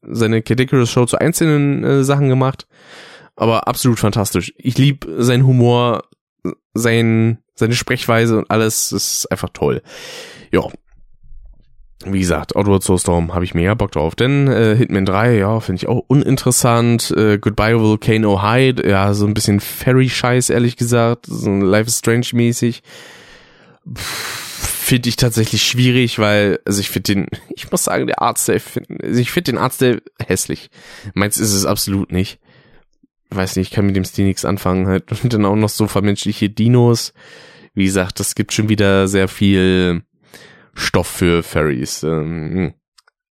seine 0.02 0.42
Cat 0.42 0.60
Icarus 0.60 0.90
Show 0.90 1.06
zu 1.06 1.18
einzelnen 1.18 1.84
äh, 1.84 2.04
Sachen 2.04 2.30
gemacht, 2.30 2.68
aber 3.36 3.68
absolut 3.68 4.00
fantastisch. 4.00 4.54
Ich 4.58 4.78
lieb 4.78 5.08
seinen 5.18 5.46
Humor, 5.46 6.04
sein, 6.74 7.40
seine 7.56 7.76
Sprechweise 7.76 8.38
und 8.38 8.50
alles 8.50 8.92
ist 8.92 9.28
einfach 9.32 9.50
toll. 9.54 9.82
Ja, 10.52 10.62
wie 12.12 12.20
gesagt, 12.20 12.56
Outward 12.56 12.84
Soulstorm 12.84 13.34
habe 13.34 13.46
ich 13.46 13.54
mega 13.54 13.74
Bock 13.74 13.92
drauf. 13.92 14.16
Denn 14.16 14.48
äh, 14.48 14.76
Hitman 14.76 15.06
3, 15.06 15.38
ja, 15.38 15.60
finde 15.60 15.78
ich 15.78 15.88
auch 15.88 16.04
uninteressant. 16.08 17.12
Äh, 17.16 17.38
Goodbye 17.38 17.80
Volcano 17.80 18.44
Hide, 18.44 18.88
ja, 18.88 19.14
so 19.14 19.26
ein 19.26 19.34
bisschen 19.34 19.60
Fairy-Scheiß, 19.60 20.50
ehrlich 20.50 20.76
gesagt. 20.76 21.26
So 21.28 21.50
ein 21.50 21.62
Life 21.62 21.88
is 21.88 22.00
Strange-mäßig. 22.00 22.82
finde 23.94 25.10
ich 25.10 25.16
tatsächlich 25.16 25.64
schwierig, 25.64 26.20
weil, 26.20 26.60
also 26.66 26.80
ich 26.80 26.90
finde 26.90 27.14
den, 27.14 27.28
ich 27.56 27.72
muss 27.72 27.86
sagen, 27.86 28.08
der 28.08 28.22
Artstyle, 28.22 28.62
also 29.02 29.20
ich 29.20 29.32
finde 29.32 29.52
den 29.52 29.58
Artstyle 29.58 30.02
hässlich. 30.20 30.70
Meins 31.14 31.38
ist 31.38 31.54
es 31.54 31.66
absolut 31.66 32.12
nicht. 32.12 32.40
weiß 33.30 33.56
nicht, 33.56 33.70
ich 33.70 33.74
kann 33.74 33.86
mit 33.86 33.96
dem 33.96 34.06
Stil 34.06 34.26
nichts 34.26 34.46
anfangen 34.46 34.88
halt. 34.88 35.12
Und 35.12 35.34
dann 35.34 35.46
auch 35.46 35.56
noch 35.56 35.70
so 35.70 35.88
vermenschliche 35.88 36.50
Dinos. 36.50 37.14
Wie 37.74 37.86
gesagt, 37.86 38.20
das 38.20 38.36
gibt 38.36 38.54
schon 38.54 38.70
wieder 38.70 39.08
sehr 39.08 39.28
viel 39.28 40.04
Stoff 40.74 41.08
für 41.08 41.44
Fairies. 41.44 42.04
Ähm, 42.04 42.74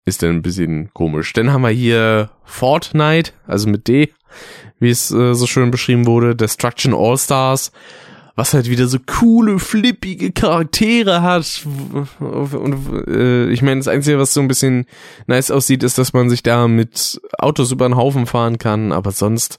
ist 0.05 0.21
dann 0.21 0.29
ein 0.29 0.41
bisschen 0.43 0.93
komisch. 0.93 1.33
Dann 1.33 1.51
haben 1.51 1.63
wir 1.63 1.69
hier 1.69 2.29
Fortnite, 2.43 3.31
also 3.47 3.67
mit 3.67 3.87
D, 3.87 4.13
wie 4.79 4.91
es 4.91 5.11
äh, 5.11 5.33
so 5.33 5.47
schön 5.47 5.71
beschrieben 5.71 6.05
wurde, 6.05 6.35
Destruction 6.35 6.93
All 6.93 7.17
Stars, 7.17 7.71
was 8.35 8.53
halt 8.53 8.69
wieder 8.69 8.87
so 8.87 8.99
coole, 9.03 9.57
flippige 9.57 10.31
Charaktere 10.31 11.23
hat. 11.23 11.65
Und 12.19 13.07
äh, 13.07 13.49
ich 13.49 13.63
meine, 13.63 13.79
das 13.79 13.87
Einzige, 13.87 14.19
was 14.19 14.33
so 14.33 14.41
ein 14.41 14.47
bisschen 14.47 14.85
nice 15.25 15.49
aussieht, 15.49 15.81
ist, 15.83 15.97
dass 15.97 16.13
man 16.13 16.29
sich 16.29 16.43
da 16.43 16.67
mit 16.67 17.19
Autos 17.39 17.71
über 17.71 17.87
den 17.87 17.95
Haufen 17.95 18.27
fahren 18.27 18.59
kann, 18.59 18.91
aber 18.91 19.11
sonst 19.11 19.57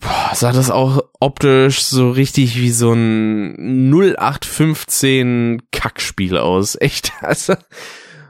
boah, 0.00 0.30
sah 0.34 0.52
das 0.52 0.70
auch 0.70 1.02
optisch 1.20 1.82
so 1.82 2.10
richtig 2.10 2.56
wie 2.56 2.70
so 2.70 2.92
ein 2.92 3.90
0815 3.92 5.62
Kackspiel 5.72 6.38
aus. 6.38 6.76
Echt, 6.80 7.12
also 7.20 7.54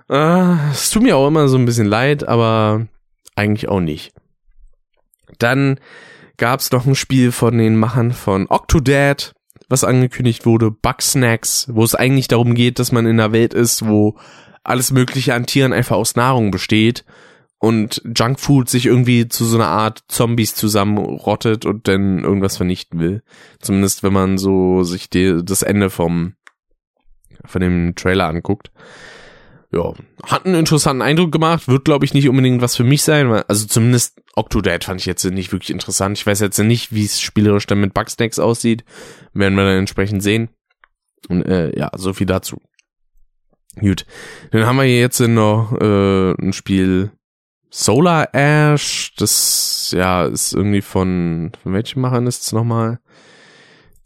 äh, 0.09 0.71
es 0.71 0.91
tut 0.91 1.03
mir 1.03 1.17
auch 1.17 1.29
immer 1.29 1.49
so 1.49 1.57
ein 1.57 1.65
bisschen 1.65 1.87
leid, 1.87 2.27
aber 2.27 2.87
eigentlich 3.37 3.69
auch 3.69 3.81
nicht. 3.81 4.13
Dann 5.39 5.81
gab's 6.37 6.71
noch 6.71 6.87
ein 6.87 6.95
Spiel 6.95 7.33
von 7.33 7.59
den 7.59 7.77
Machern 7.77 8.13
von 8.13 8.47
Octodad, 8.49 9.33
was 9.69 9.85
angekündigt 9.85 10.47
wurde, 10.47 10.71
Bugsnacks, 10.71 11.69
wo 11.71 11.83
es 11.83 11.95
eigentlich 11.95 12.29
darum 12.29 12.55
geht, 12.55 12.79
dass 12.79 12.93
man 12.93 13.07
in 13.07 13.19
einer 13.19 13.33
Welt 13.33 13.55
ist, 13.55 13.87
wo 13.87 14.17
alles 14.63 14.93
Mögliche 14.93 15.35
an 15.35 15.47
Tieren 15.47 15.73
einfach 15.73 15.97
aus 15.97 16.17
Nahrung 16.17 16.51
besteht 16.51 17.05
und 17.65 18.03
Junkfood 18.17 18.69
sich 18.69 18.87
irgendwie 18.87 19.29
zu 19.29 19.45
so 19.45 19.57
einer 19.57 19.69
Art 19.69 20.05
Zombies 20.09 20.55
zusammenrottet 20.55 21.65
und 21.67 21.89
dann 21.89 22.25
irgendwas 22.25 22.57
vernichten 22.57 23.01
will. 23.01 23.23
Zumindest 23.61 24.03
wenn 24.03 24.13
man 24.13 24.39
so 24.39 24.83
sich 24.83 25.11
die, 25.11 25.41
das 25.43 25.63
Ende 25.63 25.91
vom 25.91 26.35
von 27.47 27.61
dem 27.61 27.95
Trailer 27.95 28.27
anguckt 28.27 28.71
ja, 29.75 29.93
hat 30.25 30.47
einen 30.47 30.55
interessanten 30.55 31.03
Eindruck 31.03 31.33
gemacht, 31.33 31.69
wird 31.69 31.85
glaube 31.85 32.05
ich 32.05 32.15
nicht 32.15 32.29
unbedingt 32.29 32.63
was 32.63 32.77
für 32.77 32.85
mich 32.85 33.03
sein, 33.03 33.31
weil, 33.31 33.45
also 33.49 33.67
zumindest 33.67 34.21
Octodad 34.35 34.85
fand 34.85 35.01
ich 35.01 35.07
jetzt 35.07 35.25
nicht 35.25 35.53
wirklich 35.53 35.71
interessant. 35.71 36.19
Ich 36.19 36.27
weiß 36.27 36.41
jetzt 36.41 36.59
nicht, 36.59 36.95
wie 36.95 37.05
es 37.05 37.21
spielerisch 37.21 37.67
dann 37.67 37.81
mit 37.81 37.95
Bugsnacks 37.95 38.39
aussieht, 38.39 38.85
werden 39.33 39.55
wir 39.55 39.65
dann 39.65 39.79
entsprechend 39.79 40.23
sehen. 40.23 40.49
Und 41.29 41.45
äh, 41.47 41.77
ja, 41.77 41.91
so 41.97 42.13
viel 42.13 42.27
dazu. 42.27 42.61
Gut, 43.81 44.07
dann 44.53 44.67
haben 44.67 44.77
wir 44.77 44.85
hier 44.85 45.01
jetzt 45.01 45.21
noch 45.21 45.73
äh, 45.81 46.33
ein 46.33 46.53
Spiel 46.53 47.11
Solar 47.77 48.29
Ash, 48.33 49.13
das 49.17 49.93
ja 49.97 50.27
ist 50.27 50.53
irgendwie 50.53 50.81
von, 50.81 51.51
von 51.61 51.73
welchen 51.73 52.01
Machern 52.01 52.29
ist 52.29 52.43
es 52.45 52.53
nochmal? 52.53 53.01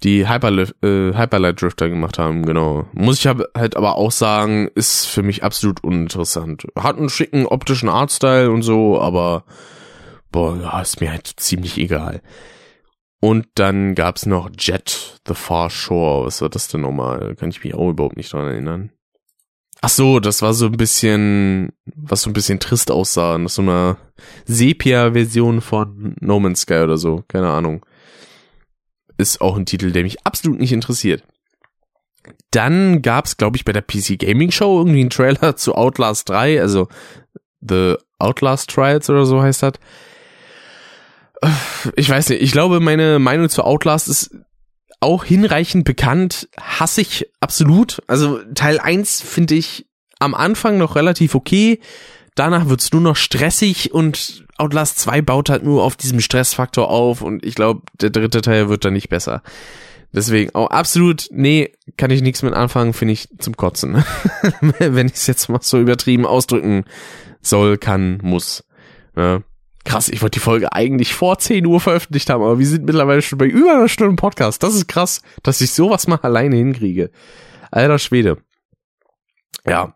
die 0.05 0.29
Hyperlift, 0.29 0.83
äh, 0.83 1.13
Hyperlight 1.13 1.61
Drifter 1.61 1.89
gemacht 1.89 2.19
haben, 2.19 2.47
genau. 2.47 2.87
Muss 2.93 3.19
ich 3.19 3.27
halt 3.27 3.77
aber 3.77 3.97
auch 3.97 4.13
sagen, 4.13 4.69
ist 4.75 5.07
für 5.07 5.23
mich 5.23 5.43
absolut 5.43 5.83
uninteressant. 5.83 6.67
Hat 6.77 6.97
einen 6.99 7.09
schicken 7.09 7.47
optischen 7.47 7.89
Artstyle 7.89 8.51
und 8.51 8.63
so, 8.63 9.01
aber 9.01 9.45
boah, 10.31 10.81
ist 10.81 11.01
mir 11.01 11.11
halt 11.11 11.27
ziemlich 11.27 11.79
egal. 11.79 12.23
Und 13.21 13.49
dann 13.57 13.97
gab's 13.97 14.27
noch 14.27 14.51
Jet 14.57 15.21
the 15.27 15.35
Far 15.35 15.69
Shore. 15.69 16.27
Was 16.27 16.41
war 16.41 16.49
das 16.49 16.69
denn 16.69 16.83
nochmal? 16.83 17.35
Kann 17.35 17.51
ich 17.51 17.65
mich 17.65 17.75
auch 17.75 17.91
überhaupt 17.91 18.17
nicht 18.17 18.33
dran 18.33 18.47
erinnern. 18.47 18.93
Ach 19.81 19.89
so, 19.89 20.19
das 20.19 20.43
war 20.43 20.55
so 20.55 20.67
ein 20.67 20.77
bisschen, 20.77 21.73
was 21.95 22.23
so 22.23 22.31
ein 22.31 22.33
bisschen 22.33 22.59
trist 22.59 22.91
aussah. 22.91 23.39
Das 23.39 23.55
so 23.55 23.63
eine 23.63 23.97
Sepia-Version 24.47 25.61
von 25.61 26.17
No 26.21 26.41
Man's 26.41 26.63
Sky 26.63 26.81
oder 26.81 26.97
so. 26.97 27.25
Keine 27.29 27.49
Ahnung 27.49 27.85
ist 29.19 29.41
auch 29.41 29.57
ein 29.57 29.67
Titel, 29.67 29.91
der 29.91 30.05
mich 30.05 30.25
absolut 30.25 30.59
nicht 30.59 30.73
interessiert. 30.73 31.23
Dann 32.51 33.03
gab's, 33.03 33.37
glaube 33.37 33.57
ich, 33.57 33.65
bei 33.65 33.73
der 33.73 33.83
PC 33.83 34.19
Gaming 34.19 34.51
Show 34.51 34.79
irgendwie 34.79 35.01
einen 35.01 35.11
Trailer 35.11 35.57
zu 35.57 35.75
Outlast 35.75 36.29
3, 36.31 36.61
also 36.61 36.89
The 37.61 37.97
Outlast 38.19 38.71
Trials 38.71 39.11
oder 39.11 39.27
so 39.27 39.43
heißt 39.43 39.65
das. 39.65 39.75
Ich 41.95 42.09
weiß 42.09 42.31
nicht, 42.31 42.43
ich 42.43 42.53
glaube, 42.53 42.81
meine 42.81 43.19
Meinung 43.19 43.49
zu 43.49 43.63
Outlast 43.63 44.09
ist 44.09 44.35
auch 45.01 45.25
hinreichend 45.25 45.85
bekannt, 45.85 46.49
hasse 46.61 47.01
ich 47.01 47.31
absolut. 47.41 48.03
Also 48.07 48.41
Teil 48.55 48.81
1 48.81 49.21
finde 49.21 49.55
ich 49.55 49.87
am 50.19 50.35
Anfang 50.35 50.79
noch 50.79 50.97
relativ 50.97 51.35
okay, 51.35 51.81
danach 52.35 52.69
wird's 52.69 52.93
nur 52.93 53.03
noch 53.03 53.17
stressig 53.17 53.93
und 53.93 54.45
Outlast 54.57 54.99
2 54.99 55.23
baut 55.23 55.51
halt 55.51 55.63
nur 55.63 55.85
auf 55.85 55.97
diesem 55.97 56.21
Stressfaktor 56.21 56.91
auf 56.91 57.23
und 57.23 57.45
ich 57.45 57.55
glaube, 57.55 57.83
der 58.01 58.11
dritte 58.11 58.41
Teil 58.41 58.69
wird 58.69 58.85
dann 58.85 58.93
nicht 58.93 59.09
besser. 59.09 59.43
Deswegen 60.13 60.55
auch 60.55 60.71
absolut, 60.71 61.29
nee, 61.31 61.73
kann 61.97 62.11
ich 62.11 62.23
nichts 62.23 62.43
mit 62.43 62.55
anfangen, 62.55 62.95
finde 62.95 63.13
ich 63.13 63.29
zum 63.39 63.57
Kotzen. 63.57 64.03
Wenn 64.79 65.07
ich 65.07 65.15
es 65.15 65.27
jetzt 65.27 65.49
mal 65.49 65.61
so 65.61 65.79
übertrieben 65.79 66.27
ausdrücken 66.27 66.85
soll, 67.43 67.77
kann, 67.77 68.19
muss. 68.23 68.65
Ja. 69.15 69.43
Krass, 69.85 70.09
ich 70.09 70.21
wollte 70.23 70.39
die 70.39 70.45
Folge 70.45 70.73
eigentlich 70.73 71.15
vor 71.15 71.39
10 71.39 71.65
Uhr 71.67 71.81
veröffentlicht 71.81 72.29
haben, 72.31 72.43
aber 72.43 72.59
wir 72.59 72.67
sind 72.67 72.85
mittlerweile 72.85 73.23
schon 73.23 73.39
bei 73.39 73.47
über 73.47 73.73
einer 73.73 73.89
Stunde 73.89 74.17
Podcast. 74.17 74.63
Das 74.63 74.75
ist 74.75 74.89
krass, 74.89 75.23
dass 75.43 75.61
ich 75.61 75.73
sowas 75.73 76.07
mal 76.07 76.19
alleine 76.23 76.57
hinkriege. 76.57 77.11
Alter 77.71 77.99
Schwede. 77.99 78.39
Ja. 79.67 79.95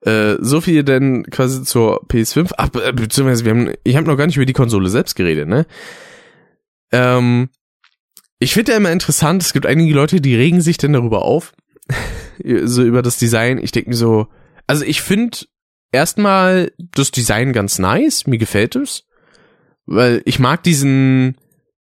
Äh, 0.00 0.36
so 0.40 0.60
viel 0.60 0.84
denn 0.84 1.24
quasi 1.30 1.64
zur 1.64 2.04
PS5. 2.06 2.52
Ach, 2.58 2.68
äh, 2.74 2.92
beziehungsweise 2.92 3.44
wir 3.44 3.52
haben, 3.52 3.72
ich 3.84 3.96
habe 3.96 4.06
noch 4.06 4.16
gar 4.16 4.26
nicht 4.26 4.36
über 4.36 4.46
die 4.46 4.52
Konsole 4.52 4.88
selbst 4.90 5.16
geredet, 5.16 5.48
ne? 5.48 5.66
Ähm, 6.92 7.48
ich 8.38 8.52
finde 8.52 8.72
ja 8.72 8.78
immer 8.78 8.92
interessant, 8.92 9.42
es 9.42 9.54
gibt 9.54 9.64
einige 9.64 9.94
Leute, 9.94 10.20
die 10.20 10.36
regen 10.36 10.60
sich 10.60 10.76
denn 10.76 10.92
darüber 10.92 11.22
auf, 11.22 11.54
so 12.64 12.82
über 12.82 13.00
das 13.00 13.16
Design. 13.16 13.58
Ich 13.58 13.72
denke 13.72 13.90
mir 13.90 13.96
so, 13.96 14.28
also 14.66 14.84
ich 14.84 15.00
finde 15.00 15.38
erstmal 15.94 16.72
das 16.76 17.10
Design 17.10 17.52
ganz 17.52 17.78
nice, 17.78 18.26
mir 18.26 18.38
gefällt 18.38 18.76
es, 18.76 19.04
weil 19.86 20.22
ich 20.24 20.38
mag 20.38 20.62
diesen, 20.62 21.36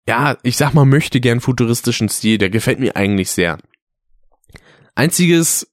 ja, 0.06 0.36
ich 0.42 0.56
sag 0.56 0.74
mal, 0.74 0.84
möchte 0.84 1.20
gern 1.20 1.40
futuristischen 1.40 2.08
Stil, 2.08 2.38
der 2.38 2.50
gefällt 2.50 2.78
mir 2.78 2.96
eigentlich 2.96 3.30
sehr. 3.30 3.58
Einziges, 4.94 5.68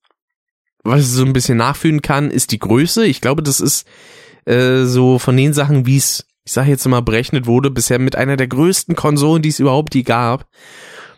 was 0.83 1.01
ich 1.01 1.07
so 1.09 1.25
ein 1.25 1.33
bisschen 1.33 1.57
nachfühlen 1.57 2.01
kann, 2.01 2.31
ist 2.31 2.51
die 2.51 2.59
Größe. 2.59 3.05
Ich 3.05 3.21
glaube, 3.21 3.43
das 3.43 3.59
ist 3.59 3.85
äh, 4.45 4.85
so 4.85 5.19
von 5.19 5.37
den 5.37 5.53
Sachen, 5.53 5.85
wie 5.85 5.97
es, 5.97 6.25
ich 6.43 6.53
sage 6.53 6.69
jetzt 6.69 6.87
mal, 6.87 7.01
berechnet 7.01 7.45
wurde, 7.45 7.69
bisher 7.69 7.99
mit 7.99 8.15
einer 8.15 8.37
der 8.37 8.47
größten 8.47 8.95
Konsolen, 8.95 9.43
die 9.43 9.49
es 9.49 9.59
überhaupt 9.59 9.93
die 9.93 10.03
gab. 10.03 10.47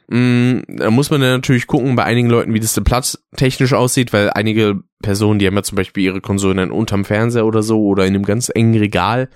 Mm, 0.08 0.60
da 0.68 0.92
muss 0.92 1.10
man 1.10 1.22
dann 1.22 1.32
natürlich 1.32 1.68
gucken 1.68 1.96
bei 1.96 2.04
einigen 2.04 2.30
Leuten, 2.30 2.54
wie 2.54 2.60
das 2.60 2.74
denn 2.74 2.84
platztechnisch 2.84 3.74
aussieht, 3.74 4.14
weil 4.14 4.30
einige 4.32 4.82
Personen, 5.02 5.40
die 5.40 5.48
haben 5.48 5.56
ja 5.56 5.64
zum 5.64 5.76
Beispiel 5.76 6.04
ihre 6.04 6.22
Konsolen 6.22 6.58
dann 6.58 6.72
unterm 6.72 7.06
Fernseher 7.06 7.46
oder 7.46 7.64
so 7.64 7.84
oder 7.84 8.06
in 8.06 8.16
einem 8.16 8.26
ganz 8.26 8.52
engen 8.54 8.78
Regal. 8.78 9.30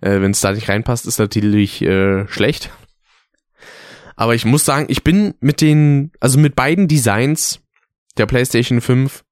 Äh, 0.00 0.20
Wenn 0.20 0.32
es 0.32 0.40
da 0.40 0.52
nicht 0.52 0.68
reinpasst, 0.68 1.06
ist 1.06 1.18
natürlich 1.18 1.82
äh, 1.82 2.26
schlecht. 2.28 2.70
Aber 4.16 4.34
ich 4.34 4.44
muss 4.44 4.64
sagen, 4.64 4.86
ich 4.88 5.02
bin 5.02 5.34
mit 5.40 5.60
den, 5.60 6.12
also 6.20 6.38
mit 6.38 6.54
beiden 6.54 6.86
Designs 6.86 7.60
der 8.16 8.26
PlayStation 8.26 8.80
5 8.80 9.24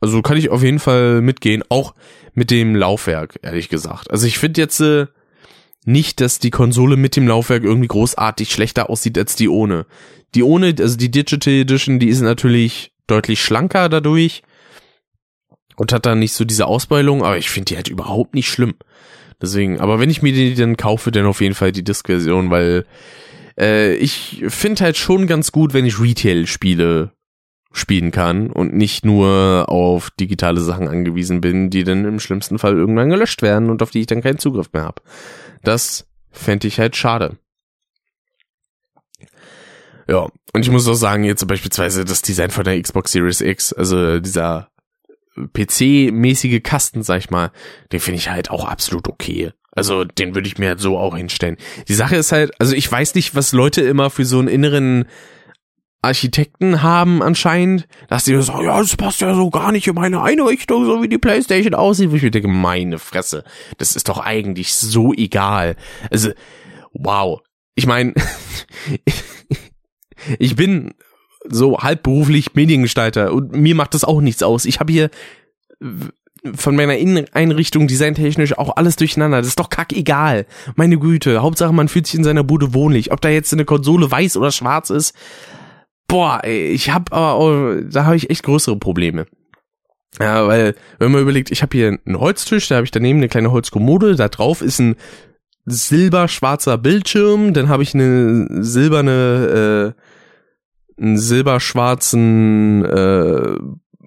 also 0.00 0.22
kann 0.22 0.36
ich 0.36 0.50
auf 0.50 0.62
jeden 0.62 0.78
Fall 0.78 1.20
mitgehen, 1.22 1.62
auch 1.68 1.94
mit 2.34 2.50
dem 2.50 2.76
Laufwerk, 2.76 3.38
ehrlich 3.42 3.68
gesagt. 3.68 4.10
Also 4.10 4.26
ich 4.26 4.38
finde 4.38 4.60
jetzt 4.60 4.80
äh, 4.80 5.06
nicht, 5.86 6.20
dass 6.20 6.38
die 6.38 6.50
Konsole 6.50 6.96
mit 6.96 7.16
dem 7.16 7.28
Laufwerk 7.28 7.64
irgendwie 7.64 7.88
großartig 7.88 8.50
schlechter 8.50 8.90
aussieht 8.90 9.16
als 9.16 9.36
die 9.36 9.48
ohne. 9.48 9.86
Die 10.34 10.42
ohne, 10.42 10.74
also 10.78 10.96
die 10.96 11.10
Digital 11.10 11.54
Edition, 11.54 11.98
die 11.98 12.08
ist 12.08 12.20
natürlich 12.20 12.92
deutlich 13.06 13.40
schlanker 13.42 13.88
dadurch 13.88 14.42
und 15.76 15.92
hat 15.92 16.06
dann 16.06 16.18
nicht 16.18 16.32
so 16.32 16.44
diese 16.44 16.66
Ausbeulung, 16.66 17.22
aber 17.22 17.38
ich 17.38 17.50
finde 17.50 17.66
die 17.66 17.76
halt 17.76 17.88
überhaupt 17.88 18.34
nicht 18.34 18.48
schlimm. 18.48 18.74
Deswegen, 19.40 19.80
aber 19.80 20.00
wenn 20.00 20.10
ich 20.10 20.22
mir 20.22 20.32
die 20.32 20.54
dann 20.54 20.76
kaufe, 20.76 21.12
dann 21.12 21.26
auf 21.26 21.40
jeden 21.40 21.54
Fall 21.54 21.70
die 21.70 21.84
Disk-Version, 21.84 22.50
weil 22.50 22.86
äh, 23.58 23.94
ich 23.96 24.44
finde 24.48 24.84
halt 24.84 24.96
schon 24.96 25.26
ganz 25.26 25.52
gut, 25.52 25.74
wenn 25.74 25.86
ich 25.86 26.00
Retail-Spiele 26.00 27.12
spielen 27.72 28.10
kann 28.10 28.50
und 28.50 28.74
nicht 28.74 29.04
nur 29.04 29.66
auf 29.68 30.10
digitale 30.10 30.62
Sachen 30.62 30.88
angewiesen 30.88 31.42
bin, 31.42 31.68
die 31.68 31.84
dann 31.84 32.06
im 32.06 32.20
schlimmsten 32.20 32.58
Fall 32.58 32.74
irgendwann 32.74 33.10
gelöscht 33.10 33.42
werden 33.42 33.68
und 33.68 33.82
auf 33.82 33.90
die 33.90 34.00
ich 34.00 34.06
dann 34.06 34.22
keinen 34.22 34.38
Zugriff 34.38 34.72
mehr 34.72 34.84
habe. 34.84 35.02
Das 35.66 36.06
fände 36.30 36.68
ich 36.68 36.78
halt 36.78 36.94
schade. 36.94 37.38
Ja, 40.06 40.28
und 40.52 40.62
ich 40.62 40.70
muss 40.70 40.86
auch 40.86 40.94
sagen, 40.94 41.24
jetzt 41.24 41.44
beispielsweise 41.48 42.04
das 42.04 42.22
Design 42.22 42.52
von 42.52 42.62
der 42.62 42.80
Xbox 42.80 43.10
Series 43.10 43.40
X, 43.40 43.72
also 43.72 44.20
dieser 44.20 44.70
PC-mäßige 45.36 46.60
Kasten, 46.62 47.02
sag 47.02 47.18
ich 47.18 47.30
mal, 47.30 47.50
den 47.90 47.98
finde 47.98 48.18
ich 48.18 48.30
halt 48.30 48.48
auch 48.48 48.64
absolut 48.64 49.08
okay. 49.08 49.50
Also 49.72 50.04
den 50.04 50.36
würde 50.36 50.46
ich 50.46 50.56
mir 50.56 50.68
halt 50.68 50.80
so 50.80 50.96
auch 50.98 51.16
hinstellen. 51.16 51.56
Die 51.88 51.94
Sache 51.94 52.14
ist 52.14 52.30
halt, 52.30 52.52
also 52.60 52.76
ich 52.76 52.90
weiß 52.90 53.16
nicht, 53.16 53.34
was 53.34 53.50
Leute 53.50 53.80
immer 53.80 54.08
für 54.08 54.24
so 54.24 54.38
einen 54.38 54.46
inneren 54.46 55.06
Architekten 56.02 56.82
haben 56.82 57.22
anscheinend, 57.22 57.88
dass 58.08 58.24
die 58.24 58.40
so, 58.40 58.62
ja, 58.62 58.78
das 58.78 58.96
passt 58.96 59.20
ja 59.20 59.34
so 59.34 59.50
gar 59.50 59.72
nicht 59.72 59.86
in 59.86 59.94
meine 59.94 60.22
Einrichtung, 60.22 60.84
so 60.84 61.02
wie 61.02 61.08
die 61.08 61.18
Playstation 61.18 61.74
aussieht. 61.74 62.10
Wo 62.10 62.16
ich 62.16 62.22
mir 62.22 62.30
denke, 62.30 62.48
meine 62.48 62.98
Fresse, 62.98 63.44
das 63.78 63.96
ist 63.96 64.08
doch 64.08 64.18
eigentlich 64.18 64.74
so 64.74 65.12
egal. 65.12 65.76
Also, 66.10 66.30
wow. 66.92 67.40
Ich 67.74 67.86
meine, 67.86 68.14
ich 70.38 70.56
bin 70.56 70.94
so 71.48 71.78
halbberuflich 71.78 72.54
Mediengestalter 72.54 73.32
und 73.32 73.52
mir 73.52 73.74
macht 73.74 73.94
das 73.94 74.04
auch 74.04 74.20
nichts 74.20 74.42
aus. 74.42 74.64
Ich 74.64 74.80
habe 74.80 74.92
hier 74.92 75.10
von 76.54 76.76
meiner 76.76 76.96
Inneneinrichtung 76.96 77.88
designtechnisch 77.88 78.56
auch 78.56 78.76
alles 78.76 78.96
durcheinander. 78.96 79.38
Das 79.38 79.48
ist 79.48 79.58
doch 79.58 79.70
kackegal. 79.70 80.46
Meine 80.76 80.98
Güte. 80.98 81.42
Hauptsache, 81.42 81.72
man 81.72 81.88
fühlt 81.88 82.06
sich 82.06 82.14
in 82.14 82.24
seiner 82.24 82.44
Bude 82.44 82.74
wohnlich. 82.74 83.12
Ob 83.12 83.20
da 83.20 83.28
jetzt 83.28 83.52
eine 83.52 83.64
Konsole 83.64 84.10
weiß 84.10 84.36
oder 84.36 84.52
schwarz 84.52 84.90
ist. 84.90 85.14
Boah, 86.08 86.40
ey, 86.44 86.68
ich 86.68 86.90
hab 86.90 87.12
aber, 87.12 87.34
auch, 87.34 87.76
da 87.90 88.04
habe 88.04 88.16
ich 88.16 88.30
echt 88.30 88.44
größere 88.44 88.76
Probleme. 88.76 89.26
Ja, 90.20 90.46
weil, 90.46 90.74
wenn 90.98 91.12
man 91.12 91.22
überlegt, 91.22 91.50
ich 91.50 91.62
habe 91.62 91.76
hier 91.76 91.98
einen 92.06 92.18
Holztisch, 92.18 92.68
da 92.68 92.76
habe 92.76 92.84
ich 92.84 92.90
daneben 92.90 93.18
eine 93.18 93.28
kleine 93.28 93.50
Holzkommode, 93.50 94.16
da 94.16 94.28
drauf 94.28 94.62
ist 94.62 94.78
ein 94.78 94.96
silberschwarzer 95.66 96.78
Bildschirm, 96.78 97.52
dann 97.52 97.68
habe 97.68 97.82
ich 97.82 97.94
eine 97.94 98.46
silberne, 98.62 99.94
äh, 100.98 101.02
einen 101.02 101.18
silberschwarzen 101.18 102.84
äh, 102.84 103.58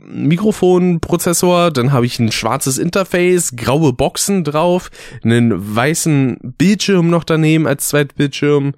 Mikrofonprozessor, 0.01 1.71
dann 1.71 1.91
habe 1.91 2.05
ich 2.05 2.19
ein 2.19 2.31
schwarzes 2.31 2.77
Interface, 2.77 3.55
graue 3.55 3.93
Boxen 3.93 4.43
drauf, 4.43 4.89
einen 5.23 5.75
weißen 5.75 6.37
Bildschirm 6.57 7.09
noch 7.09 7.23
daneben 7.23 7.67
als 7.67 7.89
Zweitbildschirm. 7.89 8.73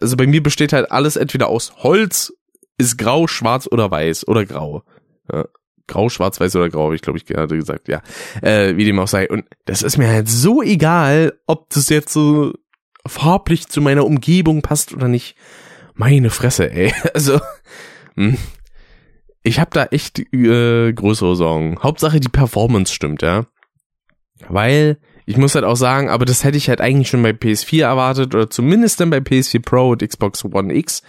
Also 0.00 0.16
bei 0.16 0.26
mir 0.26 0.42
besteht 0.42 0.72
halt 0.72 0.90
alles 0.90 1.16
entweder 1.16 1.48
aus 1.48 1.74
Holz, 1.78 2.32
ist 2.78 2.98
grau, 2.98 3.26
schwarz 3.26 3.68
oder 3.70 3.90
weiß 3.90 4.26
oder 4.28 4.44
grau. 4.44 4.82
Ja, 5.32 5.46
grau, 5.86 6.08
schwarz, 6.08 6.40
weiß 6.40 6.56
oder 6.56 6.70
grau, 6.70 6.92
ich 6.92 7.02
glaube, 7.02 7.18
ich 7.18 7.26
gerade 7.26 7.56
gesagt, 7.56 7.88
ja. 7.88 8.02
Äh, 8.42 8.76
wie 8.76 8.84
dem 8.84 8.98
auch 8.98 9.08
sei. 9.08 9.28
Und 9.28 9.44
das 9.64 9.82
ist 9.82 9.98
mir 9.98 10.08
halt 10.08 10.28
so 10.28 10.62
egal, 10.62 11.34
ob 11.46 11.70
das 11.70 11.88
jetzt 11.88 12.12
so 12.12 12.52
farblich 13.06 13.68
zu 13.68 13.80
meiner 13.80 14.04
Umgebung 14.04 14.62
passt 14.62 14.92
oder 14.92 15.08
nicht. 15.08 15.36
Meine 15.94 16.30
Fresse, 16.30 16.70
ey. 16.70 16.92
Also, 17.14 17.40
mh. 18.16 18.36
Ich 19.46 19.60
habe 19.60 19.70
da 19.72 19.84
echt 19.84 20.18
äh, 20.34 20.92
größere 20.92 21.36
Sorgen. 21.36 21.78
Hauptsache 21.80 22.18
die 22.18 22.28
Performance 22.28 22.92
stimmt, 22.92 23.22
ja. 23.22 23.46
Weil 24.48 24.98
ich 25.24 25.36
muss 25.36 25.54
halt 25.54 25.64
auch 25.64 25.76
sagen, 25.76 26.10
aber 26.10 26.24
das 26.24 26.42
hätte 26.42 26.56
ich 26.56 26.68
halt 26.68 26.80
eigentlich 26.80 27.08
schon 27.08 27.22
bei 27.22 27.30
PS4 27.30 27.82
erwartet 27.82 28.34
oder 28.34 28.50
zumindest 28.50 28.98
dann 28.98 29.10
bei 29.10 29.18
PS4 29.18 29.62
Pro 29.62 29.90
und 29.90 30.02
Xbox 30.02 30.44
One 30.44 30.74
X. 30.74 31.02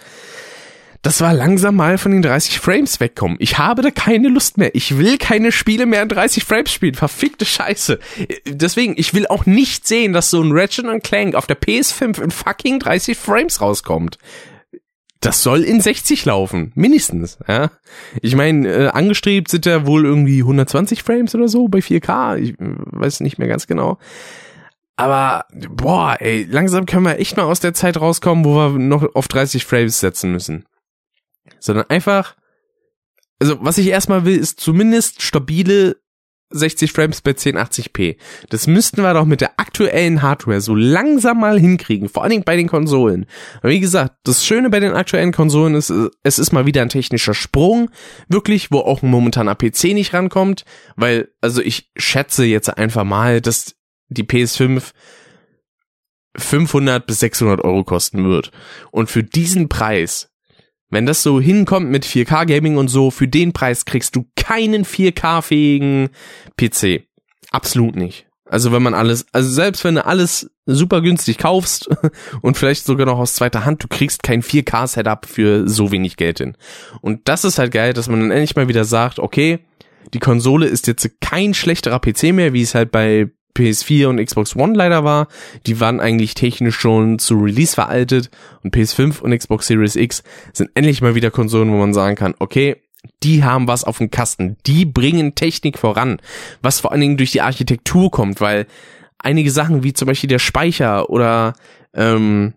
Das 1.02 1.20
war 1.20 1.34
langsam 1.34 1.74
mal 1.74 1.98
von 1.98 2.12
den 2.12 2.22
30 2.22 2.60
Frames 2.60 3.00
wegkommen. 3.00 3.38
Ich 3.40 3.58
habe 3.58 3.82
da 3.82 3.90
keine 3.90 4.28
Lust 4.28 4.56
mehr. 4.56 4.72
Ich 4.72 4.98
will 4.98 5.18
keine 5.18 5.50
Spiele 5.50 5.86
mehr 5.86 6.02
in 6.02 6.08
30 6.08 6.44
Frames 6.44 6.72
spielen. 6.72 6.94
Verfickte 6.94 7.44
Scheiße. 7.44 7.98
Deswegen, 8.46 8.94
ich 8.96 9.14
will 9.14 9.26
auch 9.26 9.46
nicht 9.46 9.84
sehen, 9.84 10.12
dass 10.12 10.30
so 10.30 10.40
ein 10.40 10.52
Ratchet 10.52 10.86
Clank 11.02 11.34
auf 11.34 11.48
der 11.48 11.60
PS5 11.60 12.22
in 12.22 12.30
fucking 12.30 12.78
30 12.78 13.18
Frames 13.18 13.60
rauskommt 13.60 14.18
das 15.20 15.42
soll 15.42 15.64
in 15.64 15.80
60 15.80 16.24
laufen, 16.24 16.72
mindestens. 16.74 17.38
Ja, 17.48 17.70
ich 18.22 18.36
meine, 18.36 18.68
äh, 18.68 18.88
angestrebt 18.88 19.50
sind 19.50 19.66
ja 19.66 19.86
wohl 19.86 20.04
irgendwie 20.04 20.40
120 20.40 21.02
Frames 21.02 21.34
oder 21.34 21.48
so 21.48 21.68
bei 21.68 21.78
4K. 21.78 22.36
Ich 22.38 22.50
äh, 22.50 22.56
weiß 22.58 23.20
nicht 23.20 23.38
mehr 23.38 23.48
ganz 23.48 23.66
genau. 23.66 23.98
Aber 24.96 25.44
boah, 25.70 26.16
ey, 26.20 26.44
langsam 26.50 26.86
können 26.86 27.04
wir 27.04 27.18
echt 27.18 27.36
mal 27.36 27.44
aus 27.44 27.60
der 27.60 27.74
Zeit 27.74 28.00
rauskommen, 28.00 28.44
wo 28.44 28.56
wir 28.56 28.70
noch 28.78 29.14
auf 29.14 29.28
30 29.28 29.64
Frames 29.64 30.00
setzen 30.00 30.32
müssen. 30.32 30.66
Sondern 31.60 31.86
einfach, 31.88 32.36
also 33.40 33.58
was 33.60 33.78
ich 33.78 33.86
erstmal 33.88 34.24
will, 34.24 34.36
ist 34.36 34.60
zumindest 34.60 35.22
stabile 35.22 35.96
60 36.50 36.92
Frames 36.92 37.20
bei 37.20 37.32
1080p. 37.32 38.16
Das 38.48 38.66
müssten 38.66 39.02
wir 39.02 39.12
doch 39.14 39.26
mit 39.26 39.40
der 39.40 39.58
aktuellen 39.58 40.22
Hardware 40.22 40.60
so 40.60 40.74
langsam 40.74 41.40
mal 41.40 41.58
hinkriegen, 41.58 42.08
vor 42.08 42.22
allen 42.22 42.30
Dingen 42.30 42.44
bei 42.44 42.56
den 42.56 42.68
Konsolen. 42.68 43.26
Aber 43.58 43.70
wie 43.70 43.80
gesagt, 43.80 44.16
das 44.24 44.44
Schöne 44.44 44.70
bei 44.70 44.80
den 44.80 44.92
aktuellen 44.92 45.32
Konsolen 45.32 45.74
ist, 45.74 45.92
es 46.22 46.38
ist 46.38 46.52
mal 46.52 46.66
wieder 46.66 46.82
ein 46.82 46.88
technischer 46.88 47.34
Sprung, 47.34 47.90
wirklich, 48.28 48.70
wo 48.70 48.78
auch 48.80 49.02
ein 49.02 49.10
momentaner 49.10 49.54
PC 49.54 49.94
nicht 49.94 50.14
rankommt, 50.14 50.64
weil, 50.96 51.28
also 51.40 51.60
ich 51.60 51.90
schätze 51.96 52.44
jetzt 52.44 52.76
einfach 52.76 53.04
mal, 53.04 53.40
dass 53.40 53.74
die 54.08 54.24
PS5 54.24 54.92
500 56.36 57.04
bis 57.06 57.20
600 57.20 57.62
Euro 57.64 57.84
kosten 57.84 58.28
wird. 58.28 58.52
Und 58.90 59.10
für 59.10 59.24
diesen 59.24 59.68
Preis 59.68 60.30
wenn 60.90 61.06
das 61.06 61.22
so 61.22 61.40
hinkommt 61.40 61.90
mit 61.90 62.04
4K 62.04 62.46
Gaming 62.46 62.76
und 62.76 62.88
so, 62.88 63.10
für 63.10 63.28
den 63.28 63.52
Preis 63.52 63.84
kriegst 63.84 64.16
du 64.16 64.26
keinen 64.36 64.84
4K 64.84 65.42
fähigen 65.42 66.10
PC. 66.56 67.04
Absolut 67.50 67.96
nicht. 67.96 68.26
Also 68.44 68.72
wenn 68.72 68.82
man 68.82 68.94
alles, 68.94 69.26
also 69.32 69.50
selbst 69.50 69.84
wenn 69.84 69.96
du 69.96 70.06
alles 70.06 70.50
super 70.64 71.02
günstig 71.02 71.38
kaufst 71.38 71.88
und 72.42 72.56
vielleicht 72.56 72.86
sogar 72.86 73.06
noch 73.06 73.18
aus 73.18 73.34
zweiter 73.34 73.64
Hand, 73.64 73.84
du 73.84 73.88
kriegst 73.88 74.22
kein 74.22 74.42
4K 74.42 74.86
Setup 74.86 75.26
für 75.26 75.68
so 75.68 75.92
wenig 75.92 76.16
Geld 76.16 76.38
hin. 76.38 76.56
Und 77.02 77.28
das 77.28 77.44
ist 77.44 77.58
halt 77.58 77.72
geil, 77.72 77.92
dass 77.92 78.08
man 78.08 78.20
dann 78.20 78.30
endlich 78.30 78.56
mal 78.56 78.68
wieder 78.68 78.84
sagt, 78.84 79.18
okay, 79.18 79.60
die 80.14 80.18
Konsole 80.18 80.66
ist 80.66 80.86
jetzt 80.86 81.20
kein 81.20 81.52
schlechterer 81.52 82.00
PC 82.00 82.32
mehr, 82.32 82.54
wie 82.54 82.62
es 82.62 82.74
halt 82.74 82.90
bei 82.90 83.30
PS4 83.58 84.06
und 84.06 84.24
Xbox 84.24 84.56
One 84.56 84.74
leider 84.74 85.04
war. 85.04 85.28
Die 85.66 85.80
waren 85.80 86.00
eigentlich 86.00 86.34
technisch 86.34 86.76
schon 86.76 87.18
zu 87.18 87.36
Release 87.36 87.74
veraltet 87.74 88.30
und 88.62 88.74
PS5 88.74 89.20
und 89.20 89.36
Xbox 89.36 89.66
Series 89.66 89.96
X 89.96 90.22
sind 90.52 90.70
endlich 90.74 91.02
mal 91.02 91.14
wieder 91.14 91.30
Konsolen, 91.30 91.72
wo 91.72 91.76
man 91.76 91.94
sagen 91.94 92.16
kann, 92.16 92.34
okay, 92.38 92.76
die 93.22 93.44
haben 93.44 93.68
was 93.68 93.84
auf 93.84 93.98
dem 93.98 94.10
Kasten, 94.10 94.56
die 94.66 94.84
bringen 94.84 95.34
Technik 95.34 95.78
voran, 95.78 96.20
was 96.62 96.80
vor 96.80 96.92
allen 96.92 97.00
Dingen 97.00 97.16
durch 97.16 97.32
die 97.32 97.40
Architektur 97.40 98.10
kommt, 98.10 98.40
weil 98.40 98.66
einige 99.18 99.50
Sachen 99.50 99.82
wie 99.82 99.92
zum 99.92 100.06
Beispiel 100.06 100.28
der 100.28 100.38
Speicher 100.38 101.10
oder 101.10 101.54
ähm, 101.94 102.54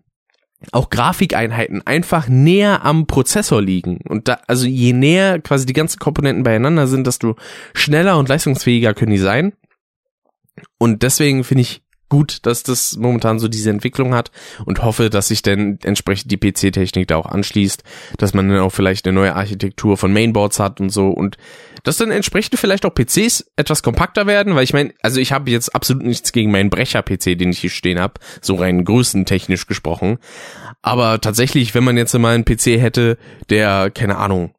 auch 0.70 0.90
Grafikeinheiten 0.90 1.84
einfach 1.86 2.28
näher 2.28 2.84
am 2.84 3.06
Prozessor 3.06 3.60
liegen. 3.60 3.98
Und 4.08 4.28
da, 4.28 4.38
also 4.46 4.66
je 4.66 4.92
näher 4.92 5.40
quasi 5.40 5.66
die 5.66 5.72
ganzen 5.72 5.98
Komponenten 5.98 6.44
beieinander 6.44 6.86
sind, 6.86 7.06
desto 7.06 7.36
schneller 7.74 8.18
und 8.18 8.28
leistungsfähiger 8.28 8.94
können 8.94 9.12
die 9.12 9.18
sein. 9.18 9.54
Und 10.78 11.02
deswegen 11.02 11.44
finde 11.44 11.62
ich 11.62 11.82
gut, 12.12 12.40
dass 12.42 12.62
das 12.62 12.98
momentan 12.98 13.38
so 13.38 13.48
diese 13.48 13.70
Entwicklung 13.70 14.14
hat 14.14 14.30
und 14.66 14.82
hoffe, 14.82 15.08
dass 15.08 15.28
sich 15.28 15.40
denn 15.40 15.78
entsprechend 15.82 16.30
die 16.30 16.36
PC-Technik 16.36 17.08
da 17.08 17.16
auch 17.16 17.24
anschließt, 17.24 17.82
dass 18.18 18.34
man 18.34 18.50
dann 18.50 18.58
auch 18.58 18.68
vielleicht 18.68 19.06
eine 19.06 19.14
neue 19.14 19.34
Architektur 19.34 19.96
von 19.96 20.12
Mainboards 20.12 20.60
hat 20.60 20.78
und 20.78 20.90
so 20.90 21.08
und 21.08 21.38
dass 21.84 21.96
dann 21.96 22.10
entsprechend 22.10 22.60
vielleicht 22.60 22.84
auch 22.84 22.94
PCs 22.94 23.46
etwas 23.56 23.82
kompakter 23.82 24.26
werden, 24.26 24.54
weil 24.54 24.64
ich 24.64 24.74
meine, 24.74 24.92
also 25.00 25.20
ich 25.20 25.32
habe 25.32 25.50
jetzt 25.50 25.74
absolut 25.74 26.02
nichts 26.02 26.32
gegen 26.32 26.50
meinen 26.50 26.68
Brecher-PC, 26.68 27.38
den 27.38 27.48
ich 27.48 27.60
hier 27.60 27.70
stehen 27.70 27.98
habe, 27.98 28.20
so 28.42 28.56
rein 28.56 28.84
größentechnisch 28.84 29.66
gesprochen, 29.66 30.18
aber 30.82 31.18
tatsächlich, 31.18 31.74
wenn 31.74 31.82
man 31.82 31.96
jetzt 31.96 32.12
mal 32.18 32.34
einen 32.34 32.44
PC 32.44 32.78
hätte, 32.78 33.16
der, 33.48 33.90
keine 33.90 34.18
Ahnung, 34.18 34.52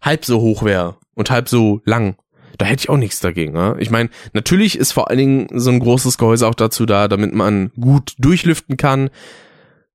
halb 0.00 0.24
so 0.24 0.40
hoch 0.40 0.62
wäre 0.62 0.96
und 1.14 1.30
halb 1.30 1.50
so 1.50 1.82
lang 1.84 2.16
da 2.58 2.66
hätte 2.66 2.80
ich 2.80 2.88
auch 2.88 2.96
nichts 2.96 3.20
dagegen. 3.20 3.52
Ne? 3.52 3.76
Ich 3.78 3.90
meine, 3.90 4.10
natürlich 4.32 4.78
ist 4.78 4.92
vor 4.92 5.08
allen 5.08 5.18
Dingen 5.18 5.48
so 5.52 5.70
ein 5.70 5.80
großes 5.80 6.18
Gehäuse 6.18 6.46
auch 6.46 6.54
dazu 6.54 6.86
da, 6.86 7.08
damit 7.08 7.34
man 7.34 7.70
gut 7.80 8.14
durchlüften 8.18 8.76
kann, 8.76 9.10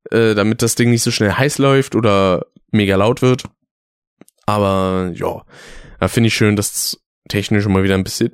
äh, 0.09 0.35
damit 0.35 0.61
das 0.61 0.75
Ding 0.75 0.89
nicht 0.89 1.03
so 1.03 1.11
schnell 1.11 1.31
heiß 1.33 1.57
läuft 1.57 1.95
oder 1.95 2.45
mega 2.71 2.95
laut 2.95 3.21
wird. 3.21 3.43
Aber 4.45 5.11
ja, 5.13 5.43
da 5.99 6.07
finde 6.07 6.27
ich 6.27 6.35
schön, 6.35 6.55
dass 6.55 6.73
es 6.73 7.01
technisch 7.29 7.65
mal 7.67 7.83
wieder 7.83 7.95
ein 7.95 8.03
bisschen 8.03 8.31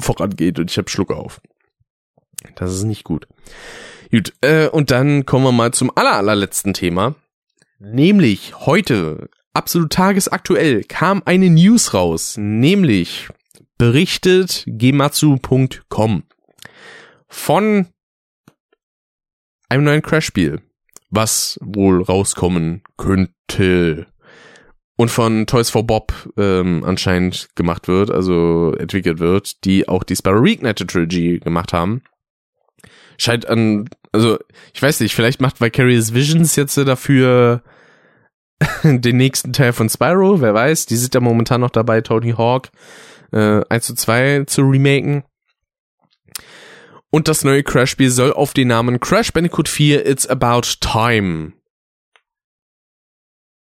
vorangeht 0.00 0.58
und 0.58 0.70
ich 0.70 0.78
habe 0.78 0.90
Schluck 0.90 1.10
auf. 1.10 1.40
Das 2.56 2.72
ist 2.72 2.84
nicht 2.84 3.04
gut. 3.04 3.26
Gut, 4.10 4.32
äh, 4.42 4.68
und 4.68 4.90
dann 4.90 5.26
kommen 5.26 5.44
wir 5.44 5.52
mal 5.52 5.72
zum 5.72 5.90
aller, 5.96 6.12
allerletzten 6.14 6.74
Thema. 6.74 7.14
Nämlich 7.78 8.54
heute, 8.60 9.28
absolut 9.52 9.92
tagesaktuell, 9.92 10.84
kam 10.84 11.22
eine 11.24 11.50
News 11.50 11.94
raus. 11.94 12.36
Nämlich 12.38 13.28
berichtet 13.78 14.64
gematsu.com 14.66 16.24
von 17.28 17.86
einem 19.68 19.84
neuen 19.84 20.02
Crash-Spiel, 20.02 20.60
was 21.10 21.58
wohl 21.62 22.02
rauskommen 22.02 22.82
könnte. 22.96 24.06
Und 24.96 25.10
von 25.10 25.46
Toys 25.46 25.70
for 25.70 25.84
Bob 25.84 26.12
ähm, 26.36 26.84
anscheinend 26.84 27.48
gemacht 27.56 27.88
wird, 27.88 28.12
also 28.12 28.72
entwickelt 28.78 29.18
wird, 29.18 29.64
die 29.64 29.88
auch 29.88 30.04
die 30.04 30.14
Sparrow 30.14 30.40
Reignite 30.40 30.86
Trilogy 30.86 31.40
gemacht 31.40 31.72
haben. 31.72 32.02
Scheint 33.18 33.48
an, 33.48 33.88
also 34.12 34.38
ich 34.72 34.80
weiß 34.80 35.00
nicht, 35.00 35.14
vielleicht 35.14 35.40
macht 35.40 35.60
Vicarious 35.60 36.14
Visions 36.14 36.54
jetzt 36.54 36.76
dafür 36.76 37.64
den 38.84 39.16
nächsten 39.16 39.52
Teil 39.52 39.72
von 39.72 39.88
Spyro, 39.88 40.40
wer 40.40 40.54
weiß, 40.54 40.86
die 40.86 40.96
sind 40.96 41.14
ja 41.14 41.20
momentan 41.20 41.60
noch 41.60 41.70
dabei, 41.70 42.00
Tony 42.00 42.30
Hawk 42.30 42.70
äh, 43.34 43.62
1 43.68 43.86
zu 43.86 43.94
2 43.94 44.44
zu 44.46 44.62
remaken. 44.62 45.24
Und 47.10 47.28
das 47.28 47.44
neue 47.44 47.62
Crash-Spiel 47.62 48.10
soll 48.10 48.32
auf 48.32 48.54
den 48.54 48.68
Namen 48.68 49.00
Crash 49.00 49.32
Bandicoot 49.32 49.68
4 49.68 50.06
It's 50.06 50.26
About 50.26 50.62
Time 50.80 51.52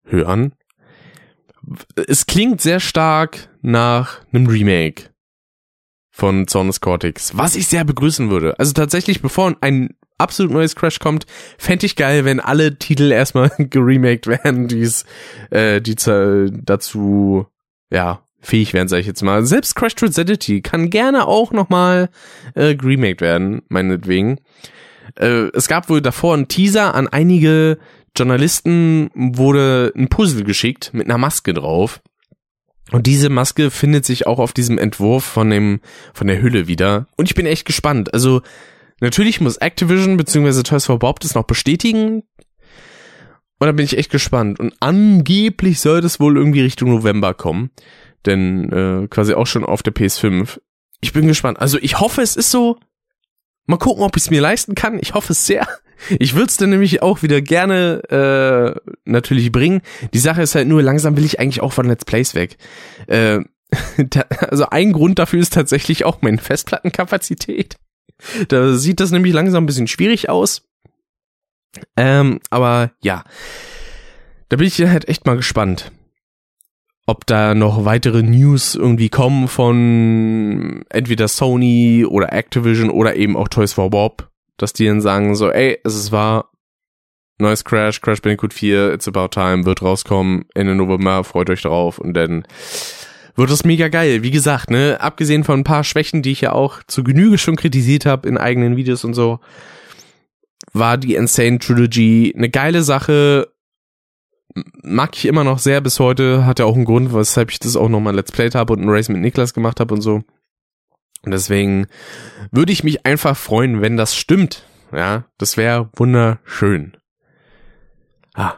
hören. 0.06 0.54
Es 2.08 2.26
klingt 2.26 2.62
sehr 2.62 2.80
stark 2.80 3.50
nach 3.62 4.22
einem 4.32 4.48
Remake 4.48 5.10
von 6.10 6.48
Zornes 6.48 6.82
Cortex, 6.82 7.38
was 7.38 7.56
ich 7.56 7.68
sehr 7.68 7.84
begrüßen 7.84 8.30
würde. 8.30 8.58
Also 8.58 8.74
tatsächlich, 8.74 9.22
bevor 9.22 9.56
ein 9.62 9.96
absolut 10.18 10.52
neues 10.52 10.76
Crash 10.76 11.00
kommt, 11.00 11.26
fände 11.58 11.86
ich 11.86 11.96
geil, 11.96 12.26
wenn 12.26 12.40
alle 12.40 12.78
Titel 12.78 13.12
erstmal 13.12 13.50
geremaked 13.58 14.28
werden, 14.28 14.68
die's, 14.68 15.06
äh, 15.52 15.82
die 15.82 15.96
dazu, 15.96 17.48
ja, 17.92 18.27
fähig 18.48 18.74
wären, 18.74 18.88
sag 18.88 19.00
ich 19.00 19.06
jetzt 19.06 19.22
mal. 19.22 19.46
Selbst 19.46 19.76
Crash 19.76 19.96
Transidity 19.96 20.62
kann 20.62 20.90
gerne 20.90 21.28
auch 21.28 21.52
nochmal 21.52 22.10
äh, 22.56 22.76
geremaked 22.76 23.22
werden, 23.22 23.62
meinetwegen. 23.70 24.40
Äh, 25.16 25.50
es 25.54 25.68
gab 25.68 25.90
wohl 25.90 26.02
davor 26.02 26.34
einen 26.34 26.48
Teaser 26.48 26.96
an 26.96 27.08
einige 27.08 27.78
Journalisten, 28.16 29.12
wurde 29.14 29.94
ein 29.96 30.08
Puzzle 30.08 30.44
geschickt 30.44 30.92
mit 30.94 31.08
einer 31.08 31.18
Maske 31.18 31.54
drauf. 31.54 32.02
Und 32.92 33.06
diese 33.06 33.30
Maske 33.30 33.70
findet 33.70 34.06
sich 34.06 34.28
auch 34.28 34.40
auf 34.40 34.54
diesem 34.54 34.78
Entwurf 34.78 35.26
von 35.26 35.50
dem, 35.50 35.82
von 36.14 36.28
der 36.28 36.42
Hülle 36.42 36.68
wieder. 36.68 37.08
Und 37.18 37.28
ich 37.28 37.36
bin 37.36 37.46
echt 37.46 37.66
gespannt. 37.66 38.14
Also, 38.14 38.42
natürlich 39.02 39.42
muss 39.42 39.58
Activision 39.58 40.16
bzw. 40.16 40.64
Toys 40.64 40.86
for 40.86 40.98
Bob 40.98 41.20
das 41.20 41.36
noch 41.36 41.44
bestätigen. 41.44 42.24
Und 43.60 43.66
da 43.66 43.72
bin 43.72 43.84
ich 43.84 43.98
echt 43.98 44.12
gespannt. 44.12 44.60
Und 44.60 44.74
angeblich 44.80 45.82
soll 45.82 46.00
das 46.00 46.20
wohl 46.20 46.38
irgendwie 46.38 46.62
Richtung 46.62 46.92
November 46.92 47.34
kommen. 47.34 47.72
Denn 48.26 48.72
äh, 48.72 49.08
quasi 49.08 49.34
auch 49.34 49.48
schon 49.48 49.64
auf 49.64 49.84
der 49.84 49.94
PS5. 49.94 50.60
Ich 51.02 51.14
bin 51.14 51.28
gespannt. 51.28 51.60
Also 51.60 51.78
ich 51.82 52.00
hoffe, 52.00 52.22
es 52.22 52.36
ist 52.36 52.52
so. 52.52 52.78
Mal 53.66 53.78
gucken, 53.78 54.04
ob 54.04 54.16
ich 54.16 54.24
es 54.24 54.30
mir 54.30 54.42
leisten 54.42 54.76
kann. 54.76 54.98
Ich 55.02 55.14
hoffe 55.14 55.34
es 55.34 55.46
sehr. 55.46 55.68
Ich 56.20 56.36
würde 56.36 56.48
es 56.48 56.58
dann 56.58 56.70
nämlich 56.70 57.02
auch 57.02 57.24
wieder 57.24 57.42
gerne 57.42 58.02
äh, 58.10 58.92
natürlich 59.06 59.52
bringen. 59.52 59.82
Die 60.14 60.20
Sache 60.20 60.42
ist 60.42 60.56
halt 60.56 60.68
nur, 60.68 60.84
langsam 60.84 61.18
will 61.18 61.26
ich 61.26 61.40
eigentlich 61.40 61.62
auch 61.62 61.74
von 61.74 61.88
Let's 61.88 62.06
Plays 62.06 62.36
weg. 62.36 62.58
Äh, 63.08 63.40
also 64.40 64.68
ein 64.70 64.94
Grund 64.94 65.20
dafür 65.20 65.40
ist 65.40 65.54
tatsächlich 65.54 66.06
auch 66.06 66.22
meine 66.22 66.38
Festplattenkapazität. 66.38 67.78
Da 68.48 68.74
sieht 68.74 69.00
das 69.00 69.12
nämlich 69.12 69.34
langsam 69.34 69.64
ein 69.64 69.68
bisschen 69.68 69.88
schwierig 69.88 70.30
aus. 70.30 70.64
Ähm, 71.96 72.40
aber 72.50 72.92
ja, 73.02 73.24
da 74.50 74.58
bin 74.58 74.68
ich 74.68 74.80
halt 74.82 75.08
echt 75.08 75.26
mal 75.26 75.36
gespannt, 75.36 75.92
ob 77.08 77.26
da 77.26 77.56
noch 77.56 77.86
weitere 77.86 78.22
News 78.22 78.76
irgendwie 78.76 79.10
kommen 79.10 79.48
von 79.48 80.84
entweder 80.90 81.30
Sony 81.30 82.06
oder 82.06 82.34
Activision 82.34 82.90
oder 82.90 83.16
eben 83.16 83.38
auch 83.38 83.48
Toys 83.48 83.74
for 83.74 83.90
Bob, 83.90 84.30
dass 84.58 84.74
die 84.74 84.86
dann 84.86 85.00
sagen 85.00 85.34
so, 85.36 85.50
ey, 85.50 85.80
es 85.86 85.96
ist 85.96 86.12
wahr, 86.12 86.52
neues 87.40 87.64
Crash, 87.64 88.02
Crash 88.02 88.22
Bandicoot 88.22 88.54
4, 88.54 88.94
It's 88.94 89.08
About 89.08 89.30
Time, 89.30 89.66
wird 89.66 89.82
rauskommen 89.82 90.46
Ende 90.54 90.76
November, 90.76 91.24
freut 91.24 91.50
euch 91.50 91.62
drauf 91.62 91.98
und 91.98 92.14
dann 92.14 92.46
wird 93.38 93.52
es 93.52 93.64
mega 93.64 93.88
geil. 93.88 94.22
Wie 94.24 94.32
gesagt, 94.32 94.70
ne, 94.70 94.98
abgesehen 95.00 95.46
von 95.46 95.62
ein 95.62 95.64
paar 95.64 95.86
Schwächen, 95.86 96.22
die 96.22 96.32
ich 96.32 96.42
ja 96.42 96.52
auch 96.52 96.84
zu 96.88 97.06
Genüge 97.06 97.38
schon 97.38 97.56
kritisiert 97.56 98.06
habe 98.06 98.28
in 98.28 98.38
eigenen 98.38 98.76
Videos 98.76 99.06
und 99.06 99.14
so, 99.14 99.40
war 100.74 100.98
die 100.98 101.16
Insane 101.16 101.60
Trilogy 101.60 102.34
eine 102.36 102.50
geile 102.50 102.84
Sache. 102.84 103.48
Mag 104.84 105.16
ich 105.16 105.26
immer 105.26 105.44
noch 105.44 105.60
sehr 105.60 105.82
bis 105.82 106.00
heute. 106.00 106.46
Hat 106.46 106.60
ja 106.60 106.66
auch 106.66 106.76
einen 106.76 106.86
Grund, 106.86 107.14
weshalb 107.14 107.52
ich 107.52 107.60
das 107.60 107.76
auch 107.76 107.90
nochmal 107.90 108.16
Let's 108.16 108.32
Played 108.32 108.56
habe 108.56 108.74
und 108.74 108.82
ein 108.82 108.90
Race 108.90 109.10
mit 109.10 109.22
Niklas 109.22 109.54
gemacht 109.54 109.80
habe 109.80 109.94
und 109.94 110.02
so. 110.02 110.24
Und 111.24 111.32
deswegen 111.32 111.88
würde 112.52 112.72
ich 112.72 112.84
mich 112.84 113.06
einfach 113.06 113.36
freuen, 113.36 113.82
wenn 113.82 113.98
das 113.98 114.16
stimmt. 114.16 114.66
Ja, 114.94 115.26
das 115.38 115.58
wäre 115.58 115.90
wunderschön. 115.96 116.96
Ah, 118.34 118.54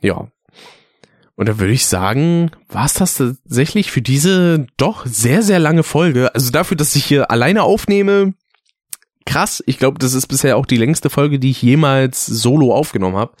ja. 0.00 0.28
Und 1.36 1.48
da 1.48 1.60
würde 1.60 1.72
ich 1.72 1.86
sagen, 1.86 2.50
war 2.68 2.86
es 2.86 2.94
das 2.94 3.14
tatsächlich 3.16 3.92
für 3.92 4.02
diese 4.02 4.66
doch 4.76 5.06
sehr, 5.06 5.42
sehr 5.42 5.60
lange 5.60 5.84
Folge. 5.84 6.34
Also 6.34 6.50
dafür, 6.50 6.76
dass 6.76 6.96
ich 6.96 7.04
hier 7.04 7.30
alleine 7.30 7.62
aufnehme, 7.62 8.34
krass. 9.28 9.62
Ich 9.66 9.78
glaube, 9.78 9.98
das 9.98 10.14
ist 10.14 10.26
bisher 10.26 10.56
auch 10.56 10.66
die 10.66 10.78
längste 10.78 11.10
Folge, 11.10 11.38
die 11.38 11.50
ich 11.50 11.62
jemals 11.62 12.24
solo 12.24 12.74
aufgenommen 12.74 13.16
habe. 13.16 13.32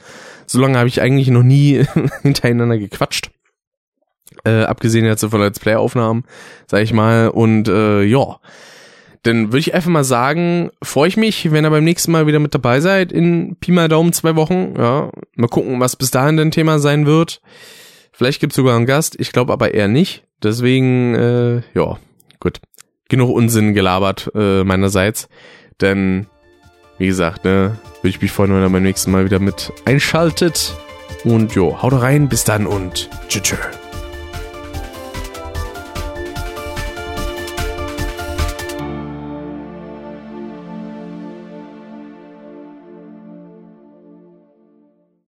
So 0.46 0.60
lange 0.60 0.78
habe 0.78 0.88
ich 0.88 1.00
eigentlich 1.00 1.28
noch 1.28 1.42
nie 1.42 1.84
hintereinander 2.22 2.78
gequatscht. 2.78 3.30
Äh, 4.44 4.62
abgesehen 4.64 5.04
jetzt 5.04 5.24
von 5.24 5.40
Let's 5.40 5.58
Play-Aufnahmen, 5.58 6.24
sag 6.66 6.82
ich 6.82 6.92
mal. 6.92 7.28
Und 7.28 7.68
äh, 7.68 8.02
ja, 8.02 8.38
dann 9.22 9.46
würde 9.48 9.58
ich 9.58 9.74
einfach 9.74 9.90
mal 9.90 10.04
sagen, 10.04 10.70
freue 10.82 11.08
ich 11.08 11.16
mich, 11.16 11.50
wenn 11.50 11.64
ihr 11.64 11.70
beim 11.70 11.84
nächsten 11.84 12.12
Mal 12.12 12.26
wieder 12.26 12.38
mit 12.38 12.54
dabei 12.54 12.80
seid 12.80 13.10
in 13.10 13.56
Pi 13.56 13.72
mal 13.72 13.88
Daumen 13.88 14.12
zwei 14.12 14.36
Wochen. 14.36 14.74
Ja, 14.76 15.10
mal 15.36 15.48
gucken, 15.48 15.80
was 15.80 15.96
bis 15.96 16.10
dahin 16.10 16.36
dein 16.36 16.50
Thema 16.50 16.78
sein 16.78 17.06
wird. 17.06 17.40
Vielleicht 18.12 18.40
gibt's 18.40 18.56
sogar 18.56 18.76
einen 18.76 18.86
Gast, 18.86 19.16
ich 19.18 19.32
glaube 19.32 19.52
aber 19.52 19.72
eher 19.72 19.88
nicht. 19.88 20.24
Deswegen, 20.42 21.14
äh, 21.14 21.62
ja, 21.74 21.98
gut. 22.40 22.60
Genug 23.08 23.30
Unsinn 23.30 23.72
gelabert 23.72 24.30
äh, 24.34 24.64
meinerseits. 24.64 25.28
Denn, 25.80 26.26
wie 26.98 27.06
gesagt, 27.06 27.44
ne, 27.44 27.78
würde 28.02 28.08
ich 28.08 28.20
mich 28.20 28.32
freuen, 28.32 28.52
wenn 28.52 28.62
ihr 28.62 28.70
beim 28.70 28.82
nächsten 28.82 29.10
Mal 29.10 29.24
wieder 29.24 29.38
mit 29.38 29.72
einschaltet. 29.84 30.74
Und 31.24 31.54
jo, 31.54 31.82
haut 31.82 31.94
rein, 31.94 32.28
bis 32.28 32.44
dann 32.44 32.66
und 32.66 33.10
tschüss. 33.28 33.42
tschüss. 33.42 33.87